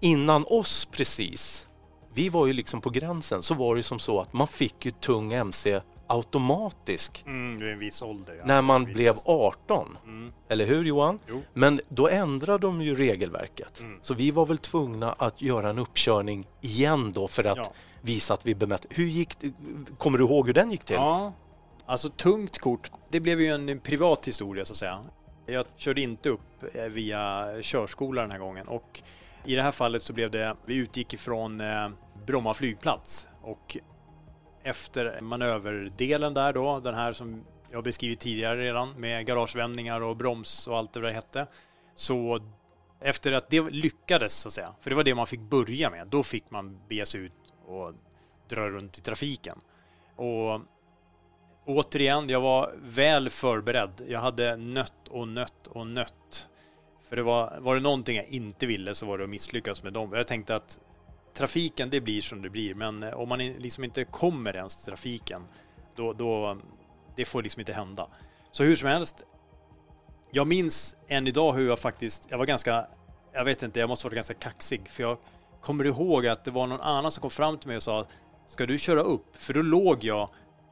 innan 0.00 0.44
oss 0.48 0.84
precis 0.84 1.68
vi 2.14 2.28
var 2.28 2.46
ju 2.46 2.52
liksom 2.52 2.80
på 2.80 2.90
gränsen, 2.90 3.42
så 3.42 3.54
var 3.54 3.76
det 3.76 3.82
som 3.82 3.98
så 3.98 4.20
att 4.20 4.32
man 4.32 4.48
fick 4.48 4.84
ju 4.84 4.90
tung 4.90 5.32
MC 5.32 5.80
automatisk. 6.06 7.24
Mm, 7.26 7.62
en 7.62 7.78
viss 7.78 8.02
ålder. 8.02 8.34
Ja. 8.38 8.46
När 8.46 8.62
man 8.62 8.84
blev 8.84 9.14
18. 9.26 9.96
Mm. 10.04 10.32
Eller 10.48 10.66
hur 10.66 10.84
Johan? 10.84 11.18
Jo. 11.28 11.42
Men 11.52 11.80
då 11.88 12.08
ändrade 12.08 12.66
de 12.66 12.82
ju 12.82 12.94
regelverket. 12.94 13.80
Mm. 13.80 13.98
Så 14.02 14.14
vi 14.14 14.30
var 14.30 14.46
väl 14.46 14.58
tvungna 14.58 15.12
att 15.12 15.42
göra 15.42 15.70
en 15.70 15.78
uppkörning 15.78 16.46
igen 16.60 17.12
då 17.12 17.28
för 17.28 17.44
att 17.44 17.56
ja. 17.56 17.72
visa 18.00 18.34
att 18.34 18.46
vi 18.46 18.54
bemötte. 18.54 18.88
Hur 18.90 19.06
gick? 19.06 19.36
Kommer 19.98 20.18
du 20.18 20.24
ihåg 20.24 20.46
hur 20.46 20.54
den 20.54 20.70
gick 20.70 20.84
till? 20.84 20.96
Ja, 20.96 21.32
alltså 21.86 22.08
tungt 22.08 22.58
kort. 22.58 22.90
Det 23.10 23.20
blev 23.20 23.40
ju 23.40 23.48
en 23.48 23.80
privat 23.80 24.28
historia 24.28 24.64
så 24.64 24.72
att 24.72 24.76
säga. 24.76 25.04
Jag 25.46 25.66
körde 25.76 26.00
inte 26.00 26.28
upp 26.28 26.74
eh, 26.74 26.84
via 26.84 27.48
körskola 27.62 28.22
den 28.22 28.30
här 28.30 28.38
gången 28.38 28.68
och 28.68 29.02
i 29.44 29.54
det 29.54 29.62
här 29.62 29.70
fallet 29.70 30.02
så 30.02 30.12
blev 30.12 30.30
det, 30.30 30.56
vi 30.66 30.76
utgick 30.76 31.14
ifrån 31.14 31.60
eh, 31.60 31.88
Bromma 32.26 32.54
flygplats 32.54 33.28
och 33.42 33.76
efter 34.62 35.20
manöverdelen 35.20 36.34
där 36.34 36.52
då, 36.52 36.80
den 36.80 36.94
här 36.94 37.12
som 37.12 37.44
jag 37.70 37.84
beskrivit 37.84 38.20
tidigare 38.20 38.60
redan 38.60 38.92
med 39.00 39.26
garagevändningar 39.26 40.00
och 40.00 40.16
broms 40.16 40.68
och 40.68 40.78
allt 40.78 40.92
det 40.92 41.00
där 41.00 41.12
hette. 41.12 41.46
Så 41.94 42.40
efter 43.00 43.32
att 43.32 43.50
det 43.50 43.60
lyckades 43.60 44.34
så 44.34 44.48
att 44.48 44.52
säga, 44.52 44.74
för 44.80 44.90
det 44.90 44.96
var 44.96 45.04
det 45.04 45.14
man 45.14 45.26
fick 45.26 45.40
börja 45.40 45.90
med, 45.90 46.06
då 46.06 46.22
fick 46.22 46.50
man 46.50 46.78
bege 46.88 47.06
sig 47.06 47.20
ut 47.20 47.32
och 47.66 47.92
dra 48.48 48.68
runt 48.68 48.98
i 48.98 49.00
trafiken. 49.00 49.58
Och 50.16 50.60
återigen, 51.64 52.28
jag 52.28 52.40
var 52.40 52.74
väl 52.82 53.30
förberedd. 53.30 54.02
Jag 54.08 54.20
hade 54.20 54.56
nött 54.56 55.08
och 55.10 55.28
nött 55.28 55.66
och 55.66 55.86
nött. 55.86 56.48
För 57.08 57.16
det 57.16 57.22
var, 57.22 57.58
var 57.60 57.74
det 57.74 57.80
någonting 57.80 58.16
jag 58.16 58.26
inte 58.26 58.66
ville 58.66 58.94
så 58.94 59.06
var 59.06 59.18
det 59.18 59.24
att 59.24 59.30
misslyckas 59.30 59.82
med 59.82 59.92
dem. 59.92 60.12
Jag 60.12 60.26
tänkte 60.26 60.56
att 60.56 60.80
trafiken, 61.34 61.90
det 61.90 62.00
blir 62.00 62.20
som 62.20 62.42
det 62.42 62.50
blir, 62.50 62.74
men 62.74 63.02
eh, 63.02 63.14
om 63.14 63.28
man 63.28 63.38
liksom 63.38 63.84
inte 63.84 64.04
kommer 64.04 64.56
ens 64.56 64.76
till 64.76 64.84
trafiken, 64.84 65.40
då, 65.96 66.12
då 66.12 66.58
det 67.16 67.24
får 67.24 67.42
liksom 67.42 67.60
inte 67.60 67.72
hända. 67.72 68.08
Så 68.52 68.64
hur 68.64 68.76
som 68.76 68.88
helst, 68.88 69.22
jag 70.30 70.46
minns 70.46 70.96
än 71.08 71.26
idag 71.26 71.52
hur 71.52 71.68
jag 71.68 71.78
faktiskt, 71.78 72.26
jag 72.30 72.38
var 72.38 72.46
ganska, 72.46 72.86
jag 73.32 73.44
vet 73.44 73.62
inte, 73.62 73.80
jag 73.80 73.88
måste 73.88 74.06
vara 74.06 74.14
ganska 74.14 74.34
kaxig, 74.34 74.88
för 74.88 75.02
jag 75.02 75.18
kommer 75.60 75.84
ihåg 75.84 76.26
att 76.26 76.44
det 76.44 76.50
var 76.50 76.66
någon 76.66 76.80
annan 76.80 77.12
som 77.12 77.20
kom 77.20 77.30
fram 77.30 77.58
till 77.58 77.68
mig 77.68 77.76
och 77.76 77.82
sa 77.82 78.06
Ska 78.46 78.66
du 78.66 78.78
köra 78.78 79.00
upp? 79.00 79.36
För 79.36 79.54
då 79.54 79.62
låg 79.62 80.04
jag 80.04 80.28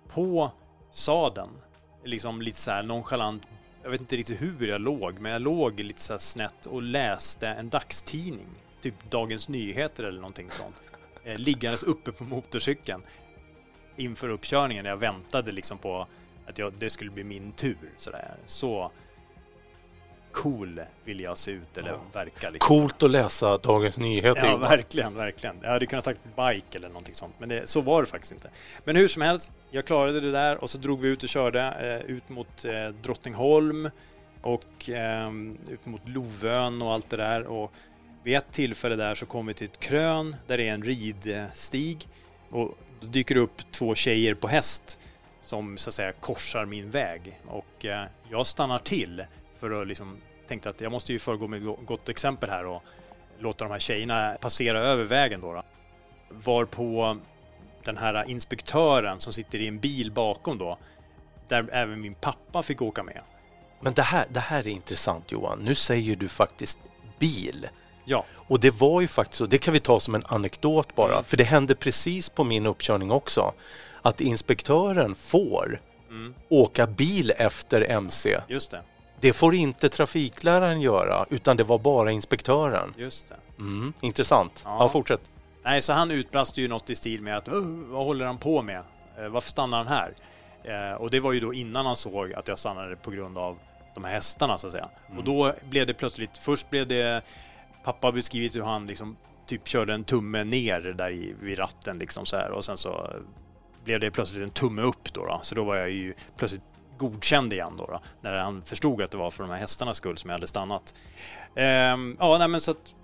på 0.08 0.50
saden, 0.92 1.48
liksom 2.04 2.42
lite 2.42 2.58
så 2.58 2.70
här 2.70 2.82
nonchalant. 2.82 3.48
Jag 3.82 3.90
vet 3.90 4.00
inte 4.00 4.16
riktigt 4.16 4.42
hur 4.42 4.66
jag 4.66 4.80
låg, 4.80 5.18
men 5.18 5.32
jag 5.32 5.42
låg 5.42 5.80
lite 5.80 6.00
så 6.00 6.18
snett 6.18 6.66
och 6.66 6.82
läste 6.82 7.48
en 7.48 7.68
dagstidning 7.68 8.48
typ 8.82 9.10
Dagens 9.10 9.48
Nyheter 9.48 10.04
eller 10.04 10.20
någonting 10.20 10.50
sånt. 10.50 10.76
Eh, 11.24 11.38
liggandes 11.38 11.82
uppe 11.82 12.12
på 12.12 12.24
motorcykeln 12.24 13.02
inför 13.96 14.28
uppkörningen. 14.28 14.84
Jag 14.84 14.96
väntade 14.96 15.52
liksom 15.52 15.78
på 15.78 16.06
att 16.46 16.58
jag, 16.58 16.72
det 16.78 16.90
skulle 16.90 17.10
bli 17.10 17.24
min 17.24 17.52
tur. 17.52 17.92
Sådär. 17.96 18.34
Så 18.46 18.90
cool 20.32 20.80
vill 21.04 21.20
jag 21.20 21.38
se 21.38 21.50
ut 21.50 21.78
eller 21.78 21.88
ja. 21.88 22.00
verka. 22.12 22.50
Liksom. 22.50 22.76
Coolt 22.76 23.02
att 23.02 23.10
läsa 23.10 23.58
Dagens 23.58 23.98
Nyheter. 23.98 24.46
Ja, 24.46 24.56
verkligen, 24.56 25.14
verkligen. 25.14 25.56
Jag 25.62 25.70
hade 25.70 25.86
kunnat 25.86 26.04
sagt 26.04 26.20
bike 26.24 26.78
eller 26.78 26.88
någonting 26.88 27.14
sånt, 27.14 27.34
men 27.38 27.48
det, 27.48 27.66
så 27.68 27.80
var 27.80 28.02
det 28.02 28.08
faktiskt 28.08 28.32
inte. 28.32 28.50
Men 28.84 28.96
hur 28.96 29.08
som 29.08 29.22
helst, 29.22 29.60
jag 29.70 29.84
klarade 29.84 30.20
det 30.20 30.32
där 30.32 30.56
och 30.56 30.70
så 30.70 30.78
drog 30.78 31.00
vi 31.00 31.08
ut 31.08 31.22
och 31.22 31.28
körde 31.28 31.60
eh, 31.60 32.10
ut 32.10 32.28
mot 32.28 32.64
eh, 32.64 32.88
Drottningholm 33.02 33.90
och 34.42 34.90
eh, 34.90 35.32
ut 35.70 35.86
mot 35.86 36.08
Lovön 36.08 36.82
och 36.82 36.92
allt 36.92 37.10
det 37.10 37.16
där. 37.16 37.46
Och 37.46 37.72
vid 38.22 38.36
ett 38.36 38.52
tillfälle 38.52 38.96
där 38.96 39.14
så 39.14 39.26
kommer 39.26 39.52
vi 39.52 39.54
till 39.54 39.66
ett 39.66 39.80
krön 39.80 40.36
där 40.46 40.56
det 40.56 40.68
är 40.68 40.74
en 40.74 40.82
ridstig 40.82 42.08
och 42.50 42.78
då 43.00 43.06
dyker 43.06 43.34
det 43.34 43.40
upp 43.40 43.72
två 43.72 43.94
tjejer 43.94 44.34
på 44.34 44.48
häst 44.48 44.98
som 45.40 45.78
så 45.78 45.90
att 45.90 45.94
säga 45.94 46.12
korsar 46.12 46.64
min 46.64 46.90
väg 46.90 47.40
och 47.46 47.84
eh, 47.84 48.04
jag 48.30 48.46
stannar 48.46 48.78
till 48.78 49.24
för 49.62 49.82
att 49.82 49.88
liksom 49.88 50.16
tänkte 50.46 50.70
att 50.70 50.80
jag 50.80 50.92
måste 50.92 51.12
ju 51.12 51.18
föregå 51.18 51.48
med 51.48 51.62
gott 51.62 52.08
exempel 52.08 52.50
här 52.50 52.66
och 52.66 52.82
låta 53.38 53.64
de 53.64 53.70
här 53.70 53.78
tjejerna 53.78 54.36
passera 54.40 54.78
över 54.78 55.04
vägen 55.04 55.40
då. 55.40 55.52
då. 55.52 55.62
Varpå 56.28 57.16
den 57.84 57.96
här 57.96 58.30
inspektören 58.30 59.20
som 59.20 59.32
sitter 59.32 59.58
i 59.58 59.68
en 59.68 59.78
bil 59.78 60.12
bakom 60.12 60.58
då, 60.58 60.78
där 61.48 61.68
även 61.72 62.00
min 62.00 62.14
pappa 62.14 62.62
fick 62.62 62.82
åka 62.82 63.02
med. 63.02 63.20
Men 63.80 63.92
det 63.94 64.02
här, 64.02 64.26
det 64.30 64.40
här 64.40 64.60
är 64.60 64.70
intressant 64.70 65.32
Johan. 65.32 65.58
Nu 65.58 65.74
säger 65.74 66.16
du 66.16 66.28
faktiskt 66.28 66.78
bil. 67.18 67.68
Ja. 68.04 68.24
Och 68.34 68.60
det 68.60 68.70
var 68.70 69.00
ju 69.00 69.06
faktiskt 69.06 69.38
så, 69.38 69.46
det 69.46 69.58
kan 69.58 69.74
vi 69.74 69.80
ta 69.80 70.00
som 70.00 70.14
en 70.14 70.22
anekdot 70.26 70.94
bara, 70.94 71.12
mm. 71.12 71.24
för 71.24 71.36
det 71.36 71.44
hände 71.44 71.74
precis 71.74 72.28
på 72.28 72.44
min 72.44 72.66
uppkörning 72.66 73.10
också, 73.10 73.54
att 74.02 74.20
inspektören 74.20 75.14
får 75.14 75.80
mm. 76.10 76.34
åka 76.48 76.86
bil 76.86 77.32
efter 77.36 77.90
MC. 77.90 78.40
Just 78.48 78.70
det. 78.70 78.82
Det 79.22 79.32
får 79.32 79.54
inte 79.54 79.88
trafikläraren 79.88 80.80
göra, 80.80 81.26
utan 81.30 81.56
det 81.56 81.64
var 81.64 81.78
bara 81.78 82.12
inspektören. 82.12 82.94
Just 82.96 83.28
det. 83.28 83.36
Mm, 83.58 83.92
intressant. 84.00 84.62
Ja. 84.64 84.76
ja, 84.80 84.88
fortsätt. 84.88 85.20
Nej, 85.62 85.82
så 85.82 85.92
han 85.92 86.10
utbrast 86.10 86.56
ju 86.56 86.68
något 86.68 86.90
i 86.90 86.94
stil 86.94 87.22
med 87.22 87.36
att 87.36 87.48
vad 87.88 88.06
håller 88.06 88.26
han 88.26 88.38
på 88.38 88.62
med? 88.62 88.82
Eh, 89.18 89.28
varför 89.28 89.50
stannar 89.50 89.78
han 89.78 89.86
här? 89.86 90.14
Eh, 90.64 90.96
och 90.96 91.10
det 91.10 91.20
var 91.20 91.32
ju 91.32 91.40
då 91.40 91.54
innan 91.54 91.86
han 91.86 91.96
såg 91.96 92.32
att 92.32 92.48
jag 92.48 92.58
stannade 92.58 92.96
på 92.96 93.10
grund 93.10 93.38
av 93.38 93.58
de 93.94 94.04
här 94.04 94.12
hästarna 94.12 94.58
så 94.58 94.66
att 94.66 94.72
säga. 94.72 94.88
Mm. 95.06 95.18
Och 95.18 95.24
då 95.24 95.54
blev 95.70 95.86
det 95.86 95.94
plötsligt, 95.94 96.36
först 96.38 96.70
blev 96.70 96.86
det 96.86 97.22
pappa 97.84 98.12
beskrivit 98.12 98.56
hur 98.56 98.62
han 98.62 98.86
liksom 98.86 99.16
typ 99.46 99.68
körde 99.68 99.94
en 99.94 100.04
tumme 100.04 100.44
ner 100.44 100.80
där 100.80 101.10
i, 101.10 101.34
vid 101.40 101.58
ratten 101.58 101.98
liksom 101.98 102.26
så 102.26 102.36
här 102.36 102.50
och 102.50 102.64
sen 102.64 102.76
så 102.76 103.10
blev 103.84 104.00
det 104.00 104.10
plötsligt 104.10 104.42
en 104.42 104.50
tumme 104.50 104.82
upp 104.82 105.12
då, 105.12 105.26
då. 105.26 105.40
så 105.42 105.54
då 105.54 105.64
var 105.64 105.76
jag 105.76 105.90
ju 105.90 106.14
plötsligt 106.36 106.62
godkänd 107.10 107.52
igen 107.52 107.76
då, 107.78 107.86
då, 107.86 108.00
när 108.20 108.38
han 108.38 108.62
förstod 108.62 109.02
att 109.02 109.10
det 109.10 109.16
var 109.16 109.30
för 109.30 109.44
de 109.44 109.50
här 109.50 109.58
hästarnas 109.58 109.96
skull 109.96 110.18
som 110.18 110.30
jag 110.30 110.36
hade 110.36 110.46
stannat. 110.46 110.94
Ehm, 111.56 112.16
ja, 112.20 112.38
nej, 112.38 112.48
men 112.48 112.60
så 112.60 112.70
att 112.70 112.94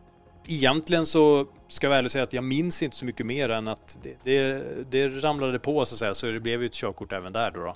egentligen 0.47 1.07
så 1.07 1.47
ska 1.69 1.87
jag 1.87 1.91
väl 1.91 2.11
säga 2.11 2.25
att 2.25 2.33
jag 2.33 2.45
minns 2.45 2.83
inte 2.83 2.97
så 2.97 3.05
mycket 3.05 3.27
mer 3.27 3.49
än 3.49 3.69
att 3.69 3.99
det, 4.03 4.17
det, 4.23 4.63
det 4.91 5.09
ramlade 5.09 5.59
på 5.59 5.85
så 5.85 5.95
att 5.95 5.99
säga, 5.99 6.15
så 6.15 6.27
det 6.27 6.41
blev 6.41 6.61
ju 6.61 6.67
ett 6.67 6.75
körkort 6.75 7.13
även 7.13 7.33
där 7.33 7.51
då. 7.51 7.61
då. 7.61 7.75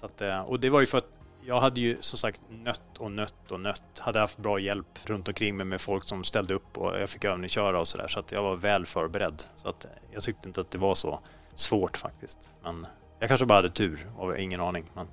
Så 0.00 0.06
att, 0.06 0.20
eh, 0.20 0.40
och 0.40 0.60
det 0.60 0.70
var 0.70 0.80
ju 0.80 0.86
för 0.86 0.98
att 0.98 1.08
jag 1.46 1.60
hade 1.60 1.80
ju 1.80 1.96
som 2.00 2.18
sagt 2.18 2.40
nött 2.48 2.98
och 2.98 3.12
nött 3.12 3.50
och 3.52 3.60
nött. 3.60 3.98
Hade 3.98 4.18
haft 4.18 4.38
bra 4.38 4.58
hjälp 4.58 4.98
runt 5.04 5.28
omkring 5.28 5.56
mig 5.56 5.66
med 5.66 5.80
folk 5.80 6.04
som 6.04 6.24
ställde 6.24 6.54
upp 6.54 6.78
och 6.78 7.00
jag 7.00 7.10
fick 7.10 7.24
övningsköra 7.24 7.80
och 7.80 7.88
sådär. 7.88 8.08
Så 8.08 8.20
att 8.20 8.32
jag 8.32 8.42
var 8.42 8.56
väl 8.56 8.86
förberedd. 8.86 9.42
Så 9.56 9.68
att 9.68 9.86
jag 10.12 10.22
tyckte 10.22 10.48
inte 10.48 10.60
att 10.60 10.70
det 10.70 10.78
var 10.78 10.94
så 10.94 11.20
svårt 11.54 11.96
faktiskt. 11.96 12.50
Men 12.62 12.84
jag 13.18 13.28
kanske 13.28 13.46
bara 13.46 13.58
hade 13.58 13.70
tur 13.70 14.06
och 14.16 14.38
ingen 14.38 14.60
aning. 14.60 14.84
Men, 14.94 15.06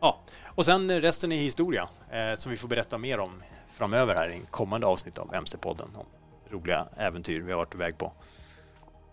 ja. 0.00 0.20
Och 0.44 0.64
sen 0.64 1.00
resten 1.00 1.32
är 1.32 1.36
historia 1.36 1.88
eh, 2.10 2.34
som 2.34 2.50
vi 2.50 2.58
får 2.58 2.68
berätta 2.68 2.98
mer 2.98 3.20
om 3.20 3.42
framöver 3.68 4.14
här 4.14 4.28
i 4.28 4.40
kommande 4.50 4.86
avsnitt 4.86 5.18
av 5.18 5.34
MC-podden. 5.34 5.88
Om 5.96 6.06
roliga 6.50 6.86
äventyr 6.96 7.40
vi 7.40 7.52
har 7.52 7.58
varit 7.58 7.74
iväg 7.74 7.98
på. 7.98 8.12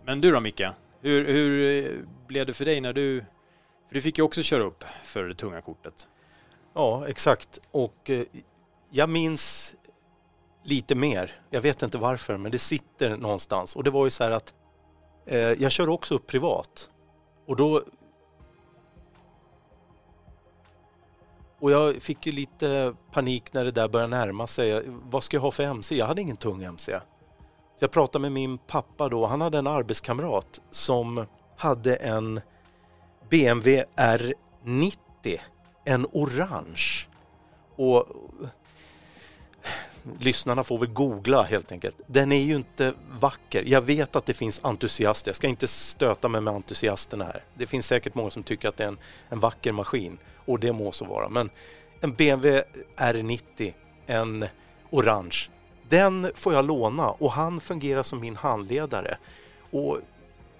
Men 0.05 0.21
du 0.21 0.31
då 0.31 0.39
Micke? 0.39 0.61
Hur, 1.01 1.25
hur 1.25 1.85
eh, 1.85 2.05
blev 2.27 2.45
det 2.45 2.53
för 2.53 2.65
dig 2.65 2.81
när 2.81 2.93
du... 2.93 3.25
För 3.87 3.95
du 3.95 4.01
fick 4.01 4.17
ju 4.17 4.23
också 4.23 4.43
köra 4.43 4.63
upp 4.63 4.83
för 5.03 5.23
det 5.23 5.35
tunga 5.35 5.61
kortet. 5.61 6.07
Ja, 6.73 7.07
exakt. 7.07 7.59
Och 7.71 8.09
eh, 8.09 8.23
jag 8.89 9.09
minns 9.09 9.75
lite 10.63 10.95
mer. 10.95 11.35
Jag 11.49 11.61
vet 11.61 11.81
inte 11.81 11.97
varför, 11.97 12.37
men 12.37 12.51
det 12.51 12.59
sitter 12.59 13.17
någonstans. 13.17 13.75
Och 13.75 13.83
det 13.83 13.89
var 13.89 14.05
ju 14.05 14.09
så 14.09 14.23
här 14.23 14.31
att 14.31 14.53
eh, 15.25 15.39
jag 15.39 15.71
kör 15.71 15.89
också 15.89 16.15
upp 16.15 16.27
privat. 16.27 16.89
Och 17.47 17.55
då... 17.55 17.83
Och 21.61 21.71
jag 21.71 22.01
fick 22.01 22.25
ju 22.25 22.31
lite 22.31 22.93
panik 23.11 23.53
när 23.53 23.65
det 23.65 23.71
där 23.71 23.87
började 23.87 24.17
närma 24.17 24.47
sig. 24.47 24.83
Vad 24.87 25.23
ska 25.23 25.37
jag 25.37 25.41
ha 25.41 25.51
för 25.51 25.63
MC? 25.63 25.95
Jag 25.95 26.05
hade 26.05 26.21
ingen 26.21 26.37
tung 26.37 26.63
MC. 26.63 26.99
Så 27.79 27.83
jag 27.83 27.91
pratade 27.91 28.21
med 28.21 28.31
min 28.31 28.57
pappa 28.57 29.09
då. 29.09 29.25
Han 29.25 29.41
hade 29.41 29.57
en 29.57 29.67
arbetskamrat 29.67 30.61
som 30.71 31.25
hade 31.57 31.95
en 31.95 32.41
BMW 33.29 33.83
R90 33.95 35.39
en 35.85 36.05
orange. 36.11 37.07
Och 37.75 38.05
lyssnarna 40.19 40.63
får 40.63 40.79
väl 40.79 40.89
googla 40.89 41.43
helt 41.43 41.71
enkelt. 41.71 42.01
Den 42.07 42.31
är 42.31 42.43
ju 42.43 42.55
inte 42.55 42.93
vacker. 43.19 43.63
Jag 43.65 43.81
vet 43.81 44.15
att 44.15 44.25
det 44.25 44.33
finns 44.33 44.59
entusiaster. 44.63 45.29
Jag 45.29 45.35
ska 45.35 45.47
inte 45.47 45.67
stöta 45.67 46.27
mig 46.27 46.41
med 46.41 46.53
entusiasterna 46.53 47.25
här. 47.25 47.43
Det 47.53 47.67
finns 47.67 47.87
säkert 47.87 48.15
många 48.15 48.29
som 48.29 48.43
tycker 48.43 48.69
att 48.69 48.77
det 48.77 48.83
är 48.83 48.87
en, 48.87 48.97
en 49.29 49.39
vacker 49.39 49.71
maskin 49.71 50.17
och 50.45 50.59
det 50.59 50.73
må 50.73 50.91
så 50.91 51.05
vara. 51.05 51.29
Men 51.29 51.49
en 52.01 52.13
BMW 52.13 52.63
R90, 52.97 53.73
en 54.05 54.45
orange, 54.89 55.49
den 55.89 56.31
får 56.35 56.53
jag 56.53 56.65
låna 56.65 57.09
och 57.09 57.31
han 57.31 57.61
fungerar 57.61 58.03
som 58.03 58.19
min 58.19 58.35
handledare. 58.35 59.17
Och 59.71 59.99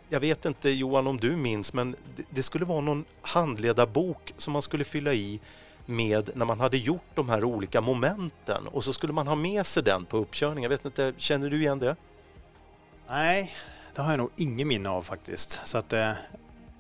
jag 0.10 0.20
vet 0.20 0.46
inte 0.46 0.70
Johan 0.70 1.08
om 1.08 1.18
du 1.18 1.36
minns, 1.36 1.74
men 1.74 1.96
det 2.30 2.44
skulle 2.44 2.66
vara 2.66 2.82
någon 2.82 3.06
handledarbok 3.22 4.34
som 4.38 4.54
man 4.54 4.62
skulle 4.62 4.84
fylla 4.84 5.14
i 5.14 5.40
med 5.86 6.30
när 6.36 6.46
man 6.46 6.60
hade 6.60 6.78
gjort 6.78 7.16
de 7.16 7.30
här 7.30 7.44
olika 7.44 7.82
momenten 7.82 8.68
och 8.68 8.84
så 8.84 8.94
skulle 8.94 9.14
man 9.14 9.28
ha 9.28 9.36
med 9.36 9.66
sig 9.66 9.84
den 9.84 10.06
på 10.06 10.18
uppkörningen. 10.18 10.72
Jag 10.72 10.78
vet 10.78 10.86
inte, 10.86 11.14
känner 11.18 11.50
du 11.50 11.58
igen 11.58 11.80
det? 11.80 11.96
Nej, 13.10 13.54
det 13.96 14.02
har 14.02 14.12
jag 14.12 14.18
nog 14.18 14.30
ingen 14.36 14.68
minne 14.68 14.90
av 14.90 15.02
faktiskt. 15.02 15.62
Så 15.64 15.78
att, 15.78 15.94
eh, 15.94 16.12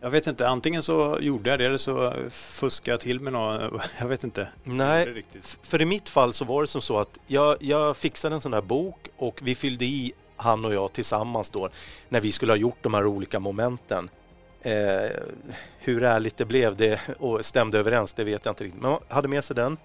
jag 0.02 0.10
vet 0.10 0.28
inte, 0.28 0.48
antingen 0.48 0.84
så 0.84 1.18
gjorde 1.22 1.49
jag 1.49 1.60
det 1.60 1.65
eller 1.65 1.78
så 1.78 2.14
fuskade 2.32 2.91
jag 2.91 2.99
till 2.99 3.19
med 3.19 3.34
något. 3.34 3.90
Jag 3.99 4.07
vet 4.07 4.23
inte. 4.23 4.48
Nej, 4.64 5.26
för 5.64 5.82
i 5.82 5.86
mitt 5.86 6.10
fall 6.10 6.34
så 6.34 6.45
var 6.45 6.61
det 6.61 6.68
som 6.68 6.82
så 6.82 6.98
att 6.98 7.19
jag, 7.28 7.57
jag 7.60 7.98
fixade 7.98 8.36
en 8.36 8.41
sån 8.41 8.53
här 8.53 8.61
bok 8.61 9.10
och 9.18 9.40
vi 9.44 9.56
fyllde 9.56 9.86
i 9.86 10.14
han 10.36 10.65
och 10.65 10.73
jag 10.73 10.94
tillsammans 10.94 11.49
då, 11.49 11.69
när 12.10 12.22
vi 12.22 12.32
skulle 12.32 12.52
ha 12.52 12.57
gjort 12.57 12.78
de 12.82 12.94
här 12.94 13.06
olika 13.06 13.40
momenten. 13.40 14.10
Eh, 14.64 15.12
hur 15.80 16.04
ärligt 16.04 16.38
det 16.38 16.46
blev 16.46 16.76
det 16.76 17.00
och 17.20 17.46
stämde 17.46 17.80
överens, 17.80 18.14
det 18.14 18.24
vet 18.24 18.46
jag 18.46 18.52
inte 18.52 18.64
riktigt. 18.64 18.82
Men 18.82 18.92
jag 18.92 19.16
hade 19.16 19.28
med 19.28 19.44
sig 19.44 19.56
den. 19.56 19.78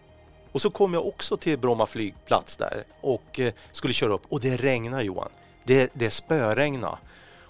Och 0.53 0.63
så 0.63 0.71
kom 0.71 0.95
jag 0.95 1.07
också 1.07 1.37
till 1.37 1.59
Bromma 1.59 1.87
flygplats 1.87 2.57
där 2.57 2.85
och 3.01 3.41
eh, 3.41 3.53
skulle 3.73 3.93
köra 3.93 4.15
upp 4.15 4.23
och 4.29 4.41
det 4.41 4.57
regnar 4.57 5.03
Johan. 5.03 5.29
Det, 5.65 5.91
det 5.93 6.11
spöregna. 6.11 6.99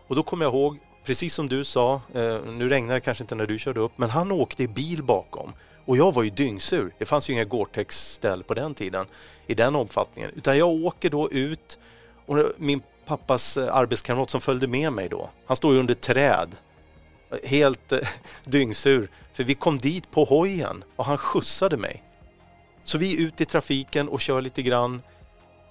Och 0.07 0.17
då 0.17 0.23
kom 0.23 0.41
jag 0.41 0.55
ihåg, 0.55 0.79
precis 1.05 1.35
som 1.35 1.49
du 1.49 1.65
sa, 1.65 2.01
eh, 2.15 2.39
nu 2.45 2.69
regnar 2.69 2.95
det 2.95 3.01
kanske 3.01 3.25
inte 3.25 3.35
när 3.35 3.47
du 3.47 3.59
körde 3.59 3.81
upp, 3.81 3.93
men 3.97 4.11
han 4.11 4.33
åkte 4.33 4.63
i 4.63 4.69
bil 4.69 5.03
bakom. 5.03 5.53
Och 5.85 5.97
jag 5.97 6.15
var 6.15 6.23
ju 6.23 6.31
dyngsur. 6.31 6.95
Det 6.99 7.05
fanns 7.05 7.31
ju 7.31 7.33
inga 7.33 7.45
Gore-Tex-ställ 7.45 8.43
på 8.43 8.55
den 8.55 8.75
tiden 8.75 9.07
i 9.47 9.55
den 9.55 9.75
omfattningen. 9.75 10.31
Utan 10.35 10.59
jag 10.59 10.69
åker 10.69 11.11
då 11.11 11.31
ut 11.31 11.79
och 12.27 12.37
min 12.57 12.83
pappas 13.07 13.57
eh, 13.57 13.77
arbetskamrat 13.77 14.31
som 14.31 14.41
följde 14.41 14.67
med 14.67 14.93
mig 14.93 15.09
då. 15.09 15.31
Han 15.47 15.57
står 15.57 15.75
ju 15.75 15.81
under 15.81 15.95
träd. 15.95 16.57
Helt 17.45 17.93
eh, 17.93 17.99
dyngsur. 18.45 19.09
För 19.33 19.45
vi 19.45 19.55
kom 19.55 19.79
dit 19.79 20.11
på 20.11 20.25
hojen 20.25 20.85
och 20.97 21.05
han 21.05 21.19
skjutsade 21.19 21.77
mig. 21.77 22.03
Så 22.85 22.99
vi 22.99 23.15
är 23.15 23.27
ute 23.27 23.43
i 23.43 23.47
trafiken 23.47 24.09
och 24.09 24.21
kör 24.21 24.41
lite 24.41 24.63
grann. 24.63 25.03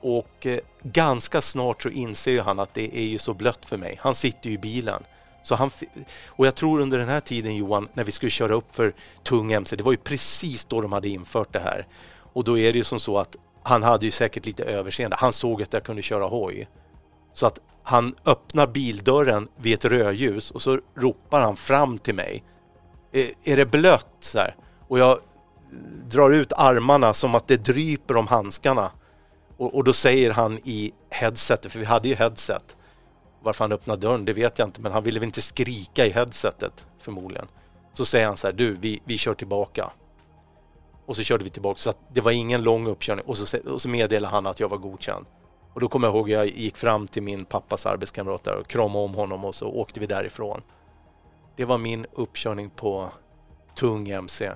Och 0.01 0.45
eh, 0.45 0.59
ganska 0.83 1.41
snart 1.41 1.81
så 1.81 1.89
inser 1.89 2.41
han 2.41 2.59
att 2.59 2.73
det 2.73 2.97
är 2.97 3.05
ju 3.05 3.17
så 3.17 3.33
blött 3.33 3.65
för 3.65 3.77
mig. 3.77 3.99
Han 4.01 4.15
sitter 4.15 4.49
ju 4.49 4.55
i 4.55 4.57
bilen. 4.57 5.03
Så 5.43 5.55
han, 5.55 5.71
och 6.25 6.47
jag 6.47 6.55
tror 6.55 6.81
under 6.81 6.97
den 6.97 7.09
här 7.09 7.19
tiden 7.19 7.55
Johan, 7.55 7.87
när 7.93 8.03
vi 8.03 8.11
skulle 8.11 8.29
köra 8.29 8.53
upp 8.53 8.75
för 8.75 8.93
tung 9.23 9.51
MC, 9.51 9.75
det 9.75 9.83
var 9.83 9.91
ju 9.91 9.97
precis 9.97 10.65
då 10.65 10.81
de 10.81 10.91
hade 10.91 11.09
infört 11.09 11.53
det 11.53 11.59
här. 11.59 11.87
Och 12.33 12.43
då 12.43 12.57
är 12.57 12.73
det 12.73 12.77
ju 12.77 12.83
som 12.83 12.99
så 12.99 13.17
att 13.17 13.35
han 13.63 13.83
hade 13.83 14.05
ju 14.05 14.11
säkert 14.11 14.45
lite 14.45 14.63
överseende. 14.63 15.15
Han 15.19 15.33
såg 15.33 15.61
att 15.61 15.73
jag 15.73 15.83
kunde 15.83 16.01
köra 16.01 16.25
hoj. 16.25 16.67
Så 17.35 17.45
att 17.45 17.59
han 17.83 18.15
öppnar 18.25 18.67
bildörren 18.67 19.47
vid 19.57 19.73
ett 19.73 19.85
rödljus 19.85 20.51
och 20.51 20.61
så 20.61 20.79
ropar 20.95 21.41
han 21.41 21.55
fram 21.55 21.97
till 21.97 22.15
mig. 22.15 22.43
Är, 23.11 23.31
är 23.43 23.57
det 23.57 23.65
blött? 23.65 24.07
Så 24.19 24.39
här. 24.39 24.55
Och 24.87 24.99
jag 24.99 25.19
drar 26.07 26.31
ut 26.31 26.53
armarna 26.53 27.13
som 27.13 27.35
att 27.35 27.47
det 27.47 27.57
dryper 27.57 28.17
om 28.17 28.27
handskarna. 28.27 28.91
Och, 29.57 29.75
och, 29.75 29.83
då 29.83 29.93
säger 29.93 30.31
han 30.31 30.59
i 30.63 30.91
headsetet, 31.09 31.71
för 31.71 31.79
vi 31.79 31.85
hade 31.85 32.07
ju 32.07 32.15
headset. 32.15 32.75
Varför 33.43 33.63
han 33.63 33.71
öppnade 33.71 34.01
dörren, 34.01 34.25
det 34.25 34.33
vet 34.33 34.59
jag 34.59 34.67
inte, 34.67 34.81
men 34.81 34.91
han 34.91 35.03
ville 35.03 35.19
väl 35.19 35.27
inte 35.27 35.41
skrika 35.41 36.05
i 36.05 36.09
headsetet 36.09 36.87
förmodligen. 36.99 37.47
Så 37.93 38.05
säger 38.05 38.27
han 38.27 38.37
så 38.37 38.47
här, 38.47 38.53
du, 38.53 38.73
vi, 38.73 39.01
vi 39.05 39.17
kör 39.17 39.33
tillbaka. 39.33 39.91
Och 41.05 41.15
så 41.15 41.23
körde 41.23 41.43
vi 41.43 41.49
tillbaka, 41.49 41.77
så 41.77 41.89
att 41.89 41.97
det 42.13 42.21
var 42.21 42.31
ingen 42.31 42.63
lång 42.63 42.87
uppkörning. 42.87 43.25
Och 43.25 43.37
så, 43.37 43.57
och 43.57 43.81
så 43.81 43.89
meddelade 43.89 44.33
han 44.33 44.47
att 44.47 44.59
jag 44.59 44.69
var 44.69 44.77
godkänd. 44.77 45.25
Och 45.75 45.81
då 45.81 45.87
kommer 45.87 46.07
jag 46.07 46.15
ihåg 46.15 46.29
jag 46.29 46.47
gick 46.47 46.77
fram 46.77 47.07
till 47.07 47.23
min 47.23 47.45
pappas 47.45 47.85
arbetskamrat 47.85 48.43
där 48.43 48.55
och 48.55 48.67
kramade 48.67 49.05
om 49.05 49.13
honom 49.13 49.45
och 49.45 49.55
så 49.55 49.67
åkte 49.67 49.99
vi 49.99 50.05
därifrån. 50.05 50.61
Det 51.55 51.65
var 51.65 51.77
min 51.77 52.05
uppkörning 52.13 52.69
på 52.69 53.09
tung 53.75 54.09
MC. 54.09 54.51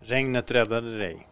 Regnet 0.00 0.50
räddade 0.50 0.98
dig? 0.98 1.26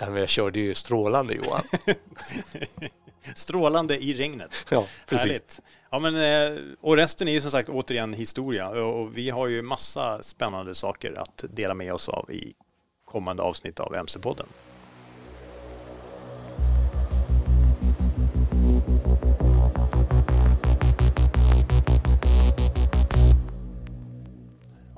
jag 0.00 0.28
körde 0.28 0.58
ju 0.60 0.74
strålande 0.74 1.34
Johan. 1.34 1.62
strålande 3.34 4.04
i 4.04 4.14
regnet. 4.14 4.66
Ja, 4.70 4.86
precis. 5.08 5.26
Härligt. 5.26 5.60
Ja, 5.90 5.98
men, 5.98 6.16
eh, 6.16 6.62
och 6.80 6.96
resten 6.96 7.28
är 7.28 7.32
ju 7.32 7.40
som 7.40 7.50
sagt 7.50 7.68
återigen 7.68 8.12
historia 8.12 8.68
och 8.68 9.16
vi 9.16 9.30
har 9.30 9.46
ju 9.46 9.62
massa 9.62 10.22
spännande 10.22 10.74
saker 10.74 11.12
att 11.12 11.44
dela 11.50 11.74
med 11.74 11.94
oss 11.94 12.08
av 12.08 12.32
i 12.32 12.54
kommande 13.04 13.42
avsnitt 13.42 13.80
av 13.80 13.94
MC-podden. 13.94 14.46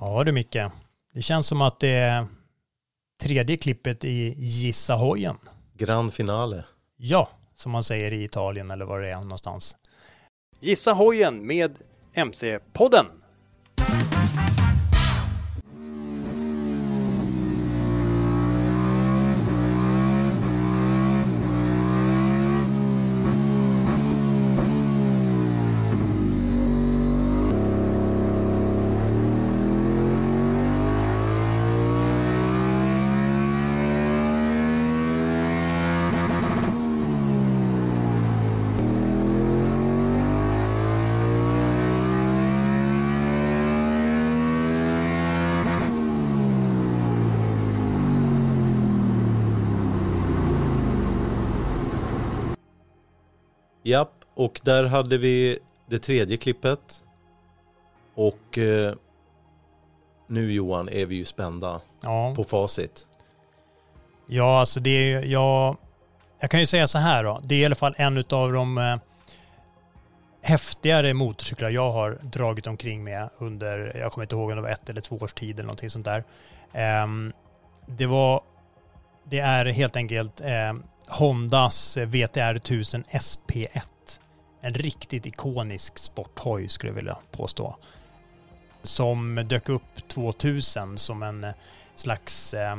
Ja 0.07 0.25
du 0.25 0.33
Micke, 0.33 0.59
det 1.15 1.23
känns 1.23 1.47
som 1.47 1.63
att 1.63 1.81
det 1.81 1.89
är 1.89 2.27
tredje 3.23 3.57
klippet 3.57 4.05
i 4.05 4.35
Gissa 4.39 4.95
hojen. 4.95 5.37
Grand 5.75 6.15
finale. 6.15 6.65
Ja, 6.97 7.29
som 7.55 7.73
man 7.73 7.85
säger 7.85 8.11
i 8.11 8.25
Italien 8.25 8.71
eller 8.71 8.85
var 8.85 9.01
det 9.01 9.11
är 9.11 9.21
någonstans. 9.21 9.77
Gissa 10.61 10.93
hojen 10.93 11.47
med 11.47 11.79
MC-podden. 12.15 13.07
Och 54.35 54.61
där 54.65 54.85
hade 54.85 55.19
vi 55.19 55.59
det 55.87 55.99
tredje 55.99 56.37
klippet. 56.37 57.05
Och 58.15 58.59
eh, 58.59 58.95
nu 60.27 60.53
Johan 60.53 60.89
är 60.89 61.07
vi 61.07 61.15
ju 61.17 61.25
spända 61.25 61.81
Ja. 62.01 62.35
på 62.37 62.45
facit. 62.45 63.07
Ja, 64.27 64.61
alltså 64.61 64.81
det 64.81 64.91
är 64.91 65.25
jag, 65.25 65.77
jag 66.39 66.51
kan 66.51 66.61
ju 66.61 66.67
säga 66.67 66.87
så 66.87 66.99
här 66.99 67.25
då. 67.25 67.41
Det 67.45 67.55
är 67.55 67.59
i 67.59 67.65
alla 67.65 67.75
fall 67.75 67.95
en 67.99 68.19
av 68.31 68.53
de 68.53 68.79
eh, 68.79 68.97
häftigare 70.43 71.15
motorcyklar 71.15 71.71
jag 71.71 71.93
har 71.93 72.19
dragit 72.23 72.67
omkring 72.67 73.05
med 73.05 73.29
under, 73.39 73.97
jag 73.97 74.13
kommer 74.13 74.25
inte 74.25 74.35
ihåg 74.35 74.51
om 74.51 74.57
det 74.57 74.63
var 74.63 74.69
ett 74.69 74.91
eller 74.91 75.01
två 75.01 75.17
års 75.17 75.35
tid 75.35 75.51
eller 75.55 75.63
någonting 75.67 75.91
sånt 75.91 76.05
där. 76.05 76.25
Ehm, 76.73 77.33
det 77.87 78.07
var, 78.07 78.43
det 79.25 79.39
är 79.39 79.67
helt 79.67 79.97
enkelt 79.97 80.41
eh, 80.41 80.73
Hondas 81.09 81.97
VTR 81.97 82.55
1000 82.57 83.05
SP1. 83.05 83.83
En 84.65 84.75
riktigt 84.75 85.27
ikonisk 85.27 85.99
sporthoj 85.99 86.69
skulle 86.69 86.91
jag 86.91 86.97
vilja 86.97 87.17
påstå. 87.31 87.77
Som 88.83 89.45
dök 89.49 89.69
upp 89.69 90.09
2000 90.09 90.99
som 90.99 91.23
en 91.23 91.45
eh, 91.45 91.53
slags 91.95 92.55
eh, 92.55 92.79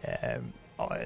eh, 0.00 0.40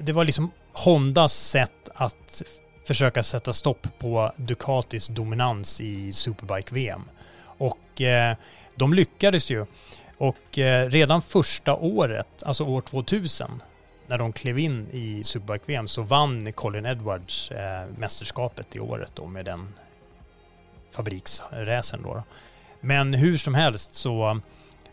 det 0.01 0.11
var 0.11 0.23
liksom 0.23 0.51
Hondas 0.73 1.33
sätt 1.33 1.89
att 1.95 2.41
försöka 2.87 3.23
sätta 3.23 3.53
stopp 3.53 3.87
på 3.99 4.31
Ducatis 4.35 5.07
dominans 5.07 5.81
i 5.81 6.13
Superbike-VM. 6.13 7.09
Och 7.41 8.01
eh, 8.01 8.35
de 8.75 8.93
lyckades 8.93 9.49
ju. 9.49 9.65
Och 10.17 10.59
eh, 10.59 10.89
redan 10.89 11.21
första 11.21 11.75
året, 11.75 12.43
alltså 12.45 12.63
år 12.63 12.81
2000, 12.81 13.61
när 14.07 14.17
de 14.17 14.33
klev 14.33 14.59
in 14.59 14.87
i 14.91 15.23
Superbike-VM 15.23 15.87
så 15.87 16.01
vann 16.01 16.53
Colin 16.53 16.85
Edwards 16.85 17.51
eh, 17.51 17.87
mästerskapet 17.97 18.75
i 18.75 18.79
året 18.79 19.11
då 19.15 19.27
med 19.27 19.45
den 19.45 19.73
fabriksräsen 20.91 22.03
då, 22.03 22.13
då. 22.13 22.23
Men 22.81 23.13
hur 23.13 23.37
som 23.37 23.53
helst 23.53 23.93
så 23.93 24.41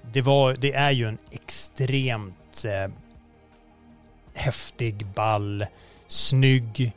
det, 0.02 0.23
var, 0.23 0.55
det 0.55 0.73
är 0.73 0.90
ju 0.90 1.09
en 1.09 1.18
extremt 1.31 2.64
eh, 2.64 2.90
häftig, 4.35 5.06
ball, 5.06 5.66
snygg 6.06 6.93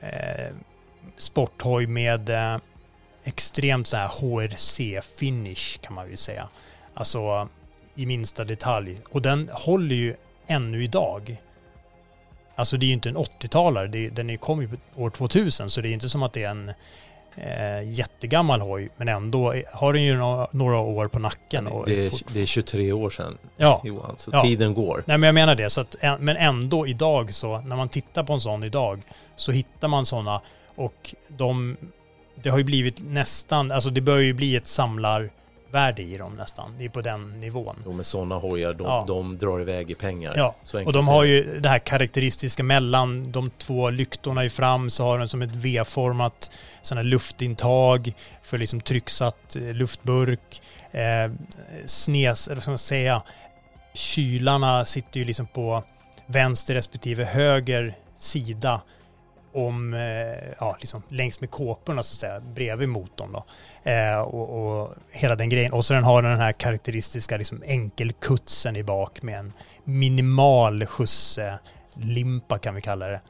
eh, 0.00 0.54
sporthoj 1.16 1.86
med 1.86 2.30
eh, 2.30 2.58
extremt 3.24 3.86
så 3.86 3.96
här 3.96 4.08
HRC-finish 4.08 5.80
kan 5.80 5.94
man 5.94 6.10
ju 6.10 6.16
säga. 6.16 6.48
Alltså 6.94 7.48
i 7.94 8.06
minsta 8.06 8.44
detalj. 8.44 9.00
Och 9.10 9.22
den 9.22 9.50
håller 9.52 9.94
ju 9.94 10.16
ännu 10.46 10.84
idag. 10.84 11.36
Alltså 12.54 12.76
det 12.76 12.84
är 12.84 12.88
ju 12.88 12.92
inte 12.92 13.08
en 13.08 13.16
80-talare, 13.16 14.10
den 14.10 14.38
kom 14.38 14.62
ju 14.62 14.68
år 14.96 15.10
2000 15.10 15.70
så 15.70 15.80
det 15.80 15.88
är 15.88 15.92
inte 15.92 16.08
som 16.08 16.22
att 16.22 16.32
det 16.32 16.44
är 16.44 16.50
en 16.50 16.72
eh, 17.36 17.90
jättegammal 17.90 18.60
hoj 18.60 18.88
men 18.96 19.08
ändå 19.08 19.50
är- 19.54 19.64
har 19.72 19.92
den 19.92 20.02
ju 20.02 20.16
några, 20.16 20.46
några 20.50 20.78
år 20.78 21.08
på 21.08 21.18
nacken. 21.18 21.66
Och 21.66 21.86
Det 21.86 22.06
är, 22.06 22.10
fort- 22.10 22.22
det 22.32 22.40
är 22.42 22.46
23 22.46 22.92
år 22.92 23.10
sedan 23.10 23.38
ja. 23.56 23.80
Johan, 23.84 24.14
så 24.18 24.30
Ja. 24.32 24.42
tiden 24.42 24.74
går. 24.74 25.02
Nej 25.06 25.18
men 25.18 25.26
jag 25.26 25.34
menar 25.34 25.54
det. 25.54 25.70
Så 25.70 25.80
att, 25.80 25.96
men 26.18 26.36
ändå 26.36 26.86
idag 26.86 27.34
så, 27.34 27.58
när 27.60 27.76
man 27.76 27.88
tittar 27.88 28.22
på 28.22 28.32
en 28.32 28.40
sån 28.40 28.64
idag, 28.64 29.02
så 29.36 29.52
hittar 29.52 29.88
man 29.88 30.06
sådana 30.06 30.40
och 30.76 31.14
de, 31.28 31.76
det 32.42 32.50
har 32.50 32.58
ju 32.58 32.64
blivit 32.64 33.02
nästan, 33.02 33.72
alltså 33.72 33.90
det 33.90 34.00
börjar 34.00 34.22
ju 34.22 34.32
bli 34.32 34.56
ett 34.56 34.66
samlarvärde 35.74 36.02
i 36.02 36.16
dem 36.16 36.34
nästan. 36.36 36.74
Det 36.78 36.84
är 36.84 36.88
på 36.88 37.00
den 37.00 37.40
nivån. 37.40 37.76
Jo, 37.84 37.92
med 37.92 38.06
sådana 38.06 38.34
hojar, 38.34 38.74
de, 38.74 38.84
Ja. 38.84 39.04
de 39.06 39.38
drar 39.38 39.60
iväg 39.60 39.90
i 39.90 39.94
pengar. 39.94 40.34
Ja, 40.36 40.54
och 40.86 40.92
de 40.92 41.08
har 41.08 41.24
ju 41.24 41.60
det 41.60 41.68
här 41.68 41.78
karaktäristiska 41.78 42.62
mellan 42.62 43.32
de 43.32 43.50
två 43.50 43.90
lyktorna 43.90 44.44
i 44.44 44.50
fram 44.50 44.90
så 44.90 45.04
har 45.04 45.18
den 45.18 45.28
som 45.28 45.42
ett 45.42 45.54
V-format 45.54 46.50
sådana 46.82 47.02
luftintag 47.02 48.12
för 48.42 48.58
liksom 48.58 48.80
trycksatt 48.80 49.56
eh, 49.56 49.62
luftburk. 49.74 50.62
Eh, 50.92 51.32
snes, 51.86 52.46
eller 52.48 52.56
vad 52.56 52.62
ska 52.62 52.70
man 52.70 52.78
säga, 52.78 53.22
kylarna 53.94 54.84
sitter 54.84 55.20
ju 55.20 55.26
liksom 55.26 55.46
på 55.46 55.82
vänster 56.26 56.74
respektive 56.74 57.24
höger 57.24 57.94
sida 58.16 58.80
om, 59.54 59.94
eh, 59.94 60.54
ja, 60.58 60.76
liksom 60.80 61.02
längs 61.08 61.40
med 61.40 61.50
kåporna 61.50 62.02
så 62.02 62.14
att 62.14 62.20
säga, 62.20 62.40
bredvid 62.40 62.88
motorn 62.88 63.32
då. 63.32 63.44
Eh, 63.90 64.20
och, 64.20 64.80
och 64.80 64.94
hela 65.10 65.36
den 65.36 65.48
grejen. 65.48 65.72
Och 65.72 65.84
så 65.84 65.94
den 65.94 66.04
har 66.04 66.22
den 66.22 66.40
här 66.40 66.52
karaktäristiska 66.52 67.36
liksom 67.36 67.62
enkelkutsen 67.66 68.76
i 68.76 68.82
bak 68.82 69.22
med 69.22 69.38
en 69.38 69.52
minimal 69.84 70.86
skjutslimpa 70.86 72.58
kan 72.58 72.74
vi 72.74 72.80
kalla 72.80 73.08
det. 73.08 73.20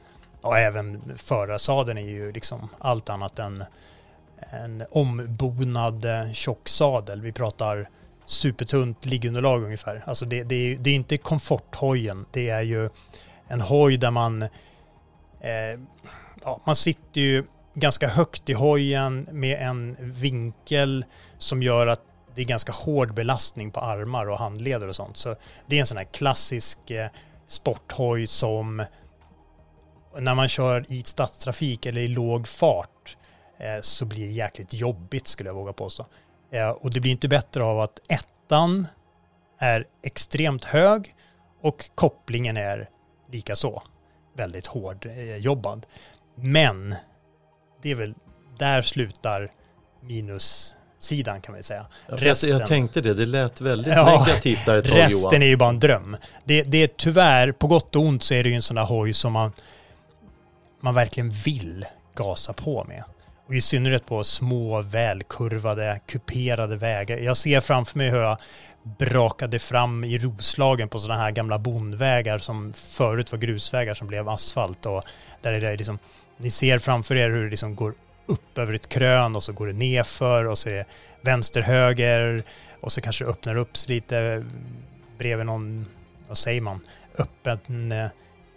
Och 0.41 0.57
även 0.57 1.01
förarsadeln 1.17 1.97
är 1.97 2.09
ju 2.09 2.31
liksom 2.31 2.69
allt 2.79 3.09
annat 3.09 3.39
än 3.39 3.63
en 4.49 4.83
ombonad 4.91 6.05
eh, 6.05 6.31
tjocksadel. 6.31 7.21
Vi 7.21 7.31
pratar 7.31 7.89
supertunt 8.25 9.05
liggunderlag 9.05 9.63
ungefär. 9.63 10.03
Alltså 10.05 10.25
det, 10.25 10.43
det, 10.43 10.55
är, 10.55 10.77
det 10.77 10.89
är 10.89 10.95
inte 10.95 11.17
komforthojen. 11.17 12.25
Det 12.31 12.49
är 12.49 12.61
ju 12.61 12.89
en 13.47 13.61
hoj 13.61 13.97
där 13.97 14.11
man 14.11 14.47
eh, 15.45 15.79
ja, 16.43 16.61
man 16.65 16.75
sitter 16.75 17.21
ju 17.21 17.43
ganska 17.73 18.07
högt 18.07 18.49
i 18.49 18.53
hojen 18.53 19.27
med 19.31 19.61
en 19.61 19.97
vinkel 19.99 21.05
som 21.37 21.63
gör 21.63 21.87
att 21.87 22.01
det 22.35 22.41
är 22.41 22.45
ganska 22.45 22.71
hård 22.71 23.13
belastning 23.13 23.71
på 23.71 23.79
armar 23.79 24.29
och 24.29 24.39
handleder 24.39 24.87
och 24.87 24.95
sånt. 24.95 25.17
Så 25.17 25.35
det 25.67 25.75
är 25.75 25.79
en 25.79 25.85
sån 25.85 25.97
här 25.97 26.05
klassisk 26.05 26.91
eh, 26.91 27.09
sporthoj 27.47 28.27
som 28.27 28.85
när 30.17 30.35
man 30.35 30.47
kör 30.47 30.85
i 30.89 31.03
stadstrafik 31.03 31.85
eller 31.85 32.01
i 32.01 32.07
låg 32.07 32.47
fart 32.47 33.17
eh, 33.57 33.81
så 33.81 34.05
blir 34.05 34.25
det 34.27 34.33
jäkligt 34.33 34.73
jobbigt 34.73 35.27
skulle 35.27 35.49
jag 35.49 35.55
våga 35.55 35.73
påstå. 35.73 36.05
Eh, 36.51 36.69
och 36.69 36.93
det 36.93 36.99
blir 36.99 37.11
inte 37.11 37.27
bättre 37.27 37.63
av 37.63 37.79
att 37.79 37.99
ettan 38.07 38.87
är 39.59 39.87
extremt 40.01 40.63
hög 40.63 41.15
och 41.61 41.89
kopplingen 41.95 42.57
är 42.57 42.89
lika 43.31 43.55
så 43.55 43.83
väldigt 44.35 44.65
hård 44.67 45.05
eh, 45.05 45.35
jobbad. 45.37 45.85
Men 46.35 46.95
det 47.81 47.91
är 47.91 47.95
väl 47.95 48.13
där 48.59 48.81
slutar 48.81 49.51
minussidan 50.01 51.41
kan 51.41 51.53
man 51.55 51.63
säga. 51.63 51.85
Ja, 52.09 52.17
jag, 52.21 52.37
jag 52.43 52.65
tänkte 52.65 53.01
det, 53.01 53.13
det 53.13 53.25
lät 53.25 53.61
väldigt 53.61 53.93
Ja, 53.93 54.19
negativt 54.19 54.65
där 54.65 54.77
ett 54.77 54.87
tag 54.87 54.97
Resten 54.97 55.21
Johan. 55.21 55.41
är 55.41 55.47
ju 55.47 55.55
bara 55.57 55.69
en 55.69 55.79
dröm. 55.79 56.17
Det, 56.43 56.63
det 56.63 56.77
är 56.77 56.87
tyvärr, 56.87 57.51
på 57.51 57.67
gott 57.67 57.95
och 57.95 58.01
ont 58.01 58.23
så 58.23 58.33
är 58.33 58.43
det 58.43 58.49
ju 58.49 58.55
en 58.55 58.61
sån 58.61 58.75
där 58.75 58.85
hoj 58.85 59.13
som 59.13 59.33
man, 59.33 59.51
man 60.79 60.93
verkligen 60.93 61.29
vill 61.29 61.85
gasa 62.15 62.53
på 62.53 62.83
med. 62.83 63.03
Och 63.47 63.55
i 63.55 63.61
synnerhet 63.61 64.05
på 64.05 64.23
små, 64.23 64.81
välkurvade, 64.81 65.99
kuperade 66.07 66.77
vägar. 66.77 67.17
Jag 67.17 67.37
ser 67.37 67.61
framför 67.61 67.97
mig 67.97 68.09
hur 68.09 68.21
jag 68.21 68.37
brakade 68.85 69.59
fram 69.59 70.03
i 70.03 70.17
Roslagen 70.17 70.89
på 70.89 70.99
sådana 70.99 71.21
här 71.21 71.31
gamla 71.31 71.59
bondvägar 71.59 72.37
som 72.37 72.73
förut 72.73 73.31
var 73.31 73.39
grusvägar 73.39 73.93
som 73.93 74.07
blev 74.07 74.29
asfalt. 74.29 74.85
Och 74.85 75.03
där 75.41 75.53
är 75.53 75.61
det 75.61 75.75
liksom, 75.75 75.99
ni 76.37 76.49
ser 76.51 76.79
framför 76.79 77.15
er 77.15 77.29
hur 77.29 77.43
det 77.43 77.49
liksom 77.49 77.75
går 77.75 77.93
upp 78.25 78.57
över 78.57 78.73
ett 78.73 78.89
krön 78.89 79.35
och 79.35 79.43
så 79.43 79.53
går 79.53 79.67
det 79.67 79.73
nerför 79.73 80.45
och 80.45 80.57
så 80.57 80.69
är 80.69 80.73
det 80.73 80.85
vänster, 81.21 81.61
höger 81.61 82.43
och 82.81 82.91
så 82.91 83.01
kanske 83.01 83.23
det 83.23 83.29
öppnar 83.29 83.57
upp 83.57 83.77
sig 83.77 83.95
lite 83.95 84.45
bredvid 85.17 85.45
någon, 85.45 85.85
vad 86.27 86.37
säger 86.37 86.61
man, 86.61 86.79
öppen, 87.17 87.91
eh, 87.91 88.07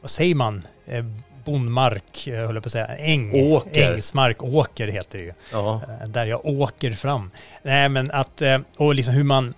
vad 0.00 0.10
säger 0.10 0.34
man, 0.34 0.66
eh, 0.86 1.04
bondmark, 1.44 2.26
eh, 2.26 2.46
höll 2.46 2.54
jag 2.54 2.62
på 2.62 2.68
att 2.68 2.72
säga, 2.72 2.86
äng, 2.86 3.52
Åker. 3.52 3.94
ängsmark, 3.94 4.42
åker 4.42 4.88
heter 4.88 5.18
det 5.18 5.24
ju. 5.24 5.32
Ja, 5.52 5.80
där 6.06 6.26
jag 6.26 6.46
åker 6.46 6.92
fram. 6.92 7.30
Nej 7.62 7.88
men 7.88 8.10
att, 8.10 8.42
och 8.76 8.94
liksom 8.94 9.14
hur 9.14 9.24
man 9.24 9.54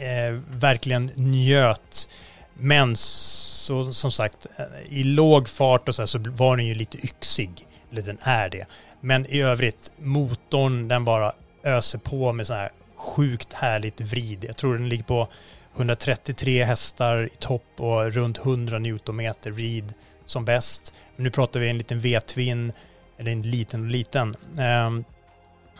eh, 0.00 0.40
verkligen 0.50 1.10
njöt. 1.16 2.08
Men 2.54 2.96
så, 2.96 3.92
som 3.92 4.12
sagt, 4.12 4.46
eh, 4.56 4.64
i 4.88 5.04
låg 5.04 5.48
fart 5.48 5.88
och 5.88 5.94
så, 5.94 6.02
här, 6.02 6.06
så 6.06 6.18
var 6.18 6.56
den 6.56 6.66
ju 6.66 6.74
lite 6.74 6.98
yxig. 6.98 7.66
Eller 7.92 8.02
den 8.02 8.18
är 8.22 8.48
det. 8.48 8.66
Men 9.00 9.26
i 9.26 9.40
övrigt, 9.40 9.90
motorn 9.96 10.88
den 10.88 11.04
bara 11.04 11.32
öser 11.62 11.98
på 11.98 12.32
med 12.32 12.46
så 12.46 12.54
här 12.54 12.70
sjukt 12.96 13.52
härligt 13.52 14.00
vrid. 14.00 14.44
Jag 14.44 14.56
tror 14.56 14.74
den 14.74 14.88
ligger 14.88 15.04
på 15.04 15.28
133 15.76 16.64
hästar 16.64 17.30
i 17.32 17.36
topp 17.36 17.66
och 17.76 18.12
runt 18.12 18.38
100 18.38 18.78
newtonmeter 18.78 19.50
vrid 19.50 19.94
som 20.26 20.44
bäst. 20.44 20.92
Men 21.16 21.24
nu 21.24 21.30
pratar 21.30 21.60
vi 21.60 21.68
en 21.68 21.78
liten 21.78 22.00
V-twin, 22.00 22.72
eller 23.18 23.32
en 23.32 23.42
liten 23.42 23.80
och 23.80 23.90
liten. 23.90 24.34
Eh, 24.58 24.90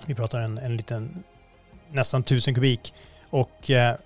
vi 0.07 0.15
pratar 0.15 0.41
en, 0.41 0.59
en 0.59 0.77
liten, 0.77 1.23
nästan 1.93 2.21
1000 2.21 2.55
kubik. 2.55 2.95
Och, 3.31 3.71
eh, 3.71 3.97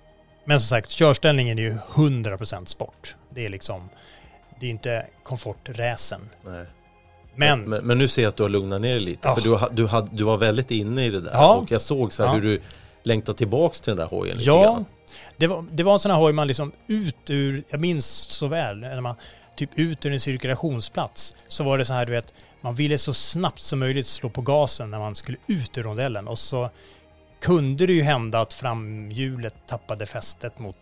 men 0.45 0.59
som 0.59 0.67
sagt, 0.67 0.89
körställningen 0.89 1.59
är 1.59 1.63
ju 1.63 1.77
100% 1.93 2.65
sport. 2.65 3.15
Det 3.29 3.45
är 3.45 3.49
liksom, 3.49 3.89
det 4.59 4.65
är 4.65 4.69
inte 4.69 5.05
komforträsen. 5.23 6.21
nej. 6.45 6.65
Men, 7.37 7.61
Men, 7.61 7.85
men 7.87 7.97
nu 7.97 8.07
ser 8.07 8.21
jag 8.21 8.29
att 8.29 8.35
du 8.35 8.43
har 8.43 8.49
lugnat 8.49 8.81
ner 8.81 8.89
dig 8.91 8.99
lite. 8.99 9.27
Ja. 9.27 9.35
För 9.35 9.41
du, 9.41 9.59
du, 9.71 9.87
hade, 9.87 10.09
du 10.11 10.23
var 10.23 10.37
väldigt 10.37 10.71
inne 10.71 11.05
i 11.05 11.09
det 11.09 11.21
där. 11.21 11.31
Ja. 11.33 11.55
Och 11.55 11.71
jag 11.71 11.81
såg 11.81 12.13
så 12.13 12.23
här 12.23 12.29
Ja. 12.29 12.33
hur 12.35 12.41
du 12.41 12.61
längtade 13.03 13.37
tillbaks 13.37 13.81
till 13.81 13.91
den 13.91 13.97
där 13.97 14.07
hojen 14.07 14.37
lite 14.37 14.49
ja, 14.49 14.63
grann. 14.63 14.85
det 15.37 15.47
var, 15.47 15.65
det 15.71 15.83
var 15.83 15.93
en 15.93 15.99
sån 15.99 16.11
här 16.11 16.17
hoj 16.17 16.33
man 16.33 16.47
liksom 16.47 16.71
ut 16.87 17.29
ur, 17.29 17.63
jag 17.69 17.79
minns 17.79 18.05
så 18.07 18.47
väl, 18.47 18.77
när 18.77 19.01
man 19.01 19.15
typ 19.55 19.69
ut 19.75 20.05
ur 20.05 20.13
en 20.13 20.19
cirkulationsplats 20.19 21.35
så 21.47 21.63
var 21.63 21.77
det 21.77 21.85
så 21.85 21.93
här 21.93 22.05
du 22.05 22.11
vet, 22.11 22.33
man 22.61 22.75
ville 22.75 22.97
så 22.97 23.13
snabbt 23.13 23.59
som 23.61 23.79
möjligt 23.79 24.07
slå 24.07 24.29
på 24.29 24.41
gasen 24.41 24.91
när 24.91 24.99
man 24.99 25.15
skulle 25.15 25.37
ut 25.47 25.77
ur 25.77 25.83
rondellen 25.83 26.27
och 26.27 26.39
så 26.39 26.69
kunde 27.45 27.85
det 27.85 27.93
ju 27.93 28.01
hända 28.03 28.41
att 28.41 28.53
framhjulet 28.53 29.55
tappade 29.67 30.05
fästet 30.05 30.59
mot 30.59 30.75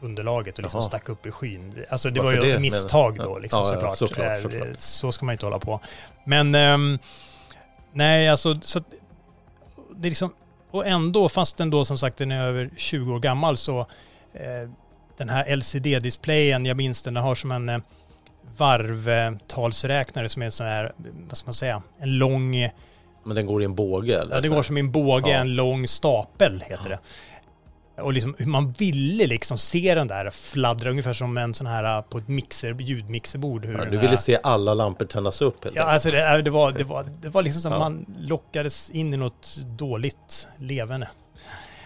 underlaget 0.00 0.58
och 0.58 0.62
liksom 0.62 0.78
Jaha. 0.80 0.88
stack 0.88 1.08
upp 1.08 1.26
i 1.26 1.30
skyn. 1.30 1.84
Alltså 1.90 2.10
det 2.10 2.20
Varför 2.20 2.36
var 2.36 2.44
ju 2.44 2.50
det? 2.50 2.54
ett 2.54 2.60
misstag 2.60 3.16
då 3.18 3.38
liksom 3.38 3.58
ja, 3.58 3.64
såklart. 3.64 3.98
såklart, 3.98 4.36
Eh, 4.36 4.42
såklart. 4.42 4.78
Så 4.78 5.12
ska 5.12 5.24
man 5.26 5.32
inte 5.32 5.46
hålla 5.46 5.58
på. 5.58 5.80
Men 6.24 6.54
ehm, 6.54 6.98
nej, 7.92 8.28
alltså 8.28 8.60
så 8.60 8.80
det 9.96 10.08
är 10.08 10.10
liksom, 10.10 10.34
och 10.70 10.86
ändå, 10.86 11.28
fast 11.28 11.56
den 11.56 11.70
då 11.70 11.84
som 11.84 11.98
sagt 11.98 12.16
den 12.16 12.32
är 12.32 12.44
över 12.44 12.70
20 12.76 13.14
år 13.14 13.18
gammal 13.20 13.56
så 13.56 13.80
eh, 14.34 14.70
den 15.16 15.28
här 15.28 15.56
LCD-displayen, 15.56 16.66
jag 16.66 16.76
minns 16.76 17.02
den, 17.02 17.14
den 17.14 17.22
har 17.22 17.34
som 17.34 17.50
en 17.52 17.68
eh, 17.68 17.78
varvtalsräknare 18.56 20.28
som 20.28 20.42
är 20.42 20.46
en 20.46 20.52
sån 20.52 20.66
här, 20.66 20.92
vad 21.28 21.36
ska 21.36 21.46
man 21.46 21.54
säga, 21.54 21.82
en 21.98 22.18
lång, 22.18 22.70
Men 23.26 23.36
den 23.36 23.46
går 23.46 23.62
i 23.62 23.64
en 23.64 23.74
båge 23.74 24.20
eller? 24.20 24.36
det 24.36 24.42
så 24.42 24.48
går 24.48 24.54
här? 24.56 24.62
som 24.62 24.76
i 24.76 24.80
en 24.80 24.92
båge, 24.92 25.30
Ja. 25.30 25.36
en 25.36 25.54
lång 25.54 25.88
stapel 25.88 26.64
heter 26.66 26.88
det. 26.88 26.98
Och 28.02 28.12
liksom 28.12 28.34
hur 28.38 28.46
man 28.46 28.72
ville 28.72 29.26
liksom 29.26 29.58
se 29.58 29.94
den 29.94 30.08
där 30.08 30.30
fladdra 30.30 30.90
ungefär 30.90 31.12
som 31.12 31.38
en 31.38 31.54
sån 31.54 31.66
här 31.66 32.02
på 32.02 32.18
ett 32.18 32.28
mixer, 32.28 32.74
ljudmixerbord. 32.80 33.64
Hur 33.66 33.78
Ja, 33.78 33.84
du 33.84 33.96
här- 33.96 34.02
ville 34.04 34.16
se 34.16 34.38
alla 34.42 34.74
lampor 34.74 35.04
tändas 35.04 35.42
upp 35.42 35.64
helt 35.64 35.76
Ja, 35.76 35.82
alltså 35.82 36.10
det, 36.10 36.42
det, 36.42 36.50
var, 36.50 36.72
det, 36.72 36.84
var, 36.84 37.04
det 37.20 37.28
var 37.28 37.42
liksom 37.42 37.62
som 37.62 37.72
Ja. 37.72 37.78
man 37.78 38.06
lockades 38.18 38.90
in 38.90 39.14
i 39.14 39.16
något 39.16 39.56
dåligt 39.78 40.48
levande. 40.58 41.08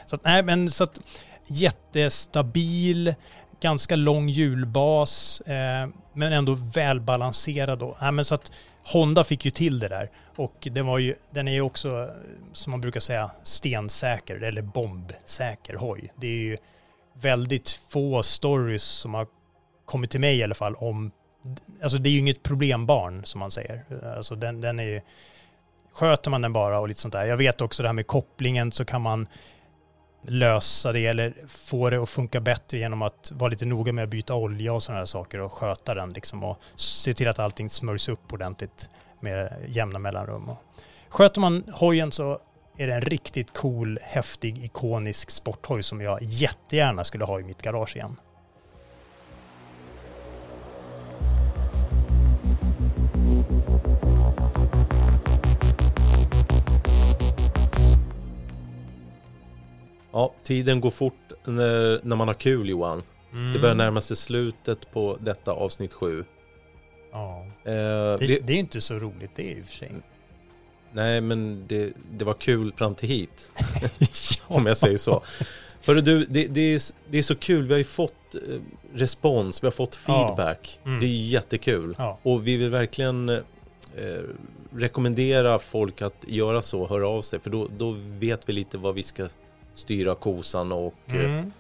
Så 0.07 0.17
att, 0.17 0.25
nej, 0.25 0.43
men 0.43 0.71
så 0.71 0.85
att 0.85 1.01
jättestabil, 1.47 3.15
ganska 3.61 3.97
lång 3.97 4.29
hjulbas, 4.29 5.41
eh, 5.41 5.89
men 6.15 6.33
ändå 6.33 6.57
välbalanserad. 6.75 7.79
Då. 7.79 7.97
Nej, 8.01 8.13
men 8.13 8.25
så 8.25 8.35
att 8.35 8.53
Honda 8.85 9.25
fick 9.25 9.45
ju 9.45 9.51
till 9.51 9.79
det 9.79 9.89
där. 9.89 10.11
Och 10.37 10.69
den, 10.71 10.87
var 10.87 10.99
ju, 10.99 11.15
den 11.31 11.49
är 11.49 11.53
ju 11.53 11.61
också, 11.61 12.11
som 12.53 12.71
man 12.71 12.81
brukar 12.81 13.01
säga, 13.01 13.31
stensäker 13.43 14.43
eller 14.43 14.63
bombsäker 14.63 15.75
hoj. 15.75 16.13
Det 16.17 16.27
är 16.27 16.43
ju 16.43 16.57
väldigt 17.13 17.81
få 17.89 18.23
stories 18.23 18.83
som 18.83 19.15
har 19.15 19.27
kommit 19.85 20.11
till 20.11 20.21
mig 20.21 20.39
i 20.39 20.43
alla 20.43 20.55
fall 20.55 20.75
om 20.75 21.11
Alltså 21.83 21.99
det 21.99 22.09
är 22.09 22.11
ju 22.11 22.19
inget 22.19 22.43
problembarn 22.43 23.25
som 23.25 23.39
man 23.39 23.51
säger. 23.51 23.85
Alltså 24.17 24.35
den, 24.35 24.61
den 24.61 24.79
är 24.79 24.85
ju, 24.85 25.01
sköter 25.93 26.31
man 26.31 26.43
den 26.43 26.53
bara 26.53 26.81
och 26.81 26.89
lite 26.89 27.01
sånt 27.01 27.13
där. 27.13 27.25
Jag 27.25 27.37
vet 27.37 27.61
också 27.61 27.83
det 27.83 27.89
här 27.89 27.93
med 27.95 28.07
kopplingen 28.07 28.73
så 28.73 28.85
kan 28.85 29.03
man 29.03 29.27
lösa 30.23 30.93
det 30.93 31.07
eller 31.07 31.35
få 31.49 31.91
det 31.91 32.03
att 32.03 32.09
funka 32.09 32.41
bättre 32.41 32.79
genom 32.79 33.03
att 33.03 33.33
vara 33.35 33.51
lite 33.51 33.65
noga 33.65 33.93
med 33.93 34.05
att 34.05 34.11
byta 34.11 34.35
olja 34.35 34.73
och 34.73 34.83
sådana 34.83 34.99
här 34.99 35.07
saker 35.07 35.41
och 35.41 35.53
sköta 35.53 35.95
den 35.95 36.11
liksom 36.11 36.45
och 36.45 36.61
se 36.77 37.15
till 37.15 37.29
att 37.29 37.39
allting 37.39 37.71
smörjs 37.71 38.09
upp 38.09 38.33
ordentligt 38.33 38.91
med 39.21 39.53
jämna 39.69 39.99
mellanrum. 39.99 40.49
Och 40.49 40.59
sköter 41.09 41.41
man 41.41 41.65
hojen 41.73 42.13
så 42.13 42.39
är 42.77 42.87
det 42.87 42.95
en 42.95 43.01
riktigt 43.01 43.53
cool, 43.53 43.99
häftig, 44.03 44.65
ikonisk 44.65 45.31
sporthoj 45.31 45.83
som 45.83 46.01
jag 46.01 46.19
jättegärna 46.23 47.05
skulle 47.05 47.25
ha 47.25 47.41
i 47.41 47.45
mitt 47.45 47.63
garage 47.63 47.97
igen. 47.97 48.17
Ja, 60.13 60.35
tiden 60.43 60.81
går 60.81 60.91
fort 60.91 61.33
när, 61.45 62.01
när 62.03 62.17
man 62.17 62.29
har 62.29 62.35
kul 62.35 62.69
Johan. 62.69 63.03
Mm. 63.33 63.53
Det 63.53 63.59
börjar 63.59 63.75
närma 63.75 64.01
sig 64.01 64.17
slutet 64.17 64.93
på 64.93 65.17
detta 65.21 65.53
avsnitt 65.53 65.93
sju. 65.95 66.25
Ja. 67.13 67.47
Eh, 67.65 67.73
Det, 67.73 68.17
vi, 68.21 68.41
det 68.43 68.53
är 68.53 68.57
inte 68.57 68.81
så 68.81 68.95
roligt 68.95 69.31
det 69.37 69.43
i 69.43 69.63
och 69.63 69.67
för 69.67 69.75
sig. 69.75 69.93
nej, 70.93 71.21
men 71.21 71.65
det, 71.67 71.93
det 72.13 72.25
var 72.25 72.35
kul 72.35 72.73
fram 72.77 72.95
till 72.95 73.09
hit. 73.09 73.51
Om 74.47 74.67
jag 74.67 74.77
säger 74.77 74.99
så. 74.99 75.23
Hörru 75.85 76.01
du, 76.01 76.25
det, 76.25 76.47
det, 76.47 76.61
är, 76.75 76.83
det 77.11 77.19
är 77.19 77.23
så 77.23 77.37
kul. 77.37 77.67
Vi 77.67 77.73
har 77.73 77.79
ju 77.79 77.85
fått 77.85 78.35
eh, 78.35 78.41
respons, 78.95 79.63
vi 79.63 79.67
har 79.67 79.73
fått 79.73 79.99
Ja. 80.07 80.27
feedback. 80.37 80.81
Mm. 80.85 81.01
Det 81.01 81.07
är 81.07 81.11
jättekul. 81.11 81.95
Ja. 81.99 82.19
Och 82.23 82.47
vi 82.47 82.57
vill 82.57 82.71
verkligen 82.71 83.29
eh, 83.29 83.39
rekommendera 84.73 85.59
folk 85.59 86.03
att 86.03 86.25
göra 86.29 86.63
så, 86.63 86.87
höra 86.87 87.09
av 87.09 87.23
sig. 87.23 87.41
För 87.41 87.51
då, 87.51 87.69
då 87.79 87.97
vet 87.99 88.49
vi 88.49 88.53
lite 88.53 88.79
vad 88.79 88.95
vi 88.95 89.03
ska 89.03 89.29
styra 89.75 90.15
kosan 90.15 90.73
och 90.73 90.95
eh, 91.07 91.15
Mm. 91.15 91.53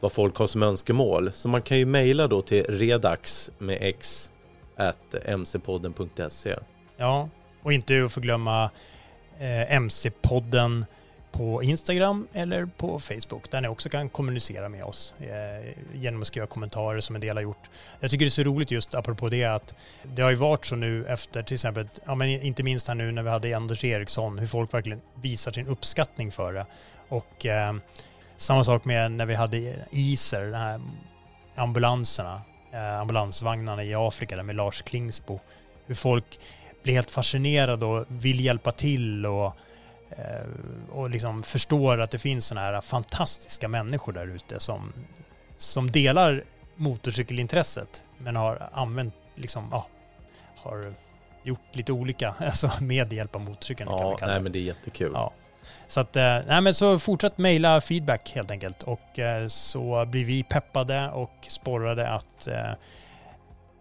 vad 0.00 0.12
folk 0.12 0.36
har 0.36 0.46
som 0.46 0.62
önskemål. 0.62 1.32
Så 1.32 1.48
man 1.48 1.62
kan 1.62 1.78
ju 1.78 1.86
mejla 1.86 2.26
då 2.26 2.42
till 2.42 2.64
redax 2.68 3.50
med 3.58 3.78
x 3.80 4.30
at 4.76 5.14
mcpodden.se. 5.38 6.54
Ja, 6.96 7.28
och 7.62 7.72
inte 7.72 8.04
att 8.04 8.12
förglömma 8.12 8.70
eh, 9.38 9.72
MC-podden 9.72 10.86
på 11.32 11.62
Instagram 11.62 12.28
eller 12.32 12.66
på 12.66 12.98
Facebook 13.00 13.50
där 13.50 13.60
ni 13.60 13.68
också 13.68 13.88
kan 13.88 14.08
kommunicera 14.08 14.68
med 14.68 14.84
oss 14.84 15.14
eh, 15.20 15.72
genom 15.94 16.20
att 16.20 16.26
skriva 16.26 16.46
kommentarer 16.46 17.00
som 17.00 17.14
en 17.14 17.20
del 17.20 17.36
har 17.36 17.42
gjort. 17.42 17.70
Jag 18.00 18.10
tycker 18.10 18.24
det 18.24 18.28
är 18.28 18.30
så 18.30 18.42
roligt 18.42 18.70
just 18.70 18.94
apropå 18.94 19.28
det 19.28 19.44
att 19.44 19.74
det 20.02 20.22
har 20.22 20.30
ju 20.30 20.36
varit 20.36 20.66
så 20.66 20.76
nu 20.76 21.06
efter 21.06 21.42
till 21.42 21.54
exempel, 21.54 21.88
ja 22.04 22.14
men 22.14 22.28
inte 22.28 22.62
minst 22.62 22.88
här 22.88 22.94
nu 22.94 23.12
när 23.12 23.22
vi 23.22 23.30
hade 23.30 23.56
Anders 23.56 23.84
Eriksson, 23.84 24.38
hur 24.38 24.46
folk 24.46 24.74
verkligen 24.74 25.00
visar 25.14 25.52
sin 25.52 25.66
uppskattning 25.66 26.30
för 26.30 26.52
det. 26.52 26.66
Och 27.08 27.46
eh, 27.46 27.74
samma 28.36 28.64
sak 28.64 28.84
med 28.84 29.12
när 29.12 29.26
vi 29.26 29.34
hade 29.34 29.74
ISER, 29.90 30.40
den 30.40 30.54
här 30.54 30.80
ambulanserna, 31.54 32.42
eh, 32.72 33.00
ambulansvagnarna 33.00 33.84
i 33.84 33.94
Afrika 33.94 34.36
där 34.36 34.42
med 34.42 34.56
Lars 34.56 34.82
Klingsbo. 34.82 35.40
Hur 35.86 35.94
folk 35.94 36.40
blir 36.82 36.94
helt 36.94 37.10
fascinerade 37.10 37.86
och 37.86 38.04
vill 38.08 38.44
hjälpa 38.44 38.72
till 38.72 39.26
och, 39.26 39.52
eh, 40.10 40.46
och 40.90 41.10
liksom 41.10 41.42
förstår 41.42 42.00
att 42.00 42.10
det 42.10 42.18
finns 42.18 42.46
sådana 42.46 42.66
här 42.66 42.80
fantastiska 42.80 43.68
människor 43.68 44.12
där 44.12 44.26
ute 44.26 44.60
som, 44.60 44.92
som 45.56 45.90
delar 45.90 46.44
motorcykelintresset 46.74 48.04
men 48.18 48.36
har 48.36 48.68
använt, 48.72 49.14
liksom, 49.34 49.68
ja, 49.70 49.86
har 50.56 50.94
gjort 51.42 51.60
lite 51.76 51.92
olika, 51.92 52.34
alltså 52.40 52.70
med 52.80 53.12
hjälp 53.12 53.34
av 53.34 53.40
motorcykeln. 53.40 53.90
Ja, 53.90 54.18
nej 54.20 54.34
det. 54.34 54.40
men 54.40 54.52
det 54.52 54.58
är 54.58 54.62
jättekul. 54.62 55.10
Ja. 55.14 55.32
Så 55.86 56.00
att, 56.00 56.16
eh, 56.16 56.38
nej 56.46 56.60
men 56.60 56.74
så 56.74 56.98
fortsätt 56.98 57.38
mejla 57.38 57.80
feedback 57.80 58.32
helt 58.34 58.50
enkelt 58.50 58.82
och 58.82 59.18
eh, 59.18 59.46
så 59.46 60.06
blir 60.06 60.24
vi 60.24 60.42
peppade 60.42 61.10
och 61.10 61.32
sporrade 61.48 62.08
att 62.08 62.46
eh, 62.46 62.72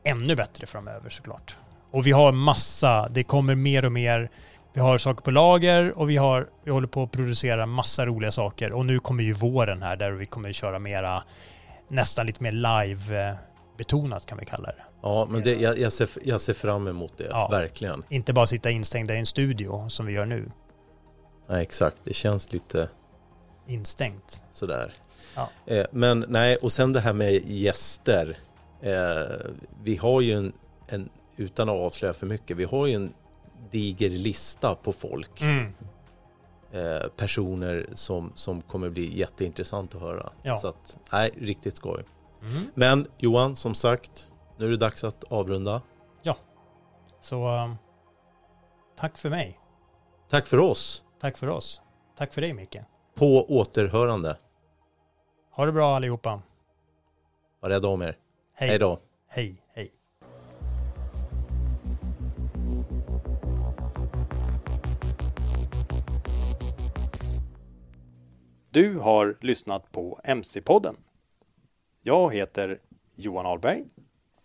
ännu 0.03 0.35
bättre 0.35 0.67
framöver 0.67 1.09
såklart. 1.09 1.57
Och 1.91 2.07
vi 2.07 2.11
har 2.11 2.31
massa, 2.31 3.07
det 3.09 3.23
kommer 3.23 3.55
mer 3.55 3.85
och 3.85 3.91
mer. 3.91 4.29
Vi 4.73 4.81
har 4.81 4.97
saker 4.97 5.21
på 5.21 5.31
lager 5.31 5.97
och 5.99 6.09
vi, 6.09 6.17
har, 6.17 6.47
vi 6.63 6.71
håller 6.71 6.87
på 6.87 7.03
att 7.03 7.11
producera 7.11 7.65
massa 7.65 8.05
roliga 8.05 8.31
saker 8.31 8.71
och 8.71 8.85
nu 8.85 8.99
kommer 8.99 9.23
ju 9.23 9.33
våren 9.33 9.83
här 9.83 9.95
där 9.95 10.11
vi 10.11 10.25
kommer 10.25 10.53
köra 10.53 10.79
mera, 10.79 11.23
nästan 11.87 12.25
lite 12.25 12.43
mer 12.43 12.51
live-betonat 12.51 14.25
kan 14.25 14.37
vi 14.37 14.45
kalla 14.45 14.67
det. 14.67 14.83
Ja, 15.01 15.27
men 15.29 15.43
det, 15.43 15.53
jag, 15.55 15.79
jag, 15.79 15.93
ser, 15.93 16.09
jag 16.23 16.41
ser 16.41 16.53
fram 16.53 16.87
emot 16.87 17.17
det, 17.17 17.27
Ja. 17.29 17.47
verkligen. 17.51 18.03
Inte 18.09 18.33
bara 18.33 18.47
sitta 18.47 18.71
instängda 18.71 19.15
i 19.15 19.19
en 19.19 19.25
studio 19.25 19.89
som 19.89 20.05
vi 20.05 20.13
gör 20.13 20.25
nu, 20.25 20.51
Nej, 21.47 21.61
exakt. 21.61 21.97
Det 22.03 22.13
känns 22.13 22.53
lite 22.53 22.89
instängt. 23.67 24.43
sådär. 24.51 24.93
Ja. 25.35 25.49
Eh, 25.65 25.85
men 25.91 26.25
nej, 26.27 26.55
och 26.55 26.71
sen 26.71 26.93
det 26.93 26.99
här 26.99 27.13
med 27.13 27.49
gäster. 27.49 28.37
Eh, 28.81 29.51
vi 29.83 29.95
har 29.95 30.21
ju 30.21 30.33
en, 30.33 30.53
en, 30.87 31.09
utan 31.35 31.69
att 31.69 31.75
avslöja 31.75 32.13
för 32.13 32.27
mycket, 32.27 32.57
vi 32.57 32.63
har 32.63 32.85
ju 32.85 32.93
en 32.93 33.13
diger 33.71 34.09
lista 34.09 34.75
på 34.75 34.93
folk. 34.93 35.41
Mm. 35.41 35.73
Eh, 36.71 37.07
personer 37.07 37.87
som, 37.93 38.31
som 38.35 38.61
kommer 38.61 38.89
bli 38.89 39.17
jätteintressant 39.17 39.95
att 39.95 40.01
höra. 40.01 40.29
Ja. 40.43 40.57
Så 40.57 40.67
att, 40.67 40.97
nej, 41.11 41.31
riktigt 41.37 41.75
skoj. 41.77 42.03
Mm. 42.41 42.71
Men 42.73 43.07
Johan, 43.17 43.55
som 43.55 43.75
sagt, 43.75 44.31
nu 44.57 44.65
är 44.65 44.69
det 44.69 44.77
dags 44.77 45.03
att 45.03 45.23
avrunda. 45.23 45.81
Så 47.21 47.49
um, 47.49 47.75
tack 48.97 49.17
för 49.17 49.29
mig. 49.29 49.59
Tack 50.29 50.47
för 50.47 50.59
oss. 50.59 51.03
Tack 51.19 51.37
för 51.37 51.47
oss. 51.47 51.81
Tack 52.17 52.33
för 52.33 52.41
dig 52.41 52.53
Micke. 52.53 52.77
På 53.15 53.45
återhörande. 53.59 54.37
Ha 55.51 55.65
det 55.65 55.71
bra 55.71 55.95
allihopa. 55.95 56.41
Var 57.59 57.69
rädda 57.69 57.87
om 57.87 58.01
er. 58.01 58.17
Hej. 58.53 58.69
Hej 58.69 58.79
då. 58.79 58.99
Hej, 59.27 59.61
hej. 59.73 59.91
Du 68.69 68.97
har 68.97 69.37
lyssnat 69.41 69.91
på 69.91 70.19
MC-podden. 70.23 70.95
Jag 72.01 72.33
heter 72.33 72.79
Johan 73.15 73.45
Ahlberg. 73.45 73.85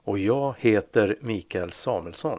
Och 0.05 0.19
jag 0.19 0.55
heter 0.59 1.19
Mikael 1.21 1.73
Samuelsson. 1.73 2.39